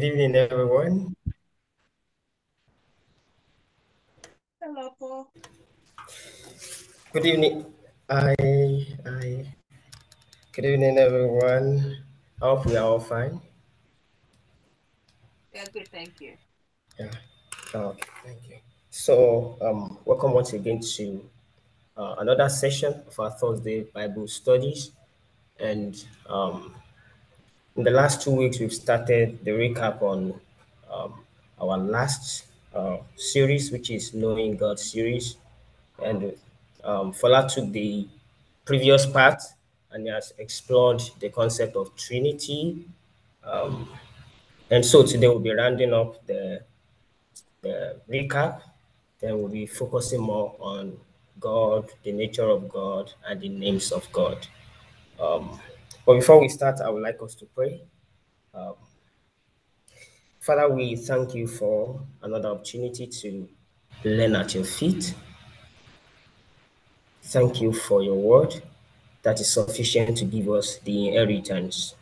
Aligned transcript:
Good 0.00 0.06
evening, 0.06 0.34
everyone. 0.34 1.14
Hello, 4.60 4.90
Paul. 4.98 5.30
Good 7.12 7.26
evening. 7.26 7.64
I, 8.10 8.34
I, 9.06 9.46
good 10.50 10.64
evening, 10.64 10.98
everyone. 10.98 12.02
I 12.42 12.44
hope 12.44 12.66
we 12.66 12.76
are 12.76 12.82
all 12.84 12.98
fine. 12.98 13.40
Yeah, 15.54 15.64
good, 15.72 15.86
thank 15.86 16.20
you. 16.20 16.32
Yeah. 16.98 17.12
Okay, 17.72 18.02
thank 18.24 18.48
you. 18.48 18.56
So, 18.90 19.56
um, 19.62 19.98
welcome 20.04 20.32
once 20.32 20.54
again 20.54 20.80
to 20.80 21.24
uh, 21.96 22.16
another 22.18 22.48
session 22.48 23.00
of 23.06 23.20
our 23.20 23.30
Thursday 23.30 23.84
Bible 23.94 24.26
studies. 24.26 24.90
And 25.60 26.04
um, 26.28 26.74
in 27.76 27.82
the 27.82 27.90
last 27.90 28.22
two 28.22 28.30
weeks, 28.30 28.60
we've 28.60 28.72
started 28.72 29.44
the 29.44 29.50
recap 29.50 30.00
on 30.00 30.40
um, 30.92 31.14
our 31.60 31.76
last 31.76 32.46
uh, 32.74 32.98
series, 33.16 33.72
which 33.72 33.90
is 33.90 34.14
Knowing 34.14 34.56
God 34.56 34.78
series. 34.78 35.36
And 36.02 36.34
um, 36.84 37.12
Fola 37.12 37.52
took 37.52 37.72
the 37.72 38.06
previous 38.64 39.06
part 39.06 39.42
and 39.90 40.06
has 40.08 40.32
explored 40.38 41.02
the 41.18 41.30
concept 41.30 41.74
of 41.76 41.94
Trinity. 41.96 42.84
Um, 43.42 43.88
and 44.70 44.84
so 44.84 45.04
today 45.04 45.28
we'll 45.28 45.40
be 45.40 45.52
rounding 45.52 45.92
up 45.92 46.24
the, 46.26 46.62
the 47.62 47.96
recap. 48.08 48.60
Then 49.20 49.38
we'll 49.38 49.48
be 49.48 49.66
focusing 49.66 50.20
more 50.20 50.54
on 50.60 50.96
God, 51.40 51.90
the 52.04 52.12
nature 52.12 52.48
of 52.48 52.68
God, 52.68 53.12
and 53.28 53.40
the 53.40 53.48
names 53.48 53.90
of 53.90 54.10
God. 54.12 54.46
Um, 55.20 55.58
but 56.06 56.14
before 56.14 56.40
we 56.40 56.48
start, 56.48 56.80
I 56.80 56.90
would 56.90 57.02
like 57.02 57.18
us 57.22 57.34
to 57.36 57.46
pray. 57.46 57.82
Um, 58.52 58.74
Father, 60.38 60.68
we 60.68 60.96
thank 60.96 61.34
you 61.34 61.46
for 61.46 62.00
another 62.22 62.50
opportunity 62.50 63.06
to 63.06 63.48
learn 64.04 64.36
at 64.36 64.54
your 64.54 64.64
feet. 64.64 65.14
Thank 67.22 67.62
you 67.62 67.72
for 67.72 68.02
your 68.02 68.16
word 68.16 68.62
that 69.22 69.40
is 69.40 69.50
sufficient 69.50 70.18
to 70.18 70.26
give 70.26 70.50
us 70.50 70.78
the 70.84 71.08
inheritance. 71.08 71.94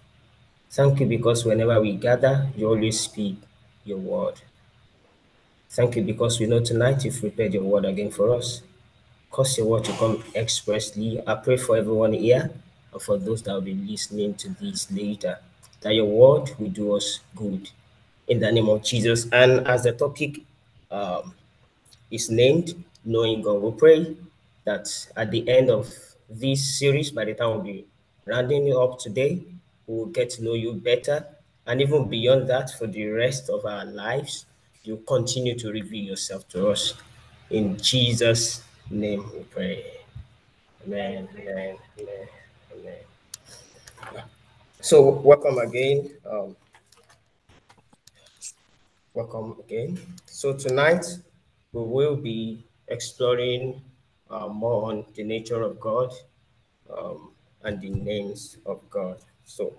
Thank 0.71 0.99
you 0.99 1.07
because 1.07 1.45
whenever 1.45 1.81
we 1.81 1.93
gather, 1.95 2.49
you 2.57 2.67
always 2.67 2.99
speak 2.99 3.37
your 3.85 3.99
word. 3.99 4.41
Thank 5.71 5.97
you 5.97 6.03
because 6.03 6.41
we 6.41 6.47
know 6.47 6.61
tonight 6.61 7.05
you've 7.05 7.21
prepared 7.21 7.55
your 7.55 7.63
word 7.63 7.85
again 7.85 8.11
for 8.11 8.35
us. 8.35 8.63
Cause 9.31 9.57
your 9.57 9.69
word 9.69 9.85
to 9.85 9.93
come 9.93 10.23
expressly. 10.35 11.23
I 11.27 11.37
pray 11.37 11.57
for 11.57 11.77
everyone 11.77 12.13
here 12.13 12.51
for 13.01 13.19
those 13.19 13.43
that 13.43 13.55
will 13.55 13.61
be 13.61 13.75
listening 13.75 14.35
to 14.35 14.51
this 14.61 14.91
later, 14.91 15.39
that 15.81 15.95
your 15.95 16.07
word 16.07 16.51
will 16.59 16.69
do 16.71 16.95
us 16.95 17.21
good 17.35 17.71
in 18.29 18.41
the 18.41 18.51
name 18.51 18.69
of 18.69 18.83
Jesus. 18.83 19.29
And 19.33 19.67
as 19.67 19.85
the 19.85 19.93
topic 19.93 20.41
um, 20.91 21.35
is 22.11 22.31
named, 22.31 22.85
Knowing 23.05 23.43
God, 23.43 23.61
we 23.63 23.73
pray 23.73 24.17
that 24.65 24.89
at 25.17 25.31
the 25.33 25.49
end 25.49 25.71
of 25.71 25.93
this 26.31 26.79
series, 26.79 27.11
by 27.11 27.25
the 27.25 27.35
time 27.35 27.51
we'll 27.51 27.63
be 27.63 27.85
rounding 28.27 28.69
it 28.69 28.77
up 28.77 28.99
today, 29.01 29.43
we'll 29.89 30.07
get 30.07 30.31
to 30.31 30.45
know 30.45 30.55
you 30.55 30.73
better. 30.75 31.27
And 31.67 31.81
even 31.81 32.09
beyond 32.09 32.49
that, 32.49 32.71
for 32.71 32.87
the 32.87 33.07
rest 33.07 33.51
of 33.51 33.67
our 33.67 33.85
lives, 33.85 34.47
you 34.85 35.03
continue 35.07 35.59
to 35.59 35.73
reveal 35.73 36.05
yourself 36.05 36.49
to 36.51 36.69
us. 36.69 36.95
In 37.51 37.77
Jesus' 37.77 38.63
name 38.89 39.29
we 39.33 39.41
pray. 39.51 39.85
Amen. 40.87 41.29
Amen. 41.37 41.77
Amen. 41.99 42.29
So 44.81 45.11
welcome 45.11 45.59
again. 45.59 46.11
Um, 46.31 46.57
welcome 49.15 49.57
again. 49.65 49.99
So 50.27 50.53
tonight 50.53 51.07
we 51.73 51.83
will 51.83 52.17
be 52.17 52.65
exploring 52.89 53.81
uh, 54.29 54.49
more 54.49 54.91
on 54.91 55.05
the 55.15 55.25
nature 55.25 55.63
of 55.63 55.79
God 55.81 56.13
um, 56.95 57.31
and 57.63 57.81
the 57.81 57.91
names 57.91 58.59
of 58.67 58.81
God. 58.91 59.19
So 59.45 59.73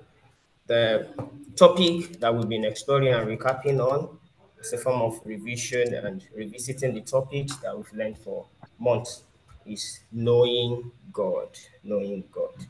the 0.68 1.10
topic 1.56 2.20
that 2.20 2.34
we've 2.34 2.50
been 2.50 2.66
exploring 2.66 3.14
and 3.14 3.28
recapping 3.28 3.80
on 3.80 4.18
is 4.60 4.74
a 4.74 4.78
form 4.78 5.02
of 5.02 5.20
revision 5.26 5.94
and 5.94 6.24
revisiting 6.36 6.94
the 6.94 7.02
topics 7.02 7.58
that 7.58 7.76
we've 7.76 7.94
learned 7.94 8.18
for 8.18 8.48
months 8.80 9.24
is 9.66 10.00
knowing 10.12 10.92
God, 11.12 11.50
knowing 11.84 12.24
God. 12.32 12.68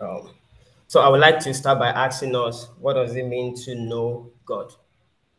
Um, 0.00 0.30
so 0.86 1.00
I 1.00 1.08
would 1.08 1.20
like 1.20 1.40
to 1.40 1.54
start 1.54 1.78
by 1.78 1.88
asking 1.88 2.36
us, 2.36 2.68
what 2.80 2.94
does 2.94 3.14
it 3.16 3.24
mean 3.24 3.56
to 3.64 3.74
know 3.74 4.30
God? 4.44 4.72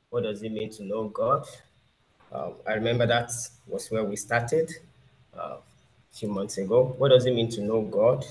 What 0.10 0.24
does 0.24 0.44
it 0.44 0.52
mean 0.52 0.70
to 0.72 0.84
know 0.84 1.10
God? 1.10 1.46
Um, 2.32 2.54
I 2.68 2.74
remember 2.74 3.06
that 3.06 3.32
was 3.68 3.90
where 3.92 4.04
we 4.04 4.16
started 4.16 4.72
uh, 5.38 5.58
a 5.58 6.18
few 6.18 6.30
months 6.30 6.58
ago. 6.58 6.96
What 6.98 7.10
does 7.10 7.26
it 7.26 7.34
mean 7.34 7.50
to 7.52 7.62
know 7.62 7.82
God? 7.82 8.26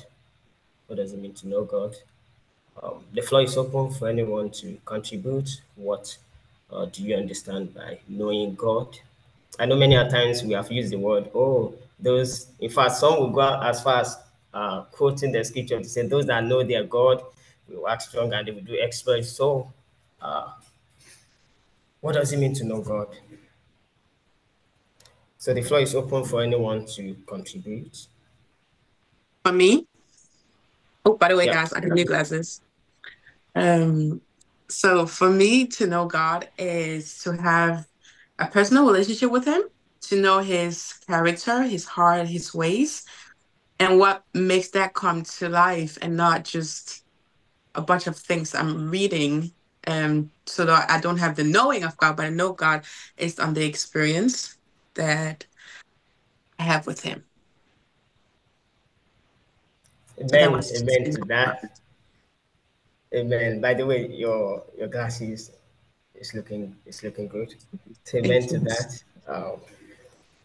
What 0.86 0.96
does 0.96 1.12
it 1.12 1.20
mean 1.20 1.34
to 1.34 1.48
know 1.48 1.64
God? 1.64 1.94
Um, 2.82 3.04
the 3.12 3.22
floor 3.22 3.42
is 3.42 3.56
open 3.56 3.92
for 3.94 4.08
anyone 4.08 4.50
to 4.50 4.76
contribute. 4.84 5.48
What 5.76 6.16
uh, 6.70 6.86
do 6.86 7.02
you 7.02 7.16
understand 7.16 7.74
by 7.74 8.00
knowing 8.08 8.54
God? 8.54 8.98
I 9.58 9.66
know 9.66 9.76
many 9.76 9.94
times 10.10 10.42
we 10.42 10.54
have 10.54 10.70
used 10.72 10.90
the 10.90 10.98
word, 10.98 11.30
oh, 11.34 11.74
those, 12.00 12.48
in 12.58 12.70
fact, 12.70 12.96
some 12.96 13.18
will 13.20 13.30
go 13.30 13.60
as 13.62 13.82
far 13.82 14.00
as 14.00 14.18
uh, 14.54 14.82
quoting 14.84 15.32
the 15.32 15.44
scripture 15.44 15.78
to 15.78 15.84
say, 15.84 16.06
those 16.06 16.26
that 16.26 16.44
know 16.44 16.62
their 16.62 16.84
God 16.84 17.22
will 17.68 17.88
act 17.88 18.02
strong 18.02 18.32
and 18.32 18.46
they 18.46 18.52
will 18.52 18.62
do 18.62 18.78
exploits. 18.80 19.30
So, 19.30 19.72
uh, 20.22 20.52
what 22.00 22.14
does 22.14 22.32
it 22.32 22.38
mean 22.38 22.54
to 22.54 22.64
know 22.64 22.80
God? 22.80 23.08
So 25.38 25.52
the 25.52 25.62
floor 25.62 25.80
is 25.80 25.94
open 25.94 26.24
for 26.24 26.40
anyone 26.40 26.86
to 26.94 27.16
contribute. 27.26 28.06
For 29.44 29.52
me? 29.52 29.86
Oh, 31.04 31.16
by 31.16 31.28
the 31.28 31.36
way, 31.36 31.46
Yeah. 31.46 31.54
guys, 31.54 31.72
I 31.72 31.80
got 31.80 31.90
new 31.90 32.04
glasses. 32.04 32.62
Um, 33.54 34.22
so 34.70 35.06
for 35.06 35.28
me 35.30 35.66
to 35.66 35.86
know 35.86 36.06
God 36.06 36.48
is 36.56 37.18
to 37.24 37.36
have 37.36 37.86
a 38.38 38.46
personal 38.46 38.86
relationship 38.86 39.30
with 39.30 39.44
Him, 39.44 39.62
to 40.02 40.20
know 40.20 40.38
His 40.38 40.94
character, 41.06 41.62
His 41.62 41.84
heart, 41.84 42.26
His 42.28 42.54
ways, 42.54 43.04
and 43.78 43.98
what 43.98 44.24
makes 44.34 44.68
that 44.70 44.94
come 44.94 45.22
to 45.22 45.48
life, 45.48 45.98
and 46.00 46.16
not 46.16 46.44
just 46.44 47.04
a 47.74 47.82
bunch 47.82 48.06
of 48.06 48.16
things 48.16 48.54
I'm 48.54 48.90
reading. 48.90 49.52
Um, 49.86 50.30
so 50.46 50.64
that 50.64 50.90
I 50.90 50.98
don't 50.98 51.18
have 51.18 51.36
the 51.36 51.44
knowing 51.44 51.84
of 51.84 51.94
God, 51.98 52.16
but 52.16 52.24
I 52.24 52.30
know 52.30 52.54
God 52.54 52.84
is 53.18 53.38
on 53.38 53.52
the 53.52 53.66
experience 53.66 54.56
that 54.94 55.44
I 56.58 56.62
have 56.62 56.86
with 56.86 57.02
Him. 57.02 57.24
Amen. 60.20 60.52
was 60.52 60.72
Amen 60.80 61.12
to 61.12 61.20
that. 61.26 61.78
Amen. 63.14 63.60
By 63.60 63.74
the 63.74 63.86
way, 63.86 64.06
your 64.08 64.64
your 64.76 64.88
glasses 64.88 65.52
is 66.14 66.34
looking 66.34 66.76
is 66.86 67.02
looking 67.02 67.28
good. 67.28 67.54
Amen 68.14 68.46
to 68.48 68.58
that. 68.60 69.02
Um, 69.28 69.60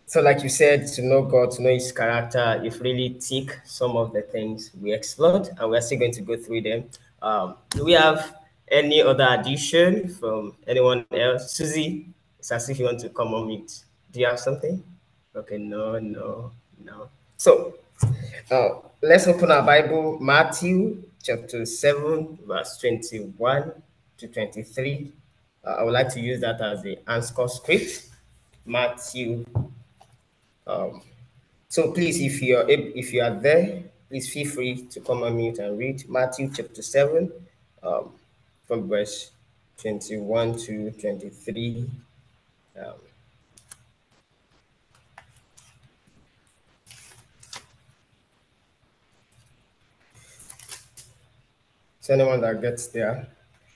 so, 0.10 0.22
like 0.22 0.42
you 0.42 0.50
said, 0.50 0.88
to 0.88 1.04
know 1.04 1.22
God, 1.22 1.52
to 1.52 1.62
know 1.62 1.70
His 1.70 1.92
character, 1.92 2.60
if 2.64 2.82
really 2.82 3.12
tick 3.12 3.60
some 3.64 3.96
of 3.96 4.12
the 4.12 4.24
things 4.24 4.72
we 4.82 4.92
explored, 4.92 5.50
and 5.56 5.70
we're 5.70 5.82
still 5.82 6.00
going 6.00 6.14
to 6.14 6.22
go 6.22 6.36
through 6.36 6.62
them. 6.62 6.86
Um, 7.22 7.58
do 7.70 7.86
we 7.86 7.92
have 7.92 8.36
any 8.72 9.04
other 9.04 9.28
addition 9.30 10.08
from 10.08 10.56
anyone 10.66 11.06
else? 11.12 11.52
Susie, 11.52 12.10
it's 12.40 12.52
as 12.52 12.68
if 12.70 12.80
you 12.80 12.86
want 12.86 13.00
to 13.02 13.10
come 13.10 13.36
on 13.36 13.46
mute. 13.46 13.84
Do 14.12 14.20
you 14.20 14.26
have 14.26 14.40
something? 14.40 14.84
Okay, 15.36 15.60
no, 15.60 16.00
no, 16.00 16.54
no. 16.84 17.10
So, 17.38 17.76
uh, 18.50 18.70
let's 19.04 19.28
open 19.28 19.52
our 19.52 19.62
Bible, 19.62 20.18
Matthew 20.20 21.04
chapter 21.22 21.68
7, 21.68 22.40
verse 22.48 22.80
21 22.80 23.74
to 24.18 24.28
23. 24.28 25.12
Uh, 25.64 25.70
I 25.70 25.84
would 25.84 25.94
like 25.94 26.12
to 26.14 26.20
use 26.20 26.42
that 26.42 26.60
as 26.62 26.82
the 26.82 26.98
answer 27.08 27.48
script. 27.48 28.10
Matthew. 28.66 29.46
Um, 30.70 31.02
so 31.68 31.92
please, 31.92 32.22
if 32.22 32.42
you're 32.42 32.70
if 32.70 33.12
you 33.12 33.24
are 33.24 33.34
there, 33.34 33.84
please 34.08 34.32
feel 34.32 34.48
free 34.48 34.84
to 34.92 35.00
come 35.00 35.24
and 35.24 35.36
mute 35.36 35.58
and 35.58 35.78
read 35.80 36.08
Matthew 36.08 36.52
chapter 36.54 36.84
7, 36.84 37.32
um, 37.82 38.12
from 38.68 38.88
verse 38.88 39.32
21 39.82 40.58
to 40.60 40.92
23. 40.92 41.90
Um, 42.80 42.94
so 52.00 52.14
anyone 52.14 52.42
that 52.42 52.62
gets 52.62 52.88
there 52.88 53.28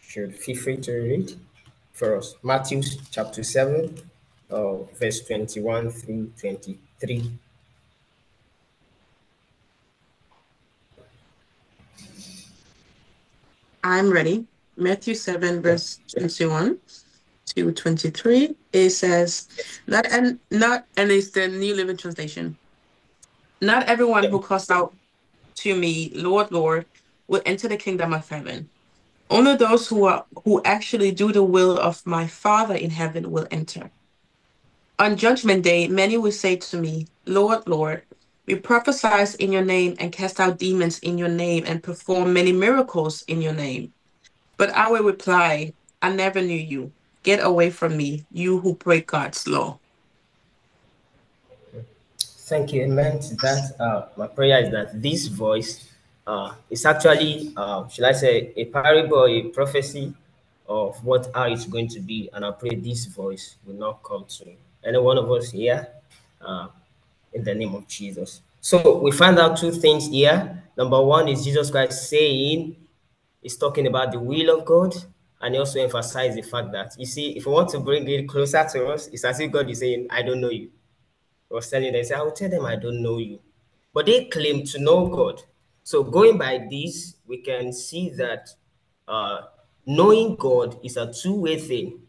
should 0.01 0.35
feel 0.35 0.57
free 0.57 0.77
to 0.77 0.91
read 0.91 1.33
for 1.93 2.17
us. 2.17 2.35
Matthew 2.43 2.83
chapter 3.09 3.41
7, 3.43 3.99
verse 4.99 5.21
21 5.21 5.89
through 5.89 6.31
23. 6.39 7.31
I'm 13.83 14.11
ready. 14.11 14.45
Matthew 14.77 15.13
7, 15.13 15.61
verse 15.61 15.99
21 16.17 16.77
to 17.55 17.71
23. 17.71 18.55
It 18.71 18.89
says, 18.91 19.47
not 19.87 20.05
and 20.11 20.39
not 20.49 20.85
and 20.97 21.11
it's 21.11 21.31
the 21.31 21.47
New 21.47 21.75
Living 21.75 21.97
Translation. 21.97 22.57
Not 23.61 23.87
everyone 23.87 24.23
who 24.25 24.39
calls 24.39 24.69
out 24.69 24.95
to 25.55 25.75
me, 25.75 26.11
Lord, 26.15 26.51
Lord, 26.51 26.85
will 27.27 27.41
enter 27.45 27.67
the 27.67 27.77
kingdom 27.77 28.13
of 28.13 28.27
heaven. 28.27 28.69
Only 29.29 29.55
those 29.55 29.87
who 29.87 30.05
are 30.05 30.25
who 30.43 30.61
actually 30.63 31.11
do 31.11 31.31
the 31.31 31.43
will 31.43 31.77
of 31.77 32.05
my 32.05 32.27
Father 32.27 32.75
in 32.75 32.89
heaven 32.89 33.31
will 33.31 33.47
enter. 33.51 33.89
On 34.99 35.17
judgment 35.17 35.63
day, 35.63 35.87
many 35.87 36.17
will 36.17 36.31
say 36.31 36.55
to 36.55 36.77
me, 36.77 37.07
Lord, 37.25 37.67
Lord, 37.67 38.03
we 38.45 38.55
prophesied 38.55 39.33
in 39.39 39.51
your 39.51 39.65
name 39.65 39.95
and 39.99 40.11
cast 40.11 40.39
out 40.39 40.59
demons 40.59 40.99
in 40.99 41.17
your 41.17 41.29
name 41.29 41.63
and 41.65 41.81
perform 41.81 42.33
many 42.33 42.51
miracles 42.51 43.23
in 43.23 43.41
your 43.41 43.53
name. 43.53 43.91
But 44.57 44.69
I 44.71 44.89
will 44.91 45.03
reply, 45.03 45.73
I 46.01 46.13
never 46.13 46.41
knew 46.41 46.57
you. 46.57 46.91
Get 47.23 47.43
away 47.43 47.69
from 47.71 47.97
me, 47.97 48.25
you 48.31 48.59
who 48.59 48.75
break 48.75 49.07
God's 49.07 49.47
law. 49.47 49.79
Thank 52.19 52.73
you. 52.73 52.83
Amen 52.83 53.19
that. 53.41 53.75
Uh, 53.79 54.07
my 54.17 54.27
prayer 54.27 54.63
is 54.63 54.71
that 54.71 55.01
this 55.01 55.27
voice 55.27 55.89
uh, 56.27 56.53
is 56.69 56.85
actually, 56.85 57.53
uh, 57.55 57.87
should 57.87 58.05
I 58.05 58.11
say, 58.11 58.53
a 58.55 58.65
parable, 58.65 59.25
a 59.25 59.43
prophecy 59.43 60.13
of 60.67 61.03
what 61.03 61.31
how 61.33 61.45
it's 61.45 61.65
going 61.65 61.87
to 61.89 61.99
be. 61.99 62.29
And 62.33 62.45
I 62.45 62.51
pray 62.51 62.75
this 62.75 63.05
voice 63.05 63.55
will 63.65 63.75
not 63.75 64.03
come 64.03 64.25
to 64.37 64.45
any 64.85 64.97
one 64.97 65.17
of 65.17 65.31
us 65.31 65.51
here 65.51 65.87
uh, 66.41 66.67
in 67.33 67.43
the 67.43 67.53
name 67.53 67.75
of 67.75 67.87
Jesus. 67.87 68.41
So 68.61 68.99
we 68.99 69.11
find 69.11 69.39
out 69.39 69.57
two 69.57 69.71
things 69.71 70.07
here. 70.07 70.63
Number 70.77 71.01
one 71.01 71.27
is 71.27 71.43
Jesus 71.43 71.69
Christ 71.69 72.09
saying, 72.09 72.75
He's 73.41 73.57
talking 73.57 73.87
about 73.87 74.11
the 74.11 74.19
will 74.19 74.57
of 74.57 74.65
God. 74.65 74.95
And 75.41 75.53
he 75.53 75.59
also 75.59 75.83
emphasized 75.83 76.37
the 76.37 76.41
fact 76.41 76.71
that, 76.71 76.95
you 76.97 77.05
see, 77.05 77.35
if 77.35 77.45
we 77.45 77.51
want 77.51 77.67
to 77.71 77.79
bring 77.79 78.07
it 78.07 78.29
closer 78.29 78.65
to 78.71 78.87
us, 78.87 79.07
it's 79.07 79.25
as 79.25 79.41
if 79.41 79.51
God 79.51 79.69
is 79.69 79.79
saying, 79.79 80.07
I 80.09 80.21
don't 80.21 80.39
know 80.39 80.49
you. 80.49 80.71
He 81.49 81.53
was 81.53 81.69
telling 81.69 81.91
them, 81.91 82.05
I 82.15 82.21
will 82.21 82.31
tell 82.31 82.49
them 82.49 82.65
I 82.65 82.77
don't 82.77 83.01
know 83.03 83.17
you. 83.17 83.39
But 83.93 84.05
they 84.05 84.25
claim 84.25 84.63
to 84.67 84.79
know 84.79 85.07
God. 85.07 85.41
So 85.83 86.01
going 86.01 86.37
by 86.37 86.65
this, 86.71 87.17
we 87.27 87.39
can 87.39 87.73
see 87.73 88.09
that 88.11 88.49
uh, 89.05 89.41
knowing 89.85 90.37
God 90.37 90.79
is 90.81 90.95
a 90.95 91.11
two-way 91.11 91.59
thing, 91.59 91.99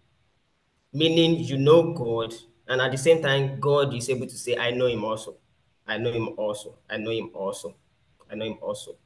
meaning 0.93 1.41
you 1.41 1.59
know 1.59 1.93
God, 1.93 2.33
and 2.67 2.81
at 2.81 2.91
the 2.91 2.99
same 2.99 3.23
time, 3.23 3.61
God 3.61 3.95
is 3.95 4.09
able 4.09 4.27
to 4.27 4.37
say, 4.37 4.57
I 4.57 4.71
know 4.71 4.87
him 4.87 5.05
also. 5.05 5.37
I 5.87 5.99
know 5.99 6.13
him 6.13 6.31
also. 6.37 6.77
I 6.89 6.97
know 6.97 7.11
him 7.11 7.31
also. 7.35 7.75
I 8.31 8.35
know 8.35 8.47
him 8.47 8.59
also. 8.61 8.97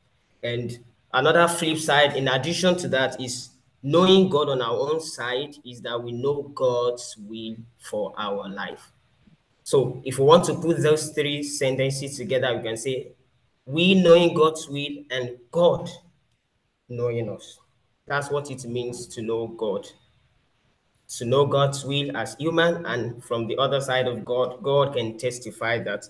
And 0.43 0.79
another 1.13 1.49
flip 1.49 1.79
side, 1.79 2.17
in 2.17 2.29
addition 2.29 2.77
to 2.79 2.89
that, 2.89 3.21
is 3.21 3.51
knowing 3.83 4.29
God 4.29 4.49
on 4.49 4.63
our 4.63 4.77
own 4.77 5.01
side 5.01 5.57
is 5.65 5.81
that 5.83 6.01
we 6.03 6.13
know 6.13 6.43
God's 6.55 7.17
will 7.19 7.57
for 7.79 8.13
our 8.17 8.49
life. 8.49 8.93
So 9.65 10.01
if 10.05 10.19
we 10.19 10.25
want 10.25 10.45
to 10.45 10.55
put 10.55 10.81
those 10.83 11.11
three 11.11 11.43
sentences 11.43 12.17
together, 12.17 12.57
we 12.57 12.63
can 12.63 12.77
say, 12.77 13.13
we 13.67 13.95
knowing 13.95 14.35
God's 14.35 14.69
will 14.69 15.05
and 15.11 15.37
God 15.51 15.91
knowing 16.89 17.29
us. 17.29 17.59
That's 18.07 18.31
what 18.31 18.51
it 18.51 18.65
means 18.65 19.07
to 19.09 19.23
know 19.23 19.49
God. 19.49 19.87
To 21.17 21.25
know 21.25 21.47
God's 21.47 21.85
will 21.85 22.15
as 22.17 22.37
human, 22.39 22.85
and 22.85 23.25
from 23.25 23.47
the 23.47 23.57
other 23.57 23.81
side 23.81 24.07
of 24.07 24.25
God, 24.25 24.63
God 24.63 24.95
can 24.95 25.17
testify 25.17 25.79
that 25.81 26.05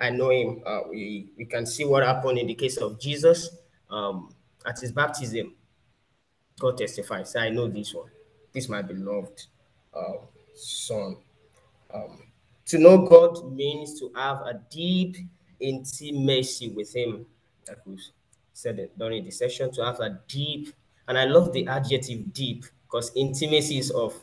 I 0.00 0.10
know 0.10 0.30
Him. 0.30 0.62
Uh, 0.66 0.80
we, 0.88 1.28
we 1.38 1.44
can 1.44 1.64
see 1.66 1.84
what 1.84 2.02
happened 2.02 2.38
in 2.38 2.48
the 2.48 2.54
case 2.54 2.76
of 2.78 2.98
Jesus 2.98 3.50
um, 3.90 4.34
at 4.66 4.80
his 4.80 4.92
baptism. 4.92 5.54
God 6.58 6.78
testifies, 6.78 7.36
I 7.36 7.50
know 7.50 7.68
this 7.68 7.94
one. 7.94 8.10
This 8.52 8.68
my 8.68 8.82
beloved 8.82 9.46
uh, 9.94 10.24
son. 10.54 11.16
Um, 11.94 12.18
to 12.66 12.78
know 12.78 12.98
God 13.06 13.52
means 13.52 13.98
to 14.00 14.12
have 14.14 14.38
a 14.42 14.60
deep 14.70 15.16
intimacy 15.58 16.70
with 16.70 16.94
Him. 16.94 17.26
Like 17.68 17.78
we 17.86 17.98
said 18.52 18.78
it 18.78 18.98
during 18.98 19.24
the 19.24 19.30
session, 19.30 19.72
to 19.72 19.84
have 19.84 20.00
a 20.00 20.20
deep, 20.28 20.72
and 21.08 21.16
I 21.16 21.24
love 21.24 21.52
the 21.52 21.66
adjective 21.66 22.32
deep 22.32 22.64
because 22.84 23.12
intimacy 23.14 23.78
is 23.78 23.90
of 23.90 24.14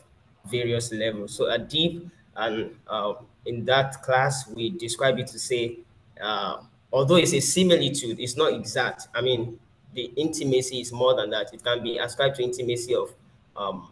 various 0.50 0.92
levels. 0.92 1.34
So 1.34 1.50
a 1.50 1.58
deep, 1.58 2.08
and 2.36 2.70
uh, 2.86 3.14
in 3.46 3.64
that 3.64 4.02
class 4.02 4.46
we 4.48 4.70
describe 4.70 5.18
it 5.18 5.26
to 5.28 5.38
say, 5.38 5.78
uh, 6.20 6.58
although 6.92 7.16
it's 7.16 7.34
a 7.34 7.40
similitude, 7.40 8.18
it's 8.20 8.36
not 8.36 8.52
exact. 8.52 9.08
I 9.14 9.20
mean, 9.20 9.58
the 9.94 10.12
intimacy 10.16 10.80
is 10.80 10.92
more 10.92 11.14
than 11.14 11.30
that. 11.30 11.52
It 11.52 11.62
can 11.62 11.82
be 11.82 11.98
ascribed 11.98 12.36
to 12.36 12.42
intimacy 12.42 12.94
of 12.94 13.12
um, 13.56 13.88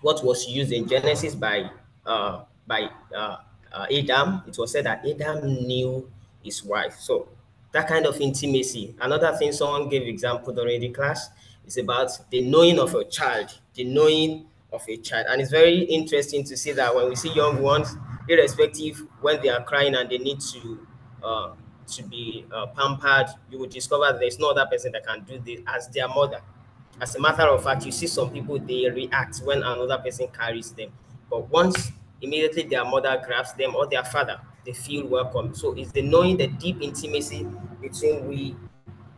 what 0.00 0.24
was 0.24 0.48
used 0.48 0.72
in 0.72 0.88
Genesis 0.88 1.34
by 1.34 1.70
uh, 2.06 2.42
by 2.66 2.90
uh, 3.14 3.36
uh, 3.72 3.86
Adam. 3.90 4.42
It 4.46 4.58
was 4.58 4.72
said 4.72 4.86
that 4.86 5.04
Adam 5.06 5.44
knew 5.44 6.10
his 6.42 6.64
wife. 6.64 6.96
So 6.98 7.28
that 7.72 7.88
kind 7.88 8.06
of 8.06 8.20
intimacy. 8.20 8.94
Another 9.00 9.34
thing 9.36 9.52
someone 9.52 9.88
gave 9.88 10.02
example 10.02 10.52
during 10.52 10.80
the 10.80 10.90
class 10.90 11.30
is 11.66 11.78
about 11.78 12.10
the 12.30 12.42
knowing 12.42 12.78
of 12.78 12.94
a 12.94 13.04
child, 13.04 13.58
the 13.74 13.84
knowing 13.84 14.46
of 14.72 14.82
a 14.88 14.96
child. 14.96 15.26
And 15.28 15.40
it's 15.40 15.50
very 15.50 15.80
interesting 15.80 16.44
to 16.44 16.56
see 16.56 16.72
that 16.72 16.94
when 16.94 17.08
we 17.08 17.16
see 17.16 17.32
young 17.32 17.62
ones, 17.62 17.94
irrespective 18.28 19.04
when 19.20 19.40
they 19.42 19.48
are 19.48 19.62
crying 19.62 19.94
and 19.94 20.08
they 20.08 20.18
need 20.18 20.40
to 20.40 20.86
uh, 21.22 21.52
to 21.86 22.02
be 22.04 22.44
uh, 22.52 22.66
pampered, 22.66 23.26
you 23.50 23.58
will 23.58 23.68
discover 23.68 24.16
there's 24.18 24.38
no 24.38 24.50
other 24.50 24.66
person 24.70 24.92
that 24.92 25.06
can 25.06 25.22
do 25.24 25.38
this 25.44 25.60
as 25.66 25.88
their 25.88 26.08
mother. 26.08 26.40
As 27.00 27.14
a 27.16 27.20
matter 27.20 27.42
of 27.42 27.62
fact, 27.64 27.84
you 27.84 27.92
see 27.92 28.06
some 28.06 28.30
people 28.30 28.58
they 28.58 28.88
react 28.88 29.40
when 29.44 29.58
another 29.58 29.98
person 29.98 30.28
carries 30.28 30.72
them, 30.72 30.90
but 31.28 31.48
once 31.50 31.92
immediately 32.20 32.62
their 32.62 32.84
mother 32.84 33.20
grabs 33.26 33.52
them 33.54 33.74
or 33.74 33.86
their 33.86 34.04
father, 34.04 34.40
they 34.64 34.72
feel 34.72 35.06
welcome. 35.06 35.54
So 35.54 35.72
it's 35.74 35.90
the 35.92 36.02
knowing 36.02 36.36
the 36.36 36.46
deep 36.46 36.80
intimacy 36.80 37.46
between 37.80 38.28
we 38.28 38.56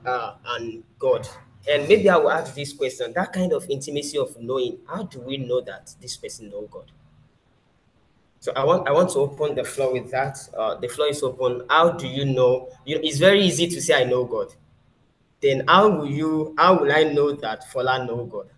uh, 0.06 0.34
and 0.46 0.82
God. 0.98 1.28
And 1.68 1.88
maybe 1.88 2.08
I 2.10 2.16
will 2.16 2.30
ask 2.30 2.54
this 2.54 2.72
question: 2.72 3.12
that 3.14 3.32
kind 3.32 3.52
of 3.52 3.68
intimacy 3.70 4.18
of 4.18 4.38
knowing, 4.40 4.78
how 4.86 5.04
do 5.04 5.20
we 5.20 5.38
know 5.38 5.60
that 5.62 5.94
this 6.00 6.16
person 6.16 6.50
know 6.50 6.68
God? 6.70 6.90
So 8.40 8.52
I 8.54 8.62
want 8.62 8.86
I 8.86 8.92
want 8.92 9.08
to 9.12 9.20
open 9.20 9.54
the 9.54 9.64
floor 9.64 9.94
with 9.94 10.10
that. 10.10 10.38
Uh, 10.54 10.74
the 10.74 10.88
floor 10.88 11.08
is 11.08 11.22
open. 11.22 11.62
How 11.70 11.92
do 11.92 12.06
you 12.06 12.26
know? 12.26 12.68
You, 12.84 13.00
it's 13.02 13.18
very 13.18 13.40
easy 13.42 13.68
to 13.68 13.80
say 13.80 14.02
I 14.02 14.04
know 14.04 14.24
God. 14.24 14.48
Then 15.40 15.64
how 15.66 15.88
will 15.88 16.06
you? 16.06 16.54
How 16.58 16.78
will 16.78 16.92
I 16.92 17.04
know 17.04 17.32
that 17.32 17.64
Fola 17.72 18.06
know 18.06 18.26
God? 18.26 18.50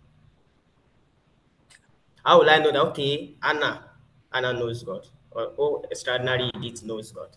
How 2.24 2.40
will 2.40 2.50
I 2.50 2.58
know 2.58 2.72
that? 2.72 2.80
Okay, 2.86 3.36
Anna, 3.40 3.84
Anna 4.32 4.52
knows 4.52 4.82
God, 4.82 5.06
or 5.30 5.52
oh, 5.56 5.84
extraordinary 5.88 6.50
Edith 6.60 6.82
knows 6.84 7.12
God. 7.12 7.28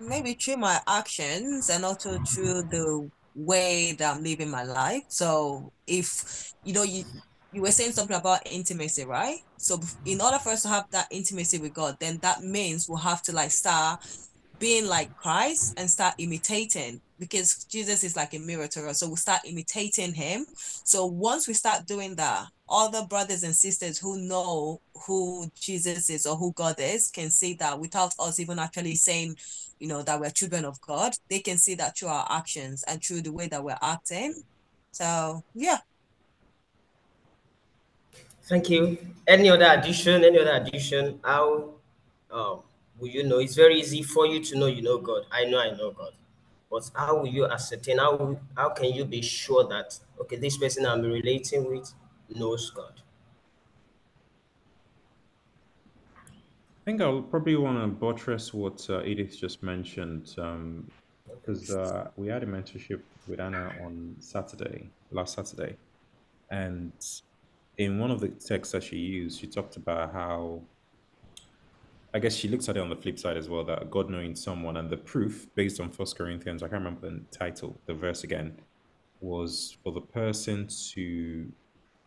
Maybe 0.00 0.34
through 0.34 0.58
my 0.58 0.80
actions 0.86 1.70
and 1.70 1.84
also 1.84 2.18
through 2.20 2.62
the 2.70 3.10
way 3.34 3.92
that 3.98 4.14
I'm 4.16 4.22
living 4.22 4.50
my 4.50 4.64
life. 4.64 5.02
So 5.08 5.72
if 5.86 6.52
you 6.64 6.72
know 6.72 6.82
you 6.82 7.04
you 7.52 7.60
were 7.62 7.70
saying 7.70 7.92
something 7.92 8.16
about 8.16 8.40
intimacy, 8.50 9.04
right? 9.04 9.38
So 9.58 9.80
in 10.06 10.20
order 10.20 10.38
for 10.38 10.50
us 10.50 10.62
to 10.62 10.68
have 10.68 10.86
that 10.90 11.08
intimacy 11.10 11.58
with 11.58 11.74
God, 11.74 11.96
then 12.00 12.18
that 12.22 12.42
means 12.42 12.88
we'll 12.88 12.98
have 12.98 13.22
to 13.22 13.32
like 13.32 13.50
start 13.50 14.00
being 14.58 14.86
like 14.86 15.14
Christ 15.16 15.74
and 15.76 15.90
start 15.90 16.14
imitating 16.18 17.00
because 17.18 17.64
Jesus 17.64 18.04
is 18.04 18.16
like 18.16 18.32
a 18.34 18.38
mirror 18.38 18.68
to 18.68 18.88
us. 18.88 19.00
So 19.00 19.08
we 19.08 19.16
start 19.16 19.40
imitating 19.44 20.14
him. 20.14 20.46
So 20.84 21.06
once 21.06 21.46
we 21.46 21.54
start 21.54 21.86
doing 21.86 22.14
that, 22.16 22.46
other 22.68 23.04
brothers 23.06 23.42
and 23.42 23.54
sisters 23.54 23.98
who 23.98 24.18
know 24.18 24.80
who 25.06 25.50
Jesus 25.54 26.08
is 26.10 26.26
or 26.26 26.36
who 26.36 26.52
God 26.52 26.76
is 26.78 27.10
can 27.10 27.30
see 27.30 27.54
that 27.54 27.78
without 27.78 28.14
us 28.18 28.40
even 28.40 28.58
actually 28.58 28.94
saying, 28.94 29.36
you 29.82 29.88
know, 29.88 30.00
that 30.00 30.20
we're 30.20 30.30
children 30.30 30.64
of 30.64 30.80
God, 30.80 31.12
they 31.28 31.40
can 31.40 31.58
see 31.58 31.74
that 31.74 31.98
through 31.98 32.06
our 32.06 32.24
actions 32.30 32.84
and 32.86 33.02
through 33.02 33.20
the 33.22 33.32
way 33.32 33.48
that 33.48 33.64
we're 33.64 33.82
acting. 33.82 34.40
So 34.92 35.42
yeah. 35.54 35.78
Thank 38.44 38.70
you. 38.70 38.96
Any 39.26 39.50
other 39.50 39.66
addition? 39.66 40.22
Any 40.22 40.38
other 40.38 40.62
addition? 40.62 41.18
How 41.24 41.70
um, 42.30 42.60
will 42.96 43.08
you 43.08 43.24
know? 43.24 43.38
It's 43.38 43.56
very 43.56 43.80
easy 43.80 44.04
for 44.04 44.24
you 44.24 44.38
to 44.44 44.56
know 44.56 44.66
you 44.66 44.82
know 44.82 44.98
God. 44.98 45.24
I 45.32 45.46
know 45.46 45.58
I 45.58 45.70
know 45.76 45.90
God. 45.90 46.12
But 46.70 46.88
how 46.94 47.16
will 47.16 47.26
you 47.26 47.46
ascertain? 47.46 47.98
How, 47.98 48.38
how 48.56 48.68
can 48.68 48.92
you 48.92 49.04
be 49.04 49.20
sure 49.20 49.66
that, 49.68 49.98
okay, 50.20 50.36
this 50.36 50.58
person 50.58 50.86
I'm 50.86 51.02
relating 51.02 51.68
with 51.68 51.92
knows 52.32 52.70
God? 52.70 53.01
I 56.82 56.84
think 56.84 57.00
I'll 57.00 57.22
probably 57.22 57.54
want 57.54 57.80
to 57.80 57.86
buttress 57.86 58.52
what 58.52 58.84
uh, 58.90 59.04
Edith 59.04 59.38
just 59.38 59.62
mentioned 59.62 60.24
because 60.24 61.70
um, 61.70 61.78
uh, 61.78 62.04
we 62.16 62.26
had 62.26 62.42
a 62.42 62.46
mentorship 62.46 63.00
with 63.28 63.38
Anna 63.38 63.72
on 63.84 64.16
Saturday, 64.18 64.90
last 65.12 65.34
Saturday. 65.34 65.76
And 66.50 66.92
in 67.78 68.00
one 68.00 68.10
of 68.10 68.18
the 68.18 68.30
texts 68.30 68.72
that 68.72 68.82
she 68.82 68.96
used, 68.96 69.38
she 69.38 69.46
talked 69.46 69.76
about 69.76 70.12
how 70.12 70.60
I 72.12 72.18
guess 72.18 72.34
she 72.34 72.48
looks 72.48 72.68
at 72.68 72.76
it 72.76 72.80
on 72.80 72.90
the 72.90 72.96
flip 72.96 73.16
side 73.16 73.36
as 73.36 73.48
well 73.48 73.62
that 73.62 73.88
God 73.88 74.10
knowing 74.10 74.34
someone 74.34 74.76
and 74.76 74.90
the 74.90 74.96
proof 74.96 75.46
based 75.54 75.78
on 75.78 75.88
First 75.88 76.18
Corinthians, 76.18 76.64
I 76.64 76.66
can't 76.66 76.84
remember 76.84 77.08
the 77.08 77.20
title, 77.30 77.78
the 77.86 77.94
verse 77.94 78.24
again, 78.24 78.56
was 79.20 79.76
for 79.84 79.92
the 79.92 80.00
person 80.00 80.66
to 80.94 81.46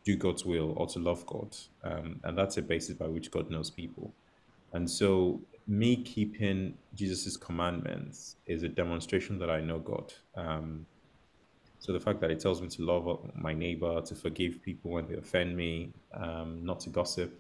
do 0.04 0.18
God's 0.18 0.44
will 0.44 0.74
or 0.76 0.86
to 0.88 1.00
love 1.00 1.26
God. 1.26 1.56
Um, 1.82 2.20
and 2.26 2.38
that's 2.38 2.58
a 2.58 2.62
basis 2.62 2.96
by 2.98 3.08
which 3.08 3.32
God 3.32 3.50
knows 3.50 3.70
people. 3.70 4.14
And 4.76 4.90
so, 4.90 5.40
me 5.68 5.96
keeping 6.04 6.78
Jesus's 6.96 7.38
commandments 7.38 8.36
is 8.46 8.64
a 8.64 8.68
demonstration 8.68 9.40
that 9.40 9.50
I 9.50 9.62
know 9.62 9.80
God. 9.80 10.14
Um, 10.36 10.86
so 11.80 11.94
the 11.94 12.00
fact 12.00 12.20
that 12.20 12.30
it 12.30 12.42
tells 12.42 12.62
me 12.62 12.68
to 12.68 12.82
love 12.84 13.32
my 13.36 13.54
neighbor, 13.54 14.02
to 14.02 14.16
forgive 14.16 14.62
people 14.62 14.92
when 14.92 15.08
they 15.08 15.16
offend 15.16 15.56
me, 15.56 15.94
um, 16.14 16.60
not 16.66 16.82
to 16.82 16.90
gossip, 16.90 17.40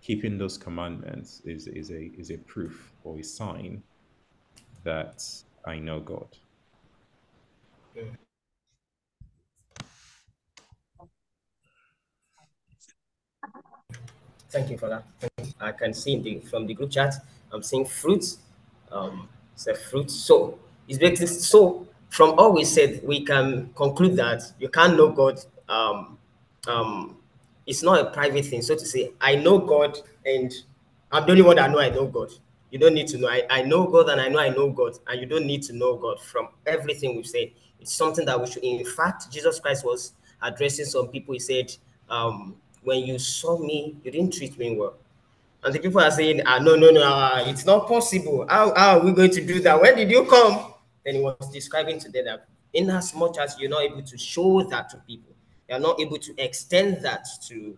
keeping 0.00 0.38
those 0.38 0.56
commandments 0.56 1.42
is, 1.44 1.66
is 1.66 1.90
a 1.90 2.10
is 2.18 2.30
a 2.30 2.38
proof 2.38 2.90
or 3.04 3.18
a 3.18 3.22
sign 3.22 3.82
that 4.82 5.22
I 5.66 5.78
know 5.78 6.00
God. 6.00 6.28
Thank 14.50 14.70
you 14.70 14.78
for 14.78 14.88
that. 14.88 15.04
I 15.60 15.72
can 15.72 15.94
see 15.94 16.18
the, 16.18 16.40
from 16.40 16.66
the 16.66 16.74
group 16.74 16.90
chat, 16.90 17.14
I'm 17.52 17.62
seeing 17.62 17.84
fruits. 17.84 18.38
Um, 18.90 19.28
it's 19.54 19.66
a 19.66 19.74
fruit. 19.74 20.10
So 20.10 20.58
it's 20.88 20.98
basically 20.98 21.26
so 21.28 21.86
from 22.08 22.38
all 22.38 22.52
we 22.52 22.64
said, 22.64 23.00
we 23.04 23.24
can 23.24 23.70
conclude 23.74 24.16
that 24.16 24.42
you 24.58 24.68
can't 24.68 24.96
know 24.96 25.10
God. 25.10 25.38
Um, 25.68 26.18
um, 26.66 27.16
it's 27.66 27.82
not 27.82 28.00
a 28.00 28.10
private 28.10 28.44
thing. 28.46 28.62
So 28.62 28.74
to 28.74 28.84
say, 28.84 29.12
I 29.20 29.36
know 29.36 29.58
God 29.58 29.98
and 30.26 30.52
I'm 31.12 31.24
the 31.24 31.30
only 31.32 31.42
one 31.42 31.56
that 31.56 31.70
know 31.70 31.78
I 31.78 31.90
know 31.90 32.06
God. 32.06 32.30
You 32.70 32.78
don't 32.78 32.94
need 32.94 33.08
to 33.08 33.18
know. 33.18 33.28
I, 33.28 33.42
I 33.50 33.62
know 33.62 33.86
God 33.86 34.08
and 34.08 34.20
I 34.20 34.28
know 34.28 34.38
I 34.38 34.48
know 34.48 34.70
God, 34.70 34.96
and 35.08 35.20
you 35.20 35.26
don't 35.26 35.46
need 35.46 35.62
to 35.64 35.72
know 35.72 35.96
God 35.96 36.20
from 36.20 36.48
everything 36.66 37.16
we've 37.16 37.26
said. 37.26 37.50
It's 37.80 37.92
something 37.92 38.24
that 38.26 38.40
we 38.40 38.46
should. 38.46 38.62
In 38.62 38.84
fact, 38.84 39.30
Jesus 39.32 39.58
Christ 39.58 39.84
was 39.84 40.12
addressing 40.40 40.84
some 40.84 41.08
people. 41.08 41.34
He 41.34 41.40
said, 41.40 41.74
um, 42.08 42.54
"When 42.82 43.00
you 43.00 43.18
saw 43.18 43.58
me, 43.58 43.96
you 44.02 44.10
didn't 44.10 44.32
treat 44.32 44.58
me 44.58 44.76
well." 44.76 44.94
And 45.62 45.74
the 45.74 45.78
people 45.78 46.00
are 46.00 46.10
saying, 46.10 46.40
ah, 46.46 46.58
no, 46.58 46.74
no, 46.74 46.90
no, 46.90 47.02
uh, 47.02 47.44
it's 47.46 47.66
not 47.66 47.86
possible. 47.86 48.46
How, 48.48 48.74
how 48.74 48.98
are 48.98 49.04
we 49.04 49.12
going 49.12 49.30
to 49.32 49.44
do 49.44 49.60
that? 49.60 49.80
When 49.80 49.94
did 49.94 50.10
you 50.10 50.24
come? 50.24 50.72
Then 51.04 51.16
he 51.16 51.20
was 51.20 51.36
describing 51.52 51.98
to 52.00 52.10
them 52.10 52.24
that 52.24 52.48
in 52.72 52.88
as 52.88 53.14
much 53.14 53.36
as 53.36 53.56
you're 53.58 53.70
not 53.70 53.82
able 53.82 54.02
to 54.02 54.16
show 54.16 54.62
that 54.64 54.88
to 54.90 54.96
people, 54.98 55.34
you're 55.68 55.78
not 55.78 56.00
able 56.00 56.18
to 56.18 56.34
extend 56.38 57.02
that 57.04 57.26
to 57.48 57.76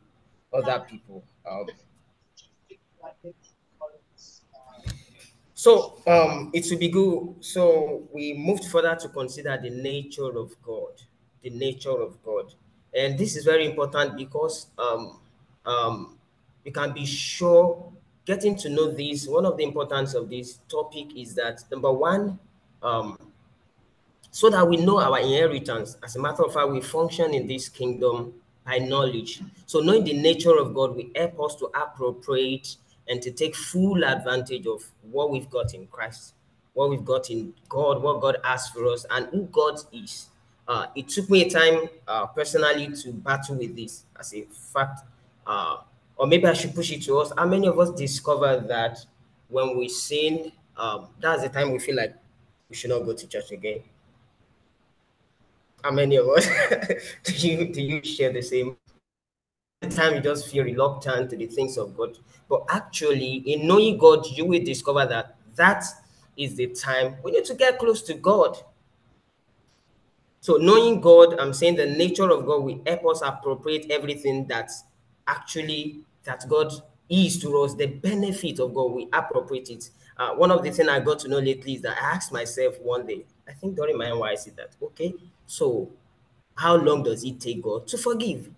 other 0.52 0.84
people. 0.88 1.24
Um, 1.50 1.66
so 5.54 6.02
um, 6.06 6.50
it 6.52 6.66
would 6.70 6.78
be 6.78 6.88
good. 6.88 7.36
So 7.40 8.08
we 8.12 8.34
moved 8.34 8.66
further 8.66 8.94
to 8.94 9.08
consider 9.08 9.58
the 9.60 9.70
nature 9.70 10.38
of 10.38 10.54
God, 10.62 11.02
the 11.42 11.50
nature 11.50 11.90
of 11.90 12.22
God, 12.22 12.54
and 12.94 13.18
this 13.18 13.36
is 13.36 13.44
very 13.44 13.66
important 13.66 14.16
because 14.16 14.66
um, 14.78 15.18
um, 15.64 16.18
you 16.64 16.72
can 16.72 16.92
be 16.92 17.06
sure 17.06 17.92
getting 18.24 18.56
to 18.56 18.68
know 18.68 18.90
this. 18.90 19.26
One 19.26 19.46
of 19.46 19.56
the 19.56 19.64
importance 19.64 20.14
of 20.14 20.28
this 20.28 20.58
topic 20.68 21.16
is 21.16 21.34
that 21.34 21.62
number 21.70 21.92
one, 21.92 22.38
um, 22.82 23.18
so 24.30 24.48
that 24.50 24.66
we 24.66 24.76
know 24.76 25.00
our 25.00 25.20
inheritance. 25.20 25.96
As 26.02 26.16
a 26.16 26.20
matter 26.20 26.42
of 26.44 26.54
fact, 26.54 26.70
we 26.70 26.80
function 26.80 27.34
in 27.34 27.46
this 27.46 27.68
kingdom 27.68 28.34
by 28.64 28.78
knowledge. 28.78 29.42
So 29.66 29.80
knowing 29.80 30.04
the 30.04 30.14
nature 30.14 30.56
of 30.56 30.74
God 30.74 30.96
will 30.96 31.10
help 31.14 31.40
us 31.40 31.56
to 31.56 31.66
appropriate 31.66 32.76
and 33.08 33.20
to 33.22 33.30
take 33.30 33.54
full 33.54 34.04
advantage 34.04 34.66
of 34.66 34.84
what 35.02 35.30
we've 35.30 35.50
got 35.50 35.74
in 35.74 35.86
Christ, 35.88 36.34
what 36.72 36.90
we've 36.90 37.04
got 37.04 37.30
in 37.30 37.52
God, 37.68 38.02
what 38.02 38.20
God 38.20 38.38
has 38.44 38.68
for 38.68 38.86
us, 38.88 39.04
and 39.10 39.26
who 39.26 39.42
God 39.52 39.78
is. 39.92 40.28
Uh, 40.68 40.86
it 40.94 41.08
took 41.08 41.28
me 41.28 41.42
a 41.42 41.50
time 41.50 41.88
uh, 42.06 42.26
personally 42.26 42.88
to 42.94 43.12
battle 43.12 43.56
with 43.56 43.74
this 43.76 44.04
as 44.18 44.32
a 44.34 44.42
fact, 44.42 45.00
uh, 45.46 45.78
or 46.16 46.26
maybe 46.26 46.46
I 46.46 46.52
should 46.52 46.74
push 46.74 46.92
it 46.92 47.02
to 47.04 47.18
us. 47.18 47.32
How 47.36 47.46
many 47.46 47.66
of 47.66 47.78
us 47.78 47.90
discover 47.90 48.58
that 48.68 48.98
when 49.48 49.76
we 49.76 49.88
sin, 49.88 50.52
um, 50.76 51.08
that's 51.20 51.42
the 51.42 51.48
time 51.48 51.72
we 51.72 51.78
feel 51.78 51.96
like 51.96 52.14
we 52.68 52.76
should 52.76 52.90
not 52.90 53.00
go 53.00 53.12
to 53.12 53.26
church 53.26 53.50
again? 53.50 53.80
How 55.82 55.90
many 55.90 56.16
of 56.16 56.28
us 56.28 56.46
do 57.24 57.32
you 57.34 57.72
do 57.72 57.82
you 57.82 58.04
share 58.04 58.32
the 58.32 58.40
same 58.40 58.76
the 59.82 59.88
time 59.88 60.14
you 60.14 60.20
just 60.20 60.48
feel 60.48 60.64
reluctant 60.64 61.28
to 61.30 61.36
the 61.36 61.46
things 61.46 61.76
of 61.76 61.96
God. 61.96 62.16
But 62.48 62.64
actually, 62.70 63.42
in 63.46 63.66
knowing 63.66 63.98
God, 63.98 64.26
you 64.26 64.44
will 64.44 64.62
discover 64.62 65.04
that 65.06 65.36
that 65.56 65.84
is 66.36 66.54
the 66.54 66.68
time 66.68 67.16
we 67.24 67.32
need 67.32 67.44
to 67.46 67.54
get 67.54 67.78
close 67.78 68.02
to 68.02 68.14
God. 68.14 68.56
So, 70.42 70.56
knowing 70.56 71.00
God, 71.00 71.38
I'm 71.38 71.54
saying 71.54 71.76
the 71.76 71.86
nature 71.86 72.28
of 72.28 72.44
God 72.44 72.64
will 72.64 72.82
help 72.84 73.06
us 73.06 73.22
appropriate 73.22 73.86
everything 73.92 74.44
that's 74.48 74.82
actually 75.28 76.00
that 76.24 76.44
God 76.48 76.72
is 77.08 77.38
to 77.42 77.62
us, 77.62 77.76
the 77.76 77.86
benefit 77.86 78.58
of 78.58 78.74
God, 78.74 78.90
we 78.90 79.08
appropriate 79.12 79.70
it. 79.70 79.90
Uh, 80.16 80.30
one 80.30 80.50
of 80.50 80.64
the 80.64 80.72
things 80.72 80.88
I 80.88 80.98
got 80.98 81.20
to 81.20 81.28
know 81.28 81.38
lately 81.38 81.74
is 81.74 81.82
that 81.82 81.96
I 81.96 82.16
asked 82.16 82.32
myself 82.32 82.80
one 82.80 83.06
day, 83.06 83.24
I 83.48 83.52
think 83.52 83.76
during 83.76 83.96
my 83.96 84.06
NYSC, 84.06 84.56
that 84.56 84.74
okay, 84.82 85.14
so 85.46 85.88
how 86.56 86.74
long 86.74 87.04
does 87.04 87.22
it 87.22 87.38
take 87.38 87.62
God 87.62 87.86
to 87.86 87.96
forgive? 87.96 88.50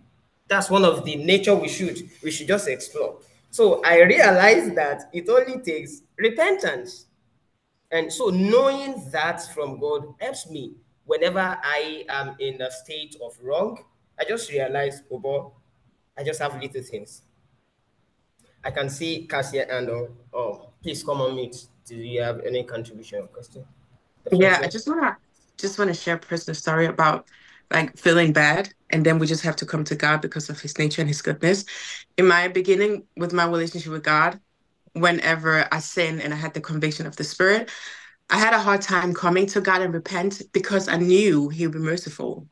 That's 0.48 0.70
one 0.70 0.86
of 0.86 1.04
the 1.04 1.16
nature 1.16 1.54
we 1.54 1.68
should 1.68 1.98
we 2.22 2.30
should 2.30 2.48
just 2.48 2.66
explore. 2.66 3.18
So 3.50 3.82
I 3.84 4.00
realized 4.00 4.74
that 4.76 5.10
it 5.12 5.28
only 5.28 5.60
takes 5.60 6.00
repentance. 6.16 7.08
And 7.90 8.10
so 8.10 8.28
knowing 8.28 9.04
that 9.10 9.42
from 9.52 9.78
God 9.78 10.14
helps 10.18 10.48
me 10.48 10.72
whenever 11.06 11.58
I 11.62 12.04
am 12.08 12.36
in 12.38 12.60
a 12.62 12.70
state 12.70 13.16
of 13.22 13.36
wrong. 13.42 13.84
I 14.18 14.24
just 14.24 14.50
realize, 14.50 15.02
oh 15.10 15.18
boy, 15.18 15.50
I 16.16 16.22
just 16.22 16.40
have 16.40 16.60
little 16.60 16.82
things. 16.82 17.22
I 18.64 18.70
can 18.70 18.88
see 18.88 19.26
Cassia 19.26 19.66
and 19.70 19.90
oh, 19.90 20.08
oh 20.32 20.70
please 20.82 21.02
come 21.02 21.20
on 21.20 21.34
mute. 21.34 21.66
Do 21.84 21.96
you 21.96 22.22
have 22.22 22.40
any 22.40 22.64
contribution 22.64 23.20
or 23.20 23.26
question? 23.26 23.64
Yeah, 24.32 24.60
I 24.62 24.68
just 24.68 24.88
wanna 24.88 25.16
just 25.58 25.78
want 25.78 25.88
to 25.88 25.94
share 25.94 26.16
a 26.16 26.18
personal 26.18 26.54
story 26.54 26.86
about 26.86 27.28
like 27.70 27.96
feeling 27.96 28.32
bad 28.32 28.72
and 28.90 29.04
then 29.04 29.18
we 29.18 29.26
just 29.26 29.42
have 29.42 29.56
to 29.56 29.66
come 29.66 29.84
to 29.84 29.94
God 29.94 30.20
because 30.20 30.48
of 30.48 30.60
his 30.60 30.78
nature 30.78 31.00
and 31.00 31.08
his 31.08 31.22
goodness. 31.22 31.64
In 32.16 32.26
my 32.26 32.48
beginning 32.48 33.04
with 33.16 33.32
my 33.32 33.44
relationship 33.44 33.92
with 33.92 34.02
God, 34.02 34.40
whenever 34.92 35.66
I 35.70 35.80
sin 35.80 36.20
and 36.20 36.32
I 36.32 36.36
had 36.36 36.54
the 36.54 36.60
conviction 36.60 37.06
of 37.06 37.16
the 37.16 37.24
spirit, 37.24 37.70
I 38.30 38.38
had 38.38 38.54
a 38.54 38.58
hard 38.58 38.82
time 38.82 39.14
coming 39.14 39.46
to 39.48 39.60
God 39.60 39.82
and 39.82 39.94
repent 39.94 40.42
because 40.52 40.88
I 40.88 40.96
knew 40.96 41.48
he 41.48 41.66
would 41.66 41.74
be 41.74 41.78
merciful. 41.78 42.48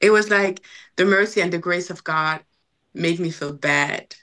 It 0.00 0.10
was 0.10 0.30
like 0.30 0.62
the 0.96 1.04
mercy 1.04 1.40
and 1.40 1.52
the 1.52 1.58
grace 1.58 1.90
of 1.90 2.04
God 2.04 2.44
made 2.94 3.20
me 3.20 3.30
feel 3.30 3.52
bad. 3.52 4.14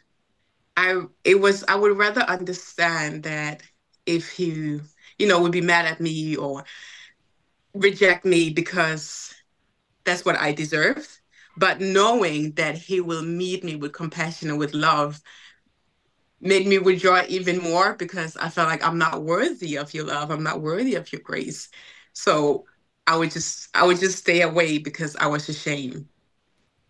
I 0.78 1.04
it 1.24 1.40
was 1.40 1.64
I 1.68 1.76
would 1.76 1.98
rather 1.98 2.22
understand 2.22 3.24
that 3.24 3.64
if 4.06 4.30
he, 4.32 4.80
you 5.18 5.28
know, 5.28 5.42
would 5.42 5.52
be 5.52 5.62
mad 5.62 5.86
at 5.86 6.02
me 6.02 6.36
or 6.36 6.66
reject 7.74 8.26
me 8.26 8.50
because 8.50 9.34
that's 10.06 10.26
what 10.26 10.38
I 10.40 10.54
deserve 10.54 11.20
but 11.56 11.80
knowing 11.80 12.54
that 12.54 12.78
he 12.78 13.00
will 13.00 13.22
meet 13.22 13.64
me 13.64 13.76
with 13.76 13.94
compassion 13.94 14.50
and 14.50 14.58
with 14.58 14.74
love 14.74 15.22
made 16.44 16.68
me 16.68 16.78
withdraw 16.78 17.24
even 17.28 17.60
more 17.60 17.94
because 17.94 18.36
I 18.38 18.50
felt 18.50 18.68
like 18.70 18.86
I'm 18.86 18.98
not 18.98 19.24
worthy 19.24 19.78
of 19.78 19.94
your 19.94 20.06
love. 20.06 20.30
I'm 20.30 20.44
not 20.44 20.62
worthy 20.62 20.96
of 20.96 21.12
your 21.12 21.22
grace. 21.22 21.70
So 22.14 22.66
I 23.08 23.18
would 23.18 23.32
just 23.32 23.70
I 23.76 23.86
would 23.86 24.00
just 24.00 24.20
stay 24.20 24.42
away 24.42 24.78
because 24.78 25.16
I 25.16 25.28
was 25.28 25.50
ashamed. 25.50 26.08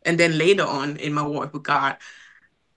And 0.05 0.19
then 0.19 0.38
later 0.38 0.63
on 0.63 0.98
in 0.98 1.13
my 1.13 1.22
walk 1.25 1.53
with 1.53 1.63
God, 1.63 1.98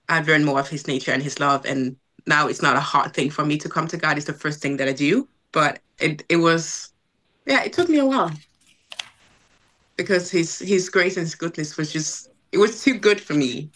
I've 0.09 0.29
learned 0.29 0.47
more 0.47 0.61
of 0.61 0.69
his 0.69 0.87
nature 0.87 1.13
and 1.13 1.23
his 1.23 1.41
love. 1.41 1.65
And 1.65 1.97
now 2.27 2.47
it's 2.47 2.63
not 2.63 2.77
a 2.77 2.81
hard 2.81 3.15
thing 3.15 3.31
for 3.31 3.45
me 3.45 3.59
to 3.59 3.69
come 3.69 3.89
to 3.89 3.97
God. 3.97 4.17
It's 4.17 4.27
the 4.27 4.33
first 4.33 4.61
thing 4.61 4.77
that 4.77 4.89
I 4.89 4.93
do. 4.93 5.29
But 5.53 5.81
it 5.99 6.25
it 6.29 6.37
was 6.37 6.93
yeah, 7.47 7.63
it 7.65 7.73
took 7.73 7.89
me 7.89 7.99
a 7.99 8.07
while 8.07 8.33
because 9.97 10.31
his 10.31 10.59
his 10.59 10.91
grace 10.91 11.17
and 11.17 11.25
his 11.25 11.35
goodness 11.35 11.77
was 11.77 11.93
just 11.93 12.31
it 12.53 12.59
was 12.59 12.83
too 12.83 12.99
good 12.99 13.21
for 13.21 13.35
me. 13.35 13.71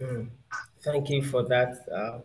Mm. 0.00 0.37
Thank 0.82 1.10
you 1.10 1.22
for 1.22 1.42
that. 1.44 1.84
Uh, 1.90 2.18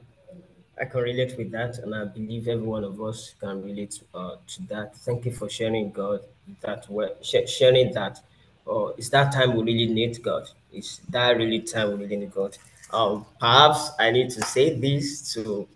I 0.80 0.86
can 0.86 1.02
relate 1.02 1.38
with 1.38 1.52
that, 1.52 1.80
and 1.80 1.94
I 1.94 2.06
believe 2.06 2.48
every 2.48 2.66
one 2.66 2.84
of 2.84 3.02
us 3.02 3.36
can 3.40 3.64
relate 3.64 4.02
uh, 4.14 4.36
to 4.48 4.62
that. 4.70 4.96
Thank 4.98 5.26
you 5.26 5.32
for 5.32 5.50
sharing 5.50 5.92
God 5.92 6.22
that 6.62 6.90
way, 6.90 7.10
sharing 7.22 7.94
that. 7.94 8.20
Oh, 8.66 8.94
it's 8.98 9.10
that 9.10 9.32
time 9.34 9.56
we 9.56 9.64
really 9.64 9.94
need 9.94 10.22
God. 10.24 10.50
Is 10.72 11.02
that 11.10 11.38
really 11.38 11.62
time 11.62 11.90
we 11.90 11.96
really 12.06 12.18
need 12.18 12.34
God. 12.34 12.58
Um, 12.92 13.26
perhaps 13.40 13.92
I 14.00 14.12
need 14.12 14.30
to 14.32 14.42
say 14.42 14.80
this 14.80 15.34
to 15.34 15.68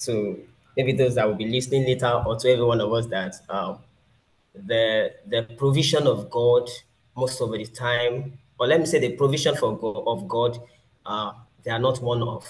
to 0.00 0.40
maybe 0.76 0.92
those 0.92 1.14
that 1.14 1.26
will 1.26 1.34
be 1.34 1.46
listening 1.46 1.84
later, 1.84 2.22
or 2.26 2.36
to 2.36 2.48
every 2.50 2.64
one 2.64 2.80
of 2.80 2.92
us 2.92 3.06
that 3.06 3.36
um, 3.48 3.78
the 4.54 5.12
the 5.26 5.42
provision 5.56 6.06
of 6.06 6.30
God 6.30 6.68
most 7.16 7.40
of 7.40 7.52
the 7.52 7.64
time, 7.66 8.38
or 8.58 8.66
let 8.66 8.80
me 8.80 8.86
say 8.86 8.98
the 8.98 9.10
provision 9.10 9.54
for 9.54 9.76
God, 9.76 10.02
of 10.06 10.28
God, 10.28 10.58
uh, 11.06 11.32
they 11.64 11.70
are 11.70 11.78
not 11.78 12.02
one 12.02 12.22
off. 12.22 12.46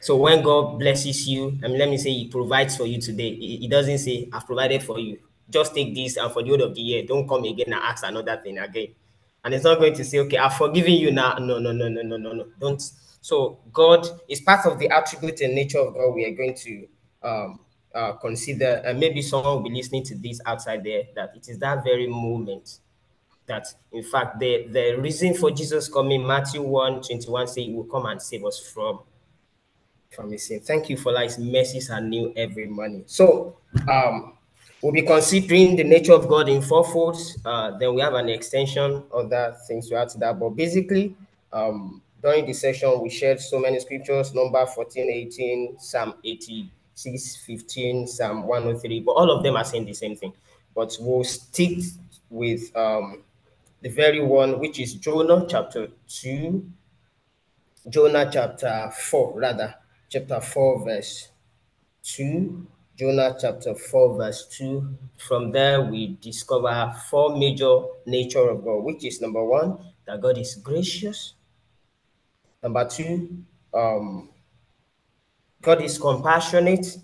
So 0.00 0.16
when 0.16 0.42
God 0.42 0.78
blesses 0.78 1.28
you, 1.28 1.58
I 1.62 1.68
mean, 1.68 1.78
let 1.78 1.90
me 1.90 1.98
say 1.98 2.10
He 2.10 2.28
provides 2.28 2.76
for 2.76 2.86
you 2.86 3.00
today. 3.00 3.34
He, 3.34 3.68
doesn't 3.68 3.98
say, 3.98 4.28
"I've 4.32 4.46
provided 4.46 4.82
for 4.82 4.98
you. 4.98 5.18
just 5.50 5.74
take 5.74 5.94
this 5.94 6.16
and 6.16 6.32
for 6.32 6.42
the 6.42 6.50
whole 6.50 6.62
of 6.62 6.74
the 6.74 6.80
year, 6.80 7.02
don't 7.04 7.28
come 7.28 7.44
again 7.44 7.66
and 7.72 7.82
ask 7.82 8.04
another 8.06 8.36
thing 8.42 8.58
again. 8.58 8.88
And 9.44 9.52
it's 9.52 9.64
not 9.64 9.78
going 9.78 9.94
to 9.94 10.04
say, 10.04 10.18
okay, 10.20 10.38
I've 10.38 10.54
forgiven 10.54 10.92
you 10.92 11.10
now. 11.10 11.34
No, 11.38 11.58
no, 11.58 11.72
no, 11.72 11.88
no, 11.88 12.02
no, 12.02 12.16
no, 12.16 12.32
no. 12.32 12.46
Don't. 12.58 12.80
So 13.20 13.58
God 13.72 14.06
is 14.28 14.40
part 14.40 14.64
of 14.66 14.78
the 14.78 14.88
attribute 14.90 15.40
and 15.40 15.54
nature 15.54 15.78
of 15.80 15.94
God 15.94 16.14
we 16.14 16.24
are 16.24 16.34
going 16.34 16.54
to 16.54 16.86
um, 17.22 17.60
uh, 17.94 18.12
consider. 18.12 18.82
And 18.84 19.00
maybe 19.00 19.22
someone 19.22 19.54
will 19.56 19.68
be 19.68 19.74
listening 19.74 20.04
to 20.04 20.14
this 20.14 20.40
outside 20.46 20.84
there 20.84 21.02
that 21.16 21.32
it 21.34 21.48
is 21.48 21.58
that 21.58 21.82
very 21.84 22.06
moment 22.06 22.78
that 23.50 23.66
in 23.92 24.02
fact 24.02 24.38
the, 24.38 24.66
the 24.70 24.96
reason 24.98 25.34
for 25.34 25.50
Jesus 25.50 25.88
coming, 25.88 26.26
Matthew 26.26 26.62
1 26.62 27.02
21 27.02 27.46
say 27.48 27.64
he 27.64 27.74
will 27.74 27.84
come 27.84 28.06
and 28.06 28.20
save 28.22 28.44
us 28.44 28.58
from 28.72 29.00
from 30.10 30.32
his 30.32 30.46
sin. 30.46 30.60
Thank 30.60 30.88
you 30.88 30.96
for 30.96 31.12
that. 31.12 31.24
His 31.24 31.38
mercies 31.38 31.90
are 31.90 32.00
new 32.00 32.32
every 32.36 32.66
morning. 32.66 33.04
So 33.06 33.56
um 33.88 34.34
we'll 34.82 34.92
be 34.92 35.02
considering 35.02 35.76
the 35.76 35.84
nature 35.84 36.12
of 36.12 36.28
God 36.28 36.48
in 36.48 36.62
four 36.62 36.84
folds. 36.84 37.38
Uh, 37.44 37.76
then 37.78 37.94
we 37.94 38.00
have 38.00 38.14
an 38.14 38.28
extension 38.28 39.02
of 39.12 39.30
that 39.30 39.66
things 39.66 39.88
to 39.88 39.96
add 39.96 40.08
to 40.10 40.18
that. 40.18 40.38
But 40.38 40.50
basically, 40.50 41.14
um 41.52 42.02
during 42.22 42.46
the 42.46 42.52
session, 42.52 43.00
we 43.00 43.08
shared 43.08 43.40
so 43.40 43.58
many 43.58 43.80
scriptures, 43.80 44.34
number 44.34 44.64
14, 44.66 45.08
18, 45.10 45.78
Psalm 45.78 46.14
86, 46.22 47.36
15, 47.46 48.06
Psalm 48.06 48.42
103, 48.46 49.00
but 49.00 49.12
all 49.12 49.30
of 49.30 49.42
them 49.42 49.56
are 49.56 49.64
saying 49.64 49.86
the 49.86 49.94
same 49.94 50.16
thing. 50.16 50.34
But 50.74 50.94
we'll 51.00 51.24
stick 51.24 51.78
with 52.28 52.74
um 52.76 53.22
the 53.82 53.88
very 53.88 54.20
one 54.20 54.58
which 54.60 54.78
is 54.78 54.94
Jonah 54.94 55.46
chapter 55.48 55.88
2, 56.08 56.70
Jonah 57.88 58.30
chapter 58.30 58.90
4, 58.94 59.38
rather, 59.38 59.74
chapter 60.08 60.40
4, 60.40 60.84
verse 60.84 61.28
2, 62.02 62.66
Jonah 62.98 63.34
chapter 63.40 63.74
4, 63.74 64.16
verse 64.16 64.46
2. 64.58 64.98
From 65.16 65.52
there, 65.52 65.80
we 65.80 66.18
discover 66.20 66.94
four 67.08 67.38
major 67.38 67.80
nature 68.04 68.50
of 68.50 68.62
God, 68.62 68.84
which 68.84 69.04
is 69.06 69.22
number 69.22 69.42
one, 69.42 69.78
that 70.06 70.20
God 70.20 70.36
is 70.36 70.56
gracious. 70.56 71.34
Number 72.62 72.86
two, 72.86 73.42
um, 73.72 74.28
God 75.62 75.82
is 75.82 75.98
compassionate, 75.98 76.98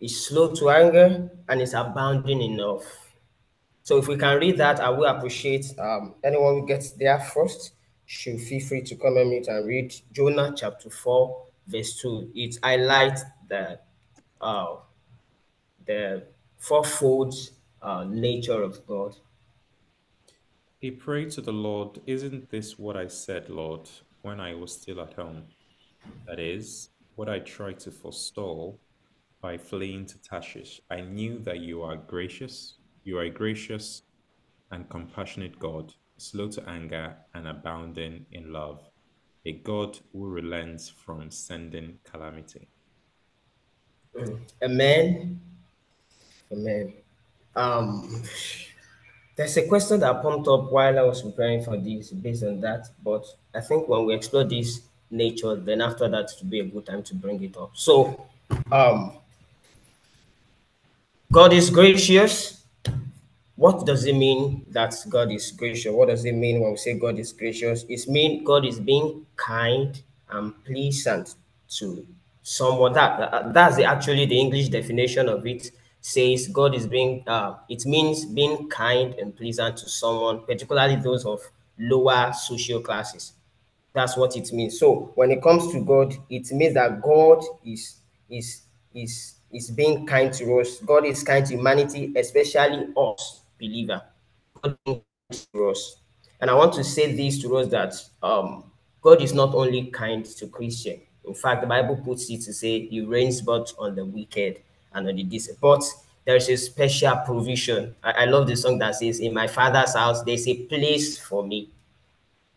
is 0.00 0.26
slow 0.26 0.54
to 0.54 0.70
anger, 0.70 1.30
and 1.48 1.60
is 1.60 1.74
abounding 1.74 2.40
in 2.40 2.56
love. 2.56 2.84
So 3.86 3.98
if 3.98 4.08
we 4.08 4.16
can 4.16 4.40
read 4.40 4.58
that, 4.58 4.80
I 4.80 4.90
will 4.90 5.04
appreciate 5.04 5.72
um, 5.78 6.16
anyone 6.24 6.54
who 6.54 6.66
gets 6.66 6.90
there 6.90 7.20
first 7.20 7.70
should 8.04 8.40
feel 8.40 8.58
free 8.58 8.82
to 8.82 8.96
come 8.96 9.16
on 9.16 9.30
mute 9.30 9.46
and 9.46 9.64
read 9.64 9.94
Jonah 10.10 10.52
chapter 10.56 10.90
4, 10.90 11.46
verse 11.68 11.96
2. 12.00 12.32
It 12.34 12.58
highlights 12.64 13.22
the 13.48 13.78
uh, 14.40 14.78
the 15.86 16.24
fourfold 16.58 17.32
uh, 17.80 18.02
nature 18.08 18.60
of 18.60 18.84
God. 18.88 19.14
He 20.80 20.90
prayed 20.90 21.30
to 21.30 21.40
the 21.40 21.52
Lord, 21.52 22.00
Isn't 22.08 22.50
this 22.50 22.76
what 22.80 22.96
I 22.96 23.06
said, 23.06 23.48
Lord, 23.48 23.88
when 24.22 24.40
I 24.40 24.54
was 24.54 24.72
still 24.72 25.00
at 25.00 25.14
home? 25.14 25.44
That 26.26 26.40
is, 26.40 26.88
what 27.14 27.28
I 27.28 27.38
tried 27.38 27.78
to 27.80 27.92
forestall 27.92 28.80
by 29.40 29.56
fleeing 29.56 30.06
to 30.06 30.18
Tarshish. 30.22 30.80
I 30.90 31.02
knew 31.02 31.38
that 31.44 31.60
you 31.60 31.82
are 31.82 31.94
gracious, 31.94 32.75
you 33.06 33.18
are 33.18 33.22
a 33.22 33.30
gracious 33.30 34.02
and 34.72 34.90
compassionate 34.90 35.58
God, 35.60 35.94
slow 36.16 36.48
to 36.48 36.68
anger 36.68 37.14
and 37.34 37.46
abounding 37.46 38.26
in 38.32 38.52
love, 38.52 38.82
a 39.44 39.52
God 39.52 39.96
who 40.12 40.26
relents 40.26 40.88
from 40.88 41.30
sending 41.30 41.98
calamity. 42.02 42.66
Amen. 44.60 45.40
Amen. 46.52 46.92
Um, 47.54 48.22
there's 49.36 49.56
a 49.56 49.68
question 49.68 50.00
that 50.00 50.20
pumped 50.20 50.48
up 50.48 50.72
while 50.72 50.98
I 50.98 51.02
was 51.02 51.22
preparing 51.22 51.62
for 51.62 51.76
this 51.76 52.10
based 52.10 52.42
on 52.42 52.60
that, 52.62 52.88
but 53.04 53.24
I 53.54 53.60
think 53.60 53.88
when 53.88 54.04
we 54.06 54.14
explore 54.14 54.44
this 54.44 54.80
nature, 55.12 55.54
then 55.54 55.80
after 55.80 56.08
that 56.08 56.24
it 56.32 56.42
will 56.42 56.50
be 56.50 56.60
a 56.60 56.64
good 56.64 56.86
time 56.86 57.04
to 57.04 57.14
bring 57.14 57.40
it 57.44 57.56
up. 57.56 57.70
So, 57.74 58.26
um, 58.72 59.12
God 61.30 61.52
is 61.52 61.70
gracious. 61.70 62.55
What 63.56 63.86
does 63.86 64.04
it 64.04 64.14
mean 64.14 64.66
that 64.68 64.94
God 65.08 65.32
is 65.32 65.50
gracious? 65.50 65.90
What 65.90 66.08
does 66.08 66.24
it 66.26 66.32
mean 66.34 66.60
when 66.60 66.72
we 66.72 66.76
say 66.76 66.98
God 66.98 67.18
is 67.18 67.32
gracious? 67.32 67.84
It 67.88 68.06
means 68.06 68.46
God 68.46 68.66
is 68.66 68.78
being 68.78 69.24
kind 69.36 70.00
and 70.30 70.52
pleasant 70.64 71.34
to 71.78 72.06
someone. 72.42 72.92
That 72.92 73.54
that's 73.54 73.76
the, 73.76 73.84
actually 73.84 74.26
the 74.26 74.38
English 74.38 74.68
definition 74.68 75.28
of 75.28 75.46
it. 75.46 75.70
Says 76.02 76.48
God 76.48 76.74
is 76.74 76.86
being. 76.86 77.24
Uh, 77.26 77.56
it 77.68 77.84
means 77.86 78.26
being 78.26 78.68
kind 78.68 79.14
and 79.14 79.34
pleasant 79.34 79.78
to 79.78 79.88
someone, 79.88 80.44
particularly 80.44 80.96
those 80.96 81.24
of 81.24 81.40
lower 81.78 82.32
social 82.32 82.80
classes. 82.80 83.32
That's 83.92 84.16
what 84.16 84.36
it 84.36 84.52
means. 84.52 84.78
So 84.78 85.12
when 85.14 85.30
it 85.30 85.42
comes 85.42 85.72
to 85.72 85.80
God, 85.82 86.14
it 86.28 86.52
means 86.52 86.74
that 86.74 87.00
God 87.00 87.42
is 87.64 87.96
is 88.28 88.62
is 88.94 89.36
is 89.50 89.70
being 89.70 90.06
kind 90.06 90.32
to 90.34 90.60
us. 90.60 90.78
God 90.80 91.06
is 91.06 91.22
kind 91.22 91.44
to 91.46 91.54
humanity, 91.54 92.12
especially 92.14 92.88
us, 92.96 93.40
believer. 93.58 94.02
And 96.40 96.50
I 96.50 96.54
want 96.54 96.72
to 96.74 96.84
say 96.84 97.14
this 97.14 97.40
to 97.42 97.56
us 97.56 97.68
that 97.68 97.94
um, 98.22 98.64
God 99.00 99.22
is 99.22 99.32
not 99.32 99.54
only 99.54 99.86
kind 99.86 100.24
to 100.24 100.46
Christian. 100.48 101.00
In 101.24 101.34
fact, 101.34 101.60
the 101.60 101.66
Bible 101.66 101.96
puts 101.96 102.30
it 102.30 102.42
to 102.42 102.52
say 102.52 102.86
he 102.86 103.00
reigns 103.00 103.40
both 103.40 103.72
on 103.78 103.94
the 103.94 104.04
wicked 104.04 104.60
and 104.94 105.08
on 105.08 105.16
the 105.16 105.22
decent. 105.22 105.60
But 105.60 105.82
there's 106.24 106.48
a 106.48 106.56
special 106.56 107.16
provision. 107.24 107.94
I, 108.02 108.10
I 108.10 108.24
love 108.26 108.46
the 108.46 108.56
song 108.56 108.78
that 108.78 108.96
says, 108.96 109.20
In 109.20 109.34
my 109.34 109.46
father's 109.46 109.94
house, 109.94 110.22
there's 110.22 110.46
a 110.46 110.54
place 110.66 111.18
for 111.18 111.46
me. 111.46 111.70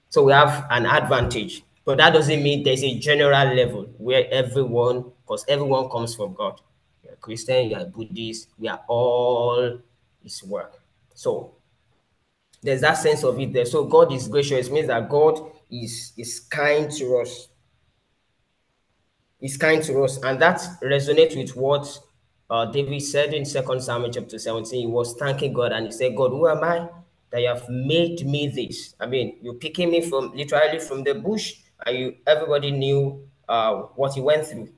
So 0.09 0.23
we 0.23 0.31
have 0.33 0.65
an 0.69 0.85
advantage. 0.85 1.63
But 1.85 1.97
that 1.97 2.13
doesn't 2.13 2.43
mean 2.43 2.63
there's 2.63 2.83
a 2.83 2.99
general 2.99 3.55
level 3.55 3.83
where 3.97 4.27
everyone, 4.31 5.11
because 5.21 5.45
everyone 5.47 5.89
comes 5.89 6.15
from 6.15 6.33
God. 6.33 6.61
You're 7.03 7.15
Christian, 7.15 7.69
you're 7.69 7.85
Buddhist, 7.85 8.49
we 8.59 8.67
are 8.67 8.81
all 8.87 9.79
his 10.21 10.43
work. 10.43 10.79
So 11.19 11.55
there's 12.63 12.79
that 12.79 12.93
sense 12.93 13.25
of 13.25 13.37
it 13.41 13.51
there. 13.51 13.65
So 13.65 13.83
God 13.83 14.13
is 14.13 14.29
gracious, 14.29 14.67
it 14.67 14.71
means 14.71 14.87
that 14.87 15.09
God 15.09 15.51
is, 15.69 16.13
is 16.17 16.39
kind 16.39 16.89
to 16.91 17.17
us. 17.17 17.49
He's 19.37 19.57
kind 19.57 19.83
to 19.83 20.03
us. 20.03 20.17
And 20.23 20.41
that 20.41 20.61
resonates 20.81 21.35
with 21.35 21.57
what 21.57 21.99
uh, 22.49 22.67
David 22.67 23.01
said 23.01 23.33
in 23.33 23.43
Second 23.43 23.81
Samuel 23.81 24.11
chapter 24.13 24.39
17. 24.39 24.79
He 24.79 24.87
was 24.87 25.13
thanking 25.15 25.51
God 25.51 25.73
and 25.73 25.87
he 25.87 25.91
said, 25.91 26.15
God, 26.15 26.31
who 26.31 26.47
am 26.47 26.63
I 26.63 26.87
that 27.31 27.41
you 27.41 27.49
have 27.49 27.67
made 27.67 28.25
me 28.25 28.47
this? 28.47 28.95
I 28.97 29.05
mean, 29.05 29.39
you're 29.41 29.55
picking 29.55 29.91
me 29.91 29.99
from 29.99 30.31
literally 30.33 30.79
from 30.79 31.03
the 31.03 31.15
bush, 31.15 31.55
and 31.85 31.97
you 31.97 32.15
everybody 32.27 32.71
knew 32.71 33.27
uh, 33.49 33.73
what 33.95 34.13
he 34.13 34.21
went 34.21 34.45
through. 34.45 34.69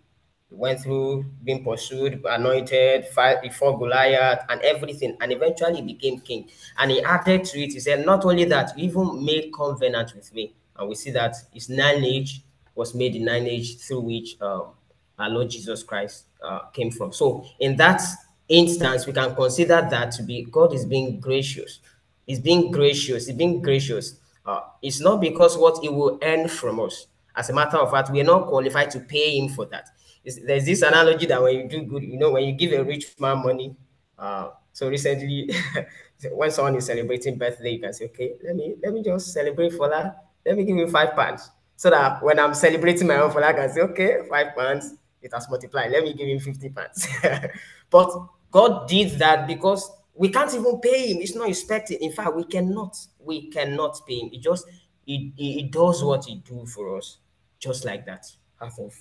Went 0.52 0.82
through 0.82 1.26
being 1.44 1.64
pursued, 1.64 2.22
anointed, 2.26 3.08
fight 3.08 3.42
before 3.42 3.80
Goliath, 3.80 4.44
and 4.50 4.62
everything, 4.62 5.18
and 5.22 5.32
eventually 5.32 5.82
became 5.82 6.20
king. 6.20 6.50
And 6.78 6.92
he 6.92 7.02
added 7.02 7.46
to 7.46 7.60
it, 7.62 7.72
he 7.74 7.80
said, 7.80 8.06
Not 8.06 8.26
only 8.26 8.44
that, 8.46 8.78
you 8.78 8.90
even 8.90 9.24
made 9.24 9.52
covenant 9.54 10.14
with 10.14 10.34
me. 10.34 10.54
And 10.78 10.90
we 10.90 10.96
see 10.96 11.12
that 11.12 11.36
his 11.54 11.70
lineage 11.70 12.42
was 12.76 12.94
made 12.94 13.16
in 13.16 13.26
lineage 13.26 13.78
through 13.80 14.02
which 14.02 14.40
um, 14.42 14.72
our 15.18 15.30
Lord 15.30 15.50
Jesus 15.50 15.84
Christ 15.84 16.26
uh, 16.44 16.60
came 16.74 16.92
from. 16.92 17.14
So, 17.14 17.46
in 17.60 17.76
that 17.78 18.02
instance, 18.50 19.06
we 19.06 19.14
can 19.14 19.34
consider 19.36 19.88
that 19.90 20.12
to 20.14 20.24
be 20.24 20.44
God 20.44 20.74
is 20.74 20.86
being 20.86 21.20
gracious. 21.20 21.80
He's 22.26 22.40
being 22.40 22.72
gracious. 22.72 23.28
He's 23.28 23.36
being 23.36 23.62
gracious. 23.62 24.20
Uh, 24.46 24.62
it's 24.82 25.00
not 25.00 25.22
because 25.22 25.58
what 25.58 25.82
he 25.82 25.90
will 25.90 26.20
earn 26.22 26.48
from 26.48 26.80
us. 26.80 27.08
As 27.36 27.50
a 27.50 27.54
matter 27.54 27.78
of 27.78 27.92
fact, 27.92 28.10
we 28.10 28.22
are 28.22 28.26
not 28.26 28.48
qualified 28.48 28.92
to 28.92 29.00
pay 29.00 29.38
him 29.38 29.50
for 29.50 29.66
that. 29.66 29.90
There's 30.24 30.66
this 30.66 30.82
analogy 30.82 31.26
that 31.28 31.42
when 31.42 31.56
you 31.56 31.68
do 31.68 31.84
good, 31.84 32.04
you 32.04 32.18
know, 32.18 32.32
when 32.32 32.44
you 32.44 32.54
give 32.54 32.74
a 32.74 32.84
rich 32.84 33.16
man 33.20 33.44
money. 33.44 33.76
Uh, 34.18 34.50
so 34.72 34.88
recently, 34.88 35.50
when 36.32 36.52
someone 36.52 36.76
is 36.76 36.86
celebrating 36.86 37.38
birthday, 37.38 37.72
you 37.72 37.80
can 37.80 37.94
say, 37.94 38.06
okay, 38.06 38.34
let 38.44 38.56
me 38.56 38.76
let 38.84 38.94
me 38.94 39.04
just 39.04 39.34
celebrate 39.34 39.74
for 39.74 39.90
that. 39.90 40.28
Let 40.46 40.58
me 40.58 40.64
give 40.64 40.78
you 40.78 40.88
five 40.88 41.16
pounds. 41.16 41.50
So 41.76 41.90
that 41.90 42.22
when 42.24 42.40
I'm 42.40 42.54
celebrating 42.54 43.08
my 43.08 43.16
own 43.16 43.32
for 43.32 43.42
that, 43.42 43.56
I 43.56 43.58
can 43.58 43.70
say, 43.74 43.82
okay, 43.82 44.20
five 44.30 44.56
pounds, 44.56 44.94
it 45.22 45.34
has 45.34 45.50
multiplied. 45.50 45.92
Let 45.92 46.04
me 46.04 46.14
give 46.14 46.28
him 46.28 46.40
50 46.40 46.70
pounds. 46.70 47.08
but 47.90 48.28
God 48.52 48.88
did 48.88 49.18
that 49.18 49.48
because 49.48 49.90
we 50.14 50.30
can't 50.30 50.54
even 50.54 50.80
pay 50.80 51.12
him. 51.12 51.22
It's 51.22 51.36
not 51.36 51.50
expected. 51.50 52.04
In 52.04 52.12
fact, 52.12 52.36
we 52.36 52.44
cannot. 52.44 52.96
We 53.20 53.50
cannot 53.50 54.00
pay 54.08 54.20
him. 54.20 54.30
It 54.32 54.42
just 54.42 54.68
it, 55.08 55.34
it, 55.38 55.72
does 55.72 56.04
what 56.04 56.28
it 56.30 56.44
do 56.44 56.66
for 56.66 56.98
us, 56.98 57.18
just 57.60 57.86
like 57.86 58.06
that. 58.06 58.28
Half 58.60 58.78
of 58.80 58.96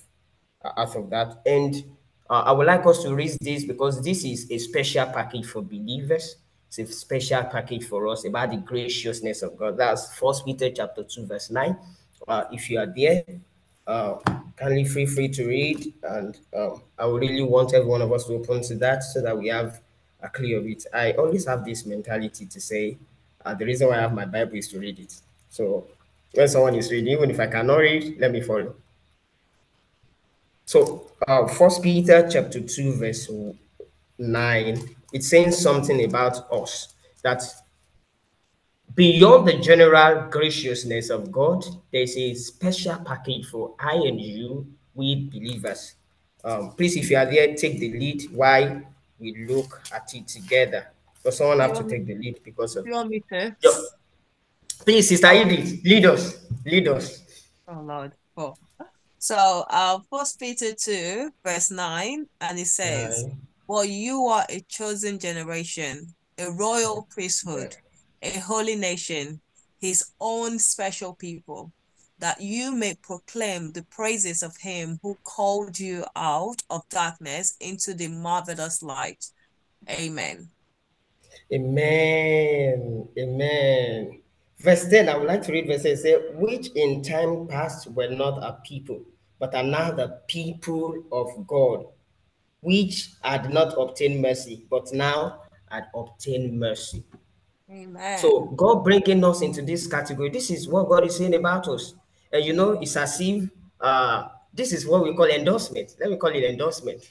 out 0.63 0.95
of 0.95 1.09
that, 1.09 1.41
and 1.45 1.83
uh, 2.29 2.43
I 2.45 2.51
would 2.51 2.67
like 2.67 2.85
us 2.85 3.03
to 3.03 3.13
read 3.13 3.37
this 3.41 3.65
because 3.65 4.01
this 4.03 4.23
is 4.23 4.49
a 4.51 4.57
special 4.57 5.05
package 5.07 5.45
for 5.45 5.61
believers. 5.61 6.37
It's 6.67 6.79
a 6.79 6.87
special 6.87 7.43
package 7.43 7.85
for 7.85 8.07
us 8.07 8.25
about 8.25 8.51
the 8.51 8.57
graciousness 8.57 9.41
of 9.41 9.57
God. 9.57 9.77
That's 9.77 10.15
First 10.15 10.45
Peter 10.45 10.69
chapter 10.69 11.03
two, 11.03 11.25
verse 11.25 11.49
nine. 11.49 11.77
Uh, 12.27 12.45
if 12.51 12.69
you 12.69 12.79
are 12.79 12.85
there, 12.85 13.23
uh, 13.87 14.15
kindly 14.55 14.85
feel 14.85 15.07
free 15.07 15.27
to 15.29 15.47
read, 15.47 15.93
and 16.03 16.37
um, 16.55 16.81
I 16.97 17.07
really 17.07 17.41
want 17.41 17.73
every 17.73 17.89
one 17.89 18.01
of 18.01 18.11
us 18.13 18.25
to 18.25 18.35
open 18.35 18.61
to 18.63 18.75
that 18.75 19.03
so 19.03 19.21
that 19.21 19.37
we 19.37 19.47
have 19.49 19.81
a 20.21 20.29
clear 20.29 20.59
of 20.59 20.67
it. 20.67 20.85
I 20.93 21.13
always 21.13 21.47
have 21.47 21.65
this 21.65 21.85
mentality 21.85 22.45
to 22.45 22.61
say, 22.61 22.97
uh, 23.43 23.55
the 23.55 23.65
reason 23.65 23.87
why 23.87 23.97
I 23.97 24.01
have 24.01 24.13
my 24.13 24.25
Bible 24.25 24.55
is 24.55 24.67
to 24.69 24.79
read 24.79 24.99
it. 24.99 25.15
So 25.49 25.87
when 26.33 26.47
someone 26.47 26.75
is 26.75 26.91
reading, 26.91 27.11
even 27.11 27.31
if 27.31 27.39
I 27.39 27.47
cannot 27.47 27.77
read, 27.77 28.19
let 28.19 28.31
me 28.31 28.41
follow. 28.41 28.75
So, 30.71 31.11
uh, 31.27 31.47
First 31.47 31.83
Peter 31.83 32.29
chapter 32.31 32.61
two, 32.61 32.93
verse 32.93 33.29
nine, 34.17 34.79
it's 35.11 35.27
saying 35.27 35.51
something 35.51 36.05
about 36.05 36.49
us 36.49 36.95
that 37.23 37.43
beyond 38.95 39.49
the 39.49 39.57
general 39.59 40.29
graciousness 40.29 41.09
of 41.09 41.29
God, 41.29 41.65
there's 41.91 42.15
a 42.15 42.33
special 42.35 42.95
package 42.99 43.47
for 43.47 43.75
I 43.77 43.95
and 43.95 44.21
you, 44.21 44.65
we 44.93 45.27
believers. 45.29 45.95
Um, 46.41 46.71
please, 46.71 46.95
if 46.95 47.11
you 47.11 47.17
are 47.17 47.25
there, 47.25 47.53
take 47.53 47.77
the 47.77 47.91
lead 47.91 48.31
while 48.31 48.81
we 49.19 49.45
look 49.45 49.81
at 49.93 50.13
it 50.13 50.25
together. 50.29 50.87
But 51.21 51.33
someone 51.33 51.59
have 51.59 51.73
to 51.79 51.83
take 51.83 52.05
the 52.05 52.15
lead 52.15 52.39
because 52.45 52.77
of. 52.77 52.87
You 52.87 52.93
want 52.93 53.09
me 53.09 53.21
to? 53.27 53.53
Yo, 53.59 53.71
please, 54.85 55.09
Sister 55.09 55.33
Edith, 55.33 55.83
lead 55.83 56.05
us. 56.05 56.45
Lead 56.65 56.87
us. 56.87 57.49
Oh 57.67 57.81
Lord. 57.81 58.13
Oh. 58.37 58.55
So 59.21 59.65
uh 59.69 59.99
first 60.09 60.39
Peter 60.39 60.73
2, 60.73 61.31
verse 61.45 61.69
9, 61.69 62.25
and 62.41 62.59
it 62.59 62.65
says, 62.65 63.23
Nine. 63.23 63.37
Well, 63.67 63.85
you 63.85 64.25
are 64.25 64.47
a 64.49 64.61
chosen 64.61 65.19
generation, 65.19 66.07
a 66.39 66.51
royal 66.51 67.07
priesthood, 67.11 67.77
a 68.23 68.31
holy 68.39 68.75
nation, 68.75 69.39
his 69.79 70.09
own 70.19 70.57
special 70.57 71.13
people, 71.13 71.71
that 72.17 72.41
you 72.41 72.75
may 72.75 72.95
proclaim 73.03 73.71
the 73.71 73.83
praises 73.83 74.41
of 74.41 74.57
him 74.57 74.99
who 75.03 75.15
called 75.23 75.77
you 75.79 76.03
out 76.15 76.63
of 76.71 76.89
darkness 76.89 77.55
into 77.59 77.93
the 77.93 78.07
marvelous 78.07 78.81
light. 78.81 79.27
Amen. 79.87 80.49
Amen. 81.53 83.07
Amen. 83.19 84.21
Verse 84.57 84.87
10, 84.89 85.09
I 85.09 85.17
would 85.17 85.27
like 85.27 85.43
to 85.43 85.51
read 85.51 85.67
verse 85.67 85.83
10. 85.83 85.97
Say, 85.97 86.15
which 86.33 86.69
in 86.75 87.03
time 87.03 87.47
past 87.47 87.87
were 87.91 88.09
not 88.09 88.43
a 88.43 88.59
people, 88.63 89.01
but 89.41 89.55
are 89.55 89.63
now 89.63 89.89
the 89.91 90.19
people 90.27 91.03
of 91.11 91.47
God, 91.47 91.87
which 92.61 93.09
had 93.23 93.51
not 93.51 93.73
obtained 93.75 94.21
mercy, 94.21 94.67
but 94.69 94.93
now 94.93 95.41
had 95.67 95.87
obtained 95.95 96.59
mercy. 96.59 97.03
Amen. 97.67 98.19
So 98.19 98.41
God 98.55 98.83
bringing 98.83 99.23
us 99.23 99.41
into 99.41 99.63
this 99.63 99.87
category, 99.87 100.29
this 100.29 100.51
is 100.51 100.67
what 100.67 100.87
God 100.89 101.07
is 101.07 101.17
saying 101.17 101.33
about 101.33 101.67
us. 101.67 101.95
And 102.31 102.45
you 102.45 102.53
know, 102.53 102.73
it's 102.73 102.95
as 102.95 103.19
if 103.19 103.49
uh, 103.79 104.27
this 104.53 104.73
is 104.73 104.85
what 104.85 105.03
we 105.03 105.15
call 105.15 105.25
endorsement. 105.25 105.95
Let 105.99 106.11
me 106.11 106.17
call 106.17 106.29
it 106.29 106.43
endorsement. 106.43 107.09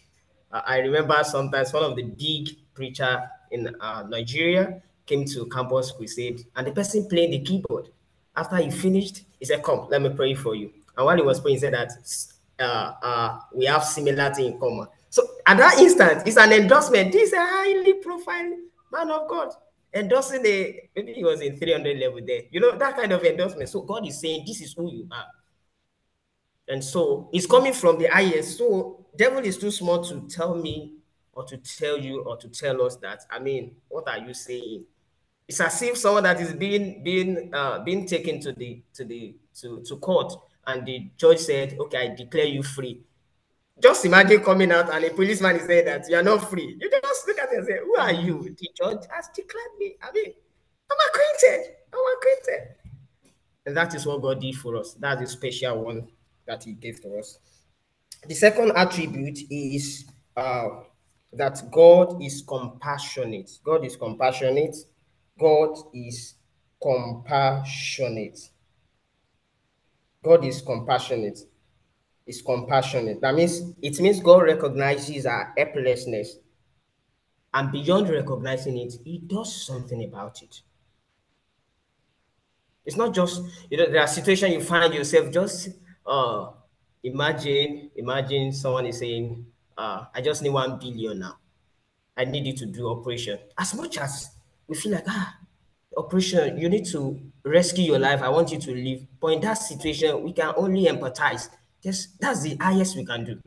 Uh, 0.52 0.62
I 0.64 0.78
remember 0.78 1.18
sometimes 1.24 1.72
one 1.72 1.82
of 1.82 1.96
the 1.96 2.04
big 2.04 2.50
preacher 2.74 3.28
in 3.50 3.74
uh, 3.80 4.04
Nigeria 4.08 4.80
came 5.04 5.24
to 5.24 5.46
campus 5.46 5.90
crusade, 5.90 6.46
and 6.54 6.64
the 6.64 6.70
person 6.70 7.08
playing 7.08 7.32
the 7.32 7.40
keyboard. 7.40 7.88
After 8.36 8.56
he 8.58 8.70
finished, 8.70 9.22
he 9.40 9.46
said, 9.46 9.64
"Come, 9.64 9.88
let 9.90 10.00
me 10.00 10.10
pray 10.10 10.34
for 10.34 10.54
you." 10.54 10.70
And 11.00 11.06
while 11.06 11.16
he 11.16 11.22
was 11.22 11.40
praying, 11.40 11.56
he 11.56 11.60
said 11.60 11.72
that 11.72 11.92
uh, 12.58 12.92
uh, 13.02 13.38
we 13.54 13.64
have 13.64 13.84
similarity 13.84 14.48
in 14.48 14.60
common. 14.60 14.86
So 15.08 15.26
at 15.46 15.56
that 15.56 15.78
instant, 15.78 16.26
it's 16.26 16.36
an 16.36 16.52
endorsement. 16.52 17.10
This 17.10 17.28
is 17.28 17.32
a 17.32 17.40
highly 17.40 17.94
profile 17.94 18.54
man 18.92 19.10
of 19.10 19.26
God 19.26 19.48
endorsing 19.94 20.44
a 20.44 20.88
maybe 20.94 21.14
he 21.14 21.24
was 21.24 21.40
in 21.40 21.56
300 21.56 21.98
level 21.98 22.20
there. 22.26 22.42
You 22.50 22.60
know 22.60 22.76
that 22.76 22.96
kind 22.96 23.12
of 23.12 23.24
endorsement. 23.24 23.70
So 23.70 23.80
God 23.80 24.06
is 24.06 24.20
saying, 24.20 24.44
"This 24.46 24.60
is 24.60 24.74
who 24.74 24.92
you 24.92 25.08
are." 25.10 25.26
And 26.68 26.84
so 26.84 27.30
it's 27.32 27.46
coming 27.46 27.72
from 27.72 27.98
the 27.98 28.08
highest. 28.08 28.58
So 28.58 29.06
devil 29.16 29.38
is 29.42 29.56
too 29.56 29.70
small 29.70 30.04
to 30.04 30.28
tell 30.28 30.54
me 30.54 30.96
or 31.32 31.44
to 31.44 31.56
tell 31.56 31.98
you 31.98 32.24
or 32.24 32.36
to 32.36 32.48
tell 32.48 32.82
us 32.82 32.96
that. 32.96 33.24
I 33.30 33.38
mean, 33.38 33.76
what 33.88 34.06
are 34.06 34.18
you 34.18 34.34
saying? 34.34 34.84
It's 35.48 35.60
as 35.60 35.80
if 35.80 35.96
someone 35.96 36.24
that 36.24 36.40
is 36.42 36.52
being 36.52 37.02
being 37.02 37.50
uh 37.54 37.80
being 37.80 38.06
taken 38.06 38.38
to 38.42 38.52
the 38.52 38.82
to 38.94 39.04
the 39.06 39.34
to, 39.60 39.82
to 39.86 39.96
court 39.96 40.32
and 40.70 40.86
the 40.86 41.10
judge 41.16 41.38
said, 41.38 41.76
Okay, 41.78 41.98
I 41.98 42.14
declare 42.14 42.46
you 42.46 42.62
free. 42.62 43.00
Just 43.82 44.04
imagine 44.04 44.42
coming 44.42 44.70
out 44.72 44.92
and 44.92 45.04
a 45.04 45.10
policeman 45.10 45.56
is 45.56 45.66
saying 45.66 45.86
that 45.86 46.08
you 46.08 46.16
are 46.16 46.22
not 46.22 46.48
free. 46.50 46.76
You 46.78 46.90
just 46.90 47.26
look 47.26 47.38
at 47.38 47.52
it 47.52 47.58
and 47.58 47.66
say, 47.66 47.78
Who 47.82 47.96
are 47.96 48.12
you? 48.12 48.54
The 48.58 48.68
judge 48.76 49.04
has 49.10 49.28
declared 49.34 49.78
me. 49.78 49.96
I 50.02 50.12
mean, 50.12 50.32
I'm 50.90 50.98
acquainted. 51.08 51.74
I'm 51.92 52.00
acquainted. 52.16 52.74
And 53.66 53.76
that 53.76 53.94
is 53.94 54.06
what 54.06 54.22
God 54.22 54.40
did 54.40 54.56
for 54.56 54.76
us. 54.76 54.94
That's 54.94 55.22
a 55.22 55.26
special 55.26 55.84
one 55.84 56.08
that 56.46 56.64
He 56.64 56.72
gave 56.72 57.00
to 57.02 57.18
us. 57.18 57.38
The 58.26 58.34
second 58.34 58.72
attribute 58.76 59.38
is 59.50 60.04
uh, 60.36 60.68
that 61.32 61.62
God 61.70 62.22
is 62.22 62.42
compassionate. 62.46 63.50
God 63.64 63.84
is 63.84 63.96
compassionate. 63.96 64.76
God 65.38 65.76
is 65.94 66.34
compassionate. 66.82 68.38
God 70.22 70.44
is 70.44 70.60
compassionate. 70.60 71.38
Is 72.26 72.42
compassionate. 72.42 73.20
That 73.22 73.34
means 73.34 73.72
it 73.82 73.98
means 74.00 74.20
God 74.20 74.42
recognizes 74.42 75.26
our 75.26 75.52
helplessness, 75.56 76.36
and 77.52 77.72
beyond 77.72 78.08
recognizing 78.10 78.78
it, 78.78 78.94
He 79.04 79.18
does 79.18 79.66
something 79.66 80.04
about 80.04 80.42
it. 80.42 80.60
It's 82.84 82.96
not 82.96 83.14
just 83.14 83.42
you 83.70 83.78
know 83.78 83.90
there 83.90 84.00
are 84.02 84.06
situations 84.06 84.52
you 84.52 84.60
find 84.62 84.92
yourself 84.94 85.32
just 85.32 85.70
uh 86.06 86.50
imagine 87.02 87.90
imagine 87.96 88.52
someone 88.52 88.86
is 88.86 88.98
saying 88.98 89.46
uh 89.76 90.04
I 90.14 90.20
just 90.20 90.42
need 90.42 90.50
one 90.50 90.78
billion 90.78 91.18
now. 91.18 91.38
I 92.16 92.26
need 92.26 92.46
you 92.46 92.56
to 92.58 92.66
do 92.66 92.88
operation. 92.90 93.38
As 93.56 93.74
much 93.74 93.98
as 93.98 94.30
we 94.68 94.76
feel 94.76 94.92
like 94.92 95.04
ah 95.08 95.36
operation 95.96 96.58
you 96.58 96.68
need 96.68 96.86
to 96.86 97.20
rescue 97.44 97.84
your 97.84 97.98
life. 97.98 98.22
I 98.22 98.28
want 98.28 98.52
you 98.52 98.58
to 98.58 98.74
live. 98.74 99.06
But 99.20 99.32
in 99.34 99.40
that 99.40 99.54
situation, 99.54 100.22
we 100.22 100.32
can 100.32 100.52
only 100.56 100.86
empathize. 100.86 101.48
Just 101.82 102.20
that's 102.20 102.42
the 102.42 102.56
highest 102.60 102.96
we 102.96 103.04
can 103.04 103.24
do. 103.24 103.40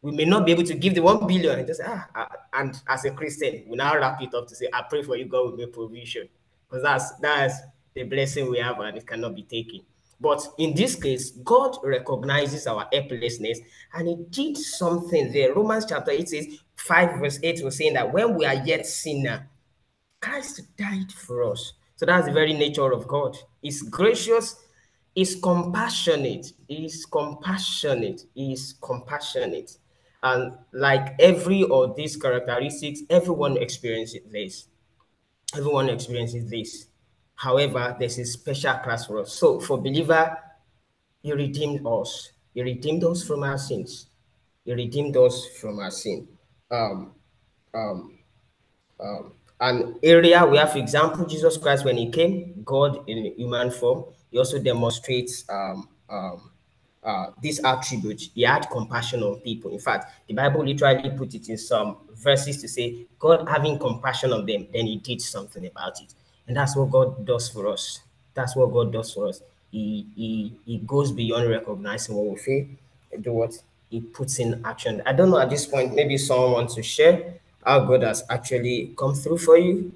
We 0.00 0.12
may 0.12 0.24
not 0.24 0.46
be 0.46 0.52
able 0.52 0.64
to 0.64 0.74
give 0.74 0.94
the 0.94 1.02
one 1.02 1.26
billion 1.26 1.58
and 1.58 1.66
just 1.66 1.80
ah, 1.84 2.08
ah, 2.14 2.28
and 2.52 2.80
as 2.86 3.04
a 3.04 3.10
Christian, 3.10 3.64
we 3.66 3.76
now 3.76 3.96
wrap 3.96 4.22
it 4.22 4.32
up 4.34 4.46
to 4.48 4.54
say, 4.54 4.68
I 4.72 4.82
pray 4.88 5.02
for 5.02 5.16
you, 5.16 5.24
God 5.24 5.50
will 5.50 5.56
make 5.56 5.72
provision. 5.72 6.28
Because 6.68 6.82
that's 6.82 7.12
that's 7.16 7.54
the 7.94 8.04
blessing 8.04 8.50
we 8.50 8.58
have 8.58 8.78
and 8.80 8.96
it 8.96 9.06
cannot 9.06 9.34
be 9.34 9.42
taken. 9.42 9.80
But 10.20 10.46
in 10.58 10.74
this 10.74 10.94
case, 10.94 11.30
God 11.30 11.76
recognizes 11.82 12.66
our 12.66 12.86
helplessness 12.92 13.60
and 13.94 14.08
He 14.08 14.16
did 14.30 14.56
something 14.56 15.32
there. 15.32 15.54
Romans 15.54 15.86
chapter 15.88 16.10
8 16.10 16.28
says, 16.28 16.46
5 16.76 17.20
verse 17.20 17.38
8 17.42 17.64
was 17.64 17.76
saying 17.76 17.94
that 17.94 18.12
when 18.12 18.34
we 18.34 18.44
are 18.44 18.54
yet 18.54 18.86
sinner, 18.86 19.48
Christ 20.20 20.62
died 20.76 21.12
for 21.12 21.44
us. 21.44 21.74
So 21.96 22.06
that's 22.06 22.26
the 22.26 22.32
very 22.32 22.52
nature 22.52 22.92
of 22.92 23.08
God. 23.08 23.36
He's 23.60 23.82
gracious, 23.82 24.56
he's 25.14 25.34
compassionate, 25.40 26.52
he's 26.68 27.04
compassionate, 27.06 28.22
he's 28.34 28.74
compassionate. 28.80 29.76
And 30.22 30.52
like 30.72 31.14
every 31.20 31.64
of 31.64 31.96
these 31.96 32.16
characteristics, 32.16 33.02
everyone 33.10 33.56
experiences 33.56 34.22
this. 34.30 34.68
Everyone 35.56 35.88
experiences 35.88 36.50
this. 36.50 36.86
However, 37.34 37.96
there's 37.98 38.18
a 38.18 38.24
special 38.24 38.74
class 38.74 39.06
for 39.06 39.20
us. 39.20 39.32
So 39.32 39.60
for 39.60 39.78
believer, 39.78 40.36
he 41.22 41.32
redeemed 41.32 41.86
us. 41.86 42.32
He 42.52 42.62
redeemed 42.62 43.04
us 43.04 43.22
from 43.22 43.44
our 43.44 43.58
sins. 43.58 44.06
He 44.64 44.72
redeemed 44.72 45.16
us 45.16 45.46
from 45.60 45.78
our 45.78 45.90
sin. 45.90 46.28
Um, 46.70 47.12
um, 47.72 48.18
um, 49.00 49.32
an 49.60 49.98
area 50.02 50.44
we 50.46 50.56
have, 50.56 50.72
for 50.72 50.78
example, 50.78 51.26
Jesus 51.26 51.56
Christ 51.56 51.84
when 51.84 51.96
he 51.96 52.10
came, 52.10 52.62
God 52.64 53.08
in 53.08 53.34
human 53.36 53.70
form, 53.70 54.04
he 54.30 54.38
also 54.38 54.58
demonstrates 54.58 55.44
um, 55.48 55.88
um, 56.08 56.50
uh, 57.02 57.30
this 57.42 57.62
attribute. 57.64 58.30
He 58.34 58.42
had 58.42 58.68
compassion 58.70 59.22
on 59.22 59.40
people. 59.40 59.70
In 59.72 59.78
fact, 59.78 60.12
the 60.28 60.34
Bible 60.34 60.64
literally 60.64 61.10
put 61.10 61.34
it 61.34 61.48
in 61.48 61.58
some 61.58 61.96
verses 62.14 62.60
to 62.60 62.68
say, 62.68 63.06
God 63.18 63.48
having 63.48 63.78
compassion 63.78 64.32
on 64.32 64.46
them, 64.46 64.66
then 64.72 64.86
he 64.86 64.96
did 64.96 65.20
something 65.20 65.66
about 65.66 66.00
it. 66.00 66.14
And 66.46 66.56
that's 66.56 66.76
what 66.76 66.90
God 66.90 67.26
does 67.26 67.48
for 67.48 67.66
us. 67.68 68.00
That's 68.34 68.54
what 68.54 68.72
God 68.72 68.92
does 68.92 69.12
for 69.12 69.28
us. 69.28 69.42
He, 69.70 70.06
he, 70.14 70.52
he 70.64 70.78
goes 70.78 71.12
beyond 71.12 71.50
recognizing 71.50 72.14
what 72.14 72.26
we 72.26 72.36
feel 72.36 72.66
and 73.12 73.24
do 73.24 73.32
what 73.32 73.52
he 73.90 74.00
puts 74.00 74.38
in 74.38 74.64
action. 74.64 75.02
I 75.04 75.12
don't 75.12 75.30
know 75.30 75.38
at 75.38 75.50
this 75.50 75.66
point, 75.66 75.94
maybe 75.94 76.16
someone 76.16 76.52
wants 76.52 76.74
to 76.76 76.82
share 76.82 77.34
how 77.68 77.80
God 77.80 78.02
has 78.02 78.24
actually 78.30 78.94
come 78.96 79.14
through 79.14 79.36
for 79.36 79.58
you, 79.58 79.92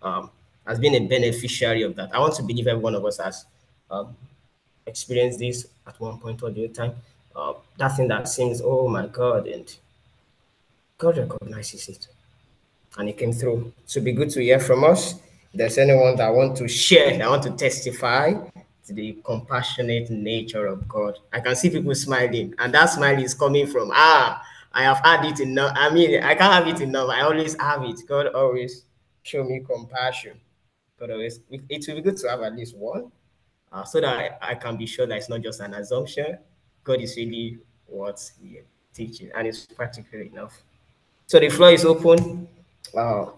um, 0.00 0.30
has 0.64 0.78
been 0.78 0.94
a 0.94 1.00
beneficiary 1.00 1.82
of 1.82 1.96
that. 1.96 2.14
I 2.14 2.20
want 2.20 2.34
to 2.36 2.44
believe 2.44 2.68
every 2.68 2.80
one 2.80 2.94
of 2.94 3.04
us 3.04 3.18
has 3.18 3.44
um, 3.90 4.16
experienced 4.86 5.40
this 5.40 5.66
at 5.88 5.98
one 6.00 6.18
point 6.18 6.40
or 6.44 6.50
the 6.50 6.66
other 6.66 6.72
time. 6.72 6.92
Uh, 7.34 7.54
that 7.78 7.96
thing 7.96 8.06
that 8.08 8.28
seems, 8.28 8.62
oh 8.64 8.86
my 8.86 9.08
God, 9.08 9.48
and 9.48 9.76
God 10.98 11.18
recognizes 11.18 11.88
it. 11.88 12.06
And 12.96 13.08
it 13.08 13.18
came 13.18 13.32
through. 13.32 13.72
So 13.86 14.00
be 14.00 14.12
good 14.12 14.30
to 14.30 14.40
hear 14.40 14.60
from 14.60 14.84
us. 14.84 15.14
If 15.14 15.58
there's 15.58 15.78
anyone 15.78 16.14
that 16.16 16.32
want 16.32 16.56
to 16.58 16.68
share, 16.68 17.18
that 17.18 17.28
want 17.28 17.42
to 17.42 17.50
testify 17.50 18.34
to 18.86 18.92
the 18.92 19.18
compassionate 19.24 20.10
nature 20.10 20.66
of 20.66 20.86
God. 20.86 21.18
I 21.32 21.40
can 21.40 21.56
see 21.56 21.70
people 21.70 21.94
smiling, 21.96 22.54
and 22.58 22.72
that 22.72 22.86
smile 22.86 23.20
is 23.20 23.34
coming 23.34 23.66
from 23.66 23.90
ah, 23.92 24.40
I 24.76 24.82
have 24.82 25.00
had 25.02 25.24
it 25.24 25.40
enough. 25.40 25.72
I 25.74 25.88
mean, 25.88 26.22
I 26.22 26.34
can't 26.34 26.52
have 26.52 26.68
it 26.68 26.82
enough. 26.82 27.08
I 27.08 27.22
always 27.22 27.58
have 27.58 27.82
it. 27.84 27.98
God 28.06 28.26
always 28.34 28.84
show 29.22 29.42
me 29.42 29.60
compassion. 29.60 30.38
God 31.00 31.12
always, 31.12 31.40
it 31.48 31.86
will 31.88 31.94
be 31.94 32.02
good 32.02 32.18
to 32.18 32.28
have 32.28 32.42
at 32.42 32.54
least 32.54 32.76
one, 32.76 33.10
uh, 33.72 33.84
so 33.84 34.02
that 34.02 34.38
I, 34.42 34.50
I, 34.50 34.54
can 34.54 34.76
be 34.76 34.84
sure 34.84 35.06
that 35.06 35.16
it's 35.16 35.30
not 35.30 35.40
just 35.40 35.60
an 35.60 35.72
assumption. 35.72 36.38
God 36.84 37.00
is 37.00 37.16
really 37.16 37.58
what 37.86 38.20
He 38.38 38.60
teaching, 38.92 39.30
and 39.34 39.46
it's 39.46 39.64
practical 39.64 40.20
enough. 40.20 40.62
So 41.26 41.40
the 41.40 41.48
floor 41.48 41.70
is 41.70 41.86
open. 41.86 42.46
Uh, 42.94 43.30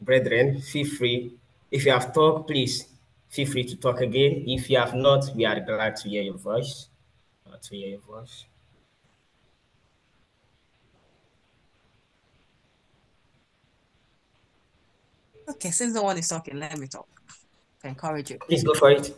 brethren, 0.00 0.60
feel 0.60 0.86
free. 0.86 1.34
If 1.72 1.86
you 1.86 1.90
have 1.90 2.14
talked, 2.14 2.46
please 2.46 2.86
feel 3.30 3.48
free 3.48 3.64
to 3.64 3.74
talk 3.76 4.00
again. 4.00 4.44
If 4.46 4.70
you 4.70 4.78
have 4.78 4.94
not, 4.94 5.24
we 5.34 5.44
are 5.44 5.58
glad 5.58 5.96
to 5.96 6.08
hear 6.08 6.22
your 6.22 6.38
voice. 6.38 6.86
Uh, 7.44 7.56
to 7.60 7.76
hear 7.76 7.88
your 7.88 8.00
voice. 8.00 8.44
Okay, 15.48 15.70
since 15.70 15.94
no 15.94 16.02
one 16.02 16.18
is 16.18 16.28
talking, 16.28 16.58
let 16.58 16.78
me 16.78 16.86
talk. 16.86 17.08
To 17.82 17.88
encourage 17.88 18.30
you. 18.30 18.38
Please 18.38 18.64
go 18.64 18.74
for 18.74 18.90
it. 18.90 19.14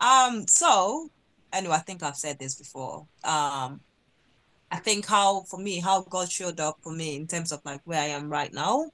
Um, 0.00 0.46
so 0.46 1.08
anyway, 1.52 1.74
I 1.74 1.78
think 1.78 2.02
I've 2.02 2.16
said 2.16 2.38
this 2.38 2.54
before. 2.54 3.06
Um, 3.24 3.80
I 4.70 4.76
think 4.78 5.06
how 5.06 5.42
for 5.42 5.58
me, 5.58 5.80
how 5.80 6.02
God 6.02 6.30
showed 6.30 6.60
up 6.60 6.76
for 6.82 6.92
me 6.92 7.16
in 7.16 7.26
terms 7.26 7.52
of 7.52 7.60
like 7.64 7.80
where 7.84 8.00
I 8.00 8.08
am 8.08 8.28
right 8.28 8.52
now, 8.52 8.90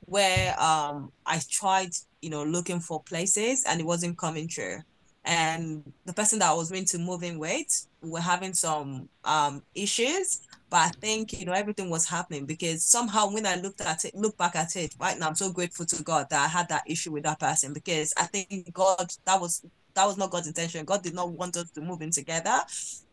where 0.00 0.58
um 0.60 1.10
I 1.26 1.40
tried, 1.50 1.90
you 2.22 2.30
know, 2.30 2.42
looking 2.42 2.80
for 2.80 3.02
places 3.02 3.64
and 3.68 3.80
it 3.80 3.86
wasn't 3.86 4.18
coming 4.18 4.48
true. 4.48 4.78
And 5.26 5.92
the 6.04 6.12
person 6.12 6.38
that 6.40 6.50
I 6.50 6.54
was 6.54 6.70
going 6.70 6.84
to 6.86 6.98
move 6.98 7.22
in 7.22 7.38
with, 7.38 7.86
we 8.00 8.10
were 8.10 8.20
having 8.20 8.54
some 8.54 9.08
um 9.24 9.62
issues 9.74 10.40
but 10.74 10.80
I 10.80 10.88
think 10.88 11.38
you 11.38 11.46
know 11.46 11.52
everything 11.52 11.88
was 11.88 12.08
happening 12.08 12.46
because 12.46 12.84
somehow 12.84 13.30
when 13.30 13.46
I 13.46 13.54
looked 13.54 13.80
at 13.80 14.04
it, 14.04 14.12
look 14.16 14.36
back 14.36 14.56
at 14.56 14.74
it 14.74 14.92
right 14.98 15.16
now, 15.16 15.28
I'm 15.28 15.36
so 15.36 15.52
grateful 15.52 15.86
to 15.86 16.02
God 16.02 16.26
that 16.30 16.44
I 16.44 16.48
had 16.48 16.68
that 16.68 16.82
issue 16.88 17.12
with 17.12 17.22
that 17.22 17.38
person 17.38 17.72
because 17.72 18.12
I 18.16 18.24
think 18.24 18.72
God 18.72 19.12
that 19.24 19.40
was 19.40 19.62
that 19.94 20.04
was 20.04 20.16
not 20.16 20.32
God's 20.32 20.48
intention. 20.48 20.84
God 20.84 21.04
did 21.04 21.14
not 21.14 21.30
want 21.30 21.56
us 21.56 21.70
to 21.70 21.80
move 21.80 22.02
in 22.02 22.10
together. 22.10 22.58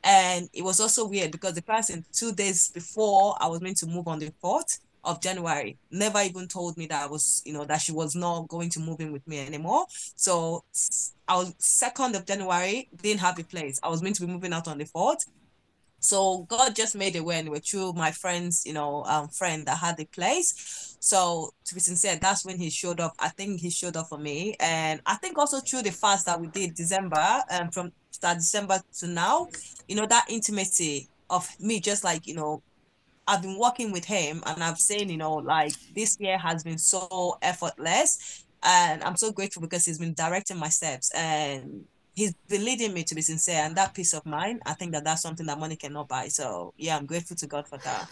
And 0.04 0.50
it 0.54 0.63
was 0.63 0.80
also 0.80 1.08
weird 1.08 1.32
because 1.32 1.54
the 1.54 1.62
person 1.62 2.04
two 2.12 2.34
days 2.34 2.71
before 2.71 3.36
I 3.39 3.45
was 3.45 3.62
meant 3.62 3.78
to 3.78 3.86
move 3.86 4.08
on 4.08 4.17
the 4.17 4.34
4th 4.43 4.80
of 5.04 5.21
January 5.21 5.78
never 5.91 6.19
even 6.21 6.47
told 6.47 6.78
me 6.78 6.88
that 6.88 7.04
I 7.04 7.06
was, 7.06 7.43
you 7.45 7.54
know, 7.54 7.65
that 7.65 7.82
she 7.82 7.91
was 7.91 8.15
not 8.15 8.47
going 8.47 8.71
to 8.71 8.80
move 8.80 9.02
in 9.02 9.12
with 9.12 9.28
me 9.28 9.45
anymore. 9.45 9.86
So 10.15 10.63
I 11.28 11.36
was 11.36 11.54
second 11.60 12.15
of 12.15 12.26
January, 12.26 12.89
didn't 13.04 13.19
have 13.19 13.38
a 13.38 13.43
place. 13.43 13.80
I 13.84 13.89
was 13.89 14.02
meant 14.02 14.15
to 14.15 14.26
be 14.26 14.34
moving 14.34 14.52
out 14.52 14.67
on 14.67 14.80
the 14.80 14.86
4th. 14.86 15.28
So 16.02 16.46
God 16.50 16.76
just 16.76 16.96
made 16.96 17.16
it 17.16 17.24
when 17.24 17.50
we're 17.50 17.60
through 17.60 17.94
my 17.94 18.12
friend's, 18.12 18.66
you 18.66 18.74
know, 18.74 19.04
um, 19.06 19.30
friend 19.30 19.66
that 19.68 19.78
had 19.78 19.98
the 19.98 20.06
place. 20.06 20.98
So 21.00 21.52
to 21.66 21.74
be 21.74 21.80
sincere, 21.80 22.18
that's 22.20 22.46
when 22.46 22.58
he 22.58 22.70
showed 22.70 23.00
up. 23.00 23.14
I 23.20 23.30
think 23.30 23.62
he 23.62 23.70
showed 23.70 23.96
up 23.96 24.08
for 24.10 24.18
me, 24.18 24.56
and 24.60 25.00
I 25.06 25.16
think 25.16 25.38
also 25.38 25.60
through 25.60 25.84
the 25.84 25.92
fast 25.92 26.26
that 26.26 26.40
we 26.42 26.48
did 26.48 26.76
December, 26.76 27.42
and 27.50 27.64
um, 27.64 27.72
from 27.72 27.92
start 28.12 28.38
December 28.38 28.82
to 29.00 29.08
now, 29.08 29.48
you 29.88 29.96
know, 29.96 30.06
that 30.06 30.26
intimacy 30.30 31.08
of 31.30 31.48
me 31.60 31.80
just 31.80 32.04
like 32.04 32.28
you 32.28 32.36
know 32.36 32.62
I've 33.28 33.42
been 33.42 33.58
working 33.58 33.92
with 33.92 34.06
him 34.06 34.44
and 34.46 34.64
I've 34.64 34.78
seen, 34.78 35.10
you 35.10 35.18
know, 35.18 35.36
like 35.36 35.74
this 35.96 36.18
year 36.20 36.38
has 36.38 36.64
been 36.64 36.78
so 36.78 37.38
effortless. 37.42 38.46
And 38.64 39.04
I'm 39.04 39.16
so 39.16 39.32
grateful 39.32 39.62
because 39.62 39.86
he's 39.86 40.00
been 40.00 40.14
directing 40.14 40.58
my 40.58 40.70
steps. 40.70 41.12
And 41.16 41.86
he's 42.13 42.34
been 42.50 42.65
leading 42.65 42.93
me 42.93 43.04
to 43.04 43.15
be 43.15 43.21
sincere 43.21 43.62
and 43.63 43.76
that 43.76 43.93
peace 43.93 44.13
of 44.13 44.26
mind 44.26 44.62
i 44.65 44.74
think 44.74 44.91
that 44.91 45.04
that's 45.04 45.21
something 45.21 45.45
that 45.45 45.60
money 45.60 45.76
cannot 45.76 46.08
buy. 46.08 46.28
So 46.28 46.74
yeah 46.78 46.97
i'm 46.97 47.06
grateful 47.06 47.36
to 47.38 47.47
god 47.47 47.67
for 47.67 47.78
that. 47.80 48.10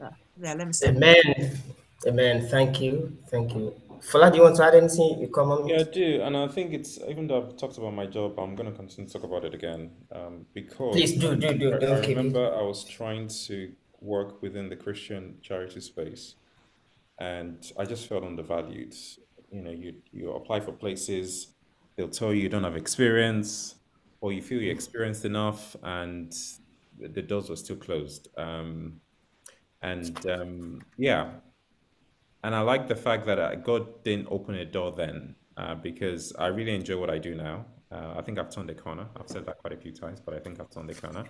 Yeah 0.00 0.54
let 0.54 0.66
me 0.66 0.72
say 0.72 0.88
amen. 0.88 1.58
Amen. 2.06 2.46
Thank 2.46 2.80
you. 2.80 3.16
Thank 3.28 3.54
you. 3.54 3.74
Fola, 4.00 4.30
do 4.30 4.36
you 4.36 4.44
want 4.44 4.54
to 4.56 4.64
add 4.64 4.74
anything? 4.76 5.18
You 5.20 5.28
come 5.28 5.50
on. 5.50 5.66
Yeah, 5.66 5.80
I 5.80 5.82
do, 5.82 6.22
and 6.22 6.36
I 6.36 6.46
think 6.46 6.72
it's 6.72 6.98
even 7.08 7.26
though 7.26 7.42
I've 7.42 7.56
talked 7.56 7.78
about 7.78 7.92
my 7.92 8.06
job, 8.06 8.38
I'm 8.38 8.54
going 8.54 8.70
to 8.70 8.76
continue 8.76 9.08
to 9.08 9.12
talk 9.12 9.24
about 9.24 9.44
it 9.44 9.54
again 9.54 9.90
um, 10.12 10.46
because 10.54 10.94
please 10.94 11.18
do 11.18 11.34
do 11.34 11.58
do. 11.58 11.72
I, 11.72 11.86
I 11.86 12.06
remember 12.06 12.54
I 12.54 12.62
was 12.62 12.84
trying 12.84 13.26
to 13.46 13.72
work 14.00 14.40
within 14.40 14.68
the 14.68 14.76
Christian 14.76 15.38
charity 15.42 15.80
space, 15.80 16.36
and 17.18 17.70
I 17.76 17.84
just 17.84 18.08
felt 18.08 18.22
undervalued. 18.22 18.94
You 19.50 19.62
know, 19.62 19.72
you 19.72 19.94
you 20.12 20.30
apply 20.32 20.60
for 20.60 20.70
places, 20.70 21.48
they'll 21.98 22.08
tell 22.08 22.32
you 22.32 22.40
you 22.40 22.48
don't 22.48 22.64
have 22.64 22.76
experience 22.76 23.74
or 24.20 24.32
you 24.32 24.40
feel 24.40 24.62
you're 24.62 24.72
experienced 24.72 25.24
enough 25.24 25.76
and 25.82 26.34
the 26.98 27.20
doors 27.20 27.50
were 27.50 27.56
still 27.56 27.76
closed. 27.76 28.28
Um, 28.38 29.00
and 29.82 30.26
um, 30.26 30.80
yeah. 30.96 31.30
And 32.44 32.54
i 32.54 32.60
like 32.60 32.86
the 32.86 32.96
fact 32.96 33.26
that 33.26 33.38
uh, 33.38 33.56
god 33.56 34.04
didn't 34.04 34.28
open 34.30 34.54
a 34.54 34.64
door 34.64 34.92
then 34.92 35.34
uh, 35.56 35.74
because 35.74 36.32
i 36.38 36.46
really 36.46 36.74
enjoy 36.74 36.96
what 36.96 37.10
i 37.10 37.18
do 37.18 37.34
now. 37.34 37.66
Uh, 37.90 38.14
i 38.16 38.22
think 38.22 38.38
i've 38.38 38.50
turned 38.50 38.68
the 38.68 38.74
corner. 38.74 39.06
I've 39.18 39.28
said 39.28 39.44
that 39.46 39.58
quite 39.58 39.72
a 39.72 39.76
few 39.76 39.92
times 39.92 40.20
but 40.20 40.34
i 40.34 40.38
think 40.38 40.60
i've 40.60 40.70
turned 40.70 40.88
the 40.88 40.94
corner. 40.94 41.24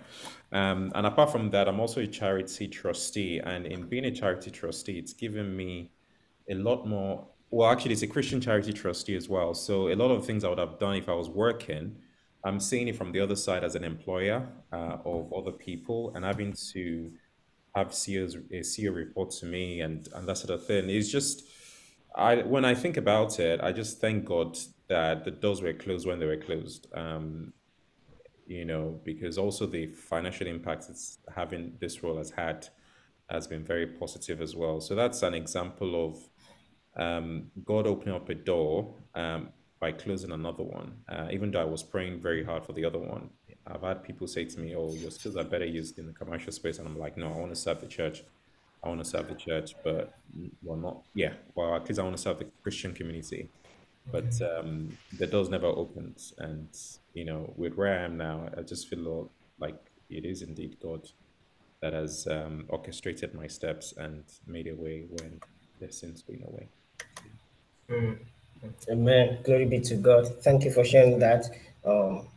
Um, 0.51 0.91
and 0.93 1.07
apart 1.07 1.31
from 1.31 1.49
that 1.49 1.67
i'm 1.67 1.79
also 1.79 2.01
a 2.01 2.07
charity 2.07 2.67
trustee. 2.67 3.39
And 3.39 3.65
in 3.65 3.87
being 3.87 4.05
a 4.05 4.11
charity 4.11 4.51
trustee 4.51 4.99
it's 4.99 5.13
given 5.13 5.55
me 5.55 5.91
a 6.49 6.53
lot 6.53 6.87
more 6.87 7.27
well, 7.51 7.69
actually, 7.69 7.93
it's 7.93 8.01
a 8.01 8.07
Christian 8.07 8.39
charity 8.39 8.73
trustee 8.73 9.15
as 9.15 9.27
well. 9.27 9.53
So 9.53 9.89
a 9.89 9.95
lot 9.95 10.11
of 10.11 10.25
things 10.25 10.43
I 10.43 10.49
would 10.49 10.59
have 10.59 10.79
done 10.79 10.95
if 10.95 11.09
I 11.09 11.13
was 11.13 11.29
working, 11.29 11.95
I'm 12.43 12.59
seeing 12.59 12.87
it 12.87 12.95
from 12.95 13.11
the 13.11 13.19
other 13.19 13.35
side 13.35 13.63
as 13.63 13.75
an 13.75 13.83
employer 13.83 14.47
uh, 14.71 14.97
of 15.03 15.33
other 15.33 15.51
people 15.51 16.13
and 16.15 16.23
having 16.23 16.53
to 16.73 17.11
have 17.75 17.93
CEOs, 17.93 18.35
a 18.35 18.59
CEO 18.61 18.93
report 18.95 19.31
to 19.31 19.45
me 19.45 19.81
and, 19.81 20.07
and 20.13 20.27
that 20.27 20.37
sort 20.37 20.51
of 20.51 20.65
thing. 20.65 20.89
It's 20.89 21.11
just, 21.11 21.43
I 22.15 22.37
when 22.37 22.65
I 22.65 22.75
think 22.75 22.97
about 22.97 23.39
it, 23.39 23.61
I 23.61 23.71
just 23.71 23.99
thank 23.99 24.25
God 24.25 24.57
that 24.87 25.23
the 25.23 25.31
doors 25.31 25.61
were 25.61 25.73
closed 25.73 26.07
when 26.07 26.19
they 26.19 26.25
were 26.25 26.37
closed. 26.37 26.87
Um, 26.93 27.53
you 28.47 28.65
know, 28.65 28.99
because 29.03 29.37
also 29.37 29.67
the 29.67 29.87
financial 29.87 30.47
impact 30.47 30.87
it's 30.89 31.19
having 31.35 31.73
this 31.79 32.01
role 32.01 32.17
has 32.17 32.31
had 32.31 32.67
has 33.29 33.47
been 33.47 33.63
very 33.63 33.85
positive 33.85 34.41
as 34.41 34.55
well. 34.55 34.81
So 34.81 34.95
that's 34.95 35.21
an 35.21 35.35
example 35.35 36.07
of 36.07 36.28
um, 36.95 37.51
God 37.65 37.87
opening 37.87 38.15
up 38.15 38.29
a 38.29 38.35
door 38.35 38.93
um, 39.15 39.49
by 39.79 39.91
closing 39.91 40.31
another 40.31 40.63
one. 40.63 40.93
Uh, 41.07 41.27
even 41.31 41.51
though 41.51 41.61
I 41.61 41.65
was 41.65 41.83
praying 41.83 42.21
very 42.21 42.43
hard 42.43 42.65
for 42.65 42.73
the 42.73 42.85
other 42.85 42.99
one, 42.99 43.29
I've 43.67 43.81
had 43.81 44.03
people 44.03 44.27
say 44.27 44.45
to 44.45 44.59
me, 44.59 44.75
"Oh, 44.75 44.93
your 44.93 45.11
skills 45.11 45.35
are 45.35 45.43
better 45.43 45.65
used 45.65 45.99
in 45.99 46.07
the 46.07 46.13
commercial 46.13 46.51
space," 46.51 46.79
and 46.79 46.87
I'm 46.87 46.97
like, 46.97 47.17
"No, 47.17 47.27
I 47.27 47.37
want 47.37 47.51
to 47.51 47.55
serve 47.55 47.81
the 47.81 47.87
church. 47.87 48.23
I 48.83 48.87
want 48.87 49.03
to 49.03 49.09
serve 49.09 49.27
the 49.27 49.35
church, 49.35 49.75
but 49.83 50.13
well, 50.63 50.77
not 50.77 51.03
yeah. 51.13 51.33
Well, 51.55 51.75
at 51.75 51.87
least 51.87 51.99
I 51.99 52.03
want 52.03 52.15
to 52.15 52.21
serve 52.21 52.39
the 52.39 52.47
Christian 52.63 52.93
community." 52.93 53.49
But 54.11 54.41
um, 54.41 54.97
the 55.17 55.27
doors 55.27 55.49
never 55.49 55.67
opened, 55.67 56.19
and 56.39 56.69
you 57.13 57.25
know, 57.25 57.53
with 57.55 57.75
where 57.75 57.99
I 57.99 58.03
am 58.03 58.17
now, 58.17 58.49
I 58.57 58.61
just 58.61 58.87
feel 58.87 59.29
like 59.59 59.79
it 60.09 60.25
is 60.25 60.41
indeed 60.41 60.77
God 60.81 61.07
that 61.81 61.93
has 61.93 62.27
um, 62.27 62.65
orchestrated 62.69 63.33
my 63.33 63.47
steps 63.47 63.93
and 63.97 64.23
made 64.47 64.67
a 64.67 64.75
way 64.75 65.05
when 65.09 65.39
there 65.79 65.91
seems 65.91 66.21
to 66.21 66.31
be 66.31 66.37
no 66.37 66.49
way. 66.49 66.67
Mm. 67.89 68.17
Amen. 68.89 69.39
Glory 69.43 69.65
be 69.65 69.79
to 69.81 69.95
God. 69.95 70.27
Thank 70.43 70.63
you 70.63 70.71
for 70.71 70.83
sharing 70.83 71.19
that. 71.19 71.45
Um, 71.85 72.27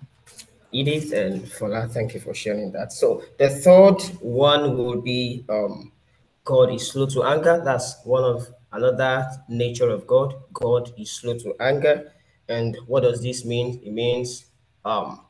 Edith 0.72 1.12
and 1.12 1.42
Fola, 1.42 1.90
thank 1.90 2.14
you 2.14 2.20
for 2.20 2.32
sharing 2.32 2.72
that. 2.72 2.92
So 2.92 3.22
the 3.38 3.50
third 3.50 4.00
one 4.20 4.76
will 4.76 5.00
be 5.00 5.44
um, 5.48 5.92
God 6.44 6.72
is 6.72 6.88
slow 6.88 7.06
to 7.06 7.24
anger. 7.24 7.60
That's 7.62 8.02
one 8.04 8.24
of 8.24 8.48
another 8.72 9.28
nature 9.48 9.90
of 9.90 10.06
God. 10.06 10.34
God 10.52 10.92
is 10.98 11.12
slow 11.12 11.36
to 11.38 11.54
anger. 11.60 12.12
And 12.48 12.76
what 12.86 13.02
does 13.02 13.22
this 13.22 13.44
mean? 13.44 13.80
It 13.84 13.92
means, 13.92 14.46
um, 14.84 15.20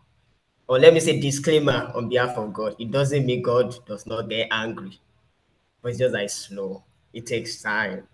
or 0.69 0.79
let 0.79 0.95
me 0.95 1.01
say 1.01 1.21
disclaimer 1.21 1.93
on 1.95 2.09
behalf 2.09 2.37
of 2.39 2.53
God. 2.53 2.77
It 2.79 2.91
doesn't 2.91 3.27
mean 3.27 3.43
God 3.43 3.75
does 3.87 4.07
not 4.07 4.29
get 4.29 4.49
angry, 4.51 5.01
but 5.83 5.91
it's 5.91 5.99
just 5.99 6.15
like 6.15 6.31
slow. 6.31 6.85
It 7.13 7.27
takes 7.27 7.61
time. 7.61 8.07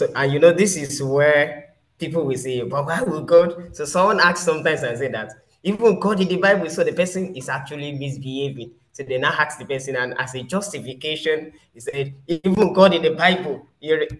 So, 0.00 0.10
and 0.16 0.32
you 0.32 0.38
know, 0.38 0.50
this 0.50 0.78
is 0.78 1.02
where 1.02 1.74
people 1.98 2.24
will 2.24 2.38
say, 2.38 2.62
but 2.62 2.86
why 2.86 3.02
will 3.02 3.20
God? 3.20 3.76
So 3.76 3.84
someone 3.84 4.18
asks 4.18 4.46
sometimes 4.46 4.82
and 4.82 4.96
say 4.96 5.08
that 5.08 5.30
even 5.62 6.00
God 6.00 6.22
in 6.22 6.28
the 6.28 6.38
Bible, 6.38 6.70
so 6.70 6.82
the 6.82 6.94
person 6.94 7.36
is 7.36 7.50
actually 7.50 7.92
misbehaving. 7.92 8.70
So 8.92 9.02
they 9.02 9.18
now 9.18 9.34
ask 9.38 9.58
the 9.58 9.66
person, 9.66 9.96
and 9.96 10.18
as 10.18 10.34
a 10.34 10.42
justification, 10.42 11.52
he 11.74 11.80
said, 11.80 12.14
even 12.26 12.72
God 12.72 12.94
in 12.94 13.02
the 13.02 13.10
Bible, 13.10 13.66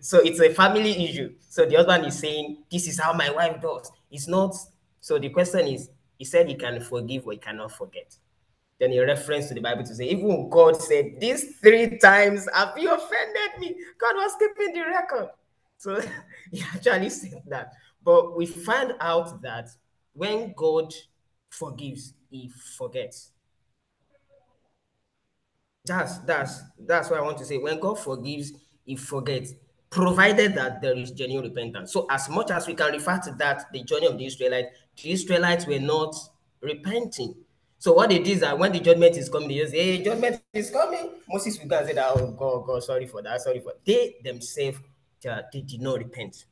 so 0.02 0.18
it's 0.18 0.40
a 0.40 0.50
family 0.50 1.02
issue. 1.02 1.32
So 1.48 1.64
the 1.64 1.76
husband 1.76 2.04
is 2.04 2.18
saying, 2.18 2.58
This 2.70 2.86
is 2.86 3.00
how 3.00 3.14
my 3.14 3.30
wife 3.30 3.62
does. 3.62 3.90
It's 4.10 4.28
not. 4.28 4.54
So 5.00 5.18
the 5.18 5.30
question 5.30 5.66
is, 5.66 5.88
he 6.18 6.26
said 6.26 6.46
he 6.46 6.56
can 6.56 6.78
forgive 6.82 7.26
or 7.26 7.32
he 7.32 7.38
cannot 7.38 7.72
forget. 7.72 8.14
Then 8.78 8.92
he 8.92 9.00
reference 9.00 9.48
to 9.48 9.54
the 9.54 9.62
Bible 9.62 9.84
to 9.84 9.94
say, 9.94 10.10
even 10.10 10.50
God 10.50 10.76
said, 10.76 11.18
These 11.18 11.56
three 11.56 11.96
times 11.96 12.46
have 12.52 12.76
you 12.76 12.92
offended 12.92 13.60
me. 13.60 13.76
God 13.98 14.16
was 14.16 14.32
keeping 14.38 14.74
the 14.74 14.86
record. 14.86 15.30
So 15.80 16.00
he 16.52 16.62
actually 16.62 17.10
said 17.10 17.42
that. 17.48 17.72
But 18.04 18.36
we 18.36 18.46
find 18.46 18.92
out 19.00 19.40
that 19.42 19.68
when 20.12 20.52
God 20.56 20.92
forgives, 21.50 22.14
he 22.30 22.50
forgets. 22.76 23.32
that's 25.84 26.18
that's 26.18 26.60
that's 26.86 27.10
what 27.10 27.18
I 27.18 27.22
want 27.22 27.38
to 27.38 27.44
say. 27.44 27.58
When 27.58 27.80
God 27.80 27.98
forgives, 27.98 28.52
He 28.84 28.96
forgets, 28.96 29.54
provided 29.88 30.54
that 30.54 30.82
there 30.82 30.96
is 30.96 31.10
genuine 31.10 31.48
repentance. 31.48 31.92
So, 31.92 32.06
as 32.10 32.28
much 32.28 32.50
as 32.50 32.66
we 32.66 32.74
can 32.74 32.92
refer 32.92 33.18
to 33.24 33.32
that, 33.38 33.64
the 33.72 33.82
journey 33.82 34.06
of 34.06 34.18
the 34.18 34.26
Israelites, 34.26 34.68
the 35.02 35.10
Israelites 35.12 35.66
were 35.66 35.78
not 35.80 36.14
repenting. 36.60 37.34
So 37.78 37.94
what 37.94 38.10
they 38.10 38.18
did 38.18 38.28
is 38.28 38.40
that 38.40 38.58
when 38.58 38.72
the 38.72 38.80
judgment 38.80 39.16
is 39.16 39.30
coming, 39.30 39.48
they 39.48 39.54
just 39.54 39.72
say, 39.72 39.96
hey, 39.96 40.04
judgment 40.04 40.42
is 40.52 40.68
coming. 40.68 41.12
Moses 41.26 41.58
will 41.58 41.66
go 41.66 41.78
and 41.78 41.86
say 41.88 41.94
that, 41.94 42.10
oh 42.14 42.30
God, 42.32 42.66
God, 42.66 42.82
sorry 42.84 43.06
for 43.06 43.22
that, 43.22 43.40
sorry 43.40 43.60
for 43.60 43.72
that. 43.72 43.86
They 43.86 44.16
themselves, 44.22 44.78
they 45.22 45.61
did 45.61 45.80
not 45.80 45.98
repent. 45.98 46.44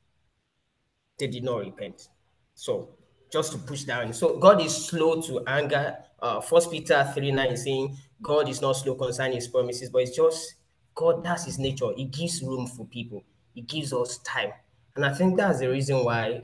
They 1.19 1.27
did 1.27 1.45
not 1.45 1.59
repent. 1.59 2.09
So 2.55 2.91
just 3.31 3.53
to 3.53 3.59
push 3.59 3.85
down. 3.85 4.13
So 4.13 4.39
God 4.39 4.61
is 4.63 4.87
slow 4.87 5.21
to 5.23 5.43
anger. 5.47 5.97
Uh, 6.21 6.41
First 6.41 6.71
Peter 6.71 7.11
3 7.15 7.31
9 7.31 7.57
saying 7.57 7.97
God 8.21 8.49
is 8.49 8.61
not 8.61 8.73
slow 8.73 8.95
concerning 8.95 9.37
his 9.37 9.49
promises, 9.49 9.91
but 9.91 10.03
it's 10.03 10.17
just 10.17 10.55
God, 10.95 11.23
that's 11.23 11.45
his 11.45 11.59
nature. 11.59 11.91
He 11.97 12.07
gives 12.07 12.43
room 12.43 12.67
for 12.67 12.87
people, 12.87 13.25
he 13.55 13.63
gives 13.63 13.93
us 13.93 14.19
time. 14.19 14.53
And 14.97 15.05
I 15.05 15.15
think 15.15 15.37
that's 15.37 15.61
the 15.61 15.69
reason 15.71 16.05
why 16.05 16.43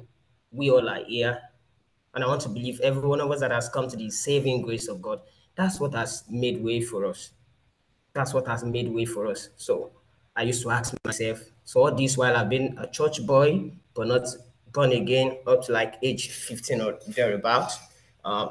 we 0.53 0.71
all 0.71 0.89
are 0.89 1.05
here. 1.05 1.41
And 2.15 2.23
I 2.23 2.29
want 2.29 2.43
to 2.43 2.49
believe 2.49 2.81
every 2.81 3.09
one 3.09 3.21
of 3.21 3.29
us 3.33 3.41
that 3.41 3.51
has 3.51 3.69
come 3.69 3.89
to 3.89 3.97
the 3.97 4.11
saving 4.11 4.63
grace 4.63 4.87
of 4.87 5.03
God, 5.03 5.21
that's 5.57 5.81
what 5.81 5.95
has 5.95 6.23
made 6.31 6.63
way 6.63 6.81
for 6.81 7.05
us. 7.05 7.33
That's 8.13 8.33
what 8.33 8.47
has 8.47 8.63
made 8.63 8.87
way 8.89 9.05
for 9.07 9.27
us. 9.27 9.49
So 9.57 9.91
I 10.37 10.43
used 10.43 10.63
to 10.63 10.71
ask 10.71 10.95
myself, 11.05 11.41
so 11.65 11.81
all 11.81 11.95
this 11.95 12.17
while 12.17 12.37
I've 12.37 12.49
been 12.49 12.77
a 12.79 12.87
church 12.87 13.25
boy, 13.27 13.73
but 13.95 14.07
not 14.07 14.27
born 14.73 14.93
again 14.93 15.39
up 15.47 15.65
to 15.65 15.73
like 15.73 15.95
age 16.03 16.31
15 16.31 16.81
or 16.81 16.99
thereabout. 17.09 17.73
Uh, 18.25 18.49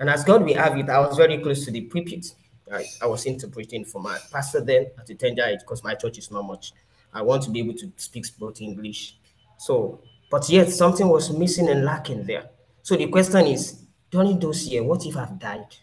and 0.00 0.10
as 0.10 0.24
God 0.24 0.44
will 0.44 0.56
have 0.56 0.76
it, 0.76 0.88
I 0.88 0.98
was 0.98 1.16
very 1.16 1.38
close 1.38 1.64
to 1.66 1.70
the 1.70 1.82
pulpit. 1.82 2.26
I, 2.72 2.84
I 3.02 3.06
was 3.06 3.26
interpreting 3.26 3.84
for 3.84 4.00
my 4.00 4.18
pastor 4.32 4.60
then 4.60 4.86
at 4.98 5.06
the 5.06 5.14
tender 5.14 5.42
age 5.44 5.60
because 5.60 5.84
my 5.84 5.94
church 5.94 6.18
is 6.18 6.30
not 6.30 6.42
much. 6.42 6.72
I 7.12 7.22
want 7.22 7.42
to 7.44 7.50
be 7.50 7.60
able 7.60 7.74
to 7.74 7.92
speak 7.96 8.26
both 8.38 8.60
English. 8.60 9.16
So, 9.58 10.00
but 10.30 10.48
yet 10.48 10.70
something 10.70 11.06
was 11.06 11.30
missing 11.30 11.68
and 11.68 11.84
lacking 11.84 12.24
there. 12.24 12.48
So 12.82 12.96
the 12.96 13.08
question 13.08 13.46
is, 13.46 13.84
during 14.10 14.38
those 14.40 14.66
years, 14.66 14.84
what 14.84 15.04
if 15.04 15.16
I've 15.16 15.38
died? 15.38 15.76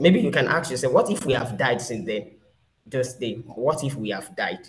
Maybe 0.00 0.20
you 0.20 0.30
can 0.30 0.48
ask 0.48 0.70
yourself, 0.70 0.92
what 0.92 1.10
if 1.10 1.24
we 1.24 1.34
have 1.34 1.56
died 1.56 1.80
since 1.80 2.06
then? 2.06 2.30
Just 2.88 3.18
the 3.18 3.34
what 3.46 3.84
if 3.84 3.94
we 3.94 4.10
have 4.10 4.34
died? 4.36 4.68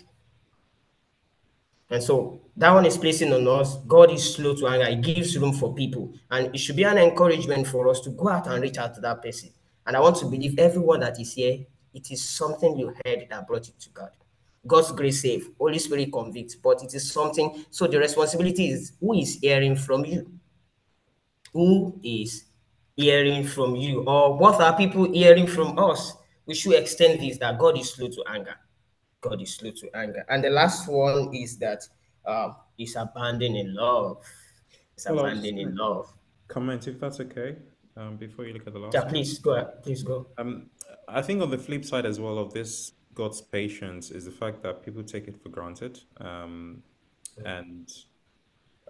And 1.90 2.02
so 2.02 2.40
that 2.56 2.70
one 2.70 2.86
is 2.86 2.96
placing 2.96 3.32
on 3.32 3.48
us. 3.48 3.76
God 3.78 4.12
is 4.12 4.34
slow 4.34 4.54
to 4.54 4.68
anger. 4.68 4.86
He 4.86 5.14
gives 5.14 5.36
room 5.36 5.52
for 5.52 5.74
people. 5.74 6.12
And 6.30 6.54
it 6.54 6.58
should 6.58 6.76
be 6.76 6.84
an 6.84 6.98
encouragement 6.98 7.66
for 7.66 7.88
us 7.88 8.00
to 8.02 8.10
go 8.10 8.28
out 8.28 8.46
and 8.46 8.62
reach 8.62 8.78
out 8.78 8.94
to 8.94 9.00
that 9.00 9.22
person. 9.22 9.50
And 9.86 9.96
I 9.96 10.00
want 10.00 10.16
to 10.18 10.26
believe 10.26 10.58
everyone 10.58 11.00
that 11.00 11.18
is 11.18 11.34
here, 11.34 11.58
it 11.92 12.10
is 12.12 12.22
something 12.22 12.78
you 12.78 12.94
heard 13.04 13.26
that 13.28 13.46
brought 13.48 13.66
you 13.66 13.74
to 13.80 13.88
God. 13.90 14.10
God's 14.66 14.92
grace 14.92 15.22
save, 15.22 15.50
Holy 15.58 15.78
Spirit 15.78 16.12
convicts, 16.12 16.54
but 16.54 16.82
it 16.84 16.94
is 16.94 17.10
something. 17.10 17.64
So 17.70 17.86
the 17.86 17.98
responsibility 17.98 18.68
is 18.68 18.92
who 19.00 19.14
is 19.14 19.38
hearing 19.40 19.74
from 19.74 20.04
you? 20.04 20.30
Who 21.52 21.98
is 22.04 22.44
hearing 22.94 23.44
from 23.44 23.74
you? 23.74 24.04
Or 24.04 24.36
what 24.36 24.60
are 24.60 24.76
people 24.76 25.10
hearing 25.10 25.46
from 25.46 25.78
us? 25.78 26.14
We 26.46 26.54
should 26.54 26.74
extend 26.74 27.20
this 27.20 27.38
that 27.38 27.58
God 27.58 27.78
is 27.78 27.92
slow 27.92 28.08
to 28.08 28.24
anger. 28.28 28.54
God 29.20 29.40
is 29.42 29.54
slow 29.54 29.70
to 29.70 29.96
anger. 29.96 30.24
And 30.28 30.42
the 30.42 30.50
last 30.50 30.88
one 30.88 31.34
is 31.34 31.58
that 31.58 31.82
um, 32.24 32.56
is 32.78 32.96
abandoning 32.96 33.74
love. 33.74 34.24
It's 34.94 35.08
well, 35.08 35.20
abandoning 35.20 35.74
love. 35.76 36.12
Comment 36.48 36.86
if 36.88 36.98
that's 37.00 37.20
okay. 37.20 37.56
Um, 37.96 38.16
before 38.16 38.46
you 38.46 38.54
look 38.54 38.66
at 38.66 38.72
the 38.72 38.78
last. 38.78 38.94
Yeah, 38.94 39.04
please 39.04 39.38
go. 39.38 39.52
Ahead. 39.52 39.82
Please 39.82 40.02
go. 40.02 40.26
Um, 40.38 40.70
I 41.08 41.22
think 41.22 41.42
on 41.42 41.50
the 41.50 41.58
flip 41.58 41.84
side 41.84 42.06
as 42.06 42.20
well 42.20 42.38
of 42.38 42.52
this 42.52 42.92
God's 43.14 43.40
patience 43.40 44.10
is 44.10 44.24
the 44.24 44.30
fact 44.30 44.62
that 44.62 44.84
people 44.84 45.02
take 45.02 45.26
it 45.26 45.42
for 45.42 45.48
granted, 45.48 46.00
um, 46.20 46.82
and 47.44 47.90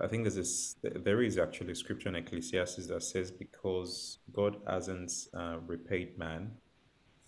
I 0.00 0.06
think 0.06 0.24
there's 0.24 0.36
this. 0.36 0.76
There 0.82 1.22
is 1.22 1.38
actually 1.38 1.74
scripture 1.74 2.10
in 2.10 2.16
Ecclesiastes 2.16 2.86
that 2.86 3.02
says 3.02 3.30
because 3.30 4.18
God 4.32 4.58
hasn't 4.66 5.12
uh, 5.34 5.56
repaid 5.66 6.18
man 6.18 6.52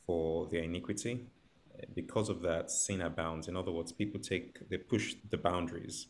for 0.06 0.48
their 0.50 0.62
iniquity, 0.62 1.26
because 1.94 2.28
of 2.28 2.42
that, 2.42 2.70
sin 2.70 3.00
abounds. 3.00 3.48
In 3.48 3.56
other 3.56 3.72
words, 3.72 3.92
people 3.92 4.20
take 4.20 4.68
they 4.68 4.78
push 4.78 5.14
the 5.30 5.36
boundaries, 5.36 6.06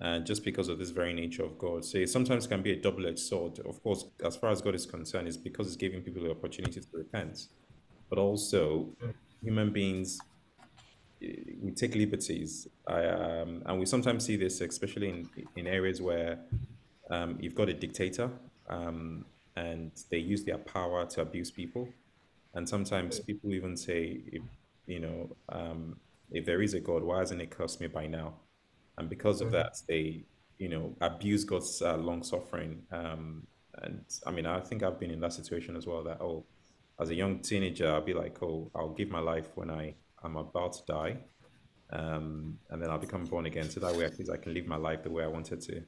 uh, 0.00 0.18
just 0.20 0.44
because 0.44 0.68
of 0.68 0.78
this 0.78 0.90
very 0.90 1.12
nature 1.12 1.44
of 1.44 1.58
God. 1.58 1.84
So 1.84 1.98
it 1.98 2.10
sometimes 2.10 2.46
can 2.46 2.62
be 2.62 2.72
a 2.72 2.80
double-edged 2.80 3.18
sword. 3.18 3.58
Of 3.60 3.82
course, 3.82 4.04
as 4.24 4.36
far 4.36 4.50
as 4.50 4.60
God 4.60 4.74
is 4.74 4.86
concerned, 4.86 5.28
it's 5.28 5.36
because 5.36 5.66
it's 5.68 5.76
giving 5.76 6.02
people 6.02 6.22
the 6.22 6.30
opportunity 6.30 6.80
to 6.80 6.86
repent, 6.92 7.46
but 8.08 8.18
also 8.18 8.88
human 9.42 9.72
beings 9.72 10.20
we 11.62 11.70
take 11.70 11.94
liberties, 11.94 12.68
I, 12.86 13.06
um, 13.06 13.62
and 13.66 13.78
we 13.78 13.86
sometimes 13.86 14.24
see 14.26 14.36
this, 14.36 14.60
especially 14.60 15.08
in 15.08 15.28
in 15.56 15.66
areas 15.66 16.02
where 16.02 16.38
um, 17.10 17.38
you've 17.40 17.54
got 17.54 17.68
a 17.68 17.72
dictator, 17.72 18.30
um, 18.68 19.24
and 19.56 19.92
they 20.10 20.18
use 20.18 20.44
their 20.44 20.58
power 20.58 21.06
to 21.06 21.22
abuse 21.22 21.50
people, 21.50 21.88
and 22.54 22.68
sometimes 22.68 23.20
people 23.20 23.52
even 23.52 23.76
say, 23.76 24.20
if, 24.32 24.42
you 24.86 25.00
know, 25.00 25.36
um, 25.50 25.96
if 26.30 26.44
there 26.44 26.62
is 26.62 26.74
a 26.74 26.80
God, 26.80 27.02
why 27.02 27.18
hasn't 27.18 27.42
it 27.42 27.50
cursed 27.50 27.80
me 27.80 27.86
by 27.86 28.06
now? 28.06 28.34
And 28.98 29.08
because 29.08 29.40
of 29.40 29.48
mm-hmm. 29.48 29.56
that, 29.56 29.76
they, 29.88 30.24
you 30.58 30.68
know, 30.68 30.94
abuse 31.00 31.44
God's 31.44 31.82
uh, 31.82 31.96
long 31.96 32.22
suffering. 32.22 32.82
Um, 32.92 33.46
and 33.82 34.04
I 34.26 34.30
mean, 34.30 34.46
I 34.46 34.60
think 34.60 34.82
I've 34.82 35.00
been 35.00 35.10
in 35.10 35.20
that 35.20 35.32
situation 35.32 35.76
as 35.76 35.86
well. 35.86 36.04
That 36.04 36.20
oh, 36.20 36.44
as 37.00 37.10
a 37.10 37.14
young 37.14 37.40
teenager, 37.40 37.92
I'll 37.92 38.00
be 38.00 38.14
like, 38.14 38.40
oh, 38.42 38.70
I'll 38.74 38.94
give 38.94 39.10
my 39.10 39.18
life 39.18 39.48
when 39.56 39.70
I 39.70 39.94
am 40.24 40.36
about 40.36 40.74
to 40.74 40.80
die, 40.86 41.16
um, 41.90 42.56
and 42.70 42.80
then 42.80 42.88
I'll 42.88 42.98
become 42.98 43.24
born 43.24 43.46
again. 43.46 43.68
So 43.68 43.80
that 43.80 43.96
way, 43.96 44.04
at 44.04 44.16
least 44.18 44.30
I 44.30 44.36
can 44.36 44.54
live 44.54 44.66
my 44.66 44.76
life 44.76 45.02
the 45.02 45.10
way 45.10 45.24
I 45.24 45.26
wanted 45.26 45.60
to, 45.62 45.82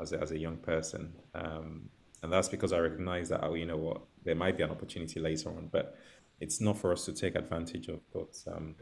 as 0.00 0.12
a, 0.12 0.20
as 0.20 0.30
a 0.30 0.38
young 0.38 0.56
person. 0.56 1.12
Um, 1.34 1.90
and 2.22 2.32
that's 2.32 2.48
because 2.48 2.72
I 2.72 2.78
recognize 2.78 3.28
that, 3.28 3.44
oh, 3.44 3.54
you 3.54 3.66
know 3.66 3.76
what, 3.76 4.00
there 4.24 4.34
might 4.34 4.56
be 4.56 4.62
an 4.62 4.70
opportunity 4.70 5.20
later 5.20 5.50
on, 5.50 5.68
but 5.70 5.96
it's 6.40 6.60
not 6.60 6.78
for 6.78 6.92
us 6.92 7.04
to 7.06 7.12
take 7.12 7.34
advantage 7.34 7.88
of 7.88 8.00
God's 8.12 8.46
um. 8.46 8.74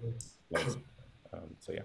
Um, 1.32 1.56
so 1.58 1.72
yeah. 1.72 1.82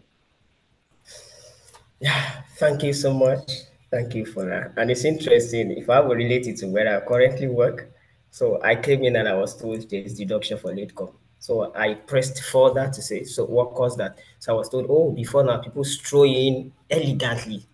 Yeah, 2.00 2.42
thank 2.58 2.84
you 2.84 2.94
so 2.94 3.14
much. 3.14 3.52
Thank 3.90 4.16
you 4.16 4.26
for 4.26 4.46
that. 4.46 4.74
And 4.78 4.90
it's 4.90 5.04
interesting. 5.04 5.72
If 5.72 5.90
I 5.90 6.00
were 6.00 6.16
related 6.16 6.58
to 6.58 6.68
where 6.68 6.96
I 6.96 7.06
currently 7.06 7.48
work, 7.48 7.92
so 8.32 8.62
I 8.64 8.76
came 8.76 9.04
in 9.04 9.18
and 9.18 9.28
I 9.28 9.34
was 9.34 9.56
told 9.56 9.90
there's 9.90 10.16
deduction 10.16 10.58
for 10.58 10.74
late 10.74 10.96
come. 10.96 11.12
So 11.40 11.74
I 11.76 11.96
pressed 11.96 12.42
further 12.44 12.90
to 12.94 13.02
say, 13.02 13.24
so 13.24 13.46
what 13.46 13.74
caused 13.74 13.98
that? 13.98 14.18
So 14.40 14.54
I 14.54 14.56
was 14.56 14.70
told, 14.70 14.86
oh, 14.90 15.12
before 15.12 15.44
now, 15.44 15.58
people 15.58 15.84
stroll 15.84 16.24
in 16.24 16.72
elegantly 16.90 17.66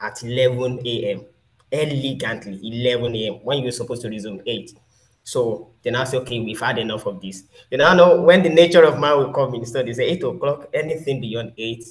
at 0.00 0.22
11 0.22 0.80
a.m. 0.84 1.24
Elegantly, 1.72 2.60
11 2.62 3.16
a.m. 3.16 3.34
when 3.42 3.62
you're 3.62 3.72
supposed 3.72 4.02
to 4.02 4.08
resume 4.08 4.40
8. 4.46 4.78
So 5.24 5.70
then 5.82 5.96
I 5.96 6.04
say, 6.04 6.18
okay, 6.18 6.38
we've 6.40 6.60
had 6.60 6.78
enough 6.78 7.06
of 7.06 7.20
this. 7.20 7.44
You 7.70 7.78
now 7.78 7.94
know 7.94 8.20
when 8.20 8.42
the 8.42 8.50
nature 8.50 8.84
of 8.84 9.00
man 9.00 9.16
will 9.18 9.32
come 9.32 9.54
in, 9.54 9.64
so 9.64 9.82
they 9.82 9.92
say 9.92 10.04
8 10.04 10.22
o'clock, 10.24 10.68
anything 10.74 11.20
beyond 11.20 11.52
8, 11.56 11.84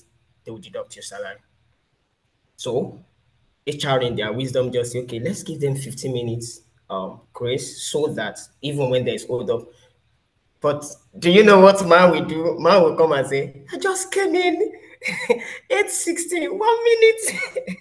they 0.45 0.51
will 0.51 0.59
deduct 0.59 0.95
your 0.95 1.03
salary. 1.03 1.37
So 2.55 3.03
HR 3.67 3.99
in 3.99 4.15
their 4.15 4.31
wisdom 4.31 4.71
just 4.71 4.91
say, 4.91 4.99
okay, 4.99 5.19
let's 5.19 5.43
give 5.43 5.59
them 5.59 5.75
15 5.75 6.13
minutes 6.13 6.61
um, 6.89 7.21
grace 7.33 7.81
so 7.83 8.07
that 8.07 8.39
even 8.61 8.89
when 8.89 9.05
there's 9.05 9.25
hold 9.25 9.49
up. 9.49 9.67
But 10.61 10.85
do 11.19 11.29
you 11.29 11.43
know 11.43 11.59
what 11.59 11.85
man 11.87 12.11
will 12.11 12.25
do? 12.25 12.57
Man 12.59 12.83
will 12.83 12.95
come 12.95 13.11
and 13.13 13.27
say, 13.27 13.65
I 13.71 13.77
just 13.77 14.11
came 14.11 14.35
in 14.35 14.71
8.16, 15.71 16.57
one 16.57 16.83
minute. 16.83 17.77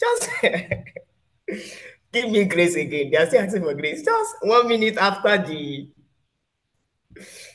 just 0.00 0.30
give 2.12 2.30
me 2.30 2.44
grace 2.44 2.76
again. 2.76 3.10
They 3.10 3.16
are 3.16 3.26
still 3.26 3.42
asking 3.42 3.62
for 3.62 3.74
grace. 3.74 4.02
Just 4.02 4.36
one 4.42 4.68
minute 4.68 4.96
after 4.96 5.38
the. 5.38 5.90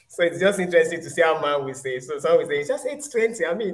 So 0.10 0.24
it's 0.24 0.40
just 0.40 0.60
interesting 0.60 1.02
to 1.02 1.10
see 1.10 1.22
how 1.22 1.42
man 1.42 1.66
will 1.66 1.74
say. 1.74 2.00
So 2.00 2.20
some 2.20 2.38
will 2.38 2.46
say 2.46 2.60
it's 2.60 2.70
just 2.70 2.86
820. 2.86 3.46
I 3.46 3.54
mean, 3.56 3.74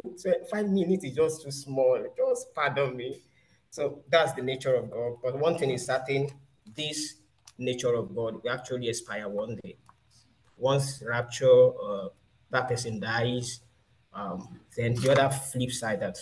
five 0.49 0.70
minutes 0.70 1.03
is 1.03 1.15
just 1.15 1.43
too 1.43 1.51
small. 1.51 2.01
Just 2.15 2.53
pardon 2.55 2.95
me. 2.95 3.22
So 3.70 4.03
that's 4.09 4.34
the 4.34 4.41
nature 4.41 4.76
of 4.76 4.89
God. 4.89 5.17
But 5.22 5.38
one 5.38 5.57
thing 5.57 5.72
is 5.72 5.86
certain, 5.86 6.28
this 6.76 7.15
nature 7.57 7.93
of 7.93 8.15
God 8.15 8.41
will 8.41 8.49
actually 8.49 8.89
expire 8.89 9.28
one 9.28 9.59
day. 9.63 9.76
Once 10.57 11.03
rapture, 11.05 11.72
uh, 11.82 12.07
that 12.51 12.67
person 12.67 12.99
dies, 12.99 13.61
um, 14.13 14.59
then 14.76 14.95
the 14.95 15.11
other 15.11 15.30
flip 15.30 15.72
side 15.72 15.99
that 16.01 16.17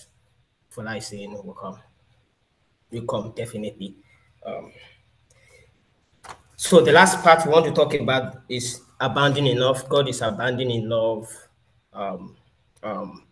for 0.70 0.84
life 0.84 1.04
saying 1.04 1.32
will 1.32 1.54
come. 1.54 1.80
Will 2.92 3.06
come 3.06 3.34
definitely. 3.36 3.96
Um, 4.46 4.72
so 6.56 6.82
the 6.82 6.92
last 6.92 7.24
part 7.24 7.46
we 7.46 7.52
want 7.52 7.66
to 7.66 7.72
talk 7.72 7.94
about 7.94 8.42
is 8.50 8.82
abandoning 9.00 9.58
love. 9.58 9.88
God 9.90 10.08
is 10.08 10.22
abandoning 10.22 10.88
love. 10.90 11.32
Um, 11.94 12.36
um, 12.84 13.24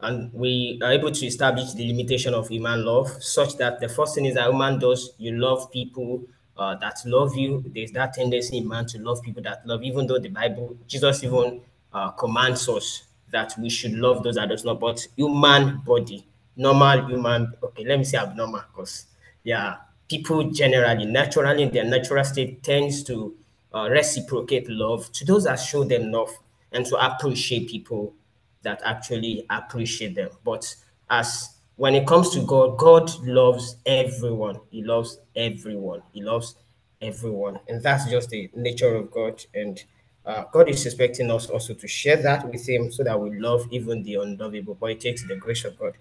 and 0.00 0.32
we 0.32 0.80
are 0.82 0.92
able 0.92 1.10
to 1.10 1.26
establish 1.26 1.72
the 1.74 1.86
limitation 1.86 2.34
of 2.34 2.48
human 2.48 2.84
love 2.84 3.08
such 3.22 3.56
that 3.56 3.80
the 3.80 3.88
first 3.88 4.14
thing 4.14 4.24
is 4.26 4.34
that 4.34 4.48
human 4.50 4.78
does, 4.78 5.12
you 5.18 5.32
love 5.32 5.70
people, 5.70 6.22
uh, 6.56 6.74
that 6.76 6.98
love 7.06 7.36
you. 7.36 7.64
There's 7.74 7.92
that 7.92 8.14
tendency 8.14 8.58
in 8.58 8.68
man 8.68 8.86
to 8.86 8.98
love 8.98 9.22
people 9.22 9.42
that 9.42 9.66
love, 9.66 9.82
even 9.82 10.06
though 10.06 10.18
the 10.18 10.28
Bible, 10.28 10.76
Jesus 10.86 11.22
even 11.24 11.60
uh, 11.92 12.10
commands 12.12 12.68
us 12.68 13.04
that 13.30 13.54
we 13.58 13.70
should 13.70 13.92
love 13.92 14.22
those 14.22 14.34
that 14.34 14.48
does 14.48 14.64
not. 14.64 14.80
But 14.80 15.06
human 15.16 15.78
body, 15.78 16.26
normal 16.56 17.06
human, 17.06 17.52
okay, 17.62 17.84
let 17.84 17.98
me 17.98 18.04
say 18.04 18.18
abnormal, 18.18 18.62
because 18.72 19.06
yeah, 19.44 19.76
people 20.08 20.50
generally, 20.50 21.06
naturally, 21.06 21.64
in 21.64 21.70
their 21.72 21.84
natural 21.84 22.24
state 22.24 22.62
tends 22.62 23.02
to 23.04 23.34
uh, 23.74 23.88
reciprocate 23.90 24.68
love 24.68 25.10
to 25.12 25.24
those 25.24 25.44
that 25.44 25.56
show 25.56 25.84
them 25.84 26.12
love 26.12 26.30
and 26.72 26.86
to 26.86 26.96
appreciate 26.96 27.68
people 27.68 28.14
that 28.62 28.80
actually 28.84 29.46
appreciate 29.50 30.14
them. 30.14 30.30
But 30.44 30.74
as 31.10 31.56
when 31.76 31.94
it 31.94 32.06
comes 32.06 32.30
to 32.30 32.40
God, 32.42 32.78
God 32.78 33.10
loves 33.26 33.76
everyone. 33.86 34.60
He 34.70 34.82
loves 34.82 35.18
everyone. 35.34 36.02
He 36.12 36.22
loves 36.22 36.56
everyone. 37.00 37.58
And 37.68 37.82
that's 37.82 38.08
just 38.08 38.30
the 38.30 38.50
nature 38.54 38.94
of 38.94 39.10
God. 39.10 39.44
And 39.54 39.82
uh, 40.24 40.44
God 40.52 40.68
is 40.68 40.84
expecting 40.86 41.30
us 41.30 41.48
also 41.48 41.74
to 41.74 41.88
share 41.88 42.16
that 42.18 42.48
with 42.48 42.68
Him 42.68 42.92
so 42.92 43.02
that 43.02 43.18
we 43.18 43.38
love 43.38 43.66
even 43.70 44.02
the 44.02 44.16
unlovable. 44.16 44.76
But 44.78 44.92
it 44.92 45.00
takes 45.00 45.26
the 45.26 45.36
grace 45.36 45.64
of 45.64 45.78
God. 45.78 45.94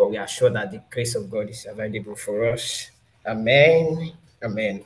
But 0.00 0.12
we 0.12 0.16
are 0.16 0.26
sure 0.26 0.48
that 0.48 0.70
the 0.70 0.82
grace 0.90 1.14
of 1.14 1.30
God 1.30 1.50
is 1.50 1.66
available 1.68 2.16
for 2.16 2.48
us. 2.48 2.90
Amen. 3.26 4.12
Amen. 4.42 4.82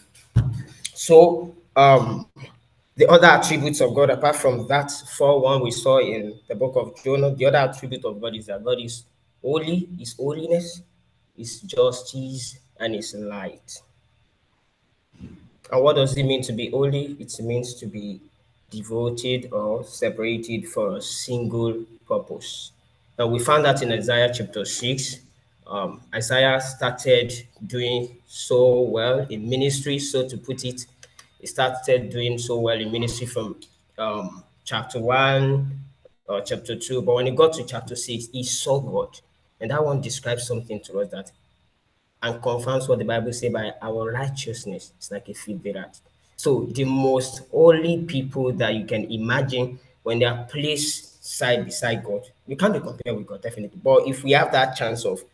So, 0.92 1.54
um, 1.76 2.26
the 2.96 3.06
other 3.08 3.28
attributes 3.28 3.80
of 3.80 3.94
God, 3.94 4.10
apart 4.10 4.34
from 4.34 4.66
that 4.66 4.90
four 4.90 5.40
one 5.40 5.62
we 5.62 5.70
saw 5.70 6.00
in 6.00 6.40
the 6.48 6.56
book 6.56 6.74
of 6.74 7.00
Jonah, 7.04 7.32
the 7.32 7.46
other 7.46 7.58
attribute 7.58 8.04
of 8.04 8.20
God 8.20 8.34
is 8.34 8.46
that 8.46 8.64
God 8.64 8.80
is 8.80 9.04
holy, 9.40 9.88
His 9.96 10.14
holiness, 10.14 10.82
His 11.36 11.60
justice, 11.60 12.58
and 12.80 12.96
His 12.96 13.14
light. 13.14 13.82
And 15.70 15.80
what 15.80 15.94
does 15.94 16.16
it 16.16 16.24
mean 16.24 16.42
to 16.42 16.52
be 16.52 16.70
holy? 16.70 17.16
It 17.20 17.38
means 17.38 17.74
to 17.74 17.86
be 17.86 18.20
devoted 18.68 19.52
or 19.52 19.84
separated 19.84 20.66
for 20.66 20.96
a 20.96 21.00
single 21.00 21.84
purpose. 22.04 22.72
Now 23.18 23.28
we 23.28 23.38
found 23.38 23.64
that 23.64 23.82
in 23.82 23.92
Isaiah 23.92 24.32
chapter 24.34 24.64
6. 24.64 25.20
Um, 25.66 26.00
Isaiah 26.14 26.60
started 26.60 27.32
doing 27.66 28.16
so 28.26 28.82
well 28.82 29.20
in 29.30 29.48
ministry, 29.48 29.98
so 29.98 30.28
to 30.28 30.36
put 30.36 30.64
it, 30.64 30.86
he 31.40 31.46
started 31.46 32.10
doing 32.10 32.38
so 32.38 32.58
well 32.58 32.78
in 32.78 32.90
ministry 32.90 33.26
from 33.26 33.56
um, 33.98 34.42
chapter 34.64 34.98
1 34.98 35.80
or 36.26 36.40
chapter 36.40 36.76
2. 36.76 37.02
But 37.02 37.14
when 37.14 37.26
he 37.26 37.32
got 37.32 37.52
to 37.54 37.64
chapter 37.64 37.96
6, 37.96 38.28
he 38.32 38.42
saw 38.42 38.80
God. 38.80 39.20
And 39.60 39.70
that 39.70 39.84
one 39.84 40.00
describes 40.00 40.46
something 40.46 40.80
to 40.80 41.00
us 41.00 41.10
that 41.10 41.30
and 42.24 42.42
confirms 42.42 42.88
what 42.88 42.98
the 42.98 43.04
Bible 43.04 43.32
says 43.32 43.52
by 43.52 43.72
our 43.82 44.10
righteousness. 44.10 44.92
It's 44.96 45.10
like 45.10 45.28
a 45.28 45.72
that. 45.72 46.00
So 46.36 46.66
the 46.72 46.84
most 46.84 47.42
holy 47.50 48.02
people 48.04 48.52
that 48.54 48.74
you 48.74 48.86
can 48.86 49.04
imagine 49.12 49.78
when 50.02 50.18
they 50.18 50.24
are 50.24 50.44
placed 50.44 51.13
side 51.24 51.64
beside 51.64 52.04
God, 52.04 52.22
you 52.46 52.56
can't 52.56 52.74
be 52.74 52.80
compared 52.80 53.16
with 53.16 53.26
God, 53.26 53.42
definitely. 53.42 53.80
But 53.82 54.06
if 54.06 54.22
we 54.22 54.32
have 54.32 54.52
that 54.52 54.76
chance 54.76 55.04
of 55.06 55.24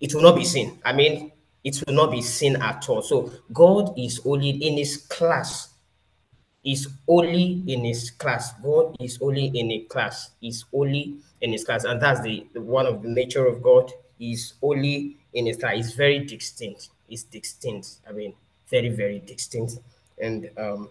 it 0.00 0.14
will 0.14 0.22
not 0.22 0.36
be 0.36 0.44
seen. 0.44 0.78
I 0.84 0.92
mean, 0.92 1.32
it 1.62 1.82
will 1.86 1.94
not 1.94 2.10
be 2.10 2.22
seen 2.22 2.56
at 2.56 2.88
all. 2.88 3.02
So 3.02 3.32
God 3.52 3.98
is 3.98 4.20
only 4.24 4.50
in 4.50 4.78
his 4.78 4.96
class. 4.96 5.68
Is 6.64 6.88
only 7.08 7.62
in 7.66 7.84
his 7.84 8.10
class. 8.10 8.52
God 8.62 8.96
is 9.00 9.18
only 9.20 9.46
in 9.46 9.70
a 9.72 9.80
class. 9.80 10.30
Is 10.42 10.64
only 10.72 11.16
in 11.40 11.52
his 11.52 11.64
class. 11.64 11.84
And 11.84 12.00
that's 12.00 12.20
the, 12.20 12.46
the 12.52 12.60
one 12.60 12.86
of 12.86 13.02
the 13.02 13.08
nature 13.08 13.46
of 13.46 13.62
God. 13.62 13.90
Is 14.18 14.54
only 14.62 15.16
in 15.32 15.46
his 15.46 15.56
class. 15.56 15.74
It's 15.76 15.92
very 15.92 16.20
distinct. 16.24 16.90
It's 17.08 17.24
distinct. 17.24 17.96
I 18.08 18.12
mean, 18.12 18.34
very, 18.68 18.90
very 18.90 19.20
distinct. 19.20 19.78
And 20.22 20.50
um, 20.58 20.90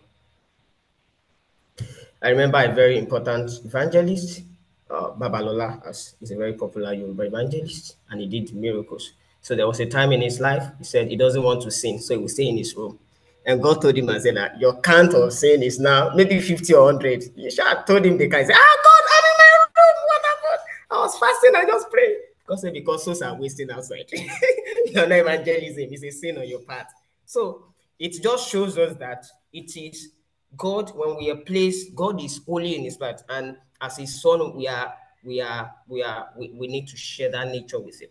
I 2.22 2.30
remember 2.30 2.58
a 2.58 2.74
very 2.74 2.98
important 2.98 3.50
evangelist, 3.64 4.42
uh, 4.90 5.12
Babalola, 5.12 5.86
as 5.88 6.16
is 6.22 6.32
a 6.32 6.36
very 6.36 6.54
popular 6.54 6.94
Yoruba 6.94 7.24
evangelist, 7.24 7.96
and 8.10 8.20
he 8.20 8.28
did 8.28 8.54
miracles. 8.54 9.14
So 9.42 9.56
there 9.56 9.68
was 9.68 9.80
a 9.80 9.86
time 9.86 10.12
in 10.12 10.22
his 10.22 10.42
life, 10.42 10.68
he 10.78 10.84
said 10.84 11.08
he 11.08 11.16
doesn't 11.16 11.42
want 11.42 11.62
to 11.62 11.72
sin, 11.72 12.00
so 12.00 12.14
he 12.14 12.20
will 12.20 12.28
stay 12.28 12.48
in 12.48 12.58
his 12.58 12.76
room. 12.76 13.00
And 13.46 13.64
God 13.64 13.82
told 13.82 13.98
him 13.98 14.10
and 14.10 14.22
said 14.22 14.36
that 14.36 14.60
your 14.60 14.80
count 14.82 15.14
of 15.14 15.32
sin 15.32 15.64
is 15.64 15.80
now 15.80 16.12
maybe 16.14 16.42
50 16.42 16.74
or 16.74 16.84
100. 16.86 17.32
You 17.38 17.50
should 17.50 17.66
have 17.66 17.86
told 17.86 18.06
him 18.06 18.18
the 18.18 18.28
guy, 18.28 18.44
say, 18.44 18.54
ah, 18.54 18.78
God, 18.84 19.04
I'm 19.16 19.24
in 19.24 19.38
my 19.38 19.50
room. 19.56 19.96
What 20.06 20.22
happened? 20.26 20.70
I 20.92 20.98
was 21.00 21.18
fasting, 21.18 21.56
I 21.56 21.66
just 21.66 21.90
prayed. 21.90 22.18
God 22.46 22.60
said, 22.60 22.74
because 22.74 23.06
souls 23.06 23.22
are 23.22 23.34
wasting 23.36 23.72
outside. 23.72 24.06
You're 24.88 25.08
not 25.08 25.20
evangelism, 25.20 25.88
it's 25.92 26.04
a 26.04 26.10
sin 26.10 26.38
on 26.38 26.48
your 26.50 26.60
part. 26.60 26.88
So 27.26 27.64
it 27.98 28.22
just 28.22 28.50
shows 28.50 28.78
us 28.78 28.98
that 28.98 29.26
it 29.54 29.76
is 29.78 30.10
God, 30.58 30.92
when 30.96 31.18
we 31.18 31.30
are 31.32 31.38
placed, 31.38 31.96
God 31.96 32.22
is 32.22 32.42
holy 32.46 32.76
in 32.76 32.84
his 32.84 32.98
part. 32.98 33.22
And 33.30 33.58
as 33.82 33.98
his 33.98 34.22
son, 34.22 34.56
we 34.56 34.68
are, 34.68 34.94
we 35.24 35.42
are, 35.42 35.72
we 35.88 36.04
are, 36.04 36.30
we, 36.38 36.50
we 36.50 36.68
need 36.68 36.88
to 36.88 36.98
share 36.98 37.32
that 37.32 37.48
nature 37.48 37.80
with 37.80 38.02
him. 38.02 38.10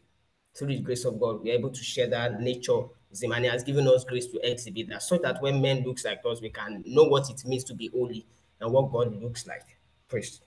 Through 0.54 0.68
the 0.68 0.80
grace 0.80 1.04
of 1.04 1.20
God, 1.20 1.42
we 1.42 1.50
are 1.50 1.54
able 1.54 1.70
to 1.70 1.82
share 1.82 2.08
that 2.08 2.40
nature 2.40 2.80
with 3.10 3.22
him. 3.22 3.32
And 3.32 3.44
he 3.44 3.50
has 3.50 3.62
given 3.62 3.86
us 3.88 4.04
grace 4.04 4.26
to 4.28 4.50
exhibit 4.50 4.88
that 4.88 5.02
so 5.02 5.18
that 5.18 5.42
when 5.42 5.60
men 5.60 5.84
looks 5.84 6.04
like 6.04 6.20
us, 6.24 6.40
we 6.40 6.50
can 6.50 6.82
know 6.86 7.04
what 7.04 7.30
it 7.30 7.44
means 7.44 7.64
to 7.64 7.74
be 7.74 7.88
holy 7.88 8.26
and 8.60 8.72
what 8.72 8.90
God 8.90 9.14
looks 9.22 9.46
like. 9.46 9.76
Praise. 10.08 10.40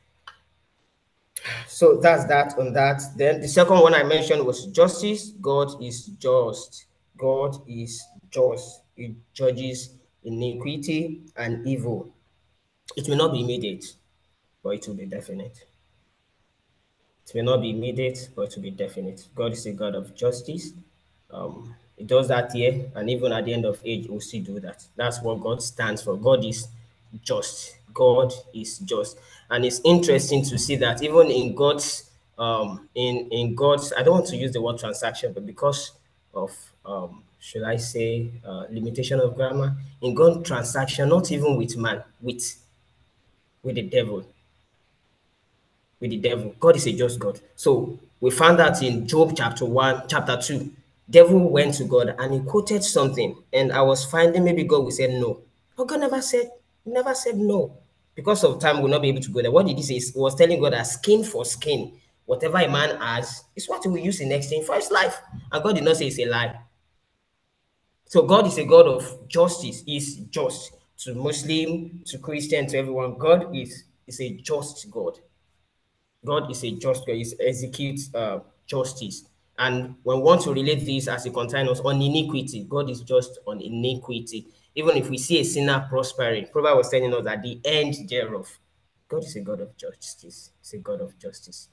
So 1.68 1.98
that's 1.98 2.26
that 2.26 2.58
on 2.58 2.74
that. 2.74 3.02
Then 3.16 3.42
the 3.42 3.48
second 3.48 3.80
one 3.80 3.94
I 3.94 4.04
mentioned 4.04 4.46
was 4.46 4.68
justice. 4.68 5.32
God 5.42 5.82
is 5.84 6.06
just. 6.06 6.86
God 7.18 7.58
is 7.68 8.04
just. 8.30 8.82
He 8.96 9.16
judges 9.34 9.96
iniquity 10.24 11.22
and 11.36 11.68
evil. 11.68 12.10
It 12.96 13.08
may 13.10 13.16
not 13.16 13.32
be 13.34 13.42
immediate, 13.42 13.86
but 14.64 14.72
it 14.72 14.88
will 14.88 14.96
be 14.96 15.06
definite. 15.06 15.66
It 17.28 17.36
may 17.36 17.42
not 17.42 17.62
be 17.62 17.70
immediate, 17.72 18.30
but 18.36 18.44
it 18.50 18.56
will 18.56 18.64
be 18.64 18.72
definite. 18.72 19.28
God 19.36 19.54
is 19.54 19.66
a 19.66 19.72
God 19.72 19.96
of 19.96 20.16
justice. 20.16 20.72
Um, 21.32 21.76
he 21.98 22.04
does 22.04 22.28
that 22.28 22.52
here, 22.52 22.90
and 22.96 23.10
even 23.10 23.32
at 23.32 23.46
the 23.46 23.54
end 23.54 23.66
of 23.66 23.80
age, 23.86 24.06
he 24.06 24.10
will 24.12 24.20
still 24.20 24.44
do 24.44 24.60
that. 24.60 24.86
That's 24.96 25.22
what 25.22 25.40
God 25.42 25.62
stands 25.62 26.02
for. 26.02 26.18
God 26.18 26.44
is 26.44 26.68
just. 27.22 27.78
God 27.94 28.34
is 28.54 28.80
just. 28.80 29.18
And 29.50 29.66
it's 29.66 29.82
interesting 29.84 30.44
to 30.46 30.58
see 30.58 30.76
that 30.78 31.02
even 31.04 31.28
in 31.30 31.56
God's 31.56 32.10
um 32.38 32.90
in 32.96 33.28
in 33.32 33.54
God's 33.56 33.94
I 33.94 34.04
don't 34.04 34.14
want 34.14 34.28
to 34.28 34.38
use 34.38 34.52
the 34.52 34.62
word 34.62 34.80
transaction, 34.80 35.34
but 35.34 35.46
because 35.46 35.92
of 36.34 36.52
um 36.86 37.24
should 37.42 37.64
I 37.64 37.76
say 37.76 38.32
uh, 38.46 38.68
limitation 38.70 39.20
of 39.20 39.36
grammar 39.36 39.76
in 40.02 40.14
God 40.14 40.46
transaction, 40.46 41.10
not 41.10 41.30
even 41.32 41.58
with 41.58 41.76
man, 41.76 42.04
with 42.22 42.56
with 43.64 43.76
the 43.76 43.82
devil. 43.82 44.24
With 46.00 46.12
the 46.12 46.18
devil. 46.18 46.56
God 46.60 46.78
is 46.78 46.88
a 46.88 46.94
just 46.94 47.20
God. 47.20 47.42
So 47.56 48.00
we 48.22 48.32
found 48.32 48.60
that 48.60 48.82
in 48.82 49.06
Job 49.06 49.34
chapter 49.36 49.66
1, 49.66 50.04
chapter 50.08 50.38
2. 50.42 50.72
Devil 51.10 51.50
went 51.50 51.74
to 51.76 51.84
God 51.84 52.16
and 52.18 52.34
he 52.34 52.40
quoted 52.40 52.84
something. 52.84 53.36
And 53.52 53.74
I 53.74 53.82
was 53.82 54.06
finding 54.06 54.46
maybe 54.46 54.64
God 54.64 54.84
will 54.84 54.92
say 54.92 55.20
no. 55.20 55.42
But 55.76 55.88
God 55.88 56.00
never 56.00 56.22
said, 56.22 56.50
never 56.86 57.14
said 57.14 57.38
no 57.38 57.76
because 58.16 58.44
of 58.44 58.60
time, 58.60 58.82
we'll 58.82 58.92
not 58.92 59.02
be 59.02 59.10
able 59.10 59.22
to 59.22 59.32
go 59.32 59.42
there. 59.42 59.52
What 59.52 59.66
did 59.66 59.78
he 59.78 59.84
say? 59.84 59.96
He 59.96 60.20
was 60.20 60.36
telling 60.36 60.60
God 60.60 60.74
that 60.74 60.84
skin 60.84 61.24
for 61.24 61.46
skin, 61.46 61.94
whatever 62.26 62.58
a 62.58 62.68
man 62.68 62.98
has, 62.98 63.44
is 63.56 63.68
what 63.68 63.84
he 63.84 63.90
will 63.90 63.98
use 63.98 64.20
in 64.20 64.32
exchange 64.32 64.66
for 64.66 64.76
his 64.76 64.92
life. 64.92 65.20
And 65.52 65.64
God 65.64 65.76
did 65.76 65.84
not 65.84 65.98
say 65.98 66.08
it's 66.08 66.20
a 66.20 66.26
lie. 66.26 66.60
So 68.12 68.24
God 68.24 68.48
is 68.48 68.58
a 68.58 68.66
God 68.66 68.88
of 68.88 69.28
justice. 69.28 69.84
He's 69.86 70.18
just 70.30 70.74
to 71.00 71.16
Muslim, 71.16 72.02
to 72.06 72.18
Christian, 72.18 72.68
to 72.68 72.78
everyone. 72.78 73.18
God 73.18 73.56
is, 73.56 73.86
is 74.06 74.20
a 74.20 74.34
just 74.34 74.92
God. 74.92 75.18
God 76.24 76.52
is 76.52 76.64
a 76.64 76.72
just 76.72 77.08
God. 77.08 77.16
He 77.16 77.26
executes 77.40 78.14
uh, 78.14 78.40
justice. 78.68 79.24
And 79.58 79.96
when 80.04 80.18
we 80.18 80.24
want 80.24 80.42
to 80.42 80.54
relate 80.54 80.86
this 80.86 81.08
as 81.08 81.26
a 81.26 81.32
continuous 81.32 81.80
on 81.80 82.02
iniquity, 82.02 82.66
God 82.70 82.90
is 82.90 83.02
just 83.02 83.40
on 83.48 83.62
iniquity 83.62 84.48
even 84.76 84.96
if 84.98 85.10
we 85.10 85.18
see 85.18 85.40
a 85.40 85.44
sinner 85.44 85.86
prospering, 85.90 86.48
Proverbs 86.52 86.78
was 86.78 86.90
telling 86.90 87.14
us 87.14 87.26
that 87.26 87.42
the 87.42 87.60
end 87.66 87.96
thereof, 88.08 88.48
God 89.10 89.24
is 89.24 89.36
a 89.36 89.42
God 89.42 89.60
of 89.62 89.76
justice. 89.76 90.52
It's 90.62 90.74
a 90.74 90.78
God 90.78 91.02
of 91.02 91.18
justice. 91.20 91.70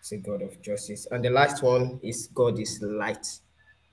It's 0.00 0.12
a 0.12 0.16
God 0.16 0.42
of 0.42 0.60
justice. 0.60 1.06
And 1.10 1.24
the 1.24 1.30
last 1.30 1.62
one 1.62 2.00
is 2.02 2.28
God 2.34 2.58
is 2.58 2.82
light. 2.82 3.26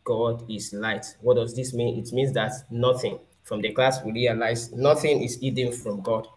God 0.04 0.50
is 0.50 0.74
light. 0.74 1.06
What 1.22 1.36
does 1.36 1.56
this 1.56 1.74
mean? 1.74 2.00
It 2.00 2.12
means 2.12 2.34
that 2.34 2.52
nothing 2.70 3.20
from 3.44 3.62
the 3.62 3.72
class 3.72 4.04
we 4.04 4.12
realize 4.12 4.72
nothing 4.72 5.22
is 5.22 5.40
hidden 5.40 5.72
from 5.72 6.02
God. 6.02 6.28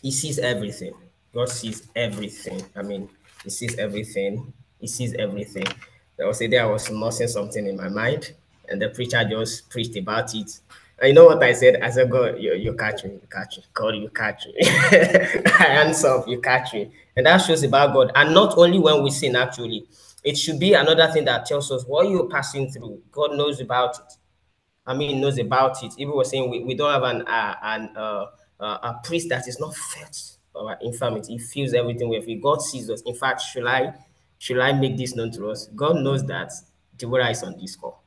He 0.00 0.10
sees 0.10 0.38
everything. 0.38 0.94
God 1.32 1.48
sees 1.48 1.88
everything. 1.94 2.62
I 2.76 2.82
mean, 2.82 3.08
he 3.44 3.50
sees 3.50 3.78
everything. 3.78 4.52
He 4.78 4.86
sees 4.86 5.14
everything. 5.14 5.66
There 6.16 6.26
was 6.26 6.40
a 6.40 6.48
day 6.48 6.58
I 6.58 6.66
was 6.66 6.90
nursing 6.90 7.28
something 7.28 7.66
in 7.66 7.76
my 7.76 7.88
mind 7.88 8.32
and 8.68 8.80
the 8.80 8.88
preacher 8.88 9.24
just 9.28 9.70
preached 9.70 9.96
about 9.96 10.34
it. 10.34 10.60
And 10.98 11.08
you 11.08 11.14
know 11.14 11.26
what 11.26 11.42
I 11.42 11.52
said? 11.52 11.80
I 11.82 11.90
said, 11.90 12.10
God, 12.10 12.38
you, 12.38 12.54
you 12.54 12.74
catch 12.74 13.04
me, 13.04 13.10
you 13.12 13.28
catch 13.30 13.56
me. 13.58 13.64
God, 13.74 13.96
you 13.96 14.08
catch 14.08 14.46
me. 14.46 14.54
I 14.60 15.66
answer, 15.84 16.22
you 16.26 16.40
catch 16.40 16.74
me. 16.74 16.90
And 17.16 17.26
that 17.26 17.38
shows 17.38 17.62
about 17.62 17.92
God. 17.92 18.12
And 18.14 18.32
not 18.34 18.56
only 18.56 18.78
when 18.78 19.02
we 19.02 19.10
sin, 19.10 19.34
actually, 19.36 19.86
it 20.22 20.36
should 20.36 20.58
be 20.58 20.74
another 20.74 21.08
thing 21.12 21.24
that 21.24 21.46
tells 21.46 21.70
us 21.70 21.84
what 21.84 22.08
you're 22.08 22.28
passing 22.28 22.70
through. 22.70 23.02
God 23.10 23.32
knows 23.32 23.60
about 23.60 23.96
it. 23.98 24.12
I 24.86 24.94
mean, 24.94 25.20
knows 25.20 25.38
about 25.38 25.82
it. 25.82 25.92
Even 25.98 26.14
was 26.14 26.30
saying 26.30 26.50
we, 26.50 26.64
we 26.64 26.74
don't 26.74 26.92
have 26.92 27.02
an 27.02 27.22
uh, 27.22 27.54
an 27.62 27.96
uh, 27.96 28.26
uh, 28.60 28.78
a 28.82 29.00
priest 29.04 29.28
that 29.28 29.46
is 29.48 29.58
not 29.58 29.74
felt 29.74 30.36
our 30.54 30.78
infirmity. 30.82 31.34
He 31.34 31.38
feels 31.38 31.74
everything 31.74 32.08
we 32.08 32.20
feel. 32.20 32.40
God 32.40 32.62
sees 32.62 32.90
us. 32.90 33.02
In 33.02 33.14
fact, 33.14 33.40
should 33.40 33.66
I 33.66 33.94
should 34.38 34.58
I 34.58 34.72
make 34.72 34.96
this 34.96 35.14
known 35.14 35.30
to 35.32 35.50
us? 35.50 35.68
God 35.74 35.96
knows 35.96 36.26
that 36.26 36.52
Deborah 36.96 37.30
is 37.30 37.42
on 37.42 37.56
this 37.58 37.76
call. 37.76 38.02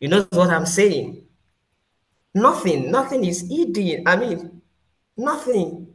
You 0.00 0.08
know 0.08 0.26
what 0.30 0.50
I'm 0.50 0.66
saying? 0.66 1.24
Nothing, 2.34 2.90
nothing 2.90 3.24
is 3.24 3.48
hidden. 3.48 4.06
I 4.06 4.16
mean, 4.16 4.60
nothing. 5.16 5.86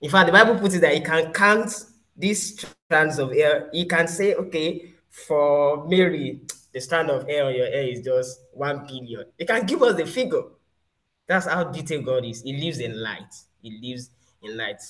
In 0.00 0.10
fact, 0.10 0.26
the 0.26 0.32
Bible 0.32 0.58
puts 0.58 0.76
it 0.76 0.80
that 0.80 0.94
he 0.94 1.00
can 1.00 1.32
count 1.32 1.72
these 2.16 2.64
strands 2.88 3.18
of 3.18 3.32
hair. 3.32 3.68
He 3.72 3.84
can 3.84 4.06
say, 4.06 4.34
okay, 4.34 4.94
for 5.10 5.86
Mary, 5.88 6.40
the 6.72 6.80
strand 6.80 7.10
of 7.10 7.26
hair 7.26 7.46
on 7.46 7.54
your 7.54 7.66
hair 7.66 7.82
is 7.82 8.00
just 8.02 8.40
one 8.52 8.86
billion. 8.86 9.24
He 9.36 9.44
can 9.44 9.66
give 9.66 9.82
us 9.82 9.96
the 9.96 10.06
figure. 10.06 10.42
That's 11.26 11.46
how 11.46 11.64
detailed 11.64 12.04
God 12.06 12.24
is. 12.24 12.42
He 12.42 12.54
lives 12.54 12.78
in 12.78 13.00
light. 13.00 13.34
He 13.62 13.78
lives 13.82 14.10
in 14.42 14.56
light. 14.56 14.80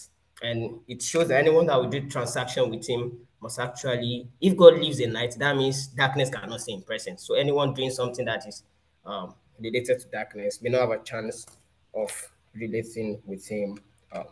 And 0.43 0.81
it 0.87 1.03
shows 1.03 1.29
that 1.29 1.39
anyone 1.41 1.67
that 1.67 1.77
will 1.77 1.89
do 1.89 2.09
transaction 2.09 2.71
with 2.71 2.89
him 2.89 3.19
must 3.41 3.59
actually, 3.59 4.29
if 4.41 4.57
God 4.57 4.79
lives 4.79 5.01
in 5.01 5.13
light, 5.13 5.37
that 5.39 5.57
means 5.57 5.89
darkness 5.89 6.31
cannot 6.31 6.61
stay 6.61 6.73
in 6.75 6.83
presence. 6.83 7.27
So 7.27 7.35
anyone 7.35 7.75
doing 7.75 7.91
something 7.91 8.25
that 8.25 8.47
is 8.47 8.63
um, 9.05 9.35
related 9.59 9.99
to 10.01 10.09
darkness 10.09 10.63
may 10.63 10.71
not 10.71 10.83
have 10.83 10.91
a 10.91 11.03
chance 11.03 11.47
of 11.95 12.11
relating 12.55 13.21
with 13.27 13.47
him. 13.49 13.79
Um, 14.13 14.27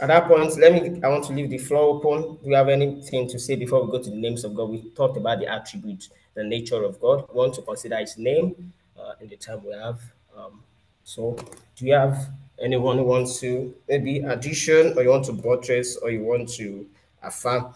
at 0.00 0.08
that 0.08 0.28
point, 0.28 0.56
let 0.56 0.72
me, 0.72 1.00
I 1.02 1.08
want 1.08 1.24
to 1.24 1.32
leave 1.32 1.50
the 1.50 1.58
floor 1.58 1.96
open. 1.96 2.38
Do 2.42 2.48
you 2.48 2.56
have 2.56 2.68
anything 2.68 3.28
to 3.28 3.38
say 3.38 3.56
before 3.56 3.84
we 3.84 3.90
go 3.92 4.02
to 4.02 4.10
the 4.10 4.16
names 4.16 4.44
of 4.44 4.54
God? 4.54 4.70
We 4.70 4.90
talked 4.90 5.18
about 5.18 5.40
the 5.40 5.46
attributes, 5.46 6.08
the 6.34 6.42
nature 6.42 6.82
of 6.82 6.98
God. 7.00 7.26
We 7.28 7.38
want 7.38 7.54
to 7.54 7.62
consider 7.62 7.96
his 7.98 8.16
name 8.16 8.72
uh, 8.98 9.12
in 9.20 9.28
the 9.28 9.36
time 9.36 9.62
we 9.64 9.72
have. 9.74 10.00
Um, 10.36 10.62
so 11.04 11.36
do 11.76 11.86
you 11.86 11.92
have 11.92 12.30
anyone 12.58 12.96
who 12.96 13.04
wants 13.04 13.40
to 13.40 13.74
maybe 13.88 14.20
addition 14.20 14.96
or 14.96 15.02
you 15.02 15.10
want 15.10 15.26
to 15.26 15.32
buttress 15.32 15.96
or 15.96 16.10
you 16.10 16.22
want 16.22 16.48
to 16.54 16.86
affirm 17.22 17.74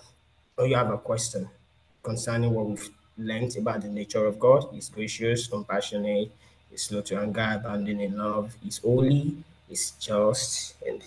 or 0.56 0.66
you 0.66 0.76
have 0.76 0.90
a 0.90 0.98
question 0.98 1.48
concerning 2.02 2.52
what 2.52 2.66
we've 2.66 2.88
learned 3.18 3.54
about 3.56 3.82
the 3.82 3.88
nature 3.88 4.24
of 4.24 4.38
God? 4.38 4.66
He's 4.72 4.88
gracious, 4.88 5.46
compassionate, 5.46 6.30
he's 6.70 6.84
slow 6.84 7.02
to 7.02 7.20
anger, 7.20 7.52
abounding 7.54 8.00
in 8.00 8.16
love, 8.16 8.54
he's 8.62 8.78
holy, 8.78 9.36
he's 9.68 9.90
just, 9.92 10.74
and 10.86 11.02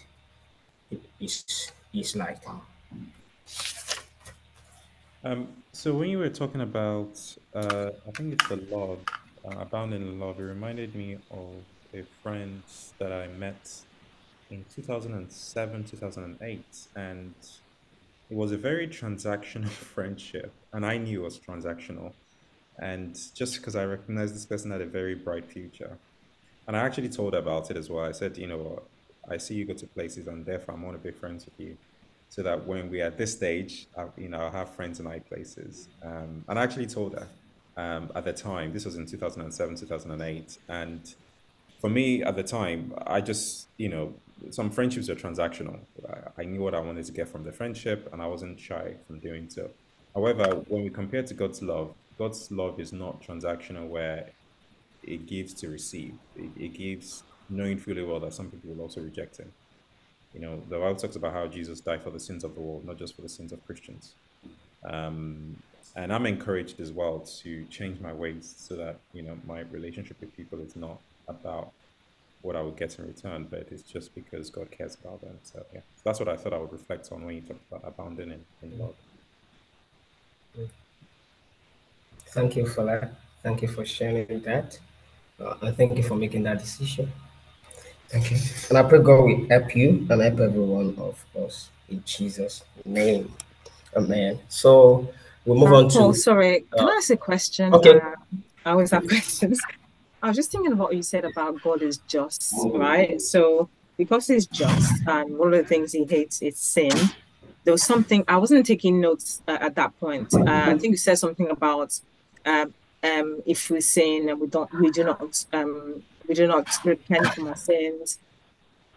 is 1.20 1.72
is 1.94 2.16
like 2.16 2.44
Um, 5.24 5.48
so 5.74 5.94
when 5.94 6.10
you 6.10 6.20
were 6.20 6.30
talking 6.30 6.62
about, 6.62 7.20
uh, 7.54 7.90
I 8.08 8.12
think 8.12 8.34
it's 8.34 8.48
the 8.48 8.58
love, 8.76 9.00
uh, 9.46 9.60
abounding 9.60 10.02
in 10.02 10.20
love, 10.20 10.40
it 10.40 10.44
reminded 10.44 10.96
me 10.96 11.18
of 11.32 11.56
a 11.94 12.04
friend 12.24 12.62
that 13.00 13.12
I 13.12 13.28
met 13.28 13.82
in 14.50 14.64
2007, 14.74 15.84
2008, 15.84 16.64
and 16.96 17.34
it 18.30 18.38
was 18.38 18.52
a 18.52 18.58
very 18.58 18.88
transactional 18.88 19.70
friendship, 19.96 20.54
and 20.72 20.86
I 20.86 20.98
knew 20.98 21.22
it 21.22 21.24
was 21.26 21.40
transactional, 21.40 22.14
and 22.80 23.20
just 23.34 23.58
because 23.58 23.76
I 23.76 23.86
recognized 23.86 24.34
this 24.36 24.46
person 24.46 24.72
had 24.72 24.82
a 24.82 24.86
very 24.86 25.16
bright 25.16 25.46
future, 25.46 25.98
and 26.68 26.78
I 26.78 26.80
actually 26.80 27.10
told 27.10 27.34
her 27.34 27.40
about 27.40 27.70
it 27.72 27.78
as 27.78 27.90
well. 27.90 28.06
I 28.06 28.14
said, 28.14 28.38
you 28.38 28.48
know 28.48 28.84
I 29.30 29.38
see 29.38 29.56
you 29.56 29.66
go 29.66 29.74
to 29.74 29.88
places, 29.88 30.28
and 30.28 30.46
therefore 30.46 30.76
I 30.76 30.84
want 30.84 31.02
to 31.02 31.04
be 31.04 31.12
friends 31.12 31.46
with 31.46 31.60
you 31.60 31.78
so 32.30 32.44
that 32.44 32.66
when 32.66 32.90
we're 32.90 33.06
at 33.06 33.18
this 33.18 33.34
stage, 33.34 33.88
I, 33.98 34.06
you 34.18 34.30
know, 34.30 34.40
I'll 34.40 34.52
have 34.52 34.76
friends 34.76 35.00
in 35.00 35.06
high 35.06 35.20
places. 35.20 35.88
Um, 36.04 36.44
and 36.48 36.60
I 36.60 36.64
actually 36.64 36.88
told 36.88 37.14
her 37.14 37.28
um, 37.78 38.12
at 38.16 38.26
the 38.26 38.34
time, 38.34 38.74
this 38.74 38.86
was 38.86 38.96
in 38.96 39.06
2007, 39.06 39.76
2008. 39.76 40.58
And 40.68 41.14
for 41.80 41.90
me 41.90 42.24
at 42.24 42.36
the 42.36 42.44
time, 42.44 42.94
I 43.06 43.22
just, 43.22 43.68
you 43.78 43.90
know, 43.90 44.14
some 44.50 44.70
friendships 44.70 45.10
are 45.10 45.16
transactional. 45.16 45.80
I, 46.10 46.42
I 46.42 46.46
knew 46.46 46.62
what 46.62 46.76
I 46.76 46.80
wanted 46.80 47.06
to 47.06 47.12
get 47.12 47.30
from 47.30 47.44
the 47.44 47.52
friendship 47.52 48.10
and 48.12 48.22
I 48.22 48.28
wasn't 48.28 48.60
shy 48.60 48.96
from 49.08 49.20
doing 49.20 49.50
so. 49.50 49.70
However, 50.14 50.64
when 50.68 50.84
we 50.84 50.90
compare 50.90 51.24
to 51.24 51.34
God's 51.34 51.62
love, 51.62 51.94
God's 52.18 52.52
love 52.52 52.80
is 52.80 52.92
not 52.92 53.22
transactional 53.22 53.88
where 53.88 54.32
it 55.04 55.28
gives 55.28 55.54
to 55.56 55.70
receive. 55.70 56.16
It, 56.36 56.50
it 56.58 56.74
gives 56.74 57.24
knowing 57.50 57.78
fully 57.78 58.04
well 58.04 58.20
that 58.20 58.34
some 58.34 58.50
people 58.50 58.74
will 58.74 58.82
also 58.82 59.02
reject 59.02 59.38
him. 59.38 59.52
You 60.34 60.42
know, 60.42 60.62
the 60.70 60.78
Bible 60.78 60.96
talks 60.96 61.16
about 61.16 61.34
how 61.34 61.48
Jesus 61.48 61.80
died 61.80 62.04
for 62.04 62.10
the 62.10 62.20
sins 62.20 62.44
of 62.44 62.54
the 62.54 62.62
world, 62.62 62.86
not 62.86 62.98
just 62.98 63.16
for 63.16 63.22
the 63.22 63.30
sins 63.30 63.52
of 63.52 63.66
Christians. 63.66 64.14
Um, 64.88 65.56
and 65.96 66.14
I'm 66.14 66.26
encouraged 66.26 66.80
as 66.80 66.92
well 66.92 67.20
to 67.42 67.66
change 67.66 68.00
my 68.00 68.14
ways 68.14 68.54
so 68.58 68.76
that 68.76 68.98
you 69.14 69.24
know 69.24 69.38
my 69.48 69.62
relationship 69.72 70.18
with 70.22 70.36
people 70.38 70.60
is 70.60 70.76
not 70.76 71.00
about 71.28 71.72
what 72.44 72.56
I 72.56 72.62
would 72.62 72.78
get 72.78 72.98
in 73.00 73.08
return, 73.08 73.48
but 73.50 73.68
it's 73.72 73.82
just 73.82 74.14
because 74.14 74.50
God 74.50 74.70
cares 74.70 74.96
about 75.04 75.22
them. 75.22 75.40
So 75.44 75.66
yeah, 75.74 75.82
that's 76.04 76.20
what 76.20 76.30
I 76.30 76.38
thought 76.38 76.54
I 76.54 76.58
would 76.58 76.72
reflect 76.72 77.12
on 77.12 77.26
when 77.26 77.36
you 77.36 77.42
talk 77.42 77.58
about 77.72 77.88
abounding 77.88 78.32
in, 78.32 78.46
in 78.62 78.78
love. 78.78 78.96
Thank 82.28 82.56
you 82.56 82.68
for 82.68 82.86
that. 82.86 83.16
Thank 83.42 83.62
you 83.62 83.68
for 83.68 83.86
sharing 83.86 84.42
that. 84.42 84.80
Uh, 85.40 85.56
and 85.62 85.76
thank 85.76 85.98
you 85.98 86.04
for 86.04 86.16
making 86.16 86.44
that 86.44 86.60
decision. 86.60 87.12
Thank 88.10 88.32
you. 88.32 88.38
And 88.70 88.78
I 88.78 88.84
pray 88.84 89.00
God 89.00 89.24
will 89.24 89.48
help 89.50 89.76
you 89.76 90.08
and 90.10 90.22
help 90.22 90.40
every 90.40 90.60
one 90.62 90.96
of 90.98 91.24
us 91.36 91.70
in 91.90 92.04
Jesus' 92.06 92.64
name. 92.86 93.34
Amen. 93.96 94.40
So 94.50 95.10
we'll 95.46 95.58
move 95.58 95.70
Um, 95.74 95.86
on 95.86 95.90
Paul, 95.90 96.14
to 96.14 96.20
sorry, 96.20 96.66
can 96.76 96.88
uh, 96.88 96.92
I 96.92 96.96
ask 96.98 97.10
a 97.10 97.18
question? 97.18 97.74
okay. 97.74 98.00
Uh, 98.00 98.16
I 98.66 98.72
always 98.72 98.92
have 98.92 99.08
questions. 99.08 99.62
I 100.22 100.30
was 100.30 100.36
just 100.36 100.52
thinking 100.52 100.72
about 100.72 100.90
what 100.90 100.96
you 100.96 101.04
said 101.04 101.26
about 101.26 101.62
God 101.62 101.82
is 101.82 102.00
just, 102.00 102.54
right? 102.74 103.22
So 103.22 103.70
because 103.98 104.28
he's 104.28 104.48
just, 104.48 105.08
and 105.08 105.38
one 105.38 105.54
of 105.54 105.60
the 105.60 105.66
things 105.66 105.92
he 105.92 106.06
hates 106.06 106.42
is 106.42 106.58
sin. 106.60 106.92
There 107.64 107.74
was 107.74 107.84
something 107.84 108.24
I 108.28 108.38
wasn't 108.38 108.66
taking 108.66 109.02
notes 109.02 109.42
uh, 109.48 109.58
at 109.60 109.76
that 109.76 110.00
point. 110.00 110.34
Uh, 110.34 110.44
I 110.48 110.78
think 110.78 110.92
you 110.92 110.98
said 110.98 111.18
something 111.18 111.50
about 111.50 112.00
um, 112.46 112.74
um, 113.04 113.42
if 113.46 113.70
we 113.70 113.82
sin 113.82 114.30
and 114.30 114.40
we 114.40 114.48
don't, 114.48 114.72
we 114.80 114.92
do 114.92 115.04
not, 115.04 115.46
um, 115.54 116.04
we 116.28 116.36
do 116.36 116.48
not 116.48 116.68
repent 116.84 117.28
from 117.34 117.48
our 117.48 117.56
sins. 117.56 118.20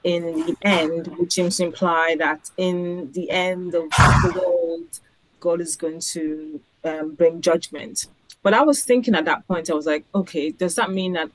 In 0.02 0.22
the 0.46 0.56
end, 0.62 1.08
which 1.18 1.34
seems 1.34 1.58
to 1.58 1.64
imply 1.64 2.16
that 2.18 2.50
in 2.56 3.12
the 3.12 3.30
end 3.30 3.74
of 3.74 3.90
the 3.90 4.32
world, 4.34 5.00
God 5.40 5.60
is 5.60 5.76
going 5.76 6.00
to 6.00 6.60
um, 6.84 7.14
bring 7.14 7.42
judgment. 7.42 8.06
But 8.42 8.54
I 8.54 8.62
was 8.62 8.82
thinking 8.82 9.14
at 9.14 9.26
that 9.26 9.46
point, 9.46 9.70
I 9.70 9.74
was 9.74 9.86
like, 9.86 10.04
okay, 10.14 10.50
does 10.50 10.74
that 10.76 10.90
mean 10.90 11.12
that 11.14 11.30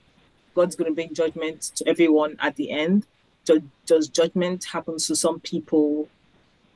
God's 0.56 0.76
going 0.76 0.90
to 0.90 0.96
bring 0.96 1.14
judgment 1.14 1.62
to 1.76 1.88
everyone 1.88 2.38
at 2.40 2.56
the 2.56 2.72
end? 2.72 3.06
Do, 3.46 3.62
does 3.86 4.08
judgment 4.08 4.64
happen 4.64 4.98
to 4.98 5.16
some 5.16 5.40
people 5.42 6.10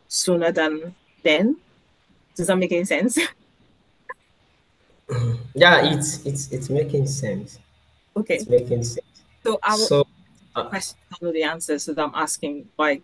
sooner 0.08 0.52
than 0.52 0.94
then? 1.24 1.58
Does 2.36 2.48
that 2.48 2.58
make 2.58 2.72
any 2.72 2.86
sense? 2.86 3.18
yeah, 5.56 5.94
it's 5.94 6.26
it's 6.26 6.52
it's 6.52 6.70
making 6.70 7.08
sense. 7.08 7.58
okay, 8.16 8.36
It's 8.36 8.48
making 8.48 8.84
sense. 8.84 9.09
So 9.44 9.60
I 9.64 9.76
will 9.76 9.88
So 9.88 10.08
uh, 10.56 10.70
question, 10.70 10.98
know 11.22 11.32
the 11.32 11.44
answer, 11.44 11.80
so 11.80 11.94
that 11.94 12.04
I'm 12.04 12.16
asking, 12.16 12.68
like, 12.78 13.02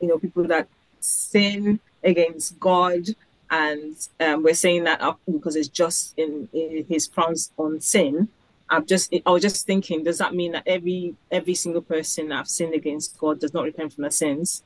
you 0.00 0.08
know, 0.08 0.18
people 0.18 0.44
that 0.44 0.68
sin 1.00 1.80
against 2.02 2.58
God, 2.58 3.02
and 3.50 3.96
um, 4.20 4.42
we're 4.42 4.54
saying 4.54 4.84
that 4.84 5.00
up 5.00 5.20
because 5.30 5.56
it's 5.56 5.68
just 5.68 6.14
in, 6.18 6.48
in 6.52 6.84
His 6.88 7.06
frowns 7.06 7.52
on 7.56 7.80
sin. 7.80 8.28
I'm 8.70 8.86
just, 8.86 9.14
I 9.26 9.30
was 9.30 9.42
just 9.42 9.66
thinking, 9.66 10.04
does 10.04 10.18
that 10.18 10.34
mean 10.34 10.52
that 10.52 10.64
every 10.66 11.14
every 11.30 11.54
single 11.54 11.82
person 11.82 12.28
that 12.28 12.36
have 12.36 12.48
sinned 12.48 12.74
against 12.74 13.18
God 13.18 13.40
does 13.40 13.54
not 13.54 13.64
repent 13.64 13.92
from 13.92 14.02
their 14.02 14.10
sins? 14.10 14.62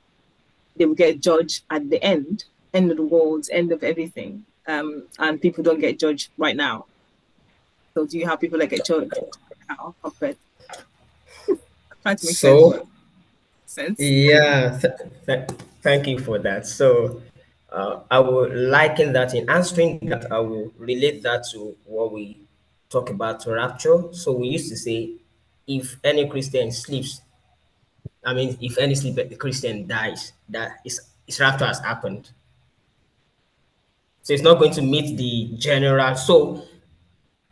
They 0.77 0.87
will 0.87 0.95
get 0.95 1.21
judged 1.21 1.65
at 1.71 1.91
the 1.91 2.03
end, 2.03 2.45
end 2.73 2.91
of 2.91 2.97
the 2.97 3.03
world, 3.03 3.47
end 3.53 3.73
of 3.73 3.83
everything, 3.83 4.45
um, 4.67 5.09
and 5.19 5.41
people 5.41 5.65
don't 5.65 5.81
get 5.81 5.99
judged 5.99 6.31
right 6.39 6.57
now. 6.57 6.87
So, 7.95 8.07
do 8.07 8.17
you 8.19 8.27
have 8.27 8.41
people 8.41 8.61
that 8.61 8.71
get 8.71 8.85
judged 8.85 9.13
now 9.69 9.97
compared? 10.03 10.37
Trying 12.03 12.17
to 12.17 12.27
make 12.27 12.37
So- 12.37 12.71
sense. 12.73 12.87
sense. 13.67 14.01
Yeah, 14.01 14.79
th- 14.81 14.95
th- 15.27 15.49
thank 15.83 16.07
you 16.07 16.19
for 16.19 16.39
that. 16.39 16.67
So, 16.67 17.23
uh, 17.71 18.01
I 18.11 18.19
will 18.21 18.49
liken 18.55 19.13
that 19.13 19.35
in 19.35 19.49
answering 19.51 19.99
that, 20.09 20.31
I 20.33 20.39
will 20.39 20.73
relate 20.79 21.23
that 21.23 21.45
to 21.53 21.77
what 21.85 22.13
we 22.13 22.39
talk 22.89 23.11
about 23.11 23.41
to 23.41 23.53
rapture. 23.53 24.05
So, 24.13 24.33
we 24.33 24.49
used 24.49 24.69
to 24.71 24.77
say, 24.77 25.11
if 25.67 25.97
any 26.03 26.27
Christian 26.29 26.73
sleeps, 26.73 27.21
I 28.25 28.33
mean, 28.35 28.57
if 28.61 28.79
any 28.79 28.95
sleep 28.95 29.39
Christian 29.39 29.87
dies, 29.87 30.33
that 30.49 30.81
is 30.85 31.01
his 31.27 31.39
rapture 31.41 31.67
has 31.67 31.79
happened. 31.81 32.31
So, 34.23 34.33
it's 34.33 34.43
not 34.43 34.59
going 34.59 34.73
to 34.73 34.83
meet 34.83 35.17
the 35.17 35.57
general. 35.59 36.15
So, 36.17 36.65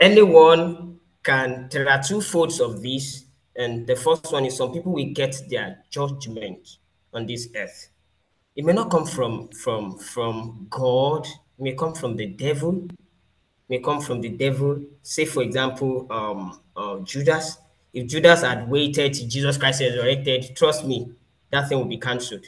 anyone 0.01 0.99
can 1.23 1.69
there 1.71 1.89
are 1.91 2.03
two 2.03 2.21
folds 2.21 2.61
of 2.61 2.81
this 2.83 3.25
and 3.57 3.87
the 3.87 3.97
first 3.97 4.33
one 4.33 4.45
is 4.45 4.57
some 4.57 4.73
people 4.73 4.93
will 4.93 5.13
get 5.13 5.37
their 5.49 5.79
judgment 5.91 6.77
on 7.13 7.27
this 7.27 7.49
earth 7.57 7.91
it 8.55 8.65
may 8.65 8.73
not 8.73 8.91
come 8.91 9.07
from 9.07 9.49
from 9.49 9.99
from 9.99 10.67
god 10.71 11.27
it 11.27 11.63
may 11.63 11.75
come 11.75 11.95
from 11.95 12.17
the 12.17 12.27
devil 12.27 12.87
may 13.69 13.79
come 13.79 14.01
from 14.01 14.21
the 14.21 14.29
devil. 14.31 14.81
Say, 15.03 15.25
for 15.25 15.43
example, 15.43 16.07
um, 16.11 16.61
uh, 16.77 16.99
Judas. 17.01 17.59
If 17.93 18.09
Judas 18.09 18.43
had 18.43 18.69
waited 18.69 19.15
till 19.15 19.29
Jesus 19.29 19.57
Christ 19.57 19.81
resurrected, 19.81 20.55
trust 20.57 20.85
me, 20.85 21.13
that 21.51 21.69
thing 21.69 21.79
will 21.79 21.87
be 21.87 21.99
cancelled. 21.99 22.45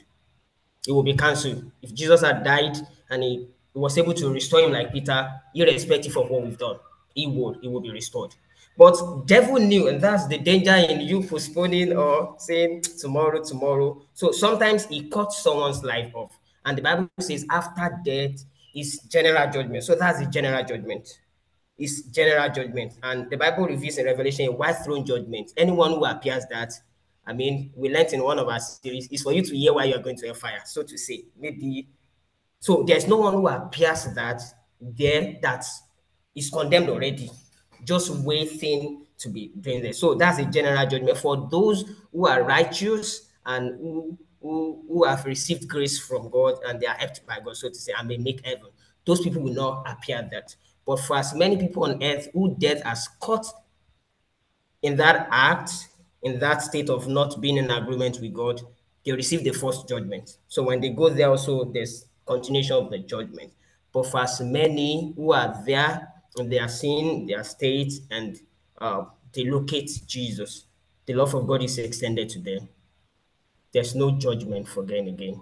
It 0.86 0.92
will 0.92 1.02
be 1.02 1.14
cancelled. 1.14 1.70
If 1.82 1.94
Jesus 1.94 2.22
had 2.22 2.44
died 2.44 2.76
and 3.10 3.22
he, 3.22 3.48
he 3.72 3.78
was 3.78 3.96
able 3.96 4.14
to 4.14 4.32
restore 4.32 4.60
him 4.60 4.72
like 4.72 4.92
Peter, 4.92 5.30
irrespective 5.54 6.16
of 6.16 6.28
what 6.28 6.42
we've 6.42 6.58
done, 6.58 6.76
he 7.14 7.26
would, 7.26 7.58
he 7.62 7.68
will 7.68 7.80
be 7.80 7.90
restored. 7.90 8.34
But 8.78 9.26
devil 9.26 9.56
knew, 9.56 9.88
and 9.88 10.00
that's 10.00 10.28
the 10.28 10.38
danger 10.38 10.74
in 10.74 11.00
you 11.00 11.24
postponing 11.24 11.96
or 11.96 12.36
saying 12.38 12.82
tomorrow, 13.00 13.42
tomorrow. 13.42 14.00
So 14.14 14.30
sometimes 14.30 14.86
he 14.86 15.08
cuts 15.08 15.42
someone's 15.42 15.82
life 15.82 16.14
off. 16.14 16.38
And 16.64 16.78
the 16.78 16.82
Bible 16.82 17.10
says 17.18 17.44
after 17.50 17.98
death 18.04 18.44
is 18.76 19.00
general 19.08 19.50
judgment. 19.50 19.82
So 19.82 19.96
that's 19.96 20.20
the 20.20 20.26
general 20.26 20.62
judgment. 20.64 21.08
It's 21.76 22.02
general 22.02 22.48
judgment. 22.50 22.92
And 23.02 23.28
the 23.28 23.36
Bible 23.36 23.66
reveals 23.66 23.98
in 23.98 24.06
Revelation 24.06 24.46
a 24.46 24.52
white 24.52 24.76
throne 24.84 25.04
judgment. 25.04 25.52
Anyone 25.56 25.90
who 25.90 26.04
appears 26.04 26.44
that, 26.50 26.72
I 27.26 27.32
mean, 27.32 27.72
we 27.74 27.92
learned 27.92 28.12
in 28.12 28.22
one 28.22 28.38
of 28.38 28.46
our 28.46 28.60
series, 28.60 29.08
is 29.08 29.22
for 29.22 29.32
you 29.32 29.42
to 29.42 29.56
hear 29.56 29.74
why 29.74 29.84
you're 29.84 29.98
going 29.98 30.16
to 30.18 30.30
a 30.30 30.34
fire, 30.34 30.62
so 30.64 30.84
to 30.84 30.96
say. 30.96 31.24
Maybe 31.36 31.88
so 32.60 32.84
there's 32.84 33.08
no 33.08 33.16
one 33.16 33.34
who 33.34 33.48
appears 33.48 34.04
that 34.14 34.40
there 34.80 35.36
that 35.42 35.64
is 36.34 36.50
condemned 36.50 36.90
already 36.90 37.30
just 37.84 38.10
waiting 38.10 39.06
to 39.18 39.28
be 39.28 39.52
doing 39.60 39.82
this. 39.82 39.98
So 39.98 40.14
that's 40.14 40.38
a 40.38 40.44
general 40.44 40.86
judgment 40.86 41.18
for 41.18 41.48
those 41.50 41.84
who 42.12 42.26
are 42.26 42.42
righteous 42.42 43.28
and 43.46 43.78
who, 43.78 44.18
who, 44.40 44.84
who 44.88 45.04
have 45.04 45.24
received 45.24 45.68
grace 45.68 45.98
from 45.98 46.30
God 46.30 46.58
and 46.66 46.80
they 46.80 46.86
are 46.86 46.94
helped 46.94 47.26
by 47.26 47.40
God, 47.40 47.56
so 47.56 47.68
to 47.68 47.74
say, 47.74 47.92
and 47.98 48.08
may 48.08 48.18
make 48.18 48.44
heaven. 48.44 48.68
Those 49.04 49.20
people 49.20 49.42
will 49.42 49.54
not 49.54 49.90
appear 49.90 50.26
that. 50.30 50.54
But 50.86 51.00
for 51.00 51.16
as 51.16 51.34
many 51.34 51.56
people 51.56 51.84
on 51.84 52.02
earth 52.02 52.28
who 52.32 52.54
death 52.56 52.82
has 52.82 53.08
caught 53.20 53.46
in 54.82 54.96
that 54.96 55.28
act, 55.30 55.70
in 56.22 56.38
that 56.40 56.62
state 56.62 56.88
of 56.88 57.08
not 57.08 57.40
being 57.40 57.56
in 57.56 57.70
agreement 57.70 58.20
with 58.20 58.32
God, 58.32 58.60
they 59.04 59.12
receive 59.12 59.44
the 59.44 59.52
first 59.52 59.88
judgment. 59.88 60.38
So 60.48 60.62
when 60.62 60.80
they 60.80 60.90
go 60.90 61.08
there, 61.08 61.30
also 61.30 61.64
there's 61.64 62.06
continuation 62.26 62.76
of 62.76 62.90
the 62.90 62.98
judgment. 62.98 63.52
But 63.92 64.06
for 64.06 64.20
as 64.20 64.40
many 64.40 65.14
who 65.16 65.32
are 65.32 65.62
there 65.64 66.08
they 66.44 66.58
are 66.58 66.68
seeing 66.68 67.26
their 67.26 67.44
state 67.44 67.92
and 68.10 68.38
uh, 68.80 69.04
they 69.34 69.44
locate 69.44 69.90
Jesus. 70.06 70.64
The 71.06 71.14
love 71.14 71.34
of 71.34 71.46
God 71.46 71.62
is 71.62 71.78
extended 71.78 72.28
to 72.30 72.38
them. 72.38 72.68
There's 73.72 73.94
no 73.94 74.12
judgment 74.12 74.68
for 74.68 74.82
them 74.82 75.08
again. 75.08 75.40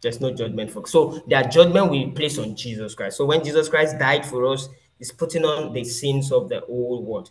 There's 0.00 0.20
no 0.20 0.32
judgment 0.32 0.70
for 0.70 0.86
so 0.86 1.22
their 1.28 1.44
judgment 1.44 1.90
we 1.90 2.10
place 2.10 2.36
on 2.36 2.56
Jesus 2.56 2.94
Christ. 2.94 3.16
So 3.16 3.24
when 3.24 3.44
Jesus 3.44 3.68
Christ 3.68 3.98
died 3.98 4.26
for 4.26 4.46
us, 4.46 4.68
he's 4.98 5.12
putting 5.12 5.44
on 5.44 5.72
the 5.72 5.84
sins 5.84 6.32
of 6.32 6.48
the 6.48 6.60
whole 6.60 7.04
world. 7.04 7.30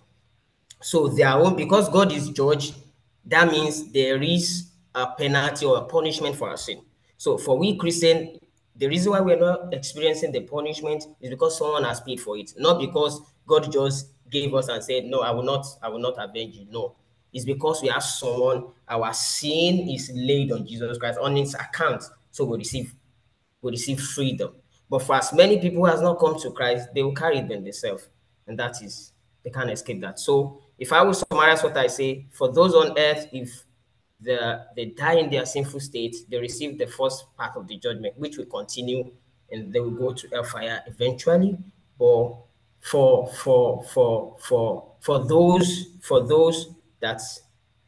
So 0.81 1.09
their 1.09 1.31
own 1.31 1.57
because 1.57 1.89
God 1.89 2.13
is 2.13 2.29
judge, 2.29 2.73
that 3.25 3.51
means 3.51 3.91
there 3.91 4.21
is 4.23 4.71
a 4.95 5.07
penalty 5.07 5.65
or 5.65 5.77
a 5.77 5.83
punishment 5.83 6.35
for 6.35 6.49
our 6.49 6.57
sin. 6.57 6.81
So 7.17 7.37
for 7.37 7.57
we 7.57 7.75
Christian, 7.75 8.39
the 8.75 8.87
reason 8.87 9.11
why 9.11 9.19
we're 9.19 9.39
not 9.39 9.73
experiencing 9.73 10.31
the 10.31 10.41
punishment 10.41 11.05
is 11.19 11.29
because 11.29 11.57
someone 11.57 11.83
has 11.83 12.01
paid 12.01 12.19
for 12.19 12.37
it, 12.37 12.53
not 12.57 12.79
because 12.79 13.21
God 13.45 13.71
just 13.71 14.07
gave 14.29 14.53
us 14.53 14.69
and 14.69 14.83
said, 14.83 15.05
No, 15.05 15.21
I 15.21 15.31
will 15.31 15.43
not, 15.43 15.65
I 15.81 15.89
will 15.89 15.99
not 15.99 16.15
avenge 16.17 16.55
you. 16.55 16.65
No. 16.69 16.95
It's 17.33 17.45
because 17.45 17.81
we 17.81 17.87
have 17.87 18.03
someone, 18.03 18.67
our 18.89 19.13
sin 19.13 19.87
is 19.89 20.11
laid 20.13 20.51
on 20.51 20.65
Jesus 20.65 20.97
Christ 20.97 21.19
on 21.19 21.35
his 21.35 21.53
account. 21.53 22.03
So 22.31 22.45
we 22.45 22.57
receive, 22.57 22.93
we 23.61 23.71
receive 23.71 24.01
freedom. 24.01 24.53
But 24.89 25.03
for 25.03 25.15
as 25.15 25.31
many 25.31 25.57
people 25.59 25.79
who 25.79 25.85
has 25.85 26.01
not 26.01 26.19
come 26.19 26.37
to 26.41 26.51
Christ, 26.51 26.89
they 26.93 27.03
will 27.03 27.13
carry 27.13 27.37
it 27.37 27.47
themselves. 27.47 28.09
And 28.47 28.59
that 28.59 28.81
is, 28.81 29.13
they 29.43 29.49
can't 29.49 29.71
escape 29.71 30.01
that. 30.01 30.19
So 30.19 30.61
if 30.77 30.91
I 30.91 31.01
will 31.03 31.13
summarize 31.13 31.63
what 31.63 31.77
I 31.77 31.87
say, 31.87 32.25
for 32.31 32.51
those 32.51 32.73
on 32.73 32.97
earth, 32.99 33.27
if 33.31 33.63
the, 34.21 34.65
they 34.75 34.85
die 34.85 35.15
in 35.15 35.29
their 35.29 35.45
sinful 35.45 35.79
state, 35.79 36.15
they 36.29 36.37
receive 36.37 36.77
the 36.77 36.87
first 36.87 37.25
part 37.35 37.55
of 37.55 37.67
the 37.67 37.77
judgment, 37.77 38.17
which 38.17 38.37
will 38.37 38.45
continue 38.45 39.11
and 39.51 39.73
they 39.73 39.79
will 39.79 39.91
go 39.91 40.13
to 40.13 40.27
hellfire 40.29 40.81
eventually. 40.87 41.57
But 41.99 42.35
for 42.79 43.27
for 43.27 43.83
for 43.83 44.35
for 44.39 44.91
for 44.99 45.19
those 45.25 45.87
for 46.01 46.25
those 46.25 46.73
that 46.99 47.21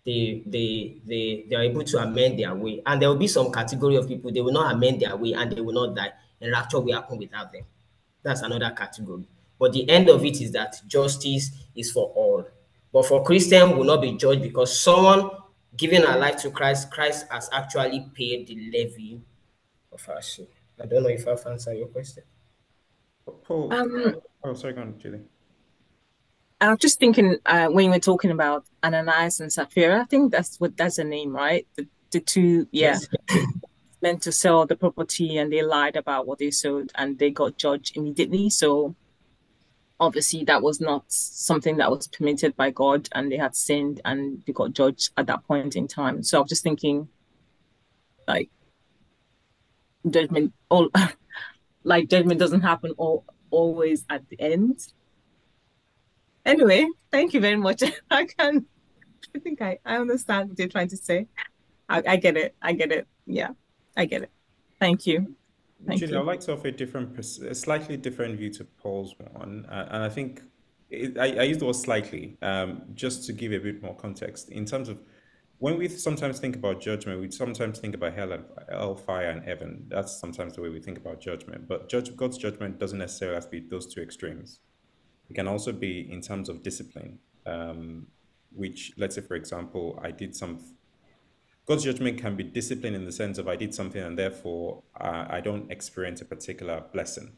they 0.05 0.43
they 0.45 0.97
they 1.05 1.45
they 1.49 1.55
are 1.55 1.63
able 1.63 1.83
to 1.83 1.97
amend 1.97 2.39
their 2.39 2.53
way, 2.53 2.81
and 2.85 3.01
there 3.01 3.09
will 3.09 3.17
be 3.17 3.27
some 3.27 3.51
category 3.51 3.95
of 3.95 4.07
people 4.07 4.31
they 4.31 4.41
will 4.41 4.53
not 4.53 4.73
amend 4.73 5.01
their 5.01 5.15
way 5.15 5.33
and 5.33 5.51
they 5.51 5.61
will 5.61 5.73
not 5.73 5.95
die, 5.95 6.11
and 6.41 6.51
rapture 6.51 6.79
will 6.79 6.93
happen 6.93 7.17
without 7.17 7.51
them. 7.51 7.63
That's 8.21 8.41
another 8.41 8.71
category. 8.71 9.27
But 9.59 9.73
the 9.73 9.89
end 9.89 10.09
of 10.09 10.23
it 10.25 10.41
is 10.41 10.51
that 10.51 10.81
justice 10.87 11.51
is 11.75 11.91
for 11.91 12.11
all. 12.15 12.45
But 12.91 13.05
for 13.05 13.23
Christian 13.23 13.75
will 13.77 13.85
not 13.85 14.01
be 14.01 14.13
judged 14.13 14.41
because 14.41 14.79
someone 14.79 15.29
giving 15.77 16.03
our 16.05 16.17
life 16.17 16.37
to 16.43 16.51
Christ, 16.51 16.91
Christ 16.91 17.25
has 17.29 17.49
actually 17.51 18.07
paid 18.13 18.47
the 18.47 18.55
levy 18.71 19.21
of 19.91 20.07
our 20.09 20.21
sin. 20.21 20.47
I 20.81 20.85
don't 20.85 21.03
know 21.03 21.09
if 21.09 21.27
I've 21.27 21.45
answered 21.45 21.77
your 21.77 21.87
question. 21.87 22.23
Paul, 23.43 23.73
Um, 23.73 24.15
oh, 24.43 24.53
sorry, 24.53 24.73
go 24.73 24.81
on, 24.81 24.99
Julie. 24.99 25.21
I 26.59 26.69
was 26.69 26.79
just 26.79 26.99
thinking 26.99 27.37
uh, 27.45 27.67
when 27.67 27.85
you 27.85 27.91
were 27.91 27.99
talking 27.99 28.31
about 28.31 28.65
Ananias 28.83 29.39
and 29.39 29.51
Sapphira, 29.51 30.01
I 30.01 30.05
think 30.05 30.31
that's 30.31 30.59
what 30.59 30.77
that's 30.77 30.95
the 30.95 31.03
name, 31.03 31.33
right? 31.35 31.67
The, 31.75 31.87
the 32.11 32.19
two, 32.21 32.67
yeah, 32.71 32.99
Yes. 33.29 33.47
meant 34.01 34.21
to 34.23 34.31
sell 34.31 34.65
the 34.65 34.75
property 34.75 35.37
and 35.37 35.51
they 35.51 35.61
lied 35.61 35.95
about 35.95 36.25
what 36.27 36.39
they 36.39 36.51
sold 36.51 36.91
and 36.95 37.19
they 37.19 37.31
got 37.31 37.57
judged 37.57 37.97
immediately. 37.97 38.49
So 38.49 38.95
obviously 39.99 40.43
that 40.45 40.61
was 40.61 40.81
not 40.81 41.03
something 41.07 41.77
that 41.77 41.89
was 41.89 42.07
permitted 42.07 42.55
by 42.55 42.71
God 42.71 43.07
and 43.13 43.31
they 43.31 43.37
had 43.37 43.55
sinned 43.55 44.01
and 44.05 44.43
they 44.45 44.53
got 44.53 44.73
judged 44.73 45.11
at 45.17 45.27
that 45.27 45.45
point 45.45 45.75
in 45.75 45.87
time. 45.87 46.23
So 46.23 46.37
I 46.37 46.41
was 46.41 46.49
just 46.49 46.63
thinking 46.63 47.07
like 48.27 48.49
judgment 50.09 50.53
all 50.69 50.89
like 51.83 52.09
judgment 52.09 52.39
doesn't 52.39 52.61
happen 52.61 52.91
all 52.97 53.25
always 53.51 54.05
at 54.09 54.27
the 54.29 54.39
end. 54.39 54.79
Anyway, 56.45 56.87
thank 57.11 57.33
you 57.33 57.39
very 57.39 57.55
much. 57.55 57.83
I 58.11 58.25
can 58.25 58.65
I 59.35 59.39
think 59.39 59.61
I, 59.61 59.79
I 59.85 59.97
understand 59.97 60.49
what 60.49 60.59
you're 60.59 60.67
trying 60.67 60.89
to 60.89 60.97
say. 60.97 61.27
I, 61.89 62.03
I 62.07 62.15
get 62.17 62.37
it. 62.37 62.55
I 62.61 62.73
get 62.73 62.91
it. 62.91 63.07
Yeah, 63.25 63.49
I 63.95 64.05
get 64.05 64.23
it. 64.23 64.31
Thank 64.79 65.07
you. 65.07 65.35
Thank 65.85 65.99
Julie, 65.99 66.13
you. 66.13 66.19
I'd 66.19 66.25
like 66.25 66.39
to 66.41 66.53
offer 66.53 66.67
a 66.67 66.71
different, 66.71 67.17
a 67.17 67.55
slightly 67.55 67.97
different 67.97 68.37
view 68.37 68.49
to 68.51 68.63
Paul's 68.63 69.15
one, 69.17 69.65
uh, 69.69 69.87
and 69.91 70.03
I 70.03 70.09
think 70.09 70.41
it, 70.89 71.17
I, 71.17 71.39
I 71.39 71.43
use 71.43 71.57
the 71.57 71.65
word 71.65 71.75
slightly 71.75 72.37
um, 72.41 72.83
just 72.93 73.25
to 73.27 73.33
give 73.33 73.51
a 73.51 73.59
bit 73.59 73.81
more 73.81 73.95
context 73.95 74.49
in 74.49 74.65
terms 74.65 74.89
of 74.89 74.99
when 75.63 75.77
we 75.77 75.87
sometimes 75.87 76.41
think 76.41 76.57
about 76.57 76.81
judgment, 76.81 77.21
we 77.21 77.31
sometimes 77.31 77.79
think 77.79 77.95
about 77.95 78.13
hell 78.13 78.33
and 78.33 78.43
hell, 78.69 78.95
fire, 78.95 79.29
and 79.29 79.41
heaven. 79.45 79.85
That's 79.87 80.19
sometimes 80.19 80.55
the 80.55 80.61
way 80.61 80.67
we 80.67 80.81
think 80.81 80.97
about 80.97 81.21
judgment. 81.21 81.69
But 81.69 81.87
judge, 81.87 82.13
God's 82.17 82.37
judgment 82.37 82.79
doesn't 82.79 82.97
necessarily 82.99 83.35
have 83.35 83.45
to 83.45 83.49
be 83.49 83.61
those 83.61 83.87
two 83.87 84.01
extremes. 84.01 84.59
It 85.29 85.35
can 85.35 85.47
also 85.47 85.71
be 85.71 86.11
in 86.11 86.19
terms 86.19 86.49
of 86.49 86.63
discipline, 86.63 87.17
um, 87.45 88.07
which, 88.51 88.91
let's 88.97 89.15
say, 89.15 89.21
for 89.21 89.35
example, 89.35 89.97
I 90.03 90.11
did 90.11 90.35
some. 90.35 90.59
God's 91.65 91.83
judgment 91.85 92.19
can 92.19 92.35
be 92.35 92.43
discipline 92.43 92.93
in 92.93 93.05
the 93.05 93.11
sense 93.11 93.37
of 93.37 93.47
I 93.47 93.55
did 93.55 93.73
something 93.73 94.01
and 94.01 94.17
therefore 94.19 94.83
uh, 94.99 95.25
I 95.29 95.39
don't 95.39 95.71
experience 95.71 96.21
a 96.21 96.25
particular 96.25 96.83
blessing. 96.91 97.33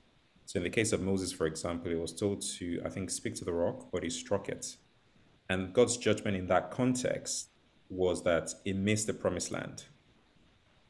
So, 0.46 0.58
in 0.58 0.64
the 0.64 0.70
case 0.70 0.92
of 0.94 1.02
Moses, 1.02 1.32
for 1.32 1.48
example, 1.48 1.90
he 1.90 1.98
was 1.98 2.14
told 2.14 2.42
to, 2.58 2.82
I 2.86 2.90
think, 2.90 3.10
speak 3.10 3.36
to 3.36 3.46
the 3.46 3.54
rock, 3.54 3.88
but 3.92 4.04
he 4.04 4.10
struck 4.10 4.48
it. 4.50 4.78
And 5.50 5.74
God's 5.74 5.98
judgment 5.98 6.38
in 6.38 6.48
that 6.48 6.72
context 6.72 7.50
was 7.90 8.24
that 8.24 8.52
he 8.64 8.74
missed 8.74 9.08
the 9.08 9.14
promised 9.14 9.52
land. 9.52 9.86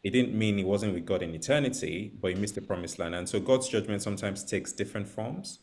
It 0.03 0.11
didn't 0.11 0.37
mean 0.37 0.57
he 0.57 0.63
wasn't 0.63 0.93
with 0.93 1.05
God 1.05 1.23
in 1.23 1.33
eternity, 1.33 2.13
but 2.21 2.29
he 2.33 2.35
missed 2.35 2.55
the 2.55 2.61
promised 2.61 2.99
land. 2.99 3.15
And 3.15 3.27
so 3.27 3.39
God's 3.39 3.67
judgment 3.67 4.01
sometimes 4.01 4.43
takes 4.43 4.71
different 4.71 5.07
forms. 5.07 5.59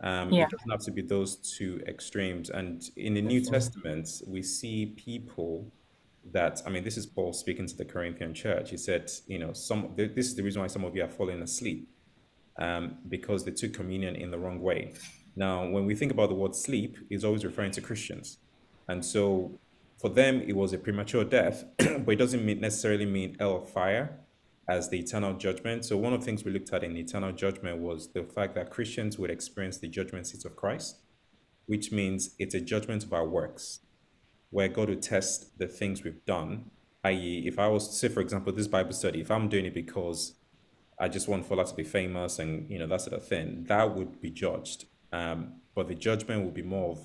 Um, 0.00 0.30
Yeah. 0.32 0.44
It 0.44 0.50
doesn't 0.50 0.70
have 0.70 0.80
to 0.80 0.90
be 0.90 1.02
those 1.02 1.36
two 1.36 1.80
extremes. 1.86 2.50
And 2.50 2.82
in 2.96 3.14
the 3.14 3.22
New 3.22 3.40
Testament, 3.40 4.08
we 4.26 4.42
see 4.42 4.86
people 4.96 5.70
that, 6.32 6.60
I 6.66 6.70
mean, 6.70 6.84
this 6.84 6.96
is 6.96 7.06
Paul 7.06 7.32
speaking 7.32 7.66
to 7.66 7.76
the 7.76 7.84
Corinthian 7.84 8.34
church. 8.34 8.70
He 8.70 8.76
said, 8.76 9.10
you 9.26 9.38
know, 9.38 9.52
some 9.52 9.94
th- 9.96 10.14
this 10.14 10.26
is 10.26 10.34
the 10.34 10.42
reason 10.42 10.62
why 10.62 10.68
some 10.68 10.84
of 10.84 10.94
you 10.94 11.04
are 11.04 11.08
falling 11.08 11.42
asleep 11.42 11.88
um, 12.58 12.98
because 13.08 13.44
they 13.44 13.52
took 13.52 13.72
communion 13.72 14.16
in 14.16 14.30
the 14.30 14.38
wrong 14.38 14.60
way. 14.60 14.94
Now, 15.34 15.68
when 15.68 15.84
we 15.84 15.94
think 15.94 16.12
about 16.12 16.30
the 16.30 16.34
word 16.34 16.54
sleep, 16.54 16.96
it's 17.10 17.24
always 17.24 17.44
referring 17.44 17.72
to 17.72 17.80
Christians. 17.80 18.38
And 18.88 19.04
so 19.04 19.58
for 19.98 20.08
them, 20.08 20.42
it 20.46 20.54
was 20.54 20.72
a 20.72 20.78
premature 20.78 21.24
death, 21.24 21.64
but 21.78 22.12
it 22.12 22.16
doesn't 22.16 22.44
mean, 22.44 22.60
necessarily 22.60 23.06
mean 23.06 23.36
hell 23.38 23.64
fire 23.64 24.20
as 24.68 24.88
the 24.88 24.98
eternal 24.98 25.34
judgment. 25.34 25.84
So 25.84 25.96
one 25.96 26.12
of 26.12 26.20
the 26.20 26.26
things 26.26 26.44
we 26.44 26.52
looked 26.52 26.72
at 26.72 26.82
in 26.82 26.96
eternal 26.96 27.32
judgment 27.32 27.78
was 27.78 28.12
the 28.12 28.24
fact 28.24 28.54
that 28.56 28.70
Christians 28.70 29.18
would 29.18 29.30
experience 29.30 29.78
the 29.78 29.88
judgment 29.88 30.26
seat 30.26 30.44
of 30.44 30.56
Christ, 30.56 31.02
which 31.66 31.92
means 31.92 32.34
it's 32.38 32.54
a 32.54 32.60
judgment 32.60 33.04
of 33.04 33.12
our 33.12 33.26
works, 33.26 33.80
where 34.50 34.68
God 34.68 34.88
will 34.88 34.96
test 34.96 35.58
the 35.58 35.66
things 35.66 36.04
we've 36.04 36.24
done. 36.24 36.70
I.e., 37.04 37.44
if 37.46 37.58
I 37.58 37.68
was, 37.68 37.98
say, 37.98 38.08
for 38.08 38.20
example, 38.20 38.52
this 38.52 38.68
Bible 38.68 38.92
study, 38.92 39.20
if 39.20 39.30
I'm 39.30 39.48
doing 39.48 39.66
it 39.66 39.74
because 39.74 40.34
I 40.98 41.08
just 41.08 41.28
want 41.28 41.48
Fola 41.48 41.68
to 41.68 41.74
be 41.74 41.84
famous 41.84 42.38
and 42.38 42.70
you 42.70 42.78
know 42.78 42.86
that 42.86 43.02
sort 43.02 43.14
of 43.14 43.26
thing, 43.26 43.64
that 43.68 43.94
would 43.94 44.20
be 44.20 44.30
judged. 44.30 44.86
Um, 45.12 45.54
but 45.74 45.88
the 45.88 45.94
judgment 45.94 46.44
would 46.44 46.54
be 46.54 46.62
more 46.62 46.92
of, 46.92 47.00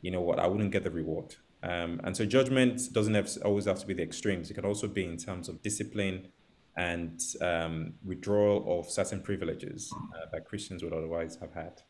you 0.00 0.10
know 0.10 0.20
what, 0.20 0.38
I 0.38 0.46
wouldn't 0.46 0.70
get 0.70 0.84
the 0.84 0.90
reward. 0.90 1.36
Um, 1.62 2.00
and 2.04 2.16
so 2.16 2.26
judgment 2.26 2.92
doesn't 2.92 3.14
have, 3.14 3.30
always 3.44 3.64
have 3.66 3.78
to 3.80 3.86
be 3.86 3.94
the 3.94 4.02
extremes. 4.02 4.50
It 4.50 4.54
can 4.54 4.64
also 4.64 4.88
be 4.88 5.04
in 5.04 5.16
terms 5.16 5.48
of 5.48 5.62
discipline 5.62 6.28
and 6.76 7.20
um, 7.40 7.94
withdrawal 8.04 8.78
of 8.78 8.90
certain 8.90 9.20
privileges 9.20 9.92
uh, 10.14 10.26
that 10.32 10.44
Christians 10.44 10.82
would 10.82 10.92
otherwise 10.92 11.36
have 11.36 11.52
had. 11.54 11.82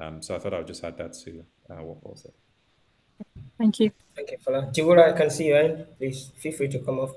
Um, 0.00 0.22
so 0.22 0.34
I 0.34 0.38
thought 0.38 0.54
I 0.54 0.58
would 0.58 0.66
just 0.66 0.84
add 0.84 0.98
that 0.98 1.14
to 1.24 1.44
uh, 1.70 1.82
what 1.82 2.02
Paul 2.02 2.16
said. 2.16 2.32
Thank 3.58 3.80
you. 3.80 3.90
Thank 4.20 4.32
you, 4.32 4.38
Fola. 4.38 4.70
Jiwura, 4.74 5.14
I 5.14 5.16
can 5.16 5.30
see 5.30 5.46
you, 5.46 5.54
hand. 5.54 5.86
Please 5.96 6.30
feel 6.36 6.52
free 6.52 6.68
to 6.68 6.78
come 6.80 6.98
off. 6.98 7.12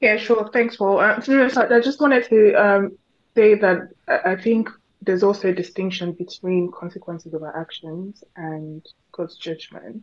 Yeah, 0.00 0.16
sure. 0.16 0.50
Thanks, 0.52 0.76
Paul. 0.76 0.98
Uh, 0.98 1.14
I 1.16 1.80
just 1.80 2.00
wanted 2.00 2.24
to 2.28 2.54
um, 2.54 2.98
say 3.36 3.54
that 3.54 3.88
I 4.08 4.32
I 4.32 4.36
think 4.36 4.68
there's 5.00 5.22
also 5.22 5.50
a 5.50 5.54
distinction 5.54 6.10
between 6.12 6.72
consequences 6.72 7.34
of 7.34 7.44
our 7.44 7.56
actions 7.56 8.24
and 8.34 8.84
God's 9.12 9.36
judgment. 9.36 10.02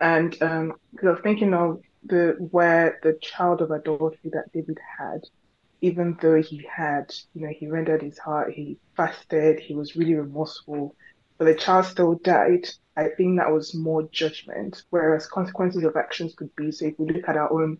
And 0.00 0.30
um, 0.42 0.72
because 0.90 1.06
I 1.06 1.10
was 1.12 1.20
thinking 1.22 1.54
of 1.54 1.80
the 2.02 2.36
where 2.50 2.98
the 3.04 3.16
child 3.22 3.62
of 3.62 3.70
adultery 3.70 4.30
that 4.32 4.50
David 4.52 4.78
had, 4.98 5.20
even 5.80 6.18
though 6.20 6.42
he 6.42 6.66
had, 6.68 7.14
you 7.34 7.42
know, 7.42 7.52
he 7.56 7.68
rendered 7.68 8.02
his 8.02 8.18
heart, 8.18 8.52
he 8.52 8.78
fasted, 8.96 9.60
he 9.60 9.76
was 9.76 9.94
really 9.94 10.14
remorseful, 10.14 10.96
but 11.42 11.56
the 11.56 11.60
child 11.60 11.86
still 11.86 12.14
died. 12.22 12.68
I 12.96 13.08
think 13.08 13.38
that 13.38 13.50
was 13.50 13.74
more 13.74 14.04
judgment, 14.12 14.84
whereas 14.90 15.26
consequences 15.26 15.82
of 15.82 15.96
actions 15.96 16.34
could 16.36 16.54
be, 16.54 16.70
so 16.70 16.86
if 16.86 16.94
we 16.98 17.10
look 17.10 17.28
at 17.28 17.36
our 17.36 17.52
own 17.52 17.78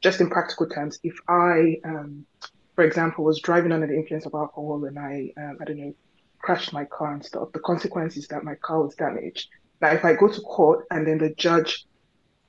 just 0.00 0.20
in 0.20 0.28
practical 0.28 0.68
terms, 0.68 0.98
if 1.04 1.16
I, 1.28 1.76
um, 1.84 2.26
for 2.74 2.82
example, 2.82 3.24
was 3.24 3.40
driving 3.40 3.70
under 3.70 3.86
the 3.86 3.94
influence 3.94 4.26
of 4.26 4.34
alcohol 4.34 4.84
and 4.84 4.98
I, 4.98 5.32
um, 5.36 5.58
I 5.60 5.64
don't 5.64 5.78
know, 5.78 5.94
crashed 6.40 6.72
my 6.72 6.86
car 6.86 7.12
and 7.12 7.24
stuff, 7.24 7.52
the 7.52 7.60
consequence 7.60 8.16
is 8.16 8.26
that 8.28 8.42
my 8.42 8.56
car 8.56 8.82
was 8.82 8.96
damaged. 8.96 9.48
Now, 9.80 9.92
if 9.92 10.04
I 10.04 10.14
go 10.14 10.26
to 10.26 10.40
court 10.40 10.86
and 10.90 11.06
then 11.06 11.18
the 11.18 11.32
judge 11.34 11.86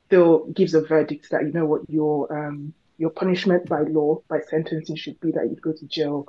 still 0.07 0.47
gives 0.47 0.73
a 0.73 0.81
verdict 0.81 1.29
that 1.29 1.43
you 1.43 1.51
know 1.51 1.65
what 1.67 1.87
your 1.89 2.31
um 2.35 2.73
your 2.97 3.11
punishment 3.11 3.69
by 3.69 3.81
law 3.81 4.21
by 4.29 4.39
sentencing 4.49 4.95
should 4.95 5.19
be 5.19 5.31
that 5.31 5.45
you 5.45 5.57
go 5.61 5.73
to 5.73 5.85
jail 5.85 6.27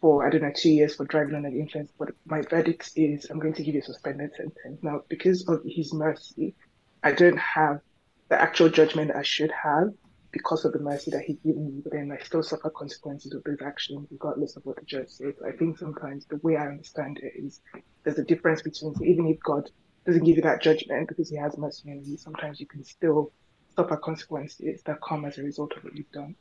for 0.00 0.26
I 0.26 0.30
don't 0.30 0.42
know 0.42 0.52
two 0.54 0.70
years 0.70 0.96
for 0.96 1.06
driving 1.06 1.34
under 1.34 1.50
the 1.50 1.60
influence, 1.60 1.92
but 1.98 2.10
my 2.26 2.42
verdict 2.42 2.92
is 2.96 3.26
I'm 3.30 3.38
going 3.38 3.54
to 3.54 3.62
give 3.62 3.74
you 3.74 3.80
a 3.80 3.84
suspended 3.84 4.30
sentence. 4.36 4.82
Now, 4.82 5.02
because 5.08 5.46
of 5.48 5.62
his 5.64 5.92
mercy, 5.92 6.54
I 7.02 7.12
don't 7.12 7.38
have 7.38 7.80
the 8.28 8.40
actual 8.40 8.68
judgment 8.68 9.12
I 9.14 9.22
should 9.22 9.52
have 9.52 9.88
because 10.32 10.64
of 10.64 10.72
the 10.72 10.78
mercy 10.78 11.10
that 11.10 11.22
he's 11.22 11.38
given 11.40 11.66
me, 11.66 11.80
but 11.82 11.92
then 11.92 12.12
I 12.12 12.22
still 12.22 12.42
suffer 12.42 12.70
consequences 12.70 13.32
of 13.32 13.42
those 13.44 13.62
actions 13.64 14.06
regardless 14.10 14.56
of 14.56 14.64
what 14.64 14.76
the 14.76 14.84
judge 14.84 15.08
says. 15.08 15.34
I 15.46 15.56
think 15.56 15.78
sometimes 15.78 16.26
the 16.26 16.38
way 16.42 16.56
I 16.56 16.66
understand 16.66 17.18
it 17.22 17.32
is 17.42 17.60
there's 18.04 18.18
a 18.18 18.24
difference 18.24 18.62
between 18.62 18.94
even 19.02 19.26
if 19.26 19.38
God 19.40 19.70
doesn't 20.06 20.24
give 20.24 20.36
you 20.36 20.42
that 20.42 20.62
judgment 20.62 21.08
because 21.08 21.30
he 21.30 21.36
has 21.36 21.56
mercy 21.56 21.90
on 21.90 22.02
you, 22.04 22.16
sometimes 22.16 22.60
you 22.60 22.66
can 22.66 22.84
still 22.84 23.32
suffer 23.74 23.96
consequences 23.96 24.82
that 24.84 24.98
come 25.06 25.24
as 25.24 25.38
a 25.38 25.42
result 25.42 25.72
of 25.76 25.84
what 25.84 25.96
you've 25.96 26.10
done. 26.12 26.34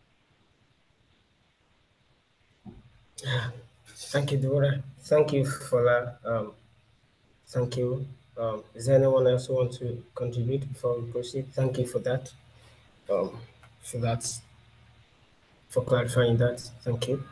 Thank 3.95 4.32
you, 4.32 4.38
Dora. 4.38 4.84
Thank 5.01 5.34
you, 5.34 5.43
Fola. 5.43 6.15
Um, 6.26 6.53
thank 7.47 7.78
you. 7.78 8.05
Um, 8.38 8.63
is 8.76 8.86
there 8.86 8.97
anyone 8.97 9.28
else 9.28 9.47
who 9.47 9.55
want 9.55 9.74
to 9.80 10.03
contribute 10.13 10.72
before 10.72 10.99
we 10.99 11.11
proceed? 11.11 11.47
Thank 11.53 11.80
you 11.80 11.88
for 11.88 11.99
that. 11.99 12.32
Um, 13.09 13.39
for 13.82 13.97
that, 13.99 14.32
for 15.70 15.84
clarifying 15.84 16.38
that. 16.38 16.59
Thank 16.84 17.07
you. 17.07 17.24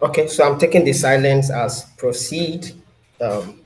Okay, 0.00 0.26
so 0.28 0.46
I'm 0.46 0.58
taking 0.58 0.84
the 0.84 0.92
silence 0.92 1.50
as 1.50 1.84
proceed. 1.96 2.72
Um, 3.20 3.60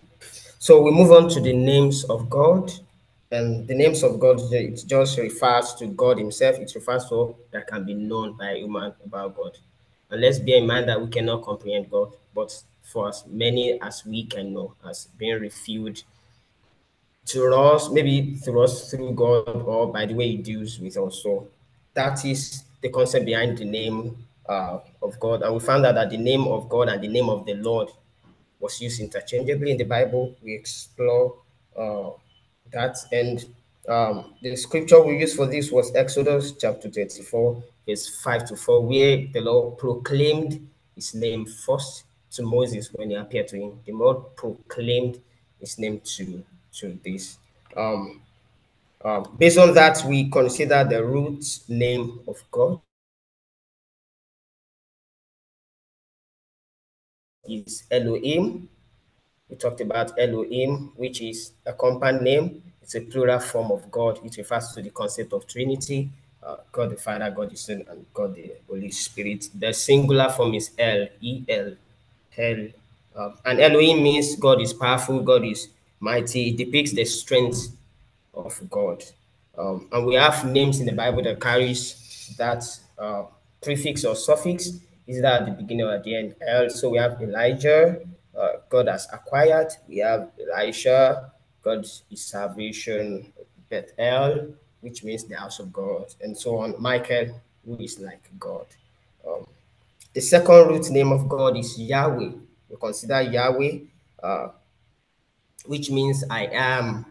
so 0.59 0.81
we 0.83 0.91
move 0.91 1.11
on 1.11 1.29
to 1.31 1.41
the 1.41 1.53
names 1.53 2.05
of 2.05 2.31
God. 2.31 2.73
And 3.31 3.69
the 3.69 3.75
names 3.75 4.03
of 4.03 4.19
God, 4.19 4.41
it 4.53 4.83
just 4.87 5.19
refers 5.19 5.75
to 5.75 5.87
God 5.87 6.19
Himself. 6.19 6.57
It 6.57 6.73
refers 6.75 7.07
to 7.07 7.15
all 7.15 7.39
that 7.51 7.67
can 7.67 7.85
be 7.85 7.95
known 7.95 8.37
by 8.37 8.55
human 8.55 8.95
about 9.05 9.37
God. 9.37 9.59
And 10.11 10.21
let's 10.23 10.39
bear 10.39 10.57
in 10.57 10.67
mind 10.67 10.89
that 10.89 11.01
we 11.01 11.09
cannot 11.09 11.45
comprehend 11.45 11.91
God, 11.91 12.13
but 12.35 12.63
for 12.83 13.09
as 13.09 13.25
many 13.27 13.79
as 13.83 14.07
we 14.07 14.25
can 14.25 14.55
know, 14.55 14.75
as 14.89 15.09
being 15.19 15.39
revealed 15.41 16.03
to 17.27 17.55
us, 17.55 17.91
maybe 17.91 18.37
through 18.37 18.63
us 18.63 18.91
through 18.91 19.13
God 19.13 19.49
or 19.49 19.93
by 19.93 20.07
the 20.07 20.15
way 20.15 20.29
He 20.31 20.37
deals 20.39 20.79
with 20.79 20.97
us. 20.97 21.23
So 21.23 21.49
that 21.93 22.25
is 22.25 22.65
the 22.81 22.89
concept 22.89 23.27
behind 23.27 23.59
the 23.59 23.67
name 23.67 24.17
uh, 24.49 24.79
of 25.03 25.21
God. 25.21 25.43
And 25.43 25.53
we 25.53 25.61
found 25.61 25.85
out 25.85 25.97
that 25.97 26.09
the 26.09 26.17
name 26.17 26.49
of 26.49 26.71
God 26.71 26.89
and 26.89 27.03
the 27.03 27.09
name 27.09 27.29
of 27.29 27.45
the 27.45 27.55
Lord 27.55 27.91
was 28.59 28.81
used 28.81 29.01
interchangeably 29.01 29.73
in 29.73 29.77
the 29.77 29.85
Bible. 29.85 30.35
We 30.43 30.55
explore 30.55 31.37
uh, 31.77 32.11
that. 32.73 32.97
And 33.13 33.45
um, 33.89 34.35
the 34.43 34.57
scripture 34.57 35.03
we 35.03 35.19
used 35.19 35.37
for 35.37 35.47
this 35.47 35.71
was 35.71 35.95
Exodus 35.95 36.53
chapter 36.53 36.91
34, 36.91 37.63
verse 37.87 38.21
5 38.23 38.49
to 38.49 38.57
4, 38.57 38.87
where 38.87 39.17
the 39.33 39.41
Lord 39.41 39.79
proclaimed 39.79 40.69
his 40.95 41.15
name 41.15 41.47
first 41.47 42.05
to 42.33 42.43
Moses 42.43 42.93
when 42.93 43.11
he 43.11 43.17
appeared 43.17 43.49
to 43.49 43.57
him. 43.57 43.81
The 43.87 43.93
Lord 43.93 44.37
proclaimed 44.37 45.21
his 45.61 45.79
name 45.79 46.01
to, 46.05 46.45
to 46.75 46.99
this. 47.05 47.39
Um, 47.77 48.23
uh, 49.05 49.21
based 49.39 49.59
on 49.59 49.75
that, 49.75 50.05
we 50.05 50.29
consider 50.29 50.85
the 50.85 51.05
root 51.05 51.45
name 51.69 52.21
of 52.27 52.43
God 52.51 52.81
is 57.49 57.85
Elohim. 57.91 58.69
We 59.49 59.57
talked 59.57 59.81
about 59.81 60.19
Elohim, 60.19 60.93
which 60.97 61.21
is 61.21 61.53
a 61.65 61.73
compound 61.73 62.23
name. 62.23 62.63
It's 62.83 62.95
a 62.95 63.01
plural 63.01 63.41
form 63.41 63.71
of 63.71 63.91
God. 63.91 64.21
It 64.25 64.37
refers 64.37 64.73
to 64.73 64.83
the 64.83 64.91
concept 64.91 65.33
of 65.33 65.47
Trinity, 65.47 66.11
uh, 66.43 66.57
God 66.71 66.91
the 66.91 66.97
Father, 66.97 67.31
God 67.31 67.51
the 67.51 67.57
Son, 67.57 67.85
and 67.89 68.07
God 68.13 68.35
the 68.35 68.53
Holy 68.69 68.91
Spirit. 68.91 69.49
The 69.55 69.73
singular 69.73 70.29
form 70.31 70.55
is 70.55 70.71
El, 70.79 71.09
E-L, 71.21 71.75
El. 72.37 72.69
Um, 73.17 73.35
and 73.45 73.61
Elohim 73.61 74.03
means 74.03 74.37
God 74.37 74.61
is 74.61 74.73
powerful, 74.73 75.21
God 75.21 75.45
is 75.45 75.69
mighty. 76.01 76.51
It 76.51 76.57
depicts 76.57 76.93
the 76.93 77.05
strength 77.05 77.69
of 78.35 78.59
God. 78.71 79.05
Um, 79.57 79.89
and 79.91 80.07
we 80.07 80.15
have 80.15 80.45
names 80.45 80.81
in 80.81 80.87
the 80.87 80.93
Bible 80.93 81.23
that 81.25 81.41
carries 81.41 82.35
that 82.39 82.65
uh, 82.99 83.25
prefix 83.61 84.05
or 84.05 84.15
suffix 84.15 84.79
is 85.09 85.23
that 85.23 85.41
at 85.41 85.47
the 85.47 85.53
beginning 85.53 85.87
or 85.87 85.95
at 85.95 86.05
the 86.05 86.15
end? 86.15 86.35
Also, 86.47 86.91
we 86.91 86.99
have 86.99 87.21
Elijah, 87.23 87.99
uh, 88.39 88.61
God 88.69 88.89
has 88.89 89.09
acquired. 89.13 89.73
We 89.89 89.99
have 89.99 90.31
Elisha, 90.55 91.33
God's 91.63 92.05
salvation. 92.15 93.33
Bethel, 93.69 94.55
which 94.81 95.05
means 95.05 95.25
the 95.25 95.37
house 95.37 95.59
of 95.59 95.73
God, 95.73 96.07
and 96.23 96.37
so 96.37 96.59
on. 96.59 96.75
Michael, 96.79 97.41
who 97.65 97.77
is 97.79 97.99
like 97.99 98.31
God. 98.39 98.67
Um, 99.27 99.47
the 100.15 100.21
second 100.21 100.69
root 100.69 100.91
name 100.91 101.13
of 101.13 101.29
God 101.29 101.57
is 101.57 101.79
Yahweh. 101.79 102.33
We 102.69 102.77
consider 102.81 103.21
Yahweh, 103.23 103.79
uh, 104.23 104.49
which 105.67 105.91
means 105.91 106.25
I 106.31 106.47
am. 106.47 107.07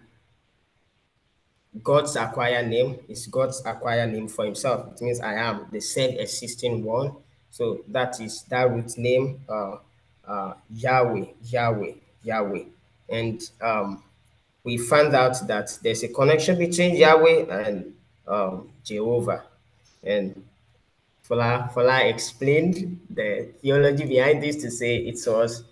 God's 1.84 2.16
acquired 2.16 2.68
name 2.70 2.98
is 3.08 3.28
God's 3.28 3.62
acquired 3.64 4.12
name 4.12 4.28
for 4.28 4.46
himself. 4.46 4.94
It 4.94 5.02
means 5.02 5.20
I 5.20 5.36
am 5.36 5.68
the 5.72 5.80
self-existing 5.80 6.84
one. 6.84 7.14
So 7.52 7.82
that 7.90 8.20
is 8.20 8.42
that 8.44 8.72
root 8.72 8.98
name, 8.98 9.42
uh, 9.48 9.78
uh, 10.28 10.54
Yahweh, 10.76 11.26
Yahweh, 11.46 11.94
Yahweh. 12.24 12.64
And 13.10 13.42
um, 13.62 14.04
we 14.64 14.78
found 14.78 15.16
out 15.16 15.48
that 15.48 15.78
there's 15.82 16.04
a 16.04 16.10
connection 16.10 16.58
between 16.58 16.96
Yahweh 16.96 17.46
and 17.50 17.94
um, 18.28 18.70
Jehovah. 18.84 19.44
And 20.04 20.44
Fola, 21.28 21.72
Fola 21.74 22.10
explained 22.10 23.00
the 23.10 23.50
theology 23.62 24.06
behind 24.06 24.44
this 24.44 24.58
to 24.58 24.72
say 24.72 24.98
it 24.98 25.20
was 25.26 25.64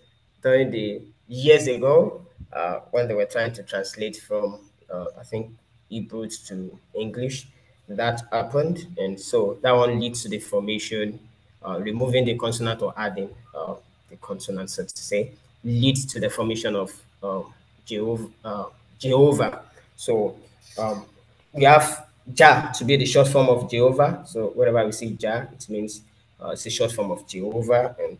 during 0.41 0.71
the 0.71 1.01
years 1.27 1.67
ago 1.67 2.25
uh, 2.53 2.79
when 2.91 3.07
they 3.07 3.13
were 3.13 3.25
trying 3.25 3.53
to 3.53 3.63
translate 3.63 4.17
from, 4.17 4.59
uh, 4.91 5.05
I 5.19 5.23
think, 5.23 5.51
Hebrew 5.89 6.27
to 6.47 6.77
English. 6.93 7.47
That 7.87 8.21
happened. 8.31 8.87
And 8.97 9.19
so 9.19 9.57
that 9.61 9.71
one 9.71 9.99
leads 9.99 10.23
to 10.23 10.29
the 10.29 10.39
formation 10.39 11.19
uh, 11.63 11.79
removing 11.79 12.25
the 12.25 12.37
consonant 12.37 12.81
or 12.81 12.93
adding 12.97 13.29
uh, 13.53 13.75
the 14.09 14.15
consonant, 14.17 14.69
so 14.69 14.83
to 14.83 14.97
say, 14.97 15.31
leads 15.63 16.05
to 16.05 16.19
the 16.19 16.29
formation 16.29 16.75
of 16.75 16.91
um, 17.23 17.53
Jehovah, 17.85 18.29
uh, 18.43 18.65
Jehovah. 18.99 19.63
So 19.95 20.35
um, 20.77 21.05
we 21.53 21.63
have 21.63 22.07
Jah 22.33 22.71
to 22.77 22.85
be 22.85 22.97
the 22.97 23.05
short 23.05 23.27
form 23.27 23.49
of 23.49 23.69
Jehovah. 23.69 24.23
So 24.27 24.47
wherever 24.47 24.85
we 24.85 24.91
see 24.91 25.11
Jah, 25.11 25.47
it 25.51 25.69
means 25.69 26.01
uh, 26.43 26.49
it's 26.49 26.65
a 26.65 26.69
short 26.69 26.91
form 26.91 27.11
of 27.11 27.27
Jehovah. 27.27 27.95
And 27.99 28.17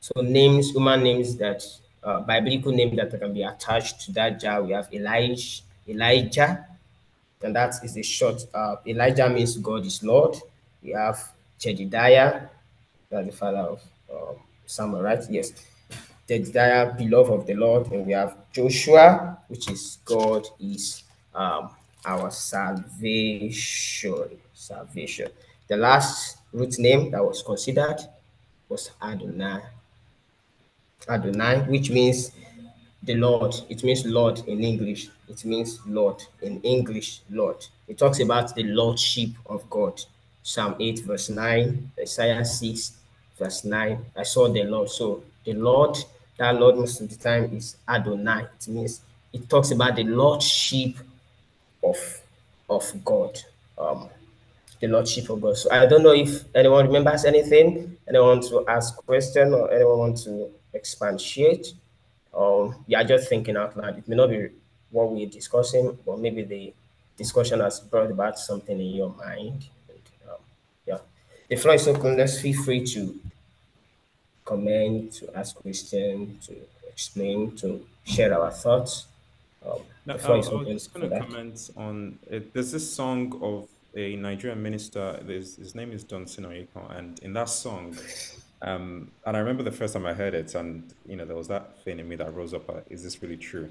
so 0.00 0.20
names, 0.20 0.70
human 0.70 1.02
names 1.02 1.36
that, 1.36 1.64
uh, 2.02 2.20
biblical 2.20 2.72
name 2.72 2.94
that 2.96 3.10
can 3.18 3.32
be 3.32 3.42
attached 3.42 4.00
to 4.02 4.12
that 4.12 4.40
Jah, 4.40 4.60
we 4.62 4.72
have 4.72 4.92
Elijah, 4.92 5.62
Elijah, 5.88 6.66
and 7.42 7.54
that 7.54 7.74
is 7.82 7.94
the 7.94 8.02
short. 8.02 8.44
Uh, 8.52 8.76
Elijah 8.86 9.28
means 9.28 9.56
God 9.58 9.84
is 9.86 10.02
Lord. 10.02 10.36
We 10.82 10.90
have 10.90 11.32
Jedediah, 11.58 12.48
that's 13.10 13.26
the 13.26 13.32
father 13.32 13.58
of 13.58 13.82
Samuel, 14.68 15.02
right? 15.02 15.24
Yes. 15.30 15.52
desire, 16.26 16.92
beloved 16.92 17.32
of 17.32 17.46
the 17.46 17.54
Lord, 17.54 17.90
and 17.90 18.06
we 18.06 18.12
have 18.12 18.36
Joshua, 18.52 19.38
which 19.48 19.70
is 19.70 19.96
God 20.04 20.46
is 20.60 21.04
um, 21.34 21.70
our 22.04 22.30
salvation. 22.30 24.28
Salvation. 24.52 25.30
The 25.68 25.76
last 25.78 26.38
root 26.52 26.78
name 26.78 27.10
that 27.12 27.24
was 27.24 27.42
considered 27.42 27.96
was 28.68 28.90
Adonai. 29.02 29.62
Adonai, 31.08 31.60
which 31.62 31.88
means 31.90 32.32
the 33.02 33.14
Lord. 33.14 33.54
It 33.70 33.82
means 33.82 34.04
Lord 34.04 34.40
in 34.46 34.62
English. 34.62 35.08
It 35.28 35.46
means 35.46 35.80
Lord 35.86 36.22
in 36.42 36.60
English, 36.60 37.22
Lord. 37.30 37.64
It 37.86 37.96
talks 37.96 38.20
about 38.20 38.54
the 38.54 38.64
Lordship 38.64 39.30
of 39.46 39.68
God. 39.70 39.98
Psalm 40.42 40.76
8, 40.78 41.00
verse 41.00 41.30
9, 41.30 41.90
Isaiah 42.00 42.44
6, 42.44 42.97
verse 43.38 43.64
9. 43.64 44.04
I 44.16 44.22
saw 44.22 44.48
the 44.48 44.64
Lord. 44.64 44.90
So 44.90 45.22
the 45.44 45.54
Lord, 45.54 45.96
that 46.36 46.54
Lord 46.58 46.76
most 46.76 47.00
of 47.00 47.08
the 47.08 47.16
time 47.16 47.50
is 47.56 47.76
Adonai. 47.88 48.46
It 48.60 48.68
means 48.68 49.00
it 49.32 49.48
talks 49.48 49.70
about 49.70 49.96
the 49.96 50.04
Lordship 50.04 50.96
of, 51.82 52.20
of 52.68 53.04
God. 53.04 53.38
Um, 53.76 54.08
the 54.80 54.86
Lordship 54.88 55.28
of 55.30 55.40
God. 55.40 55.56
So 55.56 55.70
I 55.70 55.86
don't 55.86 56.02
know 56.02 56.12
if 56.12 56.44
anyone 56.54 56.86
remembers 56.86 57.24
anything, 57.24 57.96
anyone 58.08 58.28
want 58.28 58.44
to 58.48 58.64
ask 58.68 58.96
question 59.04 59.52
or 59.52 59.72
anyone 59.72 59.98
want 59.98 60.18
to 60.24 60.50
expatiate. 60.74 61.72
Um, 62.34 62.76
yeah, 62.86 63.02
just 63.02 63.28
thinking 63.28 63.56
out 63.56 63.76
loud. 63.76 63.98
It 63.98 64.08
may 64.08 64.16
not 64.16 64.30
be 64.30 64.48
what 64.90 65.10
we're 65.10 65.28
discussing, 65.28 65.98
but 66.06 66.18
maybe 66.18 66.42
the 66.42 66.72
discussion 67.16 67.60
has 67.60 67.80
brought 67.80 68.10
about 68.10 68.38
something 68.38 68.78
in 68.78 68.94
your 68.94 69.12
mind. 69.14 69.66
And, 69.88 70.30
um, 70.30 70.36
yeah, 70.86 70.98
the 71.48 71.56
floor 71.56 71.74
is 71.74 71.88
open. 71.88 72.16
Let's 72.16 72.40
feel 72.40 72.62
free 72.62 72.86
to 72.86 73.18
comment, 74.50 75.12
to 75.18 75.24
ask 75.40 75.50
questions, 75.56 76.46
to 76.46 76.54
explain, 76.92 77.38
to 77.56 77.68
share 78.04 78.32
our 78.38 78.50
thoughts. 78.50 78.92
Um, 79.64 79.80
No, 80.06 80.16
the 80.16 80.28
I, 80.28 80.32
I 80.32 80.38
was 80.38 80.68
just 80.68 80.94
going 80.94 81.10
to 81.10 81.18
comment 81.20 81.70
on 81.76 82.18
it. 82.30 82.42
There's 82.54 82.72
this 82.72 82.86
song 83.00 83.22
of 83.42 83.68
a 83.94 84.16
Nigerian 84.16 84.62
minister. 84.62 85.04
There's, 85.28 85.56
his 85.56 85.74
name 85.74 85.90
is 85.92 86.02
Don 86.04 86.24
Oyeko, 86.24 86.82
and 86.96 87.18
in 87.26 87.32
that 87.38 87.48
song, 87.48 87.84
um, 88.62 89.10
and 89.26 89.36
I 89.36 89.40
remember 89.40 89.62
the 89.62 89.76
first 89.80 89.92
time 89.94 90.06
I 90.06 90.14
heard 90.14 90.34
it, 90.34 90.54
and 90.54 90.68
you 91.06 91.16
know 91.16 91.24
there 91.24 91.36
was 91.36 91.48
that 91.48 91.64
thing 91.84 91.98
in 92.00 92.08
me 92.08 92.16
that 92.16 92.30
rose 92.34 92.54
up. 92.54 92.68
Uh, 92.70 92.80
is 92.94 93.02
this 93.02 93.22
really 93.22 93.36
true? 93.36 93.68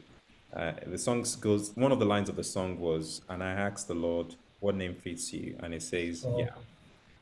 Uh, 0.54 0.74
the 0.86 0.98
song 0.98 1.26
goes. 1.42 1.72
One 1.76 1.92
of 1.92 2.00
the 2.00 2.10
lines 2.14 2.30
of 2.30 2.36
the 2.36 2.44
song 2.44 2.80
was, 2.80 3.22
"And 3.30 3.44
I 3.44 3.52
asked 3.52 3.88
the 3.88 4.00
Lord, 4.08 4.28
what 4.60 4.76
name 4.76 4.96
fits 4.96 5.34
you?" 5.34 5.56
And 5.62 5.74
it 5.74 5.84
says, 5.92 6.26
Oh, 6.26 6.40
"Yah." 6.40 6.48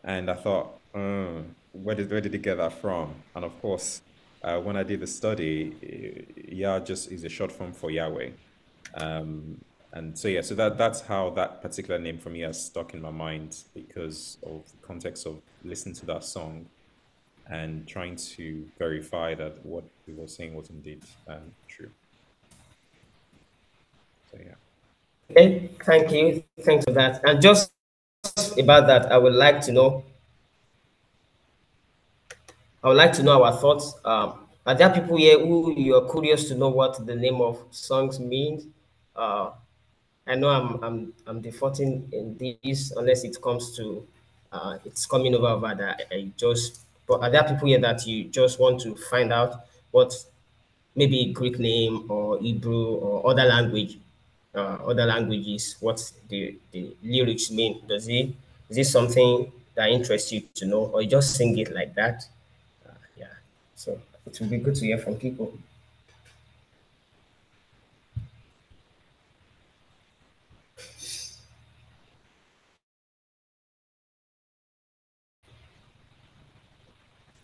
And 0.04 0.30
I 0.30 0.36
thought, 0.36 0.68
"Hmm, 0.94 1.42
where 1.84 1.96
did 1.96 2.10
where 2.10 2.22
did 2.22 2.34
he 2.34 2.40
get 2.40 2.58
that 2.58 2.74
from? 2.74 3.14
And 3.36 3.46
of 3.46 3.60
course, 3.62 4.02
uh, 4.44 4.60
when 4.60 4.78
I 4.78 4.84
did 4.84 5.00
the 5.00 5.08
study, 5.08 6.26
Yah 6.50 6.80
just 6.80 7.12
is 7.12 7.24
a 7.24 7.30
short 7.30 7.52
form 7.52 7.74
for 7.74 7.92
Yahweh. 7.92 8.30
Um, 8.96 9.60
and 9.94 10.18
so 10.18 10.28
yeah, 10.28 10.42
so 10.42 10.56
that 10.56 10.78
that's 10.78 11.02
how 11.02 11.30
that 11.32 11.62
particular 11.62 12.00
name 12.00 12.18
for 12.18 12.30
me 12.30 12.42
has 12.42 12.64
stuck 12.64 12.94
in 12.94 13.02
my 13.02 13.12
mind 13.12 13.58
because 13.74 14.38
of 14.46 14.64
the 14.72 14.86
context 14.86 15.26
of 15.26 15.42
listening 15.64 15.96
to 15.96 16.06
that 16.06 16.24
song 16.24 16.66
and 17.50 17.88
trying 17.88 18.16
to 18.16 18.68
verify 18.78 19.36
that 19.36 19.66
what 19.66 19.84
he 20.06 20.12
was 20.12 20.36
saying 20.36 20.56
was 20.56 20.70
indeed 20.70 21.02
um, 21.28 21.54
true. 21.68 21.90
So 24.32 24.40
yeah. 24.44 24.56
Okay, 25.32 25.70
thank 25.84 26.12
you. 26.12 26.44
Thanks 26.62 26.86
for 26.86 26.92
that. 26.92 27.22
And 27.24 27.42
just 27.42 27.72
about 28.58 28.88
that, 28.88 29.12
I 29.12 29.18
would 29.18 29.34
like 29.34 29.62
to 29.62 29.72
know. 29.72 30.04
I 32.86 32.90
would 32.90 32.98
like 32.98 33.14
to 33.14 33.24
know 33.24 33.44
our 33.44 33.52
thoughts. 33.52 33.96
Um, 34.06 34.46
are 34.64 34.76
there 34.76 34.92
people 34.92 35.18
here 35.18 35.40
who 35.40 35.74
you 35.76 35.96
are 35.96 36.08
curious 36.08 36.48
to 36.50 36.56
know 36.56 36.70
what 36.70 37.04
the 37.04 37.16
name 37.16 37.42
of 37.42 37.60
songs 37.72 38.20
means? 38.20 38.68
Uh, 39.16 39.50
I 40.28 40.36
know 40.36 40.50
I'm 40.50 40.84
I'm 40.84 41.14
I'm 41.26 41.42
defaulting 41.42 42.08
in 42.14 42.38
this 42.64 42.92
unless 42.92 43.24
it 43.24 43.42
comes 43.42 43.76
to 43.78 44.06
uh, 44.52 44.78
it's 44.86 45.08
coming 45.08 45.34
over 45.34 45.74
that 45.74 46.02
I 46.12 46.16
I 46.16 46.32
just. 46.38 46.82
But 47.08 47.22
are 47.22 47.32
there 47.32 47.44
people 47.44 47.68
here 47.68 47.80
that 47.80 48.06
you 48.06 48.26
just 48.26 48.60
want 48.60 48.82
to 48.82 48.94
find 48.96 49.34
out 49.34 49.66
what 49.90 50.14
maybe 50.96 51.34
Greek 51.34 51.58
name 51.58 52.06
or 52.08 52.38
Hebrew 52.38 52.98
or 52.98 53.32
other 53.32 53.46
language, 53.46 53.98
uh, 54.54 54.78
other 54.86 55.08
languages, 55.08 55.76
what 55.80 56.12
the, 56.30 56.56
the 56.72 56.96
lyrics 57.04 57.50
mean. 57.50 57.82
Does 57.88 58.08
it 58.08 58.30
is 58.70 58.78
this 58.78 58.92
something 58.92 59.52
that 59.74 59.90
interests 59.90 60.32
you 60.32 60.42
to 60.54 60.68
know, 60.68 60.86
or 60.94 61.02
you 61.02 61.10
just 61.10 61.36
sing 61.36 61.58
it 61.58 61.74
like 61.74 61.96
that? 61.96 62.28
So 63.76 64.00
it 64.26 64.40
would 64.40 64.50
be 64.50 64.58
good 64.58 64.76
to 64.76 64.86
hear 64.86 64.98
from 64.98 65.16
people. 65.16 65.58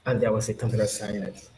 And 0.05 0.19
there 0.19 0.31
was 0.31 0.49
a 0.49 0.53
complete 0.53 0.89
silence. 0.89 1.49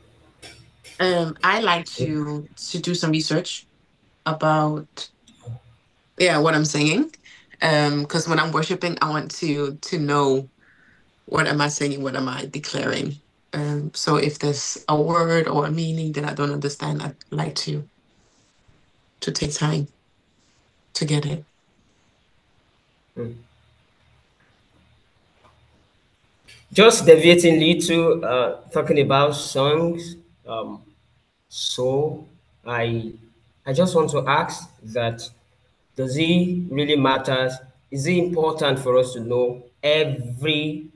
Um, 0.99 1.37
I 1.43 1.61
like 1.61 1.85
to 1.97 2.47
to 2.71 2.79
do 2.79 2.93
some 2.93 3.11
research 3.11 3.65
about 4.25 5.09
yeah 6.17 6.37
what 6.37 6.55
I'm 6.55 6.65
singing. 6.65 7.11
Um, 7.61 8.01
because 8.01 8.27
when 8.27 8.39
I'm 8.39 8.51
worshiping, 8.51 8.97
I 9.01 9.09
want 9.09 9.31
to 9.35 9.75
to 9.75 9.99
know 9.99 10.49
what 11.25 11.47
am 11.47 11.61
I 11.61 11.69
singing, 11.69 12.03
what 12.03 12.15
am 12.15 12.27
I 12.27 12.45
declaring. 12.45 13.15
Um, 13.53 13.91
so 13.93 14.15
if 14.17 14.39
there's 14.39 14.83
a 14.89 14.99
word 14.99 15.47
or 15.47 15.67
a 15.67 15.71
meaning 15.71 16.11
that 16.13 16.25
I 16.25 16.33
don't 16.33 16.51
understand, 16.51 17.01
I'd 17.01 17.15
like 17.29 17.55
to 17.55 17.87
to 19.21 19.31
take 19.31 19.53
time 19.53 19.87
to 20.93 21.05
get 21.05 21.25
it. 21.25 21.45
Just 26.73 27.05
deviating 27.05 27.59
little, 27.59 28.25
uh, 28.25 28.55
talking 28.71 28.99
about 28.99 29.35
songs. 29.35 30.15
Um, 30.47 30.81
so 31.47 32.27
I 32.65 33.13
I 33.65 33.71
just 33.73 33.95
want 33.95 34.09
to 34.11 34.27
ask 34.27 34.69
that 34.83 35.29
does 35.95 36.17
it 36.17 36.65
really 36.71 36.95
matter? 36.95 37.51
Is 37.91 38.07
it 38.07 38.17
important 38.17 38.79
for 38.79 38.97
us 38.97 39.13
to 39.13 39.19
know 39.19 39.63
every 39.83 40.87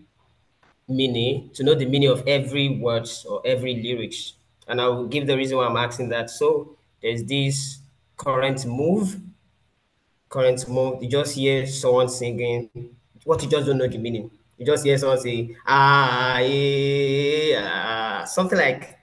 meaning, 0.88 1.50
to 1.54 1.64
know 1.64 1.76
the 1.76 1.86
meaning 1.86 2.10
of 2.10 2.28
every 2.28 2.70
words 2.80 3.26
or 3.26 3.42
every 3.46 3.82
lyrics? 3.82 4.34
And 4.68 4.82
I 4.82 4.88
will 4.88 5.08
give 5.08 5.28
the 5.28 5.38
reason 5.38 5.58
why 5.58 5.66
I'm 5.66 5.78
asking 5.78 6.10
that. 6.10 6.30
So 6.30 6.78
there's 7.02 7.24
this 7.24 7.80
current 8.18 8.66
move, 8.66 9.20
current 10.30 10.68
move. 10.68 11.02
You 11.02 11.10
just 11.10 11.36
hear 11.36 11.66
someone 11.66 12.10
singing, 12.10 12.70
what 13.24 13.42
you 13.44 13.50
just 13.50 13.66
don't 13.66 13.78
know 13.78 13.88
the 13.88 13.98
meaning. 13.98 14.32
You 14.58 14.66
just 14.66 14.84
hear 14.84 14.98
someone 14.98 15.20
say, 15.20 15.56
ah, 15.66 16.38
eh, 16.40 17.54
ah, 17.58 18.24
something 18.26 18.58
like, 18.58 18.98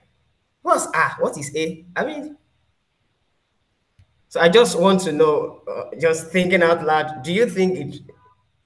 what's 0.61 0.87
ah? 0.93 1.15
What 1.19 1.37
is 1.37 1.55
a? 1.55 1.85
I 1.95 2.05
mean, 2.05 2.37
so 4.27 4.41
I 4.41 4.49
just 4.49 4.77
want 4.77 4.99
to 5.01 5.13
know, 5.13 5.61
uh, 5.65 5.95
just 5.97 6.27
thinking 6.27 6.61
out 6.61 6.83
loud, 6.83 7.23
do 7.23 7.31
you 7.31 7.49
think 7.49 7.77
it 7.77 8.01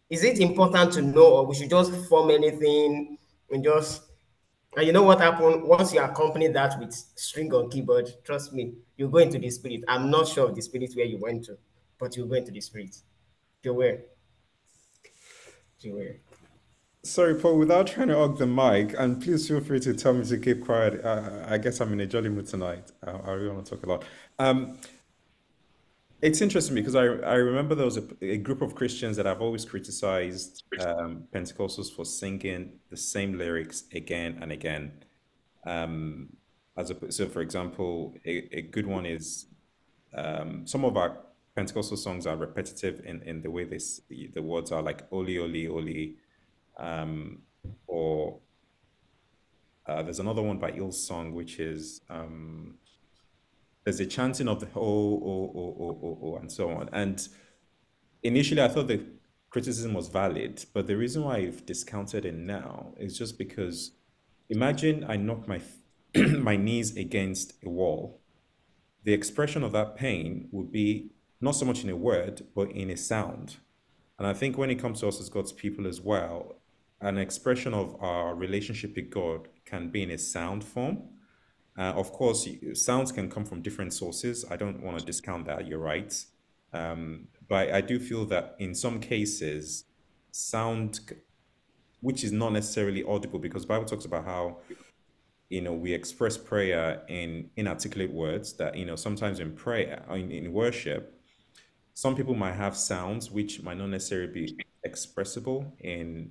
is 0.10 0.24
it 0.24 0.39
important 0.39 0.93
to 0.93 1.01
know, 1.01 1.36
or 1.36 1.45
we 1.45 1.55
should 1.55 1.70
just 1.70 1.93
form 2.07 2.32
anything 2.32 3.18
and 3.51 3.64
just 3.64 4.03
and 4.78 4.86
you 4.86 4.93
know 4.93 5.03
what 5.03 5.20
happened 5.20 5.64
once 5.64 5.93
you 5.93 5.99
accompany 5.99 6.47
that 6.47 6.80
with 6.80 6.93
string 6.93 7.51
on 7.53 7.70
keyboard? 7.70 8.07
Trust 8.24 8.53
me, 8.53 8.74
you 8.97 9.07
go 9.07 9.18
into 9.18 9.39
the 9.39 9.49
spirit. 9.49 9.82
I'm 9.88 10.12
not 10.12 10.28
sure 10.28 10.47
of 10.47 10.55
the 10.55 10.62
spirit 10.62 10.91
where 10.95 11.05
you 11.05 11.18
went 11.18 11.45
to, 11.45 11.57
but 11.99 12.16
you 12.16 12.26
go 12.26 12.36
into 12.36 12.51
the 12.51 12.62
spirit. 12.62 12.95
Beware. 13.62 14.01
Beware. 15.82 16.18
Sorry, 17.01 17.34
Paul, 17.34 17.57
without 17.57 17.88
trying 17.88 18.10
to 18.10 18.16
hog 18.16 18.38
the 18.38 18.45
mic, 18.45 18.93
and 18.97 19.22
please 19.22 19.47
feel 19.47 19.62
free 19.62 19.80
to 19.80 19.93
tell 19.93 20.14
me 20.14 20.26
to 20.26 20.38
keep 20.38 20.66
quiet. 20.66 21.03
Uh, 21.03 21.45
I 21.47 21.57
guess 21.57 21.80
I'm 21.80 21.93
in 21.93 22.01
a 22.01 22.05
jolly 22.05 22.30
mood 22.30 22.45
tonight. 22.45 22.91
I, 23.01 23.12
I 23.12 23.32
really 23.32 23.55
want 23.55 23.66
to 23.66 23.76
talk 23.76 23.86
a 23.86 23.89
lot. 23.89 24.05
Um, 24.38 24.78
it's 26.22 26.41
interesting 26.41 26.76
because 26.76 26.95
I, 26.95 27.03
I 27.03 27.36
remember 27.36 27.76
there 27.76 27.86
was 27.86 27.97
a, 27.97 28.03
a 28.22 28.38
group 28.38 28.61
of 28.61 28.76
Christians 28.76 29.15
that 29.17 29.26
I've 29.26 29.41
always 29.41 29.65
criticized 29.65 30.63
um, 30.82 31.24
Pentecostals 31.34 31.93
for 31.93 32.05
singing 32.05 32.74
the 32.89 32.97
same 32.97 33.38
lyrics 33.38 33.84
again 33.93 34.38
and 34.41 34.51
again. 34.51 34.91
Um, 35.65 36.30
as 36.78 36.91
a, 36.91 37.11
so, 37.11 37.28
for 37.28 37.41
example, 37.41 38.15
a, 38.26 38.57
a 38.57 38.61
good 38.61 38.88
one 38.88 39.05
is 39.05 39.47
um, 40.13 40.65
some 40.67 40.84
of 40.84 40.97
our 40.97 41.20
Pentecostal 41.55 41.97
songs 41.97 42.26
are 42.26 42.38
repetitive 42.38 43.01
in, 43.05 43.22
in 43.24 43.41
the 43.41 43.51
way 43.51 43.63
this 43.65 44.01
the, 44.09 44.41
words 44.41 44.72
are 44.72 44.82
like 44.82 45.03
oli 45.11 45.38
oli 45.38 45.67
oli, 45.67 46.15
um, 46.78 47.41
or 47.88 48.39
uh, 49.86 50.01
there's 50.03 50.20
another 50.20 50.41
one 50.41 50.57
by 50.57 50.72
Song 50.91 51.34
which 51.34 51.59
is 51.59 52.01
um, 52.09 52.76
there's 53.89 53.99
a 53.99 54.05
chanting 54.05 54.47
of 54.47 54.59
the 54.59 54.67
oh 54.75 54.81
oh 54.81 55.51
oh 55.55 55.77
oh 55.79 55.99
oh 56.03 56.19
oh 56.21 56.35
and 56.35 56.51
so 56.51 56.69
on. 56.69 56.89
And 56.93 57.27
initially, 58.21 58.61
I 58.61 58.67
thought 58.67 58.87
the 58.87 59.03
criticism 59.49 59.95
was 59.95 60.09
valid, 60.09 60.63
but 60.75 60.85
the 60.85 60.95
reason 60.95 61.23
why 61.23 61.37
I've 61.37 61.65
discounted 61.65 62.23
it 62.23 62.35
now 62.35 62.93
is 62.97 63.17
just 63.17 63.39
because 63.39 63.93
imagine 64.47 65.03
I 65.07 65.17
knock 65.17 65.47
my 65.47 65.59
my 66.15 66.55
knees 66.55 66.95
against 66.95 67.53
a 67.65 67.69
wall, 67.69 68.21
the 69.05 69.13
expression 69.13 69.63
of 69.63 69.71
that 69.71 69.95
pain 69.95 70.49
would 70.51 70.71
be 70.71 71.09
not 71.41 71.55
so 71.55 71.65
much 71.65 71.83
in 71.83 71.89
a 71.89 71.95
word, 71.95 72.43
but 72.53 72.69
in 72.69 72.91
a 72.91 72.97
sound. 72.97 73.57
And 74.19 74.27
I 74.27 74.33
think 74.33 74.55
when 74.55 74.69
it 74.69 74.75
comes 74.75 74.99
to 74.99 75.07
us 75.07 75.19
as 75.19 75.29
God's 75.29 75.53
people 75.53 75.87
as 75.87 75.99
well, 75.99 76.57
an 77.01 77.17
expression 77.17 77.73
of 77.73 77.95
our 78.03 78.35
relationship 78.35 78.95
with 78.95 79.09
God 79.09 79.47
can 79.65 79.89
be 79.89 80.03
in 80.03 80.11
a 80.11 80.17
sound 80.19 80.63
form. 80.63 81.09
Uh, 81.80 81.93
of 81.95 82.11
course, 82.11 82.45
sounds 82.73 83.09
can 83.09 83.30
come 83.30 83.45
from 83.45 83.61
different 83.61 83.93
sources. 83.93 84.43
I 84.51 84.57
don't 84.57 84.84
want 84.84 84.99
to 84.99 85.05
discount 85.05 85.45
that. 85.45 85.65
You're 85.65 85.80
right. 85.80 86.13
Um, 86.73 87.30
but 87.47 87.71
I 87.71 87.80
do 87.80 87.99
feel 87.99 88.25
that 88.25 88.57
in 88.59 88.75
some 88.75 88.99
cases, 88.99 89.86
sound, 90.32 90.99
which 92.01 92.25
is 92.25 92.34
not 92.34 92.51
necessarily 92.51 93.01
audible, 93.05 93.39
because 93.39 93.65
Bible 93.65 93.86
talks 93.86 94.03
about 94.03 94.25
how 94.25 94.57
you 95.47 95.61
know 95.61 95.71
we 95.71 95.93
express 95.93 96.38
prayer 96.38 97.01
in 97.07 97.49
inarticulate 97.55 98.11
words. 98.11 98.51
That 98.53 98.75
you 98.75 98.86
know 98.86 98.97
sometimes 98.97 99.39
in 99.39 99.53
prayer, 99.53 100.03
in, 100.09 100.32
in 100.32 100.51
worship, 100.51 101.17
some 101.93 102.13
people 102.13 102.36
might 102.36 102.55
have 102.55 102.75
sounds 102.75 103.32
which 103.32 103.63
might 103.63 103.77
not 103.77 103.88
necessarily 103.88 104.34
be 104.34 104.57
expressible 104.84 105.73
in 105.80 106.30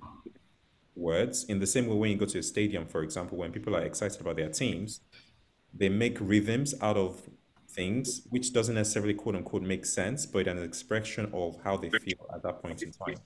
words. 0.95 1.45
In 1.45 1.59
the 1.59 1.67
same 1.67 1.87
way, 1.87 1.95
when 1.95 2.11
you 2.11 2.17
go 2.17 2.25
to 2.25 2.37
a 2.37 2.43
stadium, 2.43 2.85
for 2.85 3.01
example, 3.01 3.39
when 3.39 3.51
people 3.51 3.75
are 3.75 3.81
excited 3.81 4.21
about 4.21 4.35
their 4.35 4.49
teams, 4.49 5.01
they 5.73 5.89
make 5.89 6.17
rhythms 6.19 6.73
out 6.81 6.97
of 6.97 7.21
things 7.69 8.21
which 8.29 8.51
doesn't 8.51 8.75
necessarily 8.75 9.13
quote 9.13 9.35
unquote 9.35 9.61
make 9.61 9.85
sense, 9.85 10.25
but 10.25 10.47
an 10.47 10.61
expression 10.61 11.29
of 11.33 11.57
how 11.63 11.77
they 11.77 11.89
feel 11.89 12.25
at 12.33 12.43
that 12.43 12.61
point 12.61 12.81
in 12.81 12.91
time. 12.91 13.17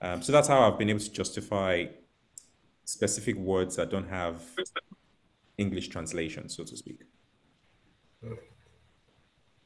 Um, 0.00 0.22
so 0.22 0.32
that's 0.32 0.48
how 0.48 0.60
I've 0.60 0.78
been 0.78 0.90
able 0.90 1.00
to 1.00 1.12
justify 1.12 1.86
specific 2.84 3.36
words 3.36 3.76
that 3.76 3.90
don't 3.90 4.08
have 4.08 4.42
English 5.56 5.88
translation, 5.88 6.48
so 6.48 6.64
to 6.64 6.76
speak. 6.76 7.00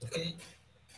Okay, 0.04 0.34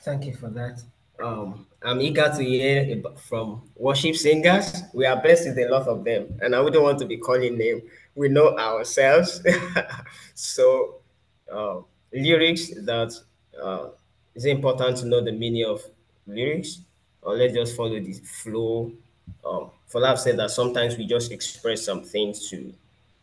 thank 0.02 0.26
you 0.26 0.34
for 0.34 0.48
that. 0.50 0.82
Um, 1.22 1.66
I'm 1.82 2.00
eager 2.00 2.30
to 2.34 2.42
hear 2.42 3.02
from 3.28 3.70
worship 3.76 4.16
singers. 4.16 4.82
We 4.94 5.06
are 5.06 5.20
blessed 5.20 5.48
with 5.48 5.58
a 5.58 5.68
lot 5.68 5.86
of 5.86 6.04
them, 6.04 6.38
and 6.42 6.54
I 6.54 6.60
wouldn't 6.60 6.82
want 6.82 6.98
to 7.00 7.06
be 7.06 7.18
calling 7.18 7.58
them. 7.58 7.82
We 8.14 8.28
know 8.28 8.56
ourselves. 8.56 9.42
so, 10.34 10.99
uh, 11.52 11.80
lyrics 12.12 12.70
that 12.84 13.12
uh, 13.60 13.88
it's 14.34 14.44
important 14.44 14.96
to 14.98 15.06
know 15.06 15.20
the 15.20 15.32
meaning 15.32 15.64
of 15.64 15.82
lyrics, 16.26 16.80
or 17.22 17.36
let's 17.36 17.54
just 17.54 17.76
follow 17.76 17.98
the 18.00 18.12
flow. 18.12 18.92
Um, 19.44 19.70
for 19.86 20.00
that 20.00 20.18
said 20.18 20.38
that 20.38 20.50
sometimes 20.50 20.96
we 20.96 21.06
just 21.06 21.32
express 21.32 21.84
some 21.84 22.02
things 22.02 22.48
to 22.50 22.72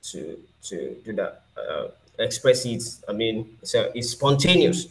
to 0.04 0.38
to 0.64 0.96
do 1.06 1.14
that. 1.14 1.44
Uh, 1.58 1.88
express 2.20 2.66
it. 2.66 2.84
I 3.08 3.14
mean, 3.14 3.58
so 3.64 3.92
it's 3.94 4.10
spontaneous. 4.12 4.88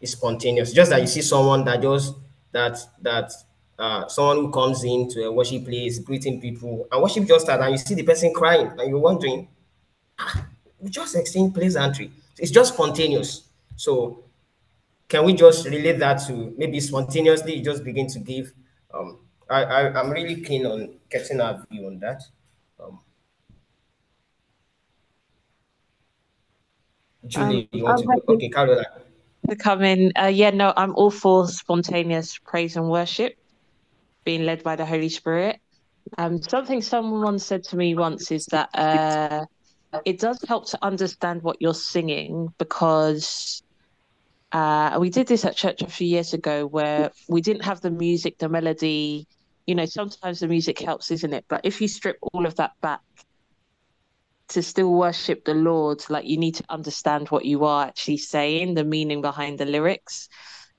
It's 0.00 0.12
spontaneous. 0.12 0.72
Just 0.72 0.90
that 0.90 1.00
you 1.00 1.06
see 1.06 1.22
someone 1.22 1.64
that 1.64 1.82
just 1.82 2.14
that 2.52 2.78
that 3.02 3.32
uh, 3.78 4.08
someone 4.08 4.36
who 4.38 4.50
comes 4.50 4.84
into 4.84 5.24
a 5.24 5.32
worship 5.32 5.64
place, 5.64 5.98
greeting 5.98 6.40
people, 6.40 6.86
and 6.90 7.02
worship 7.02 7.26
just 7.26 7.44
started, 7.44 7.64
and 7.64 7.72
you 7.72 7.78
see 7.78 7.94
the 7.94 8.02
person 8.02 8.32
crying, 8.32 8.70
and 8.78 8.88
you're 8.88 8.98
wondering, 8.98 9.48
ah, 10.18 10.46
we 10.80 10.90
just 10.90 11.14
exchange 11.16 11.54
pleasantry. 11.54 12.10
It's 12.38 12.50
just 12.50 12.74
spontaneous. 12.74 13.48
So, 13.76 14.24
can 15.08 15.24
we 15.24 15.34
just 15.34 15.66
relate 15.66 15.98
that 15.98 16.16
to 16.26 16.54
maybe 16.56 16.80
spontaneously 16.80 17.60
just 17.60 17.84
begin 17.84 18.06
to 18.08 18.18
give? 18.18 18.52
Um, 18.92 19.20
I, 19.48 19.64
I 19.64 20.00
I'm 20.00 20.10
really 20.10 20.42
keen 20.42 20.66
on 20.66 20.98
getting 21.10 21.40
our 21.40 21.64
view 21.70 21.86
on 21.86 21.98
that. 22.00 22.22
Um, 22.80 23.00
Julie, 27.26 27.68
you 27.72 27.84
want 27.84 27.98
to 27.98 28.06
go? 28.06 28.34
Okay, 28.34 28.48
Caroline 28.48 28.84
to 29.48 29.56
come 29.56 29.82
in. 29.82 30.12
Uh, 30.18 30.26
yeah, 30.26 30.50
no, 30.50 30.72
I'm 30.76 30.94
all 30.94 31.10
for 31.10 31.46
spontaneous 31.48 32.38
praise 32.38 32.76
and 32.76 32.88
worship, 32.88 33.34
being 34.24 34.44
led 34.44 34.62
by 34.62 34.76
the 34.76 34.84
Holy 34.84 35.08
Spirit. 35.08 35.60
Um, 36.18 36.40
something 36.42 36.82
someone 36.82 37.38
said 37.38 37.64
to 37.64 37.76
me 37.76 37.94
once 37.94 38.30
is 38.30 38.46
that 38.46 38.70
uh, 38.74 39.44
it 40.04 40.18
does 40.18 40.38
help 40.46 40.68
to 40.70 40.78
understand 40.82 41.42
what 41.42 41.56
you're 41.60 41.74
singing 41.74 42.52
because 42.58 43.62
uh, 44.52 44.96
we 45.00 45.10
did 45.10 45.26
this 45.26 45.44
at 45.44 45.56
church 45.56 45.82
a 45.82 45.88
few 45.88 46.06
years 46.06 46.32
ago 46.32 46.66
where 46.66 47.10
we 47.28 47.40
didn't 47.40 47.64
have 47.64 47.80
the 47.80 47.90
music, 47.90 48.38
the 48.38 48.48
melody. 48.48 49.26
You 49.66 49.74
know, 49.74 49.86
sometimes 49.86 50.40
the 50.40 50.48
music 50.48 50.78
helps, 50.78 51.10
isn't 51.10 51.32
it? 51.32 51.44
But 51.48 51.62
if 51.64 51.80
you 51.80 51.88
strip 51.88 52.18
all 52.32 52.46
of 52.46 52.54
that 52.56 52.72
back 52.80 53.00
to 54.48 54.62
still 54.62 54.92
worship 54.92 55.44
the 55.44 55.54
Lord, 55.54 56.02
like 56.08 56.24
you 56.24 56.36
need 56.36 56.54
to 56.56 56.64
understand 56.68 57.28
what 57.28 57.44
you 57.44 57.64
are 57.64 57.86
actually 57.86 58.18
saying, 58.18 58.74
the 58.74 58.84
meaning 58.84 59.20
behind 59.20 59.58
the 59.58 59.64
lyrics. 59.64 60.28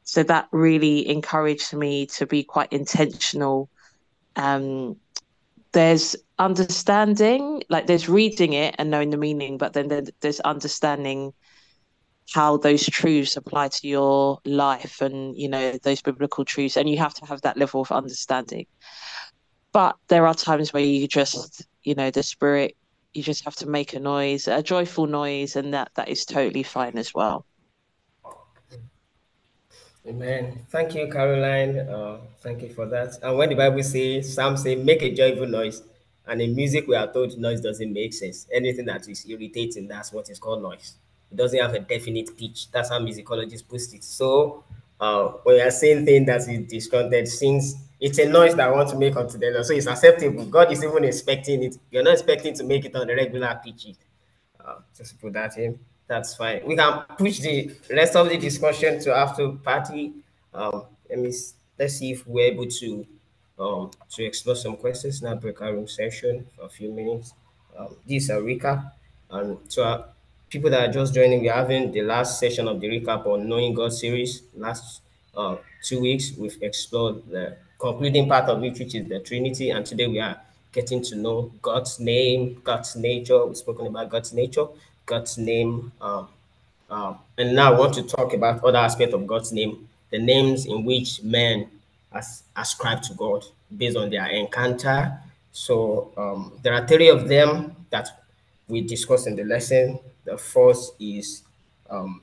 So 0.03 0.24
that 0.24 0.47
really 0.53 1.08
encouraged 1.10 1.74
me 1.74 2.05
to 2.18 2.26
be 2.26 2.43
quite 2.43 2.72
intentional. 2.72 3.70
Um, 4.38 4.95
there's 5.74 6.16
understanding, 6.40 7.64
like 7.70 7.88
there's 7.88 8.10
reading 8.10 8.54
it 8.54 8.76
and 8.78 8.90
knowing 8.92 9.10
the 9.10 9.18
meaning, 9.18 9.58
but 9.58 9.74
then 9.74 10.08
there's 10.22 10.40
understanding 10.42 11.34
how 12.34 12.58
those 12.58 12.86
truths 12.86 13.38
apply 13.38 13.70
to 13.70 13.88
your 13.88 14.40
life 14.44 15.02
and 15.02 15.38
you 15.38 15.48
know 15.48 15.78
those 15.84 16.02
biblical 16.02 16.44
truths 16.44 16.76
and 16.76 16.90
you 16.90 16.98
have 16.98 17.14
to 17.14 17.26
have 17.26 17.40
that 17.42 17.56
level 17.56 17.80
of 17.80 17.90
understanding 17.90 18.66
but 19.72 19.96
there 20.10 20.28
are 20.28 20.34
times 20.34 20.74
where 20.74 20.84
you 20.84 21.08
just 21.08 21.66
you 21.84 21.96
know 21.96 22.12
the 22.12 22.22
spirit 22.22 22.76
you 23.18 23.24
just 23.24 23.44
have 23.46 23.56
to 23.56 23.68
make 23.68 23.94
a 23.94 24.00
noise, 24.00 24.48
a 24.48 24.62
joyful 24.62 25.08
noise, 25.08 25.56
and 25.56 25.74
that 25.74 25.90
that 25.96 26.08
is 26.08 26.24
totally 26.24 26.64
fine 26.64 26.98
as 26.98 27.14
well. 27.14 27.46
Amen. 30.06 30.66
Thank 30.70 30.96
you, 30.96 31.10
Caroline. 31.12 31.80
Uh, 31.80 32.20
thank 32.42 32.62
you 32.62 32.70
for 32.70 32.86
that. 32.86 33.18
And 33.24 33.38
when 33.38 33.50
the 33.50 33.56
Bible 33.56 33.84
says, 33.84 34.34
Psalm 34.34 34.56
say, 34.56 34.76
make 34.76 35.02
a 35.02 35.14
joyful 35.14 35.48
noise, 35.48 35.82
and 36.28 36.42
in 36.42 36.56
music 36.56 36.88
we 36.88 36.96
are 36.96 37.12
told 37.12 37.38
noise 37.38 37.62
doesn't 37.62 37.92
make 37.92 38.14
sense. 38.14 38.48
Anything 38.52 38.86
that 38.86 39.08
is 39.08 39.26
irritating, 39.28 39.88
that's 39.88 40.12
what 40.12 40.30
is 40.30 40.40
called 40.40 40.62
noise. 40.62 40.96
It 41.32 41.38
doesn't 41.38 41.60
have 41.60 41.74
a 41.74 41.80
definite 41.80 42.38
pitch. 42.38 42.72
That's 42.72 42.90
how 42.90 43.00
musicologists 43.00 43.68
put 43.68 43.82
it. 43.94 44.04
So 44.04 44.64
uh, 45.00 45.34
are 45.46 45.72
saying 45.72 46.06
things 46.06 46.26
that 46.28 46.48
is 46.48 46.68
discontented, 46.68 47.28
since 47.28 47.76
it's 48.00 48.20
a 48.20 48.28
noise 48.28 48.56
that 48.56 48.68
I 48.68 48.72
want 48.72 48.90
to 48.90 48.98
make 48.98 49.16
unto 49.16 49.38
the 49.38 49.52
Lord. 49.52 49.66
So 49.66 49.74
it's 49.74 49.88
acceptable. 49.88 50.46
God 50.46 50.72
is 50.72 50.84
even 50.84 51.04
expecting 51.04 51.64
it. 51.64 51.78
You're 51.92 52.04
not 52.04 52.14
expecting 52.14 52.54
to 52.56 52.64
make 52.64 52.86
it 52.86 52.96
on 52.96 53.08
the 53.08 53.16
regular 53.16 53.60
pitch. 53.64 53.88
Uh, 54.64 54.76
just 54.96 55.20
put 55.20 55.34
that 55.34 55.58
in. 55.58 55.80
That's 56.08 56.36
fine. 56.36 56.62
We 56.66 56.76
can 56.76 57.04
push 57.18 57.40
the 57.40 57.72
rest 57.92 58.16
of 58.16 58.30
the 58.30 58.38
discussion 58.38 59.00
to 59.02 59.16
after 59.16 59.50
party. 59.50 60.14
Um, 60.54 60.84
let 61.10 61.20
me 61.20 61.34
let's 61.78 61.96
see 61.96 62.12
if 62.12 62.26
we're 62.26 62.52
able 62.52 62.66
to 62.66 63.06
um 63.60 63.91
to 64.12 64.24
explore 64.24 64.55
some 64.55 64.78
questions 64.78 65.22
in 65.22 65.30
now 65.30 65.36
breakout 65.36 65.74
room 65.74 65.88
session 65.88 66.45
for 66.55 66.66
a 66.66 66.70
few 66.70 66.91
minutes. 66.91 67.34
Um, 67.78 67.95
this 68.08 68.24
is 68.24 68.30
a 68.30 68.36
recap. 68.36 68.91
And 69.30 69.58
so 69.68 69.84
uh, 69.84 70.05
people 70.49 70.70
that 70.70 70.89
are 70.89 70.91
just 70.91 71.14
joining, 71.14 71.41
we're 71.41 71.53
having 71.53 71.91
the 71.91 72.01
last 72.01 72.39
session 72.39 72.68
of 72.68 72.80
the 72.80 72.88
recap 72.88 73.26
on 73.26 73.47
Knowing 73.47 73.74
God 73.74 73.93
series. 73.93 74.43
Last 74.55 75.01
uh, 75.36 75.58
two 75.84 76.01
weeks, 76.01 76.32
we've 76.38 76.58
explored 76.62 77.28
the 77.30 77.58
concluding 77.80 78.28
part 78.28 78.45
of 78.45 78.64
it, 78.64 78.80
which 78.80 78.95
is 78.95 79.08
the 79.08 79.20
Trinity. 79.20 79.70
And 79.70 79.86
today 79.86 80.08
we 80.08 80.20
are 80.20 80.39
getting 80.72 81.03
to 81.03 81.16
know 81.16 81.51
God's 81.62 81.99
name, 81.99 82.62
God's 82.64 82.95
nature. 82.95 83.45
We've 83.45 83.58
spoken 83.58 83.88
about 83.88 84.10
God's 84.10 84.34
nature, 84.34 84.66
God's 85.05 85.38
name. 85.38 85.91
Um, 86.01 86.28
um, 86.89 87.18
and 87.38 87.55
now 87.55 87.74
I 87.74 87.78
want 87.78 87.93
to 87.95 88.03
talk 88.03 88.34
about 88.34 88.64
other 88.64 88.78
aspect 88.78 89.14
of 89.14 89.28
God's 89.28 89.51
name, 89.51 89.88
the 90.10 90.20
names 90.20 90.66
in 90.66 90.86
which 90.86 91.22
men 91.22 91.70
as, 92.18 92.43
ascribe 92.55 93.01
to 93.03 93.13
God 93.13 93.45
based 93.76 93.97
on 93.97 94.09
their 94.09 94.28
encounter. 94.28 95.20
So 95.51 96.11
um, 96.18 96.59
there 96.63 96.74
are 96.74 96.88
three 96.88 97.09
of 97.09 97.28
them 97.28 97.76
that 97.89 98.09
we 98.68 98.82
discussed 98.82 99.28
in 99.28 99.36
the 99.36 99.43
lesson. 99.43 99.99
The 100.26 100.38
first 100.38 100.93
is 100.99 101.43
um, 101.89 102.22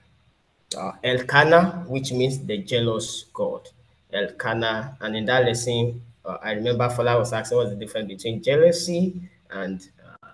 uh, 0.77 0.93
El 1.03 1.25
Kanna, 1.25 1.85
which 1.89 2.13
means 2.13 2.39
the 2.45 2.59
jealous 2.59 3.25
God. 3.33 3.69
El 4.13 4.29
Kanna. 4.33 4.97
And 5.01 5.17
in 5.17 5.25
that 5.27 5.45
lesson, 5.45 6.03
uh, 6.25 6.39
I 6.43 6.53
remember 6.53 6.89
Fola 6.89 7.19
was 7.19 7.33
asking 7.33 7.59
what's 7.59 7.71
the 7.71 7.77
difference 7.77 8.09
between 8.09 8.43
jealousy 8.43 9.21
and 9.51 9.87
uh, 10.05 10.27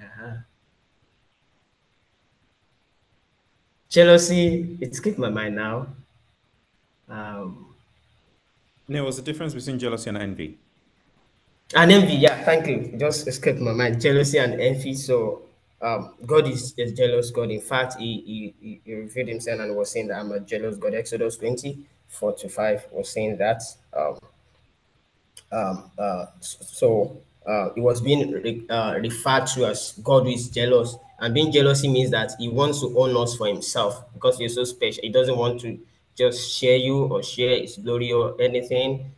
uh-huh. 0.00 0.36
jealousy. 3.88 4.78
It 4.80 4.94
skipped 4.94 5.18
my 5.18 5.30
mind 5.30 5.56
now. 5.56 5.86
Um, 7.08 7.67
no, 8.88 9.04
what's 9.04 9.16
the 9.16 9.22
difference 9.22 9.54
between 9.54 9.78
jealousy 9.78 10.08
and 10.08 10.18
envy? 10.18 10.58
And 11.74 11.92
envy, 11.92 12.14
yeah, 12.14 12.42
thank 12.44 12.66
you. 12.66 12.96
Just 12.98 13.28
escaped 13.28 13.60
my 13.60 13.72
mind. 13.72 14.00
Jealousy 14.00 14.38
and 14.38 14.58
envy. 14.58 14.94
So 14.94 15.42
um, 15.82 16.14
God 16.24 16.48
is 16.48 16.74
a 16.78 16.90
jealous 16.90 17.30
God. 17.30 17.50
In 17.50 17.60
fact, 17.60 17.96
he, 17.98 18.54
he, 18.60 18.80
he 18.84 18.94
revealed 18.94 19.28
himself 19.28 19.60
and 19.60 19.76
was 19.76 19.90
saying 19.90 20.08
that 20.08 20.18
I'm 20.18 20.32
a 20.32 20.40
jealous 20.40 20.76
God. 20.76 20.94
Exodus 20.94 21.36
20 21.36 21.86
four 22.08 22.32
to 22.34 22.48
five 22.48 22.86
was 22.90 23.10
saying 23.10 23.36
that. 23.38 23.62
Um, 23.96 24.18
um, 25.50 25.90
uh, 25.98 26.26
so 26.40 27.20
uh, 27.46 27.70
it 27.76 27.80
was 27.80 28.00
being 28.00 28.32
re, 28.32 28.66
uh, 28.68 28.94
referred 29.00 29.46
to 29.48 29.66
as 29.66 29.92
God 30.02 30.24
who 30.24 30.30
is 30.30 30.48
jealous. 30.48 30.96
And 31.20 31.34
being 31.34 31.52
jealousy 31.52 31.88
means 31.88 32.10
that 32.10 32.32
he 32.38 32.48
wants 32.48 32.80
to 32.80 32.98
own 32.98 33.16
us 33.16 33.36
for 33.36 33.46
himself 33.46 34.12
because 34.12 34.38
you're 34.40 34.48
so 34.48 34.64
special. 34.64 35.02
He 35.02 35.10
doesn't 35.10 35.36
want 35.36 35.60
to 35.62 35.78
just 36.18 36.58
share 36.58 36.76
you 36.76 37.04
or 37.04 37.22
share 37.22 37.60
his 37.60 37.76
glory 37.76 38.12
or 38.12 38.34
anything. 38.40 39.12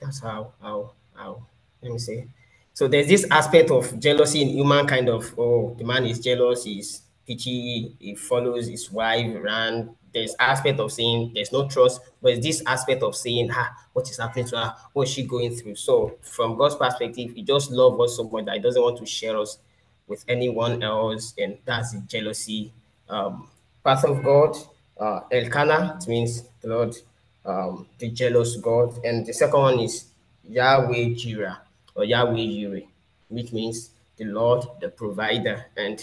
That's 0.00 0.20
how, 0.20 0.52
how, 0.62 0.92
how, 1.14 1.42
let 1.82 1.92
me 1.92 1.98
say. 1.98 2.28
So 2.72 2.86
there's 2.86 3.08
this 3.08 3.26
aspect 3.30 3.72
of 3.72 3.98
jealousy 3.98 4.42
in 4.42 4.50
human 4.50 4.86
kind 4.86 5.08
of, 5.08 5.34
oh, 5.36 5.74
the 5.76 5.84
man 5.84 6.06
is 6.06 6.20
jealous, 6.20 6.62
he's 6.62 7.02
pitchy, 7.26 7.96
he 7.98 8.14
follows 8.14 8.68
his 8.68 8.88
wife 8.92 9.34
around. 9.34 9.96
There's 10.14 10.36
aspect 10.38 10.78
of 10.78 10.92
saying 10.92 11.32
there's 11.34 11.50
no 11.50 11.68
trust, 11.68 12.00
but 12.22 12.32
it's 12.32 12.46
this 12.46 12.62
aspect 12.66 13.02
of 13.02 13.16
saying, 13.16 13.50
ah, 13.52 13.74
what 13.92 14.08
is 14.08 14.18
happening 14.18 14.46
to 14.46 14.56
her? 14.56 14.74
What's 14.92 15.10
she 15.10 15.24
going 15.24 15.56
through? 15.56 15.74
So 15.74 16.18
from 16.22 16.56
God's 16.56 16.76
perspective, 16.76 17.32
he 17.34 17.42
just 17.42 17.72
loves 17.72 18.00
us 18.00 18.16
so 18.16 18.24
much 18.28 18.44
that 18.44 18.54
he 18.54 18.60
doesn't 18.60 18.80
want 18.80 18.98
to 18.98 19.06
share 19.06 19.36
us 19.36 19.58
with 20.06 20.24
anyone 20.28 20.82
else, 20.82 21.34
and 21.36 21.58
that's 21.64 21.92
the 21.92 22.00
jealousy 22.02 22.72
um, 23.08 23.48
path 23.84 24.04
of 24.04 24.22
God. 24.22 24.56
Uh, 24.98 25.20
El 25.30 25.48
Kanna, 25.48 25.96
it 26.00 26.08
means 26.08 26.42
the 26.60 26.68
Lord, 26.68 26.96
um, 27.44 27.86
the 27.98 28.10
jealous 28.10 28.56
God. 28.56 28.98
And 29.04 29.24
the 29.24 29.32
second 29.32 29.60
one 29.60 29.78
is 29.80 30.06
Yahweh 30.48 31.14
Jireh 31.14 31.58
or 31.94 32.04
Yahweh 32.04 32.36
Yireh, 32.36 32.86
which 33.28 33.52
means 33.52 33.90
the 34.16 34.24
Lord, 34.24 34.66
the 34.80 34.88
provider. 34.88 35.66
And 35.76 36.00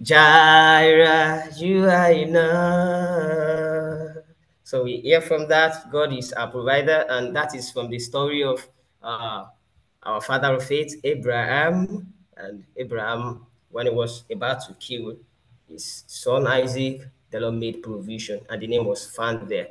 Jireh, 0.00 1.50
you 1.56 1.84
are 1.88 2.12
enough. 2.12 3.44
So 4.64 4.84
we 4.84 4.96
hear 4.98 5.20
from 5.20 5.46
that, 5.48 5.90
God 5.92 6.12
is 6.12 6.32
our 6.32 6.50
provider, 6.50 7.04
and 7.10 7.36
that 7.36 7.54
is 7.54 7.70
from 7.70 7.90
the 7.90 7.98
story 7.98 8.42
of 8.42 8.66
uh, 9.02 9.44
our 10.02 10.20
father 10.20 10.54
of 10.54 10.64
faith, 10.64 10.98
Abraham. 11.04 12.12
And 12.36 12.64
Abraham, 12.76 13.46
when 13.70 13.86
he 13.86 13.92
was 13.92 14.24
about 14.32 14.64
to 14.66 14.74
kill 14.74 15.16
his 15.68 16.04
son 16.06 16.46
Isaac, 16.46 17.02
the 17.34 17.40
Lord 17.40 17.56
made 17.56 17.82
provision, 17.82 18.40
and 18.48 18.62
the 18.62 18.66
name 18.68 18.84
was 18.84 19.10
found 19.10 19.48
there. 19.48 19.66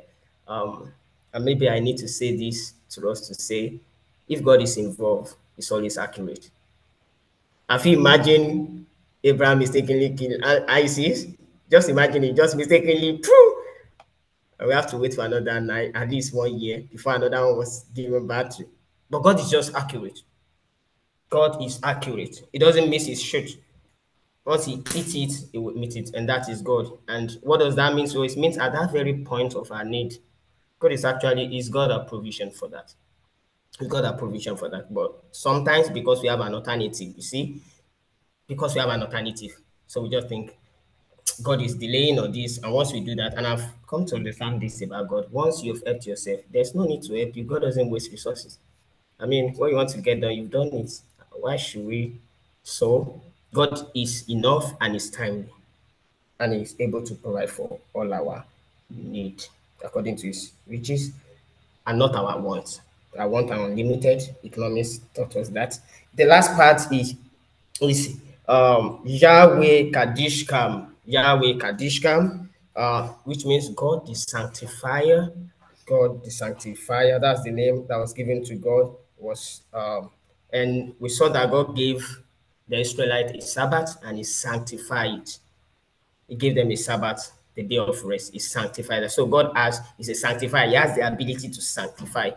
Um, 0.46 0.92
and 1.32 1.44
maybe 1.44 1.70
I 1.70 1.78
need 1.80 1.96
to 1.96 2.06
say 2.06 2.36
this 2.36 2.74
to 2.90 3.08
us 3.08 3.26
to 3.28 3.34
say, 3.34 3.80
if 4.28 4.44
God 4.44 4.60
is 4.60 4.76
involved, 4.76 5.34
it's 5.56 5.72
always 5.72 5.96
accurate. 5.96 6.50
Have 7.68 7.86
you 7.86 7.98
imagined 7.98 8.84
Abraham 9.22 9.60
mistakenly 9.60 10.10
killed 10.10 10.44
Isaac? 10.44 11.38
Just 11.70 11.88
imagine 11.88 12.24
it, 12.24 12.36
just 12.36 12.54
mistakenly, 12.54 13.16
poof, 13.16 13.54
we 14.66 14.72
have 14.74 14.86
to 14.88 14.98
wait 14.98 15.14
for 15.14 15.24
another 15.24 15.58
night, 15.58 15.92
at 15.94 16.10
least 16.10 16.34
one 16.34 16.58
year, 16.58 16.84
before 16.92 17.14
another 17.14 17.46
one 17.46 17.56
was 17.56 17.86
given 17.94 18.26
back 18.26 18.50
to. 18.56 18.66
But 19.08 19.20
God 19.20 19.40
is 19.40 19.48
just 19.48 19.74
accurate. 19.74 20.20
God 21.30 21.64
is 21.64 21.80
accurate. 21.82 22.46
He 22.52 22.58
doesn't 22.58 22.90
miss 22.90 23.06
his 23.06 23.22
shot. 23.22 23.48
Once 24.44 24.66
he 24.66 24.76
hits 24.92 25.14
it, 25.14 25.32
he 25.52 25.58
will 25.58 25.74
meet 25.74 25.96
it, 25.96 26.10
and 26.14 26.28
that 26.28 26.48
is 26.48 26.60
God. 26.60 26.86
And 27.08 27.38
what 27.42 27.60
does 27.60 27.76
that 27.76 27.94
mean? 27.94 28.06
So 28.06 28.22
it 28.22 28.36
means 28.36 28.58
at 28.58 28.72
that 28.72 28.92
very 28.92 29.14
point 29.24 29.54
of 29.54 29.72
our 29.72 29.84
need, 29.84 30.18
God 30.78 30.92
is 30.92 31.04
actually 31.04 31.56
is 31.56 31.70
God 31.70 31.90
a 31.90 32.04
provision 32.04 32.50
for 32.50 32.68
that. 32.68 32.92
He's 33.78 33.88
got 33.88 34.04
a 34.04 34.16
provision 34.16 34.56
for 34.56 34.68
that. 34.68 34.92
But 34.92 35.14
sometimes 35.30 35.88
because 35.88 36.20
we 36.20 36.28
have 36.28 36.40
an 36.40 36.54
alternative, 36.54 37.14
you 37.16 37.22
see, 37.22 37.62
because 38.46 38.74
we 38.74 38.80
have 38.80 38.90
an 38.90 39.02
alternative, 39.02 39.58
so 39.86 40.02
we 40.02 40.10
just 40.10 40.28
think 40.28 40.54
God 41.42 41.62
is 41.62 41.74
delaying 41.74 42.18
on 42.18 42.30
this. 42.30 42.58
And 42.58 42.72
once 42.72 42.92
we 42.92 43.00
do 43.00 43.14
that, 43.16 43.34
and 43.34 43.46
I've 43.46 43.64
come 43.88 44.04
to 44.06 44.16
understand 44.16 44.60
this 44.60 44.82
about 44.82 45.08
God, 45.08 45.32
once 45.32 45.62
you've 45.62 45.82
helped 45.84 46.06
yourself, 46.06 46.40
there's 46.50 46.74
no 46.74 46.84
need 46.84 47.02
to 47.04 47.18
help 47.18 47.34
you. 47.34 47.44
God 47.44 47.62
doesn't 47.62 47.90
waste 47.90 48.10
resources. 48.10 48.58
I 49.18 49.26
mean, 49.26 49.54
what 49.54 49.70
you 49.70 49.76
want 49.76 49.88
to 49.90 50.00
get 50.00 50.20
done, 50.20 50.32
you've 50.32 50.50
done 50.50 50.68
it. 50.68 51.00
Why 51.32 51.56
should 51.56 51.86
we? 51.86 52.16
So, 52.62 53.20
God 53.54 53.86
is 53.94 54.28
enough 54.28 54.74
and 54.80 54.96
is 54.96 55.10
timely, 55.10 55.46
and 56.40 56.54
is 56.54 56.74
able 56.80 57.02
to 57.02 57.14
provide 57.14 57.48
for 57.48 57.78
all 57.94 58.12
our 58.12 58.44
need 58.90 59.44
according 59.82 60.16
to 60.16 60.26
his 60.26 60.52
riches 60.66 61.12
and 61.86 61.98
not 61.98 62.16
our 62.16 62.40
wants. 62.40 62.80
I 63.18 63.26
want 63.26 63.50
an 63.50 63.60
unlimited. 63.60 64.22
Economics 64.44 65.00
taught 65.14 65.36
us 65.36 65.48
that. 65.50 65.78
The 66.14 66.24
last 66.24 66.52
part 66.56 66.92
is 66.92 67.14
is 67.80 68.16
um, 68.48 69.00
Yahweh 69.04 69.90
Kadishkam, 69.90 70.88
Yahweh 71.06 71.52
Kadishkam, 71.54 72.48
uh, 72.74 73.08
which 73.22 73.44
means 73.46 73.68
God 73.70 74.04
the 74.04 74.14
Sanctifier. 74.14 75.30
God 75.86 76.24
the 76.24 76.30
Sanctifier. 76.30 77.20
That's 77.20 77.44
the 77.44 77.52
name 77.52 77.86
that 77.86 77.98
was 77.98 78.12
given 78.12 78.44
to 78.46 78.56
God. 78.56 78.90
Was 79.16 79.62
um, 79.72 80.10
and 80.52 80.92
we 80.98 81.08
saw 81.08 81.28
that 81.28 81.50
God 81.52 81.76
gave 81.76 82.02
the 82.68 82.80
Israelite 82.80 83.36
a 83.36 83.40
Sabbath 83.40 83.96
and 84.04 84.16
He 84.18 84.24
sanctified. 84.24 85.28
He 86.28 86.36
gave 86.36 86.54
them 86.54 86.70
a 86.70 86.76
Sabbath, 86.76 87.32
the 87.54 87.62
day 87.62 87.78
of 87.78 88.02
rest. 88.04 88.34
Is 88.34 88.50
sanctified. 88.50 89.10
So 89.10 89.26
God 89.26 89.52
has 89.54 89.80
is 89.98 90.08
a 90.08 90.14
sanctifier. 90.14 90.68
He 90.68 90.74
has 90.74 90.96
the 90.96 91.06
ability 91.06 91.48
to 91.48 91.60
sanctify 91.60 92.30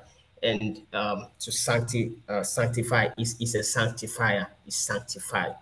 and 0.43 0.81
um, 0.93 1.27
to 1.39 1.51
sancti- 1.51 2.13
uh, 2.27 2.43
sanctify 2.43 3.09
is, 3.17 3.35
is 3.39 3.55
a 3.55 3.63
sanctifier, 3.63 4.47
is 4.65 4.75
sanctified. 4.75 5.55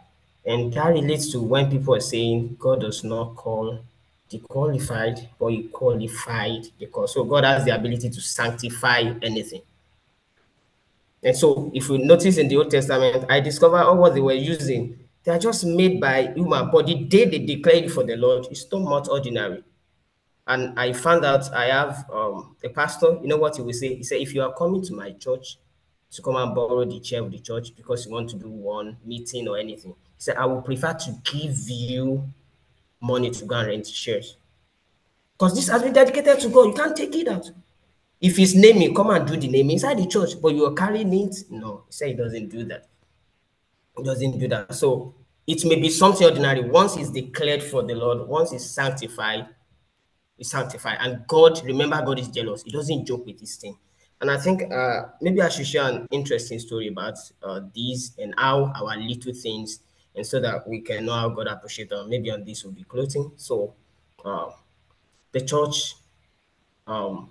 And 0.46 0.74
that 0.74 0.88
relates 0.88 1.32
to 1.32 1.42
when 1.42 1.72
people 1.72 1.96
are 1.96 2.02
saying 2.02 2.58
God 2.60 2.82
does 2.82 3.04
not 3.04 3.36
call 3.36 3.80
the 4.30 4.40
qualified, 4.40 5.30
but 5.40 5.48
he 5.48 5.64
qualified 5.64 6.68
the 6.80 6.88
call. 6.88 7.08
So 7.08 7.24
God 7.24 7.44
has 7.44 7.66
the 7.66 7.76
ability 7.76 8.10
to 8.10 8.22
sanctify 8.22 9.14
anything. 9.22 9.62
And 11.26 11.36
so 11.36 11.72
if 11.74 11.90
we 11.90 11.98
notice 11.98 12.38
in 12.38 12.48
the 12.48 12.58
Old 12.58 12.70
Testament, 12.70 13.26
I 13.28 13.40
discover 13.40 13.78
all 13.80 13.98
what 13.98 14.14
they 14.14 14.22
were 14.22 14.34
using. 14.34 15.00
They 15.24 15.32
are 15.32 15.40
just 15.40 15.66
made 15.66 16.00
by 16.00 16.32
human, 16.36 16.70
but 16.70 16.86
the 16.86 16.94
day 16.94 17.26
they 17.26 17.40
declared 17.40 17.92
for 17.92 18.04
the 18.04 18.16
Lord 18.16 18.46
is 18.52 18.68
so 18.70 18.80
much 18.80 19.08
ordinary. 19.10 19.64
And 20.46 20.80
I 20.80 20.94
found 20.94 21.26
out 21.26 21.52
I 21.52 21.66
have 21.66 22.06
um, 22.14 22.56
a 22.64 22.70
pastor, 22.70 23.18
you 23.24 23.28
know 23.28 23.38
what 23.38 23.56
he 23.56 23.64
will 23.64 23.74
say? 23.74 23.96
He 23.96 24.04
said, 24.04 24.22
if 24.22 24.36
you 24.36 24.44
are 24.44 24.54
coming 24.54 24.84
to 24.84 24.94
my 24.94 25.14
church 25.14 25.58
to 26.12 26.22
come 26.22 26.36
and 26.36 26.54
borrow 26.54 26.86
the 26.86 27.00
chair 27.00 27.24
of 27.24 27.32
the 27.32 27.40
church 27.40 27.76
because 27.76 28.06
you 28.06 28.12
want 28.12 28.30
to 28.30 28.36
do 28.38 28.48
one 28.48 28.98
meeting 29.04 29.48
or 29.48 29.58
anything, 29.58 29.96
he 30.18 30.22
said, 30.22 30.38
I 30.38 30.46
would 30.46 30.64
prefer 30.64 30.94
to 30.94 31.16
give 31.24 31.58
you 31.68 32.30
money 33.02 33.32
to 33.32 33.46
go 33.46 33.56
and 33.56 33.68
rent 33.68 33.86
chairs. 33.88 34.38
Because 35.34 35.56
this 35.56 35.70
has 35.70 35.82
been 35.82 35.94
dedicated 35.94 36.40
to 36.42 36.50
God. 36.50 36.68
You 36.68 36.74
can't 36.74 36.96
take 36.96 37.16
it 37.16 37.28
out. 37.28 37.50
If 38.22 38.38
he's 38.38 38.56
naming, 38.56 38.96
come 38.96 39.10
and 39.10 39.28
do 39.28 39.38
the 39.38 39.48
name 39.48 39.70
inside 39.70 39.98
the 39.98 40.08
church, 40.08 40.42
but 40.42 40.56
you 40.56 40.66
are 40.66 40.74
carrying 40.74 41.14
it. 41.14 41.36
No, 41.50 41.84
he 41.88 41.94
said 41.94 42.08
he 42.10 42.14
doesn't 42.16 42.50
do 42.50 42.64
that. 42.66 42.88
He 43.98 44.04
doesn't 44.04 44.40
do 44.40 44.48
that. 44.48 44.74
So 44.74 45.14
it 45.48 45.64
may 45.66 45.80
be 45.80 45.90
something 45.90 46.26
ordinary. 46.26 46.62
Once 46.62 46.98
it's 46.98 47.12
declared 47.12 47.62
for 47.64 47.84
the 47.84 47.94
Lord, 47.94 48.28
once 48.28 48.52
it's 48.52 48.66
sanctified, 48.66 49.48
it's 50.38 50.50
sanctified. 50.50 50.98
And 51.02 51.26
God, 51.28 51.64
remember, 51.66 52.02
God 52.04 52.20
is 52.20 52.30
jealous. 52.30 52.64
He 52.64 52.72
doesn't 52.72 53.06
joke 53.06 53.26
with 53.26 53.40
this 53.40 53.58
thing. 53.58 53.78
And 54.22 54.32
I 54.32 54.38
think 54.38 54.72
uh, 54.72 55.08
maybe 55.22 55.42
I 55.42 55.50
should 55.50 55.68
share 55.68 55.90
an 55.90 56.08
interesting 56.10 56.60
story 56.60 56.88
about 56.88 57.18
uh, 57.44 57.62
these 57.74 58.14
and 58.18 58.34
how 58.38 58.72
our 58.76 58.98
little 58.98 59.34
things, 59.34 59.82
and 60.16 60.26
so 60.26 60.40
that 60.40 60.68
we 60.68 60.80
can 60.82 61.06
know 61.06 61.14
how 61.14 61.30
God 61.30 61.48
appreciates 61.48 61.92
them. 61.92 62.10
Maybe 62.10 62.32
on 62.32 62.44
this 62.46 62.64
will 62.64 62.72
be 62.72 62.84
closing. 62.84 63.32
So, 63.36 63.74
uh, 64.24 64.52
the 65.32 65.42
church, 65.42 65.96
um, 66.88 67.30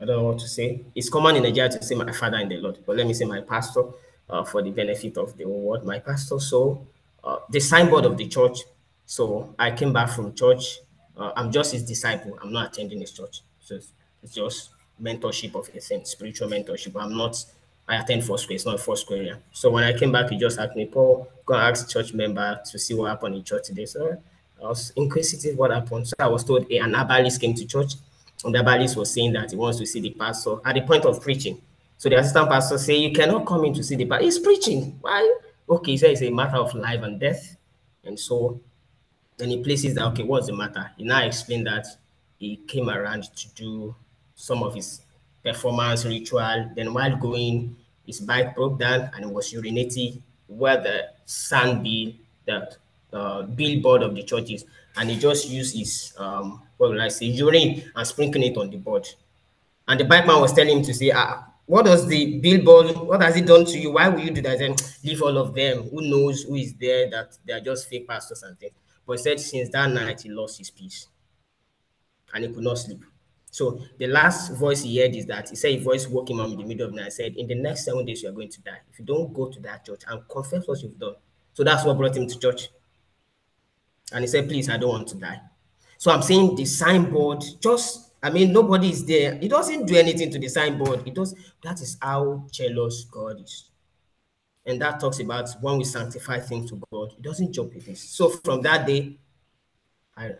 I 0.00 0.04
don't 0.04 0.16
know 0.16 0.24
what 0.24 0.38
to 0.38 0.48
say. 0.48 0.82
It's 0.94 1.08
common 1.08 1.36
in 1.36 1.42
Nigeria 1.42 1.70
to 1.70 1.82
say 1.82 1.94
my 1.94 2.12
father 2.12 2.38
in 2.38 2.48
the 2.48 2.56
Lord, 2.58 2.78
but 2.86 2.96
let 2.96 3.06
me 3.06 3.14
say 3.14 3.24
my 3.24 3.40
pastor 3.40 3.84
uh, 4.30 4.44
for 4.44 4.62
the 4.62 4.70
benefit 4.70 5.16
of 5.16 5.36
the 5.36 5.44
world. 5.44 5.84
My 5.84 5.98
pastor. 5.98 6.38
So, 6.38 6.86
uh, 7.24 7.38
the 7.50 7.58
signboard 7.60 8.04
of 8.04 8.16
the 8.16 8.28
church. 8.28 8.60
So 9.06 9.54
I 9.58 9.70
came 9.72 9.92
back 9.92 10.10
from 10.10 10.34
church 10.34 10.78
uh, 11.18 11.32
I'm 11.36 11.50
just 11.50 11.72
his 11.72 11.82
disciple. 11.82 12.38
I'm 12.40 12.52
not 12.52 12.68
attending 12.68 13.00
his 13.00 13.10
church. 13.10 13.42
So 13.60 13.74
it's, 13.74 13.92
just 14.34 14.70
mentorship 15.02 15.54
of 15.54 15.68
a 15.74 15.80
thing, 15.80 16.04
spiritual 16.04 16.48
mentorship. 16.48 17.00
I'm 17.00 17.16
not, 17.16 17.44
I 17.88 17.96
attend 17.96 18.24
Foursquare, 18.24 18.56
it's 18.56 18.66
not 18.66 18.80
Foursquare 18.80 19.18
area. 19.18 19.38
So 19.52 19.70
when 19.70 19.84
I 19.84 19.96
came 19.96 20.12
back, 20.12 20.30
he 20.30 20.36
just 20.36 20.58
asked 20.58 20.76
me, 20.76 20.86
Paul, 20.86 21.28
go 21.46 21.54
ask 21.54 21.88
church 21.88 22.12
member 22.12 22.60
to 22.70 22.78
see 22.78 22.94
what 22.94 23.08
happened 23.08 23.36
in 23.36 23.44
church 23.44 23.66
today. 23.66 23.86
So 23.86 24.20
I 24.60 24.66
was 24.66 24.92
inquisitive 24.96 25.56
what 25.56 25.70
happened. 25.70 26.08
So 26.08 26.14
I 26.18 26.26
was 26.26 26.44
told 26.44 26.66
hey, 26.68 26.78
an 26.78 26.94
herbalist 26.94 27.40
came 27.40 27.54
to 27.54 27.64
church, 27.64 27.94
herbalist 28.44 28.96
was 28.96 29.12
saying 29.12 29.32
that 29.32 29.50
he 29.50 29.56
wants 29.56 29.78
to 29.78 29.86
see 29.86 30.00
the 30.00 30.10
pastor 30.10 30.56
at 30.64 30.74
the 30.74 30.82
point 30.82 31.04
of 31.04 31.20
preaching. 31.20 31.60
So 31.96 32.08
the 32.08 32.18
assistant 32.18 32.48
pastor 32.48 32.78
say, 32.78 32.96
you 32.96 33.12
cannot 33.12 33.46
come 33.46 33.64
in 33.64 33.74
to 33.74 33.82
see 33.82 33.96
the 33.96 34.04
pastor. 34.04 34.24
He's 34.24 34.38
preaching. 34.38 34.98
Why? 35.00 35.36
Okay, 35.68 35.96
so 35.96 36.06
it's 36.06 36.22
a 36.22 36.30
matter 36.30 36.56
of 36.56 36.74
life 36.74 37.02
and 37.02 37.18
death. 37.18 37.56
And 38.04 38.18
so 38.18 38.60
then 39.36 39.50
he 39.50 39.62
places 39.62 39.94
that, 39.94 40.04
okay, 40.06 40.22
what's 40.22 40.46
the 40.46 40.56
matter? 40.56 40.90
He 40.96 41.04
now 41.04 41.24
explained 41.24 41.66
that 41.66 41.86
he 42.38 42.56
came 42.68 42.88
around 42.88 43.24
to 43.24 43.48
do 43.54 43.94
some 44.34 44.62
of 44.62 44.74
his 44.74 45.00
performance 45.44 46.04
ritual. 46.04 46.70
Then 46.74 46.94
while 46.94 47.16
going, 47.16 47.76
his 48.06 48.20
bike 48.20 48.54
broke 48.54 48.78
down 48.78 49.10
and 49.14 49.24
he 49.24 49.30
was 49.30 49.52
urinating 49.52 50.22
where 50.46 50.80
the 50.80 51.08
sand 51.26 51.82
bill, 51.82 52.12
the 52.46 52.76
uh, 53.12 53.42
billboard 53.42 54.02
of 54.02 54.14
the 54.14 54.22
church 54.22 54.50
is. 54.50 54.64
And 54.98 55.08
he 55.10 55.16
just 55.16 55.48
used 55.48 55.76
his, 55.76 56.12
um, 56.18 56.62
what 56.76 56.90
will 56.90 57.00
I 57.00 57.08
say, 57.08 57.26
urine 57.26 57.84
and 57.94 58.06
sprinkling 58.06 58.52
it 58.52 58.56
on 58.58 58.68
the 58.68 58.78
board. 58.78 59.08
And 59.86 59.98
the 59.98 60.04
bike 60.04 60.26
man 60.26 60.40
was 60.40 60.52
telling 60.52 60.78
him 60.78 60.84
to 60.84 60.92
say, 60.92 61.12
ah, 61.14 61.44
what 61.66 61.84
does 61.84 62.06
the 62.06 62.38
billboard, 62.40 62.96
what 62.96 63.22
has 63.22 63.36
it 63.36 63.46
done 63.46 63.64
to 63.66 63.78
you? 63.78 63.92
Why 63.92 64.08
will 64.08 64.20
you 64.20 64.30
do 64.30 64.42
that? 64.42 64.58
Then 64.58 64.74
leave 65.04 65.22
all 65.22 65.38
of 65.38 65.54
them. 65.54 65.88
Who 65.90 66.02
knows 66.02 66.42
who 66.42 66.56
is 66.56 66.74
there 66.74 67.08
that 67.10 67.38
they 67.46 67.52
are 67.52 67.60
just 67.60 67.88
fake 67.88 68.08
pastors 68.08 68.42
and 68.42 68.58
things. 68.58 68.72
But 69.06 69.18
he 69.18 69.22
said 69.22 69.38
since 69.38 69.68
that 69.70 69.90
night 69.90 70.22
he 70.22 70.30
lost 70.30 70.58
his 70.58 70.70
peace 70.70 71.06
and 72.34 72.44
he 72.44 72.52
could 72.52 72.64
not 72.64 72.78
sleep. 72.78 73.04
So 73.50 73.80
the 73.98 74.06
last 74.06 74.52
voice 74.54 74.82
he 74.82 74.98
heard 75.00 75.14
is 75.14 75.26
that 75.26 75.48
he 75.48 75.56
said 75.56 75.70
a 75.72 75.78
voice 75.78 76.06
woke 76.06 76.30
him 76.30 76.40
up 76.40 76.50
in 76.50 76.58
the 76.58 76.64
middle 76.64 76.86
of 76.86 76.94
the 76.94 77.00
night. 77.00 77.12
Said, 77.12 77.36
In 77.36 77.46
the 77.46 77.54
next 77.54 77.84
seven 77.84 78.04
days, 78.04 78.22
you 78.22 78.28
are 78.28 78.32
going 78.32 78.50
to 78.50 78.60
die. 78.62 78.80
If 78.92 78.98
you 78.98 79.04
don't 79.04 79.32
go 79.32 79.48
to 79.48 79.60
that 79.60 79.86
church 79.86 80.02
and 80.08 80.26
confess 80.28 80.66
what 80.66 80.82
you've 80.82 80.98
done. 80.98 81.14
So 81.54 81.64
that's 81.64 81.84
what 81.84 81.96
brought 81.96 82.16
him 82.16 82.26
to 82.26 82.38
church. 82.38 82.68
And 84.12 84.22
he 84.22 84.26
said, 84.28 84.48
Please, 84.48 84.68
I 84.68 84.76
don't 84.76 84.90
want 84.90 85.08
to 85.08 85.16
die. 85.16 85.40
So 85.98 86.10
I'm 86.10 86.22
saying 86.22 86.56
the 86.56 86.64
signboard, 86.64 87.44
just 87.60 88.08
I 88.22 88.30
mean, 88.30 88.52
nobody 88.52 88.90
is 88.90 89.04
there. 89.04 89.38
It 89.40 89.48
doesn't 89.48 89.86
do 89.86 89.96
anything 89.96 90.30
to 90.32 90.38
the 90.38 90.48
signboard. 90.48 91.06
It 91.06 91.14
does 91.14 91.34
that 91.62 91.80
is 91.80 91.96
how 92.00 92.46
jealous 92.50 93.04
God 93.04 93.40
is. 93.40 93.70
And 94.66 94.80
that 94.82 95.00
talks 95.00 95.20
about 95.20 95.48
when 95.60 95.78
we 95.78 95.84
sanctify 95.84 96.40
things 96.40 96.70
to 96.70 96.80
God, 96.92 97.12
it 97.12 97.22
doesn't 97.22 97.52
jump 97.52 97.74
with 97.74 97.86
this. 97.86 98.00
So 98.02 98.28
from 98.28 98.62
that 98.62 98.86
day, 98.86 99.18
I 100.16 100.32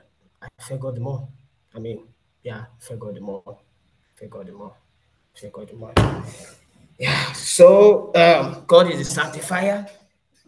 I 0.42 0.48
fear 0.60 0.78
God 0.78 0.98
more. 0.98 1.28
I 1.74 1.78
mean, 1.78 2.06
yeah, 2.42 2.66
fear 2.78 2.96
God 2.96 3.20
more. 3.20 3.58
Fear 4.16 4.28
God 4.28 4.52
more. 4.52 4.74
Fear 5.34 5.50
God 5.50 5.72
more. 5.74 5.94
Yeah. 6.98 7.32
So 7.32 8.12
um, 8.14 8.64
God 8.66 8.90
is 8.90 9.00
a 9.00 9.04
sanctifier. 9.04 9.86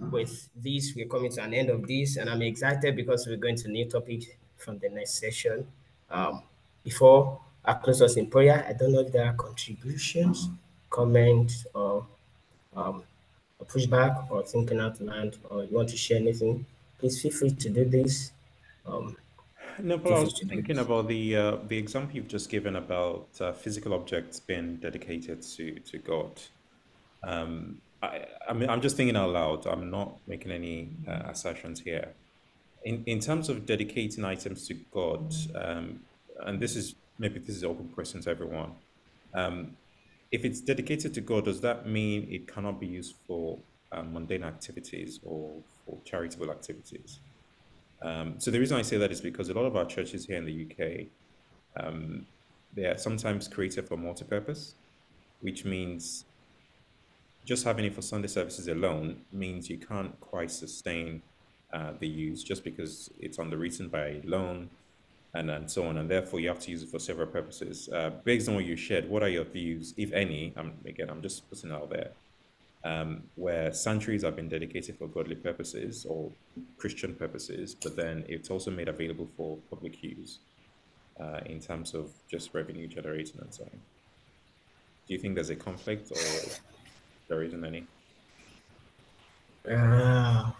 With 0.00 0.48
this, 0.56 0.94
we're 0.96 1.06
coming 1.06 1.30
to 1.32 1.42
an 1.42 1.52
end 1.52 1.68
of 1.68 1.86
this, 1.86 2.16
and 2.16 2.30
I'm 2.30 2.40
excited 2.42 2.96
because 2.96 3.26
we're 3.26 3.36
going 3.36 3.56
to 3.56 3.68
new 3.68 3.84
topic 3.84 4.38
from 4.56 4.78
the 4.78 4.88
next 4.88 5.20
session. 5.20 5.66
Um, 6.10 6.42
before 6.82 7.38
I 7.64 7.74
close 7.74 8.00
us 8.00 8.16
in 8.16 8.26
prayer, 8.28 8.64
I 8.66 8.72
don't 8.72 8.92
know 8.92 9.00
if 9.00 9.12
there 9.12 9.26
are 9.26 9.34
contributions, 9.34 10.48
comments, 10.88 11.66
or 11.74 12.06
um, 12.74 13.02
a 13.60 13.64
pushback, 13.64 14.30
or 14.30 14.42
thinking 14.42 14.80
out 14.80 15.00
loud, 15.00 15.36
or 15.50 15.64
you 15.64 15.76
want 15.76 15.90
to 15.90 15.96
share 15.96 16.16
anything. 16.16 16.64
Please 16.98 17.20
feel 17.20 17.32
free 17.32 17.50
to 17.50 17.68
do 17.68 17.84
this. 17.84 18.32
Um, 18.86 19.16
no, 19.78 19.98
but 19.98 20.12
I 20.12 20.20
was 20.20 20.38
thinking 20.40 20.78
about 20.78 21.08
the 21.08 21.36
uh, 21.36 21.56
the 21.68 21.76
example 21.76 22.16
you've 22.16 22.28
just 22.28 22.48
given 22.48 22.76
about 22.76 23.28
uh, 23.40 23.52
physical 23.52 23.94
objects 23.94 24.40
being 24.40 24.76
dedicated 24.76 25.42
to 25.42 25.78
to 25.80 25.98
God. 25.98 26.40
Um, 27.22 27.80
I, 28.02 28.24
I 28.48 28.52
mean, 28.52 28.70
I'm 28.70 28.80
just 28.80 28.96
thinking 28.96 29.16
out 29.16 29.30
loud. 29.30 29.66
I'm 29.66 29.90
not 29.90 30.16
making 30.26 30.52
any 30.52 30.90
uh, 31.06 31.22
assertions 31.28 31.80
here. 31.80 32.08
In 32.84 33.02
in 33.06 33.20
terms 33.20 33.48
of 33.48 33.66
dedicating 33.66 34.24
items 34.24 34.66
to 34.68 34.74
God, 34.92 35.34
um, 35.54 36.00
and 36.46 36.60
this 36.60 36.76
is 36.76 36.94
maybe 37.18 37.38
this 37.38 37.56
is 37.56 37.64
open 37.64 37.88
question 37.88 38.20
to 38.22 38.30
everyone. 38.30 38.72
Um, 39.34 39.76
if 40.32 40.44
it's 40.44 40.60
dedicated 40.60 41.12
to 41.14 41.20
God, 41.20 41.44
does 41.44 41.60
that 41.60 41.86
mean 41.86 42.26
it 42.30 42.46
cannot 42.46 42.80
be 42.80 42.86
used 42.86 43.16
for 43.26 43.58
um, 43.92 44.12
mundane 44.12 44.44
activities 44.44 45.20
or 45.24 45.52
for 45.84 45.98
charitable 46.04 46.50
activities? 46.50 47.18
Um, 48.02 48.34
so 48.38 48.50
the 48.50 48.58
reason 48.58 48.78
I 48.78 48.82
say 48.82 48.96
that 48.96 49.10
is 49.10 49.20
because 49.20 49.50
a 49.50 49.54
lot 49.54 49.66
of 49.66 49.76
our 49.76 49.84
churches 49.84 50.24
here 50.24 50.36
in 50.36 50.46
the 50.46 50.66
UK, 50.66 51.84
um, 51.84 52.26
they 52.74 52.86
are 52.86 52.96
sometimes 52.96 53.48
created 53.48 53.88
for 53.88 53.96
multi-purpose, 53.96 54.74
which 55.40 55.64
means 55.64 56.24
just 57.44 57.64
having 57.64 57.84
it 57.84 57.94
for 57.94 58.02
Sunday 58.02 58.28
services 58.28 58.68
alone 58.68 59.22
means 59.32 59.68
you 59.68 59.78
can't 59.78 60.18
quite 60.20 60.50
sustain 60.50 61.22
uh, 61.72 61.92
the 61.98 62.06
use 62.06 62.42
just 62.42 62.64
because 62.64 63.10
it's 63.20 63.38
underwritten 63.38 63.88
by 63.88 64.20
loan 64.24 64.68
and, 65.34 65.50
and 65.50 65.70
so 65.70 65.86
on, 65.86 65.96
and 65.98 66.10
therefore 66.10 66.40
you 66.40 66.48
have 66.48 66.58
to 66.58 66.70
use 66.70 66.82
it 66.82 66.88
for 66.88 66.98
several 66.98 67.26
purposes. 67.26 67.88
Uh, 67.92 68.10
based 68.24 68.48
on 68.48 68.56
what 68.56 68.64
you 68.64 68.76
shared, 68.76 69.08
what 69.08 69.22
are 69.22 69.28
your 69.28 69.44
views, 69.44 69.94
if 69.96 70.12
any? 70.12 70.52
I'm, 70.56 70.72
again, 70.84 71.08
I'm 71.08 71.22
just 71.22 71.48
putting 71.48 71.70
out 71.70 71.90
there 71.90 72.10
um, 72.84 73.22
where 73.36 73.72
sanctuaries 73.72 74.24
have 74.24 74.36
been 74.36 74.48
dedicated 74.48 74.96
for 74.98 75.06
godly 75.06 75.36
purposes 75.36 76.06
or 76.08 76.30
Christian 76.78 77.14
purposes, 77.14 77.74
but 77.74 77.96
then 77.96 78.24
it's 78.28 78.50
also 78.50 78.70
made 78.70 78.88
available 78.88 79.28
for 79.36 79.58
public 79.68 80.02
use 80.02 80.38
uh, 81.20 81.40
in 81.46 81.60
terms 81.60 81.94
of 81.94 82.10
just 82.28 82.52
revenue 82.54 82.86
generating 82.86 83.40
and 83.40 83.52
so 83.52 83.64
on. 83.64 83.70
Do 85.06 85.14
you 85.14 85.18
think 85.18 85.34
there's 85.34 85.50
a 85.50 85.56
conflict 85.56 86.10
or 86.10 86.16
there 87.30 87.42
isn't 87.44 87.64
any? 87.64 87.86
Uh, 89.64 90.50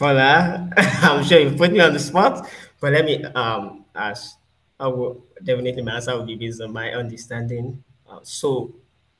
that, 0.00 0.72
I'm 1.02 1.24
sure 1.24 1.40
you 1.40 1.50
put 1.56 1.72
me 1.72 1.80
on 1.80 1.92
the 1.92 1.98
spot, 1.98 2.48
but 2.80 2.92
let 2.92 3.04
me 3.04 3.24
um 3.24 3.84
ask. 3.94 4.36
I 4.80 4.86
will 4.86 5.24
definitely 5.42 5.82
my 5.82 5.96
answer 5.96 6.16
will 6.16 6.24
be 6.24 6.36
based 6.36 6.62
on 6.62 6.72
my 6.72 6.92
understanding. 6.92 7.82
Uh, 8.08 8.20
so 8.22 8.72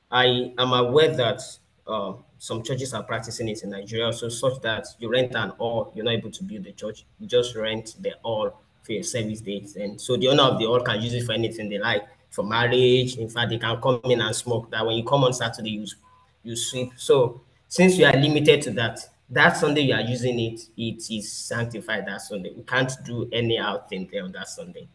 I 0.09 0.53
am 0.57 0.71
aware 0.71 1.13
that 1.15 1.41
uh, 1.85 2.13
some 2.37 2.63
churches 2.63 2.93
are 2.93 3.03
practicing 3.03 3.49
it 3.49 3.61
in 3.63 3.71
Nigeria, 3.71 4.13
so 4.13 4.29
such 4.29 4.61
that 4.61 4.87
you 4.99 5.11
rent 5.11 5.35
an 5.35 5.49
hall, 5.49 5.91
you're 5.93 6.05
not 6.05 6.13
able 6.13 6.31
to 6.31 6.43
build 6.43 6.63
the 6.63 6.71
church, 6.71 7.05
you 7.19 7.27
just 7.27 7.55
rent 7.55 7.95
the 7.99 8.13
hall 8.23 8.61
for 8.83 8.93
your 8.93 9.03
service 9.03 9.41
days. 9.41 9.75
And 9.75 9.99
so 9.99 10.15
the 10.15 10.29
owner 10.29 10.43
of 10.43 10.59
the 10.59 10.65
hall 10.65 10.79
can 10.79 11.01
use 11.01 11.13
it 11.13 11.25
for 11.25 11.33
anything 11.33 11.67
they 11.67 11.77
like, 11.77 12.07
for 12.29 12.43
marriage. 12.43 13.17
In 13.17 13.27
fact, 13.27 13.49
they 13.49 13.57
can 13.57 13.81
come 13.81 13.99
in 14.05 14.21
and 14.21 14.33
smoke 14.33 14.71
that 14.71 14.85
when 14.85 14.95
you 14.95 15.03
come 15.03 15.25
on 15.25 15.33
Saturday, 15.33 15.71
you, 15.71 15.85
you 16.43 16.55
sweep. 16.55 16.93
So 16.97 17.41
since 17.67 17.97
you 17.97 18.05
are 18.05 18.15
limited 18.15 18.61
to 18.63 18.71
that, 18.71 18.99
that 19.29 19.57
Sunday 19.57 19.81
you 19.81 19.93
are 19.93 20.01
using 20.01 20.39
it, 20.39 20.61
it 20.77 21.09
is 21.11 21.31
sanctified 21.31 22.07
that 22.07 22.21
Sunday. 22.21 22.51
We 22.55 22.63
can't 22.63 22.91
do 23.05 23.29
any 23.31 23.57
out 23.57 23.89
thing 23.89 24.09
there 24.11 24.23
on 24.23 24.31
that 24.33 24.49
Sunday. 24.49 24.87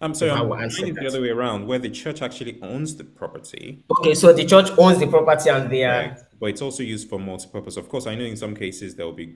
I'm 0.00 0.14
sorry, 0.14 0.30
I'm 0.30 0.70
it 0.70 0.94
the 0.94 1.06
other 1.08 1.20
way 1.20 1.30
around, 1.30 1.66
where 1.66 1.80
the 1.80 1.90
church 1.90 2.22
actually 2.22 2.62
owns 2.62 2.94
the 2.94 3.02
property. 3.02 3.82
Okay, 3.98 4.14
so 4.14 4.32
the 4.32 4.44
church 4.44 4.70
owns 4.78 5.00
the 5.00 5.08
property 5.08 5.50
and 5.50 5.68
they 5.68 5.82
are. 5.82 6.02
Right. 6.02 6.18
But 6.38 6.46
it's 6.50 6.62
also 6.62 6.84
used 6.84 7.08
for 7.08 7.18
multi-purpose. 7.18 7.76
Of 7.76 7.88
course, 7.88 8.06
I 8.06 8.14
know 8.14 8.24
in 8.24 8.36
some 8.36 8.54
cases 8.54 8.94
there 8.94 9.06
will 9.06 9.12
be 9.12 9.34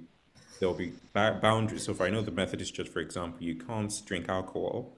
there 0.61 0.69
will 0.69 0.77
be 0.77 0.93
boundaries. 1.13 1.83
So, 1.83 1.91
if 1.91 2.01
I 2.01 2.11
know 2.11 2.23
the 2.23 2.31
Methodist 2.31 2.75
Church, 2.75 2.89
for 2.89 3.01
example, 3.01 3.43
you 3.43 3.57
can't 3.57 3.93
drink 4.07 4.29
alcohol 4.29 4.97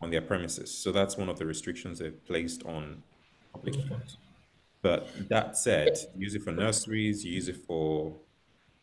on 0.00 0.10
their 0.10 0.22
premises. 0.22 0.76
So 0.76 0.92
that's 0.92 1.16
one 1.16 1.28
of 1.28 1.38
the 1.38 1.46
restrictions 1.46 1.98
they've 1.98 2.24
placed 2.26 2.64
on 2.64 3.02
public 3.52 3.76
use. 3.76 4.16
But 4.82 5.08
that 5.28 5.56
said, 5.56 5.96
use 6.16 6.34
it 6.34 6.42
for 6.42 6.52
nurseries, 6.52 7.24
use 7.24 7.48
it 7.48 7.56
for 7.56 8.16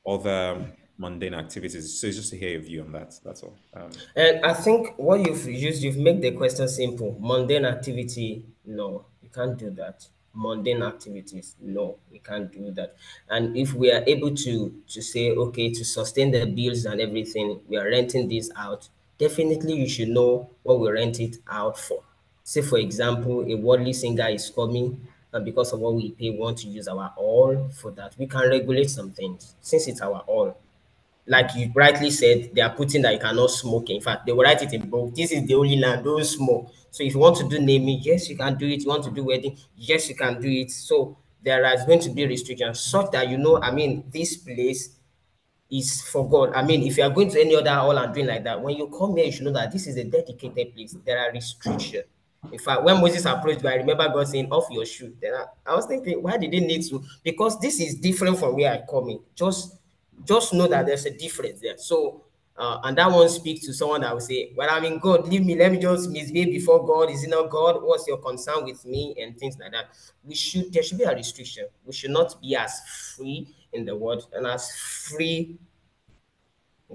other 0.06 0.74
mundane 0.98 1.34
activities. 1.34 2.00
So 2.00 2.10
just 2.12 2.32
to 2.32 2.38
hear 2.38 2.52
your 2.52 2.62
view 2.62 2.82
on 2.84 2.92
that. 2.94 3.20
That's 3.24 3.44
all. 3.44 3.58
Um, 3.74 3.92
and 4.16 4.46
I 4.46 4.54
think 4.54 4.98
what 4.98 5.26
you've 5.26 5.46
used, 5.48 5.84
you've 5.84 5.98
made 5.98 6.22
the 6.22 6.32
question 6.32 6.68
simple. 6.68 7.18
Mundane 7.20 7.66
activity, 7.66 8.46
no, 8.66 9.06
you 9.22 9.30
can't 9.30 9.58
do 9.58 9.70
that. 9.72 10.08
Mundane 10.34 10.84
activities, 10.84 11.56
no, 11.60 11.98
we 12.12 12.20
can't 12.20 12.52
do 12.52 12.72
that. 12.72 12.96
And 13.28 13.58
if 13.58 13.74
we 13.74 13.92
are 13.92 14.04
able 14.06 14.36
to 14.36 14.84
to 14.88 15.02
say, 15.02 15.32
okay, 15.32 15.72
to 15.72 15.84
sustain 15.84 16.30
the 16.32 16.46
bills 16.46 16.86
and 16.86 17.02
everything, 17.02 17.62
we 17.68 17.78
are 17.78 17.90
renting 17.90 18.28
this 18.28 18.52
out. 18.56 18.90
Definitely, 19.18 19.74
you 19.74 19.90
should 19.90 20.10
know 20.10 20.52
what 20.62 20.80
we 20.80 20.92
rent 20.92 21.20
it 21.20 21.38
out 21.48 21.80
for. 21.80 22.04
Say, 22.44 22.62
for 22.62 22.78
example, 22.78 23.52
a 23.52 23.56
worldly 23.56 23.94
singer 23.94 24.28
is 24.30 24.50
coming 24.52 25.08
and 25.34 25.46
because 25.46 25.74
of 25.74 25.80
what 25.80 25.96
we 25.96 26.12
pay, 26.12 26.30
we 26.32 26.38
want 26.38 26.58
to 26.60 26.68
use 26.68 26.88
our 26.88 27.14
all 27.18 27.70
for 27.70 27.92
that. 27.92 28.16
We 28.18 28.28
can 28.28 28.50
regulate 28.50 28.90
some 28.90 29.12
things 29.12 29.56
since 29.62 29.88
it's 29.88 30.02
our 30.02 30.20
all 30.28 30.58
like 31.28 31.54
you 31.56 31.72
rightly 31.76 32.10
said, 32.10 32.50
they 32.54 32.62
are 32.62 32.74
putting 32.74 33.02
that 33.02 33.14
you 33.14 33.20
cannot 33.20 33.52
smoke. 33.52 33.90
In 33.90 34.02
fact, 34.02 34.26
they 34.26 34.32
will 34.32 34.44
write 34.44 34.62
it 34.62 34.74
in 34.74 34.90
book. 34.90 35.14
This 35.14 35.32
is 35.32 35.46
the 35.46 35.56
only 35.56 35.78
land, 35.78 36.06
don't 36.06 36.24
smoke. 36.24 36.72
So 36.90 37.04
if 37.04 37.14
you 37.14 37.20
want 37.20 37.36
to 37.38 37.48
do 37.48 37.60
naming, 37.60 38.00
yes, 38.02 38.30
you 38.30 38.38
can 38.38 38.58
do 38.58 38.66
it. 38.66 38.82
You 38.82 38.88
want 38.88 39.04
to 39.04 39.12
do 39.12 39.26
wedding, 39.26 39.58
yes, 39.76 40.08
you 40.10 40.16
can 40.16 40.42
do 40.42 40.50
it. 40.50 40.72
So 40.72 41.18
there 41.44 41.64
is 41.74 41.84
going 41.84 42.00
to 42.00 42.10
be 42.10 42.26
restrictions 42.26 42.80
such 42.80 43.12
that 43.12 43.28
you 43.28 43.38
know, 43.38 43.62
I 43.62 43.72
mean, 43.72 44.06
this 44.12 44.38
place 44.38 44.96
is 45.70 46.02
for 46.02 46.28
God. 46.28 46.54
I 46.56 46.64
mean, 46.64 46.84
if 46.84 46.98
you 46.98 47.04
are 47.04 47.10
going 47.10 47.30
to 47.32 47.42
any 47.42 47.56
other 47.56 47.72
hall 47.72 47.98
and 47.98 48.14
doing 48.14 48.28
like 48.28 48.46
that, 48.46 48.62
when 48.62 48.78
you 48.78 48.88
come 48.88 49.18
here, 49.18 49.26
you 49.26 49.32
should 49.34 49.46
know 49.46 49.52
that 49.54 49.72
this 49.72 49.86
is 49.86 49.98
a 49.98 50.06
dedicated 50.06 50.74
place. 50.74 50.96
There 51.06 51.20
are 51.20 51.32
restrictions. 51.34 52.06
In 52.52 52.60
fact, 52.60 52.84
when 52.84 53.02
Moses 53.02 53.26
approached 53.26 53.66
I 53.66 53.76
remember 53.76 54.08
God 54.08 54.28
saying, 54.28 54.50
off 54.52 54.68
your 54.70 54.86
shoe. 54.86 55.16
Then 55.22 55.34
I, 55.34 55.72
I 55.72 55.76
was 55.76 55.86
thinking, 55.86 56.22
why 56.22 56.38
did 56.38 56.54
he 56.54 56.60
need 56.60 56.84
to? 56.90 57.04
Because 57.24 57.60
this 57.60 57.80
is 57.80 57.96
different 57.96 58.40
from 58.40 58.56
where 58.56 58.72
I 58.72 58.84
come 58.90 59.10
in. 59.10 59.20
Just 59.36 59.78
just 60.24 60.54
know 60.54 60.68
that 60.68 60.86
there's 60.86 61.06
a 61.06 61.12
difference 61.16 61.62
there. 61.62 61.78
So, 61.78 62.24
uh, 62.58 62.80
and 62.84 62.98
that 62.98 63.12
one 63.12 63.30
speaks 63.30 63.66
to 63.68 63.74
someone 63.74 64.02
that 64.02 64.14
will 64.14 64.20
say, 64.20 64.52
Well, 64.56 64.68
I'm 64.70 64.84
in 64.86 65.00
God, 65.00 65.28
leave 65.28 65.46
me, 65.46 65.56
let 65.56 65.72
me 65.72 65.78
just 65.78 66.10
misbehave 66.10 66.48
before 66.48 66.86
God. 66.86 67.12
Is 67.12 67.24
it 67.24 67.30
not 67.30 67.50
God? 67.50 67.84
What's 67.84 68.08
your 68.08 68.18
concern 68.18 68.64
with 68.66 68.84
me? 68.86 69.16
And 69.20 69.38
things 69.38 69.58
like 69.60 69.72
that. 69.74 69.90
We 70.24 70.36
should, 70.36 70.74
there 70.74 70.84
should 70.84 70.98
be 70.98 71.04
a 71.04 71.14
restriction. 71.14 71.68
We 71.86 71.94
should 71.94 72.12
not 72.12 72.42
be 72.42 72.56
as 72.56 72.80
free 73.16 73.48
in 73.74 73.86
the 73.86 73.96
world 73.96 74.28
and 74.34 74.48
as 74.48 74.76
free. 74.76 75.58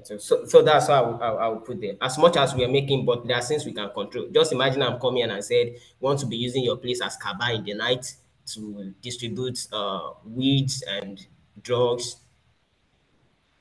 So, 0.01 0.17
so, 0.17 0.47
so 0.47 0.63
that's 0.63 0.89
how 0.89 1.19
I, 1.21 1.27
I, 1.27 1.33
I 1.33 1.49
would 1.49 1.65
put 1.65 1.83
it. 1.83 1.99
As 2.01 2.17
much 2.17 2.37
as 2.37 2.55
we 2.55 2.65
are 2.65 2.69
making, 2.69 3.05
but 3.05 3.27
there 3.27 3.37
are 3.37 3.43
things 3.43 3.67
we 3.67 3.73
can 3.73 3.91
control. 3.91 4.29
Just 4.33 4.53
imagine 4.53 4.83
I'm 4.83 4.99
coming 4.99 5.23
and 5.23 5.33
I 5.33 5.41
said, 5.41 5.77
want 6.01 6.19
to 6.21 6.27
be 6.27 6.37
using 6.37 6.65
your 6.65 6.77
place 6.77 7.03
as 7.03 7.17
Kaba 7.17 7.53
in 7.53 7.65
the 7.65 7.75
night 7.75 8.15
to 8.55 8.95
distribute 9.03 9.67
uh, 9.71 10.13
weeds 10.25 10.83
and 10.89 11.25
drugs. 11.63 12.17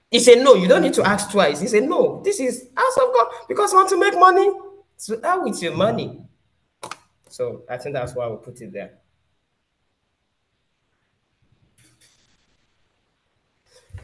He 0.10 0.20
said, 0.20 0.40
no, 0.44 0.56
you 0.56 0.68
don't 0.68 0.82
need 0.82 0.94
to 0.94 1.04
ask 1.04 1.32
twice. 1.32 1.60
He 1.60 1.68
said, 1.68 1.84
no, 1.84 2.22
this 2.24 2.40
is 2.40 2.70
house 2.76 2.98
of 2.98 3.14
God 3.14 3.28
because 3.48 3.74
I 3.74 3.78
want 3.78 3.90
to 3.90 4.00
make 4.00 4.18
money. 4.18 4.50
So 4.98 5.16
that 5.18 5.44
with 5.44 5.62
your 5.62 5.76
money. 5.76 6.22
So 7.30 7.64
I 7.70 7.78
think 7.78 7.96
that's 7.96 8.16
why 8.16 8.28
we 8.28 8.38
put 8.38 8.60
it 8.62 8.72
there. 8.72 8.94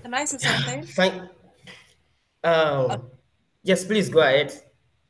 Can 0.01 0.13
I 0.13 0.25
say 0.25 0.37
something? 0.37 0.83
Thank 0.87 1.36
um, 2.47 3.09
yes, 3.63 3.83
please 3.83 4.07
go 4.09 4.21
ahead. 4.21 4.53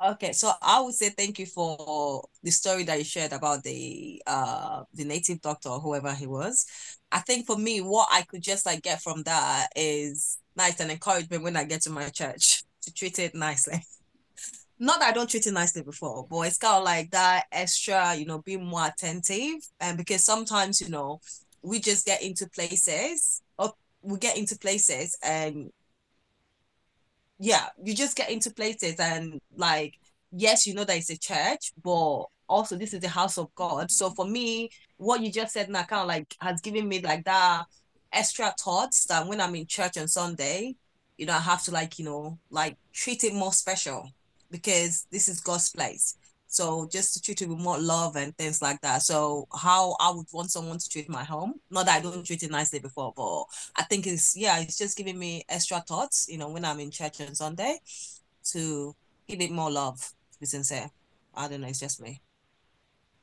Okay, 0.03 0.31
so 0.31 0.51
I 0.61 0.79
would 0.81 0.93
say 0.93 1.09
thank 1.09 1.37
you 1.39 1.45
for 1.45 2.23
the 2.43 2.51
story 2.51 2.83
that 2.83 2.97
you 2.97 3.03
shared 3.03 3.33
about 3.33 3.63
the 3.63 4.21
uh 4.27 4.83
the 4.93 5.05
native 5.05 5.41
doctor 5.41 5.69
or 5.69 5.79
whoever 5.79 6.13
he 6.13 6.27
was. 6.27 6.65
I 7.11 7.19
think 7.19 7.45
for 7.45 7.57
me, 7.57 7.81
what 7.81 8.07
I 8.11 8.23
could 8.23 8.41
just 8.41 8.65
like 8.65 8.81
get 8.83 9.01
from 9.01 9.23
that 9.23 9.69
is 9.75 10.39
nice 10.55 10.79
and 10.79 10.91
encouragement 10.91 11.43
when 11.43 11.57
I 11.57 11.63
get 11.63 11.81
to 11.83 11.89
my 11.91 12.09
church 12.09 12.63
to 12.81 12.93
treat 12.93 13.19
it 13.19 13.35
nicely. 13.35 13.83
Not 14.79 14.99
that 14.99 15.09
I 15.09 15.13
don't 15.13 15.29
treat 15.29 15.47
it 15.47 15.53
nicely 15.53 15.81
before, 15.81 16.27
but 16.29 16.41
it's 16.41 16.57
kind 16.59 16.77
of 16.77 16.83
like 16.83 17.09
that 17.11 17.45
extra, 17.51 18.15
you 18.15 18.25
know, 18.25 18.39
being 18.39 18.63
more 18.65 18.85
attentive. 18.85 19.55
And 19.79 19.97
because 19.97 20.23
sometimes, 20.23 20.79
you 20.79 20.89
know, 20.89 21.19
we 21.63 21.79
just 21.79 22.05
get 22.05 22.21
into 22.21 22.47
places 22.49 23.41
or 23.57 23.73
we 24.03 24.19
get 24.19 24.37
into 24.37 24.57
places 24.57 25.17
and 25.23 25.71
yeah, 27.39 27.67
you 27.83 27.93
just 27.93 28.17
get 28.17 28.29
into 28.29 28.51
places 28.51 28.95
and 28.99 29.39
like, 29.55 29.95
yes, 30.31 30.65
you 30.65 30.73
know 30.73 30.83
that 30.83 30.97
it's 30.97 31.09
a 31.09 31.17
church, 31.17 31.71
but 31.83 32.25
also 32.49 32.75
this 32.75 32.93
is 32.93 33.01
the 33.01 33.09
house 33.09 33.37
of 33.37 33.53
God. 33.55 33.91
So 33.91 34.09
for 34.11 34.25
me, 34.25 34.69
what 34.97 35.21
you 35.21 35.31
just 35.31 35.53
said 35.53 35.69
now 35.69 35.83
kind 35.83 36.01
of 36.01 36.07
like 36.07 36.35
has 36.41 36.61
given 36.61 36.87
me 36.87 37.01
like 37.01 37.25
that 37.25 37.65
extra 38.11 38.53
thoughts 38.59 39.05
that 39.05 39.27
when 39.27 39.41
I'm 39.41 39.55
in 39.55 39.67
church 39.67 39.97
on 39.97 40.07
Sunday, 40.07 40.75
you 41.17 41.25
know, 41.25 41.33
I 41.33 41.39
have 41.39 41.63
to 41.63 41.71
like, 41.71 41.99
you 41.99 42.05
know, 42.05 42.37
like 42.49 42.77
treat 42.93 43.23
it 43.23 43.33
more 43.33 43.53
special 43.53 44.09
because 44.49 45.05
this 45.11 45.27
is 45.27 45.39
God's 45.39 45.69
place. 45.69 46.15
So 46.57 46.87
just 46.91 47.13
to 47.13 47.21
treat 47.21 47.39
it 47.43 47.49
with 47.49 47.59
more 47.59 47.77
love 47.77 48.15
and 48.15 48.35
things 48.35 48.63
like 48.63 48.81
that. 48.81 49.03
So 49.03 49.47
how 49.53 49.95
I 49.99 50.09
would 50.09 50.25
want 50.33 50.49
someone 50.49 50.79
to 50.79 50.89
treat 50.89 51.07
my 51.07 51.23
home. 51.23 51.61
Not 51.69 51.85
that 51.85 51.99
I 51.99 52.01
don't 52.01 52.25
treat 52.25 52.41
it 52.41 52.49
nicely 52.49 52.79
before, 52.79 53.13
but 53.15 53.43
I 53.75 53.83
think 53.83 54.07
it's 54.07 54.35
yeah, 54.35 54.57
it's 54.59 54.75
just 54.75 54.97
giving 54.97 55.19
me 55.19 55.45
extra 55.47 55.81
thoughts, 55.81 56.25
you 56.27 56.39
know, 56.39 56.49
when 56.49 56.65
I'm 56.65 56.79
in 56.79 56.89
church 56.89 57.21
on 57.21 57.35
Sunday 57.35 57.77
to 58.53 58.95
give 59.27 59.39
it 59.39 59.51
more 59.51 59.69
love, 59.69 59.99
to 59.99 60.39
be 60.39 60.47
sincere. 60.47 60.89
I 61.35 61.47
don't 61.47 61.61
know, 61.61 61.67
it's 61.67 61.79
just 61.79 62.01
me. 62.01 62.23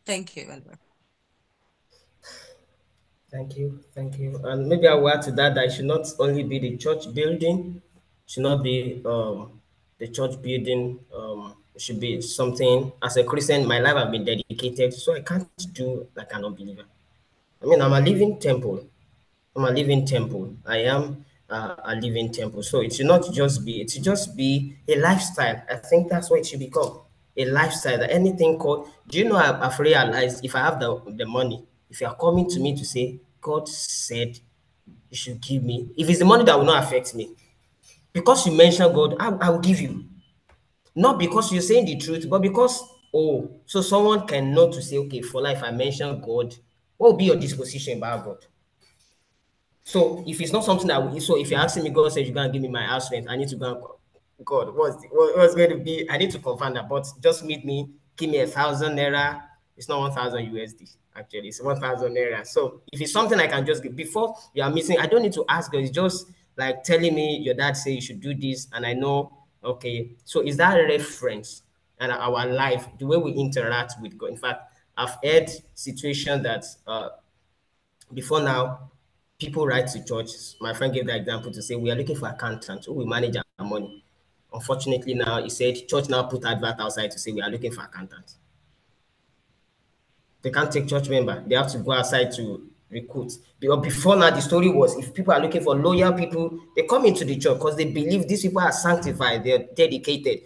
Thank 0.06 0.36
you 0.36 0.44
anyway. 0.44 0.76
Thank 3.32 3.56
you, 3.56 3.80
thank 3.96 4.16
you. 4.16 4.40
And 4.44 4.68
maybe 4.68 4.86
I 4.86 4.94
will 4.94 5.08
add 5.08 5.22
to 5.22 5.32
that 5.32 5.56
that 5.56 5.64
it 5.64 5.72
should 5.72 5.86
not 5.86 6.06
only 6.20 6.44
be 6.44 6.60
the 6.60 6.76
church 6.76 7.12
building, 7.12 7.82
should 8.26 8.44
not 8.44 8.62
be 8.62 9.02
um 9.04 9.60
the 9.98 10.06
church 10.06 10.40
building 10.40 11.00
um 11.12 11.56
it 11.74 11.80
should 11.80 11.98
be 11.98 12.20
something 12.20 12.92
as 13.02 13.16
a 13.16 13.24
Christian, 13.24 13.66
my 13.66 13.80
life 13.80 13.96
have 13.96 14.10
been 14.10 14.24
dedicated, 14.24 14.94
so 14.94 15.14
I 15.14 15.20
can't 15.20 15.48
do 15.72 16.06
like 16.14 16.32
an 16.32 16.44
unbeliever. 16.44 16.84
I 17.62 17.66
mean, 17.66 17.80
I'm 17.80 17.92
a 17.92 18.00
living 18.00 18.38
temple. 18.38 18.86
I'm 19.56 19.64
a 19.64 19.70
living 19.70 20.06
temple. 20.06 20.56
I 20.66 20.78
am 20.78 21.24
uh, 21.50 21.76
a 21.84 21.94
living 21.96 22.30
temple. 22.30 22.62
So 22.62 22.80
it 22.80 22.92
should 22.92 23.06
not 23.06 23.32
just 23.32 23.64
be, 23.64 23.80
it 23.80 23.90
should 23.90 24.04
just 24.04 24.36
be 24.36 24.76
a 24.86 24.96
lifestyle. 24.96 25.62
I 25.68 25.76
think 25.76 26.10
that's 26.10 26.30
what 26.30 26.40
it 26.40 26.46
should 26.46 26.60
become. 26.60 27.00
A 27.36 27.44
lifestyle. 27.46 28.02
Anything 28.02 28.58
called, 28.58 28.88
do 29.08 29.18
you 29.18 29.28
know 29.28 29.36
I've, 29.36 29.60
I've 29.60 29.78
realized 29.80 30.44
if 30.44 30.54
I 30.54 30.60
have 30.60 30.78
the, 30.78 31.00
the 31.16 31.26
money, 31.26 31.64
if 31.90 32.00
you 32.00 32.06
are 32.06 32.14
coming 32.14 32.48
to 32.50 32.60
me 32.60 32.76
to 32.76 32.84
say, 32.84 33.18
God 33.40 33.68
said 33.68 34.38
you 35.10 35.16
should 35.16 35.40
give 35.40 35.64
me, 35.64 35.90
if 35.96 36.08
it's 36.08 36.20
the 36.20 36.24
money 36.24 36.44
that 36.44 36.56
will 36.56 36.66
not 36.66 36.84
affect 36.84 37.14
me, 37.14 37.30
because 38.12 38.46
you 38.46 38.52
mentioned 38.52 38.94
God, 38.94 39.16
I, 39.18 39.28
I 39.28 39.50
will 39.50 39.58
give 39.58 39.80
you. 39.80 40.04
Not 40.94 41.18
because 41.18 41.52
you're 41.52 41.62
saying 41.62 41.86
the 41.86 41.96
truth, 41.96 42.28
but 42.28 42.40
because, 42.40 42.82
oh, 43.12 43.50
so 43.66 43.80
someone 43.80 44.26
can 44.26 44.54
know 44.54 44.70
to 44.70 44.80
say, 44.80 44.98
okay, 44.98 45.22
for 45.22 45.42
life, 45.42 45.62
I 45.62 45.70
mentioned 45.70 46.22
God, 46.22 46.54
what 46.96 47.12
will 47.12 47.16
be 47.16 47.24
your 47.24 47.36
disposition 47.36 47.98
about 47.98 48.24
God? 48.24 48.46
So 49.82 50.24
if 50.26 50.40
it's 50.40 50.52
not 50.52 50.64
something 50.64 50.86
that, 50.86 51.12
we, 51.12 51.20
so 51.20 51.38
if 51.38 51.50
you're 51.50 51.60
asking 51.60 51.84
me, 51.84 51.90
God 51.90 52.12
says 52.12 52.26
you're 52.26 52.34
going 52.34 52.48
to 52.48 52.52
give 52.52 52.62
me 52.62 52.68
my 52.68 52.86
house 52.86 53.10
rent, 53.12 53.26
I 53.28 53.36
need 53.36 53.48
to 53.48 53.56
go 53.56 53.98
God, 54.44 54.74
what's, 54.74 54.96
the, 54.96 55.08
what, 55.08 55.36
what's 55.36 55.54
going 55.54 55.70
to 55.70 55.76
be, 55.76 56.08
I 56.10 56.16
need 56.16 56.30
to 56.32 56.38
confirm 56.38 56.74
that, 56.74 56.88
but 56.88 57.06
just 57.22 57.44
meet 57.44 57.64
me, 57.64 57.90
give 58.16 58.30
me 58.30 58.40
a 58.40 58.46
thousand 58.46 58.96
naira, 58.96 59.42
it's 59.76 59.88
not 59.88 60.00
1,000 60.00 60.52
USD, 60.52 60.96
actually, 61.16 61.48
it's 61.48 61.62
1,000 61.62 62.12
naira. 62.12 62.46
So 62.46 62.80
if 62.92 63.00
it's 63.00 63.12
something 63.12 63.38
I 63.38 63.46
can 63.46 63.64
just 63.64 63.82
get, 63.82 63.94
before 63.94 64.36
you 64.54 64.62
are 64.62 64.70
missing, 64.70 64.98
I 64.98 65.06
don't 65.06 65.22
need 65.22 65.32
to 65.34 65.44
ask 65.48 65.70
God, 65.70 65.82
it's 65.82 65.90
just 65.90 66.26
like 66.56 66.82
telling 66.82 67.14
me 67.14 67.38
your 67.38 67.54
dad 67.54 67.76
say 67.76 67.92
you 67.92 68.00
should 68.00 68.20
do 68.20 68.34
this, 68.34 68.68
and 68.72 68.86
I 68.86 68.94
know 68.94 69.32
Okay, 69.64 70.10
so 70.24 70.40
is 70.40 70.56
that 70.58 70.78
a 70.78 70.84
reference 70.84 71.62
and 71.98 72.12
our 72.12 72.46
life, 72.46 72.86
the 72.98 73.06
way 73.06 73.16
we 73.16 73.32
interact 73.32 73.94
with 74.00 74.18
God? 74.18 74.30
In 74.30 74.36
fact, 74.36 74.72
I've 74.96 75.16
heard 75.22 75.50
situations 75.74 76.42
that 76.42 76.64
uh, 76.86 77.08
before 78.12 78.40
now, 78.40 78.90
people 79.38 79.66
write 79.66 79.88
to 79.88 80.04
church. 80.04 80.30
My 80.60 80.74
friend 80.74 80.92
gave 80.92 81.06
that 81.06 81.16
example 81.16 81.50
to 81.52 81.62
say 81.62 81.74
we 81.76 81.90
are 81.90 81.96
looking 81.96 82.16
for 82.16 82.28
accountants 82.28 82.86
who 82.86 82.92
will 82.92 83.06
manage 83.06 83.36
our 83.36 83.66
money. 83.66 84.04
Unfortunately, 84.52 85.14
now 85.14 85.42
he 85.42 85.50
said 85.50 85.88
church 85.88 86.08
now 86.08 86.22
put 86.24 86.44
advert 86.44 86.76
outside 86.78 87.10
to 87.10 87.18
say 87.18 87.32
we 87.32 87.42
are 87.42 87.50
looking 87.50 87.72
for 87.72 87.82
accountants. 87.82 88.36
They 90.42 90.50
can't 90.50 90.70
take 90.70 90.86
church 90.86 91.08
member. 91.08 91.42
They 91.46 91.56
have 91.56 91.72
to 91.72 91.78
go 91.78 91.92
outside 91.92 92.30
to 92.36 92.68
recruit. 92.90 93.32
Because 93.60 93.82
before 93.82 94.16
now, 94.16 94.30
the 94.30 94.40
story 94.40 94.68
was 94.68 94.96
if 94.96 95.12
people 95.14 95.32
are 95.32 95.40
looking 95.40 95.62
for 95.62 95.74
loyal 95.74 96.12
people, 96.12 96.58
they 96.76 96.82
come 96.82 97.04
into 97.06 97.24
the 97.24 97.36
church 97.36 97.58
because 97.58 97.76
they 97.76 97.86
believe 97.86 98.28
these 98.28 98.42
people 98.42 98.60
are 98.60 98.72
sanctified, 98.72 99.44
they're 99.44 99.66
dedicated. 99.74 100.40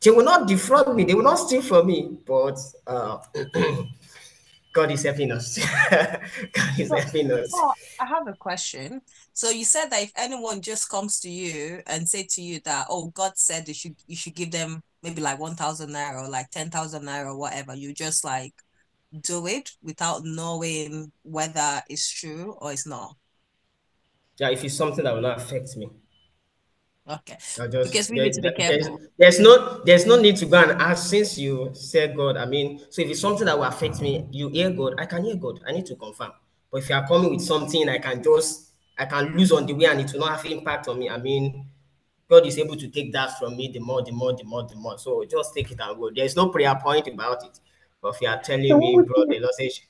They 0.00 0.10
will 0.10 0.24
not 0.24 0.46
defraud 0.46 0.94
me, 0.94 1.04
they 1.04 1.14
will 1.14 1.22
not 1.22 1.36
steal 1.38 1.62
from 1.62 1.86
me. 1.86 2.18
But 2.26 2.58
uh, 2.86 3.18
God 4.72 4.90
is 4.90 5.02
helping 5.04 5.30
us. 5.32 5.58
God 5.90 6.78
is 6.78 6.88
So- 6.88 6.96
helping 6.96 7.30
us. 7.30 7.50
So 7.50 7.72
I 8.00 8.06
have 8.06 8.26
a 8.26 8.34
question. 8.34 9.00
So 9.32 9.50
you 9.50 9.64
said 9.64 9.86
that 9.90 10.02
if 10.02 10.12
anyone 10.16 10.60
just 10.60 10.88
comes 10.90 11.20
to 11.20 11.30
you 11.30 11.80
and 11.86 12.08
say 12.08 12.26
to 12.30 12.42
you 12.42 12.60
that, 12.64 12.86
oh, 12.90 13.06
God 13.06 13.32
said 13.36 13.66
you 13.68 13.74
should 13.74 13.96
you 14.06 14.16
should 14.16 14.34
give 14.34 14.50
them 14.50 14.82
maybe 15.02 15.20
like 15.22 15.38
one 15.38 15.54
thousand 15.54 15.90
naira 15.90 16.24
or 16.24 16.28
like 16.28 16.50
ten 16.50 16.70
thousand 16.70 17.04
naira 17.04 17.26
or 17.26 17.36
whatever, 17.36 17.74
you 17.74 17.94
just 17.94 18.24
like 18.24 18.52
do 19.20 19.46
it 19.46 19.70
without 19.82 20.24
knowing 20.24 21.10
whether 21.22 21.82
it's 21.88 22.10
true 22.10 22.56
or 22.60 22.72
it's 22.72 22.86
not. 22.86 23.16
Yeah, 24.38 24.50
if 24.50 24.64
it's 24.64 24.74
something 24.76 25.04
that 25.04 25.14
will 25.14 25.20
not 25.20 25.38
affect 25.40 25.76
me. 25.76 25.88
Okay. 27.08 27.36
Just 27.38 27.92
Because 27.92 28.10
we 28.10 28.16
there- 28.16 28.24
need 28.24 28.32
to 28.32 28.40
be 28.40 28.48
there- 28.48 28.56
there's, 28.56 28.86
careful. 28.86 29.00
there's 29.18 29.38
no 29.38 29.84
there's 29.84 30.06
no 30.06 30.16
need 30.20 30.36
to 30.38 30.46
go 30.46 30.56
and 30.58 30.70
ask 30.80 31.10
since 31.10 31.36
you 31.38 31.70
said 31.74 32.16
God. 32.16 32.36
I 32.38 32.46
mean, 32.46 32.80
so 32.88 33.02
if 33.02 33.10
it's 33.10 33.20
something 33.20 33.44
that 33.44 33.56
will 33.56 33.64
affect 33.66 34.00
me, 34.00 34.26
you 34.30 34.48
hear 34.48 34.70
God, 34.70 34.94
I 34.98 35.04
can 35.06 35.22
hear 35.24 35.36
God. 35.36 35.60
I 35.66 35.72
need 35.72 35.84
to 35.86 35.96
confirm. 35.96 36.32
But 36.72 36.78
if 36.78 36.88
you 36.88 36.94
are 36.96 37.06
coming 37.06 37.30
with 37.30 37.42
something 37.42 37.88
I 37.88 37.98
can 37.98 38.22
just 38.22 38.70
I 38.96 39.04
can 39.06 39.36
lose 39.36 39.52
on 39.52 39.66
the 39.66 39.74
way 39.74 39.84
and 39.86 40.00
it 40.00 40.12
will 40.12 40.20
not 40.20 40.36
have 40.40 40.46
impact 40.50 40.88
on 40.88 40.98
me. 40.98 41.10
I 41.10 41.18
mean, 41.18 41.66
God 42.28 42.46
is 42.46 42.56
able 42.58 42.76
to 42.76 42.88
take 42.88 43.12
that 43.12 43.38
from 43.38 43.56
me 43.56 43.68
the 43.68 43.80
more, 43.80 44.02
the 44.02 44.12
more, 44.12 44.32
the 44.32 44.44
more, 44.44 44.62
the 44.62 44.74
more. 44.76 44.96
So 44.98 45.24
just 45.24 45.52
take 45.54 45.70
it 45.72 45.80
and 45.80 45.98
go. 45.98 46.10
There's 46.14 46.34
no 46.36 46.48
prayer 46.48 46.74
point 46.82 47.06
about 47.08 47.44
it. 47.44 47.60
But 48.04 48.16
if 48.16 48.20
you 48.20 48.28
are 48.28 48.40
telling 48.42 48.68
So 48.68 48.78
me, 48.78 48.92
what 48.92 49.06
bro, 49.06 49.16
would 49.16 49.30
the 49.30 49.38
Lord 49.40 49.54
says 49.54 49.80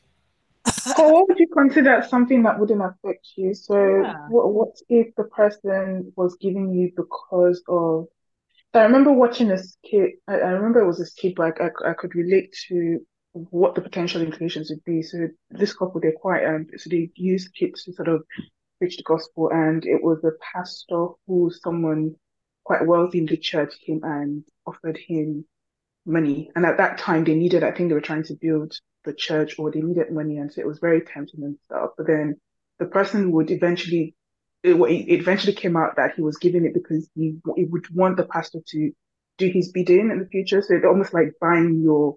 Cole, 0.94 1.12
what 1.12 1.28
would 1.28 1.38
you 1.40 1.48
consider 1.48 2.04
something 2.08 2.44
that 2.44 2.60
wouldn't 2.60 2.80
affect 2.82 3.26
you? 3.36 3.54
So, 3.54 3.74
Yeah. 3.74 4.28
what 4.28 4.54
what 4.54 4.76
if 4.88 5.14
the 5.16 5.24
person 5.24 6.12
was 6.16 6.36
giving 6.40 6.72
you 6.72 6.92
because 6.96 7.60
of? 7.68 8.06
I 8.72 8.82
remember 8.82 9.12
watching 9.12 9.50
a 9.50 9.58
skit. 9.58 10.12
I, 10.28 10.34
I 10.34 10.50
remember 10.50 10.80
it 10.80 10.86
was 10.86 11.00
a 11.00 11.06
skit, 11.06 11.34
but 11.36 11.60
I, 11.60 11.66
I, 11.66 11.90
I 11.90 11.94
could 11.94 12.14
relate 12.14 12.54
to 12.68 13.00
what 13.32 13.74
the 13.74 13.80
potential 13.82 14.22
implications 14.22 14.70
would 14.70 14.84
be. 14.84 15.02
So 15.02 15.28
this 15.50 15.74
couple, 15.74 16.00
they're 16.00 16.12
quite 16.12 16.44
um, 16.44 16.66
so 16.76 16.88
they 16.90 17.10
use 17.16 17.48
kids 17.48 17.84
to 17.84 17.92
sort 17.92 18.08
of 18.08 18.22
preach 18.78 18.96
the 18.96 19.02
gospel, 19.02 19.50
and 19.50 19.84
it 19.84 20.02
was 20.04 20.22
a 20.24 20.38
pastor 20.52 21.08
who 21.26 21.50
someone 21.62 22.14
quite 22.64 22.86
wealthy 22.86 23.18
in 23.18 23.26
the 23.26 23.36
church 23.36 23.74
came 23.86 24.00
and 24.04 24.44
offered 24.66 24.96
him 24.96 25.44
money. 26.06 26.50
And 26.54 26.64
at 26.66 26.78
that 26.78 26.98
time, 26.98 27.24
they 27.24 27.34
needed, 27.34 27.62
I 27.62 27.72
think 27.72 27.88
they 27.88 27.94
were 27.94 28.00
trying 28.00 28.24
to 28.24 28.34
build 28.34 28.78
the 29.04 29.12
church 29.12 29.58
or 29.58 29.70
they 29.70 29.80
needed 29.80 30.10
money. 30.10 30.38
And 30.38 30.52
so 30.52 30.60
it 30.60 30.66
was 30.66 30.78
very 30.78 31.00
tempting 31.00 31.42
and 31.42 31.58
stuff. 31.64 31.90
But 31.96 32.06
then 32.06 32.40
the 32.78 32.86
person 32.86 33.32
would 33.32 33.50
eventually, 33.50 34.14
it, 34.62 34.74
it 34.74 35.20
eventually 35.20 35.54
came 35.54 35.76
out 35.76 35.96
that 35.96 36.14
he 36.14 36.22
was 36.22 36.38
giving 36.38 36.64
it 36.64 36.74
because 36.74 37.08
he, 37.14 37.36
he 37.56 37.64
would 37.64 37.94
want 37.94 38.16
the 38.16 38.24
pastor 38.24 38.60
to 38.68 38.92
do 39.38 39.48
his 39.48 39.72
bidding 39.72 40.10
in 40.10 40.18
the 40.18 40.26
future. 40.26 40.62
So 40.62 40.74
it's 40.74 40.84
almost 40.84 41.12
like 41.12 41.34
buying 41.40 41.82
your, 41.82 42.16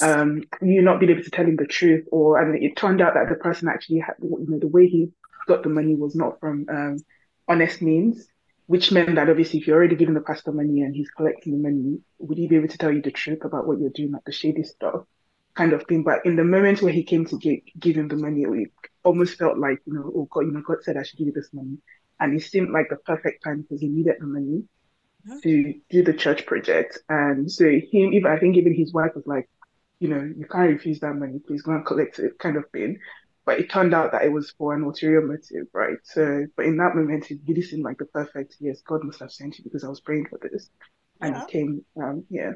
um, 0.00 0.42
you 0.62 0.80
not 0.82 1.00
being 1.00 1.12
able 1.12 1.24
to 1.24 1.30
tell 1.30 1.44
him 1.44 1.56
the 1.56 1.66
truth. 1.66 2.06
Or, 2.10 2.40
and 2.40 2.62
it 2.62 2.76
turned 2.76 3.00
out 3.00 3.14
that 3.14 3.28
the 3.28 3.36
person 3.36 3.68
actually 3.68 3.98
had, 3.98 4.14
you 4.20 4.46
know, 4.48 4.58
the 4.58 4.68
way 4.68 4.86
he 4.86 5.10
got 5.46 5.62
the 5.62 5.68
money 5.68 5.94
was 5.94 6.14
not 6.14 6.40
from, 6.40 6.66
um, 6.68 6.98
honest 7.48 7.82
means 7.82 8.26
which 8.72 8.92
meant 8.92 9.14
that 9.16 9.28
obviously 9.30 9.58
if 9.60 9.66
you're 9.66 9.76
already 9.76 9.96
giving 9.96 10.14
the 10.14 10.20
pastor 10.30 10.52
money 10.52 10.80
and 10.82 10.94
he's 10.94 11.10
collecting 11.10 11.52
the 11.54 11.68
money, 11.68 12.00
would 12.18 12.38
he 12.38 12.48
be 12.48 12.56
able 12.56 12.68
to 12.68 12.78
tell 12.78 12.92
you 12.92 13.02
the 13.02 13.10
truth 13.10 13.44
about 13.44 13.66
what 13.66 13.78
you're 13.80 13.90
doing, 13.98 14.12
like 14.12 14.24
the 14.24 14.32
shady 14.32 14.62
stuff 14.64 15.04
kind 15.54 15.72
of 15.74 15.84
thing? 15.88 16.02
But 16.04 16.24
in 16.24 16.36
the 16.36 16.44
moment 16.44 16.82
where 16.82 16.92
he 16.92 17.04
came 17.04 17.26
to 17.26 17.38
give, 17.38 17.60
give 17.78 17.96
him 17.96 18.08
the 18.08 18.16
money, 18.16 18.42
it 18.44 18.70
almost 19.04 19.38
felt 19.38 19.58
like, 19.58 19.80
you 19.86 19.94
know, 19.94 20.10
oh 20.16 20.28
God, 20.30 20.42
you 20.46 20.52
know, 20.52 20.62
God 20.66 20.78
said 20.82 20.96
I 20.96 21.02
should 21.04 21.18
give 21.18 21.28
you 21.28 21.34
this 21.34 21.50
money. 21.52 21.78
And 22.20 22.34
it 22.38 22.42
seemed 22.44 22.70
like 22.70 22.88
the 22.90 22.96
perfect 22.96 23.44
time 23.44 23.62
because 23.62 23.80
he 23.80 23.88
needed 23.88 24.16
the 24.20 24.26
money 24.26 24.64
Mhm. 25.24 25.42
to 25.42 25.74
do 25.90 26.02
the 26.02 26.14
church 26.14 26.46
project. 26.46 26.98
And 27.08 27.50
so 27.50 27.64
him, 27.66 28.12
even 28.14 28.26
I 28.30 28.38
think 28.38 28.56
even 28.56 28.74
his 28.74 28.92
wife 28.92 29.12
was 29.14 29.26
like, 29.26 29.48
you 30.00 30.08
know, 30.08 30.22
you 30.36 30.46
can't 30.50 30.70
refuse 30.70 31.00
that 31.00 31.14
money, 31.14 31.40
please 31.46 31.62
go 31.62 31.72
and 31.72 31.86
collect 31.86 32.18
it, 32.18 32.38
kind 32.38 32.56
of 32.56 32.64
thing. 32.72 32.98
But 33.44 33.58
it 33.58 33.70
turned 33.70 33.94
out 33.94 34.12
that 34.12 34.24
it 34.24 34.32
was 34.32 34.52
for 34.52 34.74
an 34.74 34.82
ulterior 34.82 35.20
motive, 35.20 35.66
right? 35.72 35.98
So, 36.04 36.46
but 36.56 36.66
in 36.66 36.76
that 36.76 36.94
moment, 36.94 37.30
it 37.30 37.40
really 37.46 37.62
seemed 37.62 37.82
like 37.82 37.98
the 37.98 38.06
perfect, 38.06 38.56
yes, 38.60 38.80
God 38.82 39.02
must 39.04 39.20
have 39.20 39.32
sent 39.32 39.58
you 39.58 39.64
because 39.64 39.84
I 39.84 39.88
was 39.88 40.00
praying 40.00 40.26
for 40.26 40.38
this. 40.38 40.70
And 41.20 41.34
Yeah. 41.34 41.42
it 41.42 41.48
came, 41.48 41.84
um, 42.00 42.24
yeah. 42.30 42.52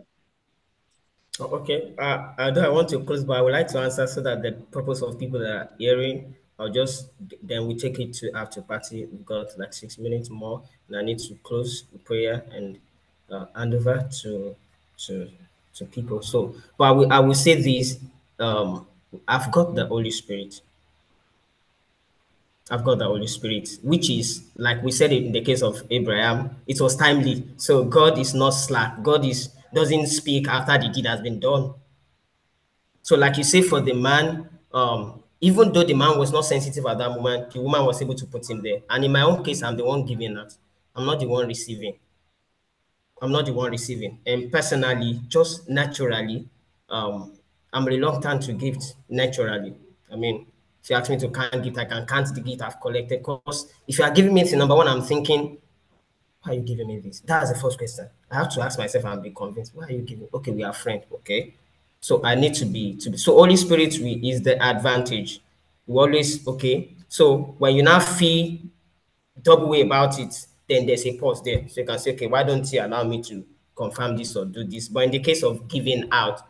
Oh, 1.39 1.47
Okay, 1.59 1.93
uh, 1.99 2.33
although 2.39 2.65
I 2.65 2.69
want 2.69 2.89
to 2.91 3.01
close, 3.01 3.25
but 3.25 3.37
I 3.37 3.43
would 3.43 3.53
like 3.53 3.69
to 3.69 3.79
answer 3.81 4.07
so 4.07 4.21
that 4.23 4.43
the 4.43 4.53
purpose 4.53 5.03
of 5.03 5.19
people 5.19 5.41
that 5.41 5.51
are 5.51 5.71
hearing, 5.79 6.35
I'll 6.59 6.71
just 6.71 7.11
then 7.43 7.67
we 7.67 7.77
take 7.77 7.99
it 7.99 8.15
to 8.15 8.33
after 8.33 8.63
party. 8.63 9.05
We've 9.05 9.27
got 9.27 9.59
like 9.59 9.75
six 9.75 9.99
minutes 9.99 10.31
more, 10.31 10.63
and 10.89 10.97
I 10.97 11.03
need 11.03 11.19
to 11.19 11.35
close 11.43 11.85
the 11.93 11.99
prayer 11.99 12.43
and 12.53 12.79
uh, 13.31 13.47
hand 13.55 13.75
over 13.75 14.09
to 14.23 14.57
to 15.07 15.31
to 15.75 15.85
people. 15.85 16.23
So, 16.23 16.55
but 16.79 16.85
I 16.85 16.91
will, 16.93 17.13
I 17.13 17.19
will 17.21 17.35
say 17.35 17.61
this: 17.61 17.99
um, 18.39 18.87
I've 19.29 19.51
got 19.53 19.75
the 19.75 19.87
Holy 19.87 20.11
Spirit. 20.11 20.63
I've 22.71 22.85
got 22.85 22.99
the 22.99 23.05
Holy 23.05 23.29
Spirit, 23.29 23.69
which 23.83 24.11
is 24.11 24.45
like 24.57 24.83
we 24.83 24.91
said 24.91 25.13
in 25.13 25.33
the 25.33 25.41
case 25.43 25.63
of 25.63 25.83
Abraham, 25.91 26.57
it 26.67 26.81
was 26.81 26.97
timely. 26.97 27.47
So 27.57 27.85
God 27.85 28.19
is 28.19 28.35
not 28.35 28.51
slack. 28.51 29.03
God 29.03 29.25
is 29.25 29.51
doesn't 29.73 30.07
speak 30.07 30.49
after 30.49 30.79
the 30.79 30.89
deed 30.93 31.07
has 31.07 31.21
been 31.21 31.39
done. 31.39 31.75
So, 33.03 33.17
like 33.17 33.37
you 33.37 33.45
say, 33.45 33.63
for 33.63 33.81
the 33.81 33.93
man, 33.95 34.49
um, 34.73 35.23
even 35.41 35.73
though 35.73 35.85
the 35.85 35.95
man 35.95 36.19
was 36.19 36.33
not 36.33 36.45
sensitive 36.45 36.85
at 36.87 36.99
that 36.99 37.11
moment, 37.11 37.53
the 37.53 37.61
woman 37.61 37.85
was 37.85 38.01
able 38.03 38.15
to 38.15 38.27
put 38.27 38.49
him 38.51 38.63
there. 38.63 38.81
And 38.91 39.05
in 39.05 39.13
my 39.13 39.23
own 39.23 39.45
case, 39.45 39.63
I'm 39.63 39.77
the 39.77 39.85
one 39.85 40.05
giving 40.05 40.35
that. 40.35 40.55
I'm 40.95 41.07
not 41.07 41.21
the 41.21 41.27
one 41.29 41.47
receiving. 41.47 41.95
I'm 43.21 43.31
not 43.31 43.47
the 43.47 43.53
one 43.53 43.71
receiving. 43.71 44.19
And 44.27 44.51
personally, 44.51 45.21
just 45.29 45.69
naturally, 45.69 46.49
um, 46.89 47.35
I'm 47.73 47.85
reluctant 47.85 48.43
to 48.43 48.55
gift 48.55 48.95
naturally. 49.09 49.75
I 50.11 50.17
mean, 50.17 50.47
if 50.87 50.91
you 50.91 50.97
ask 50.97 51.11
me 51.11 51.19
to 51.19 51.29
count 51.31 51.65
gift, 51.65 51.79
I 51.79 51.85
can 51.85 52.07
count 52.07 52.33
the 52.33 52.41
gift 52.41 52.63
I've 52.63 52.81
collected. 52.81 53.19
Because 53.19 53.73
if 53.89 53.99
you 53.99 54.05
are 54.05 54.11
giving 54.13 54.33
me 54.33 54.43
anything, 54.43 54.61
number 54.61 54.77
one, 54.77 54.87
I'm 54.87 55.03
thinking, 55.03 55.59
why 56.43 56.53
are 56.53 56.55
you 56.55 56.61
giving 56.61 56.87
me 56.87 57.01
this? 57.01 57.19
That's 57.27 57.53
the 57.53 57.59
first 57.59 57.77
question. 57.77 58.09
I 58.31 58.37
have 58.37 58.55
to 58.55 58.61
ask 58.61 58.79
myself 58.79 59.05
and 59.05 59.21
be 59.21 59.31
convinced. 59.31 59.75
Why 59.75 59.87
are 59.87 59.91
you 59.91 60.03
giving? 60.03 60.29
Okay, 60.33 60.53
we 60.53 60.63
are 60.63 60.73
friends. 60.73 61.03
Okay. 61.13 61.55
So 61.99 62.25
I 62.25 62.37
need 62.37 62.55
to 62.55 62.67
be 62.67 62.95
to 62.99 63.11
be 63.11 63.17
so 63.17 63.33
Holy 63.33 63.57
Spirit 63.57 63.99
we, 63.99 64.13
is 64.31 64.43
the 64.43 64.63
advantage. 64.65 65.41
We 65.89 65.99
always 65.99 66.47
okay. 66.47 66.95
So 67.09 67.57
when 67.59 67.75
you 67.75 67.83
now 67.83 67.99
feel 67.99 68.57
double 69.43 69.71
way 69.71 69.81
about 69.81 70.21
it, 70.21 70.37
then 70.69 70.87
there's 70.87 71.05
a 71.05 71.19
pause 71.19 71.43
there. 71.43 71.67
So 71.67 71.81
you 71.81 71.87
can 71.89 71.99
say, 71.99 72.13
okay, 72.13 72.29
why 72.29 72.45
don't 72.45 72.73
you 72.73 72.81
allow 72.81 73.03
me 73.03 73.23
to 73.25 73.45
confirm 73.75 74.17
this 74.17 74.37
or 74.37 74.45
do 74.45 74.63
this? 74.63 74.87
But 74.87 75.03
in 75.03 75.11
the 75.11 75.19
case 75.19 75.43
of 75.43 75.67
giving 75.67 76.09
out, 76.13 76.43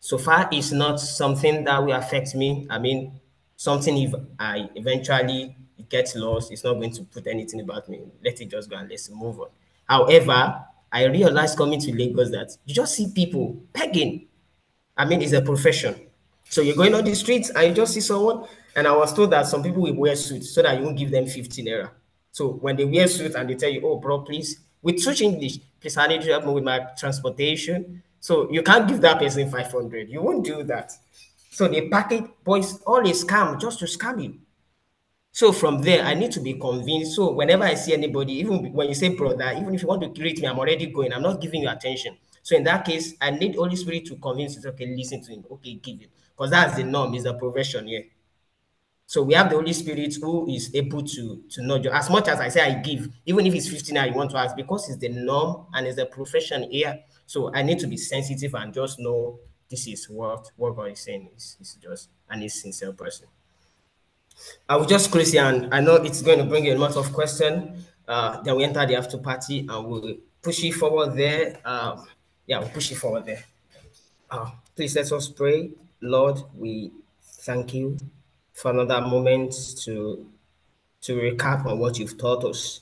so 0.00 0.16
far 0.16 0.48
it's 0.50 0.72
not 0.72 0.98
something 0.98 1.64
that 1.64 1.84
will 1.84 1.92
affect 1.92 2.34
me. 2.34 2.66
I 2.70 2.78
mean, 2.78 3.20
something 3.56 3.96
if 3.96 4.14
I 4.38 4.68
eventually 4.74 5.56
get 5.88 6.12
lost, 6.16 6.52
it's 6.52 6.64
not 6.64 6.74
going 6.74 6.92
to 6.92 7.02
put 7.04 7.26
anything 7.26 7.60
about 7.60 7.88
me. 7.88 8.00
Let 8.24 8.40
it 8.40 8.50
just 8.50 8.70
go 8.70 8.76
and 8.76 8.88
let's 8.88 9.10
move 9.10 9.40
on. 9.40 9.48
However, 9.88 10.64
I 10.92 11.04
realized 11.04 11.58
coming 11.58 11.80
to 11.80 11.94
Lagos 11.94 12.30
that 12.30 12.56
you 12.64 12.74
just 12.74 12.94
see 12.94 13.10
people 13.12 13.56
begging. 13.72 14.26
I 14.96 15.04
mean, 15.04 15.22
it's 15.22 15.32
a 15.32 15.42
profession. 15.42 15.94
So 16.48 16.60
you're 16.60 16.76
going 16.76 16.94
on 16.94 17.04
the 17.04 17.14
streets 17.14 17.50
and 17.50 17.68
you 17.68 17.74
just 17.74 17.94
see 17.94 18.00
someone, 18.00 18.46
and 18.74 18.86
I 18.86 18.94
was 18.94 19.12
told 19.12 19.30
that 19.32 19.46
some 19.46 19.62
people 19.62 19.82
will 19.82 19.94
wear 19.94 20.16
suits 20.16 20.50
so 20.50 20.62
that 20.62 20.78
you 20.78 20.84
won't 20.84 20.96
give 20.96 21.10
them 21.10 21.26
15 21.26 21.66
naira. 21.66 21.90
So 22.30 22.52
when 22.52 22.76
they 22.76 22.84
wear 22.84 23.08
suits 23.08 23.34
and 23.34 23.48
they 23.48 23.54
tell 23.54 23.70
you, 23.70 23.80
oh, 23.84 23.96
bro, 23.96 24.20
please, 24.20 24.60
with 24.82 25.00
such 25.00 25.22
English, 25.22 25.58
please, 25.80 25.96
I 25.96 26.06
need 26.06 26.22
to 26.22 26.30
help 26.30 26.44
me 26.44 26.52
with 26.52 26.64
my 26.64 26.86
transportation. 26.96 28.02
So 28.20 28.50
you 28.50 28.62
can't 28.62 28.86
give 28.88 29.00
that 29.00 29.18
person 29.18 29.50
500. 29.50 30.08
You 30.08 30.22
won't 30.22 30.44
do 30.44 30.62
that. 30.64 30.92
So 31.56 31.68
the 31.68 31.88
packet 31.88 32.44
boys, 32.44 32.82
all 32.82 33.08
is 33.08 33.24
scam 33.24 33.58
just 33.58 33.78
to 33.78 33.86
scam 33.86 34.22
you. 34.22 34.38
So 35.32 35.52
from 35.52 35.80
there, 35.80 36.04
I 36.04 36.12
need 36.12 36.30
to 36.32 36.40
be 36.40 36.52
convinced. 36.52 37.16
So 37.16 37.32
whenever 37.32 37.64
I 37.64 37.72
see 37.72 37.94
anybody, 37.94 38.34
even 38.34 38.74
when 38.74 38.88
you 38.88 38.94
say 38.94 39.08
brother, 39.08 39.54
even 39.56 39.74
if 39.74 39.80
you 39.80 39.88
want 39.88 40.02
to 40.02 40.08
greet 40.08 40.38
me, 40.38 40.48
I'm 40.48 40.58
already 40.58 40.84
going. 40.84 41.14
I'm 41.14 41.22
not 41.22 41.40
giving 41.40 41.62
you 41.62 41.70
attention. 41.70 42.18
So 42.42 42.56
in 42.56 42.64
that 42.64 42.84
case, 42.84 43.14
I 43.22 43.30
need 43.30 43.54
Holy 43.54 43.74
Spirit 43.74 44.04
to 44.04 44.16
convince 44.16 44.62
you. 44.62 44.68
Okay, 44.68 44.94
listen 44.94 45.22
to 45.22 45.32
him. 45.32 45.46
Okay, 45.50 45.72
give 45.76 46.02
it, 46.02 46.10
because 46.36 46.50
that's 46.50 46.76
the 46.76 46.84
norm. 46.84 47.14
Is 47.14 47.22
the 47.22 47.32
profession 47.32 47.86
here. 47.86 48.04
So 49.06 49.22
we 49.22 49.32
have 49.32 49.48
the 49.48 49.56
Holy 49.56 49.72
Spirit 49.72 50.14
who 50.20 50.50
is 50.50 50.74
able 50.74 51.04
to 51.04 51.42
to 51.52 51.62
know 51.62 51.76
you. 51.76 51.88
As 51.88 52.10
much 52.10 52.28
as 52.28 52.38
I 52.38 52.48
say 52.48 52.60
I 52.60 52.74
give, 52.82 53.08
even 53.24 53.46
if 53.46 53.54
it's 53.54 53.68
15 53.70 53.96
I 53.96 54.10
want 54.10 54.30
to 54.32 54.36
ask 54.36 54.54
because 54.54 54.90
it's 54.90 54.98
the 54.98 55.08
norm 55.08 55.68
and 55.72 55.86
it's 55.86 55.96
the 55.96 56.04
profession 56.04 56.70
here. 56.70 57.00
So 57.24 57.50
I 57.54 57.62
need 57.62 57.78
to 57.78 57.86
be 57.86 57.96
sensitive 57.96 58.54
and 58.54 58.74
just 58.74 58.98
know 58.98 59.38
this 59.70 59.86
is 59.86 60.08
what 60.08 60.50
what 60.56 60.76
God 60.76 60.92
is 60.92 61.00
saying 61.00 61.28
is, 61.36 61.56
is 61.60 61.78
just 61.82 62.08
and 62.28 62.42
is 62.42 62.60
sincere 62.60 62.92
person. 62.92 63.28
I 64.68 64.76
will 64.76 64.86
just 64.86 65.10
close 65.10 65.32
here, 65.32 65.44
and 65.44 65.72
I 65.74 65.80
know 65.80 65.96
it's 65.96 66.22
going 66.22 66.38
to 66.38 66.44
bring 66.44 66.66
a 66.66 66.74
lot 66.74 66.96
of 66.96 67.12
question. 67.12 67.84
Uh, 68.06 68.40
then 68.42 68.56
we 68.56 68.64
enter 68.64 68.84
the 68.86 68.96
after 68.96 69.18
party, 69.18 69.66
and 69.68 69.86
we'll 69.86 70.16
push 70.42 70.62
it 70.62 70.72
forward 70.72 71.16
there. 71.16 71.58
Um, 71.64 72.06
yeah, 72.46 72.58
we'll 72.58 72.68
push 72.68 72.92
it 72.92 72.96
forward 72.96 73.26
there. 73.26 73.44
Uh, 74.30 74.50
please 74.74 74.94
let 74.94 75.10
us 75.10 75.28
pray. 75.28 75.70
Lord, 76.00 76.42
we 76.54 76.92
thank 77.22 77.74
you 77.74 77.96
for 78.52 78.70
another 78.70 79.00
moment 79.00 79.54
to 79.84 80.26
to 81.02 81.14
recap 81.14 81.64
on 81.66 81.78
what 81.78 81.98
you've 81.98 82.18
taught 82.18 82.44
us. 82.44 82.80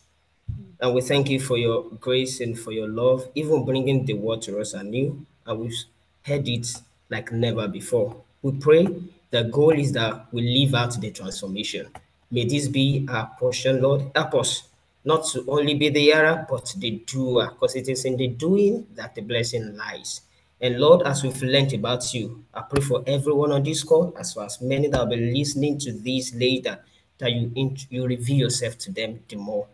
And 0.81 0.95
we 0.95 1.01
thank 1.01 1.29
you 1.29 1.41
for 1.41 1.57
your 1.57 1.91
grace 2.01 2.41
and 2.41 2.59
for 2.59 2.73
your 2.73 2.89
love, 2.89 3.29
even 3.35 3.65
bringing 3.65 4.05
the 4.05 4.15
word 4.15 4.43
to 4.43 4.61
us 4.61 4.75
anew. 4.75 5.27
And 5.47 5.61
we've 5.61 5.85
heard 6.25 6.49
it 6.49 6.67
like 7.11 7.33
never 7.33 7.69
before. 7.69 8.17
We 8.43 8.53
pray 8.53 8.87
the 9.31 9.45
goal 9.45 9.73
is 9.73 9.93
that 9.93 10.27
we 10.33 10.43
live 10.43 10.75
out 10.75 11.01
the 11.01 11.11
transformation. 11.11 11.89
May 12.31 12.45
this 12.47 12.69
be 12.69 13.07
our 13.11 13.31
portion, 13.39 13.83
Lord. 13.83 14.11
Help 14.15 14.35
us 14.35 14.69
not 15.05 15.27
to 15.27 15.45
only 15.49 15.75
be 15.75 15.91
the 15.91 16.01
hearer, 16.01 16.47
but 16.49 16.75
the 16.79 17.03
doer, 17.07 17.51
because 17.51 17.77
it 17.77 17.89
is 17.89 18.05
in 18.05 18.17
the 18.17 18.29
doing 18.29 18.87
that 18.95 19.15
the 19.15 19.23
blessing 19.23 19.77
lies. 19.77 20.23
And 20.61 20.81
Lord, 20.81 21.03
as 21.07 21.23
we've 21.23 21.43
learned 21.43 21.75
about 21.75 22.15
you, 22.15 22.45
I 22.55 22.63
pray 22.63 22.81
for 22.81 23.03
everyone 23.07 23.53
on 23.53 23.63
this 23.63 23.83
call, 23.83 24.15
as 24.19 24.35
well 24.35 24.47
as 24.47 24.61
many 24.61 24.89
that 24.89 25.01
will 25.01 25.17
be 25.17 25.33
listening 25.35 25.79
to 25.81 25.93
this 25.93 26.35
later, 26.35 26.79
that 27.19 27.33
you, 27.33 27.75
you 27.91 28.07
reveal 28.07 28.39
yourself 28.39 28.79
to 28.79 28.93
them 28.93 29.21
the 29.29 29.37
more 29.37 29.67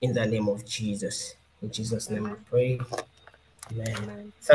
in 0.00 0.14
the 0.14 0.24
name 0.24 0.48
of 0.48 0.64
Jesus. 0.64 1.34
In 1.60 1.70
Jesus' 1.70 2.08
name 2.08 2.26
I 2.26 2.34
pray. 2.48 2.80
Amen. 3.72 3.96
Amen. 3.96 4.32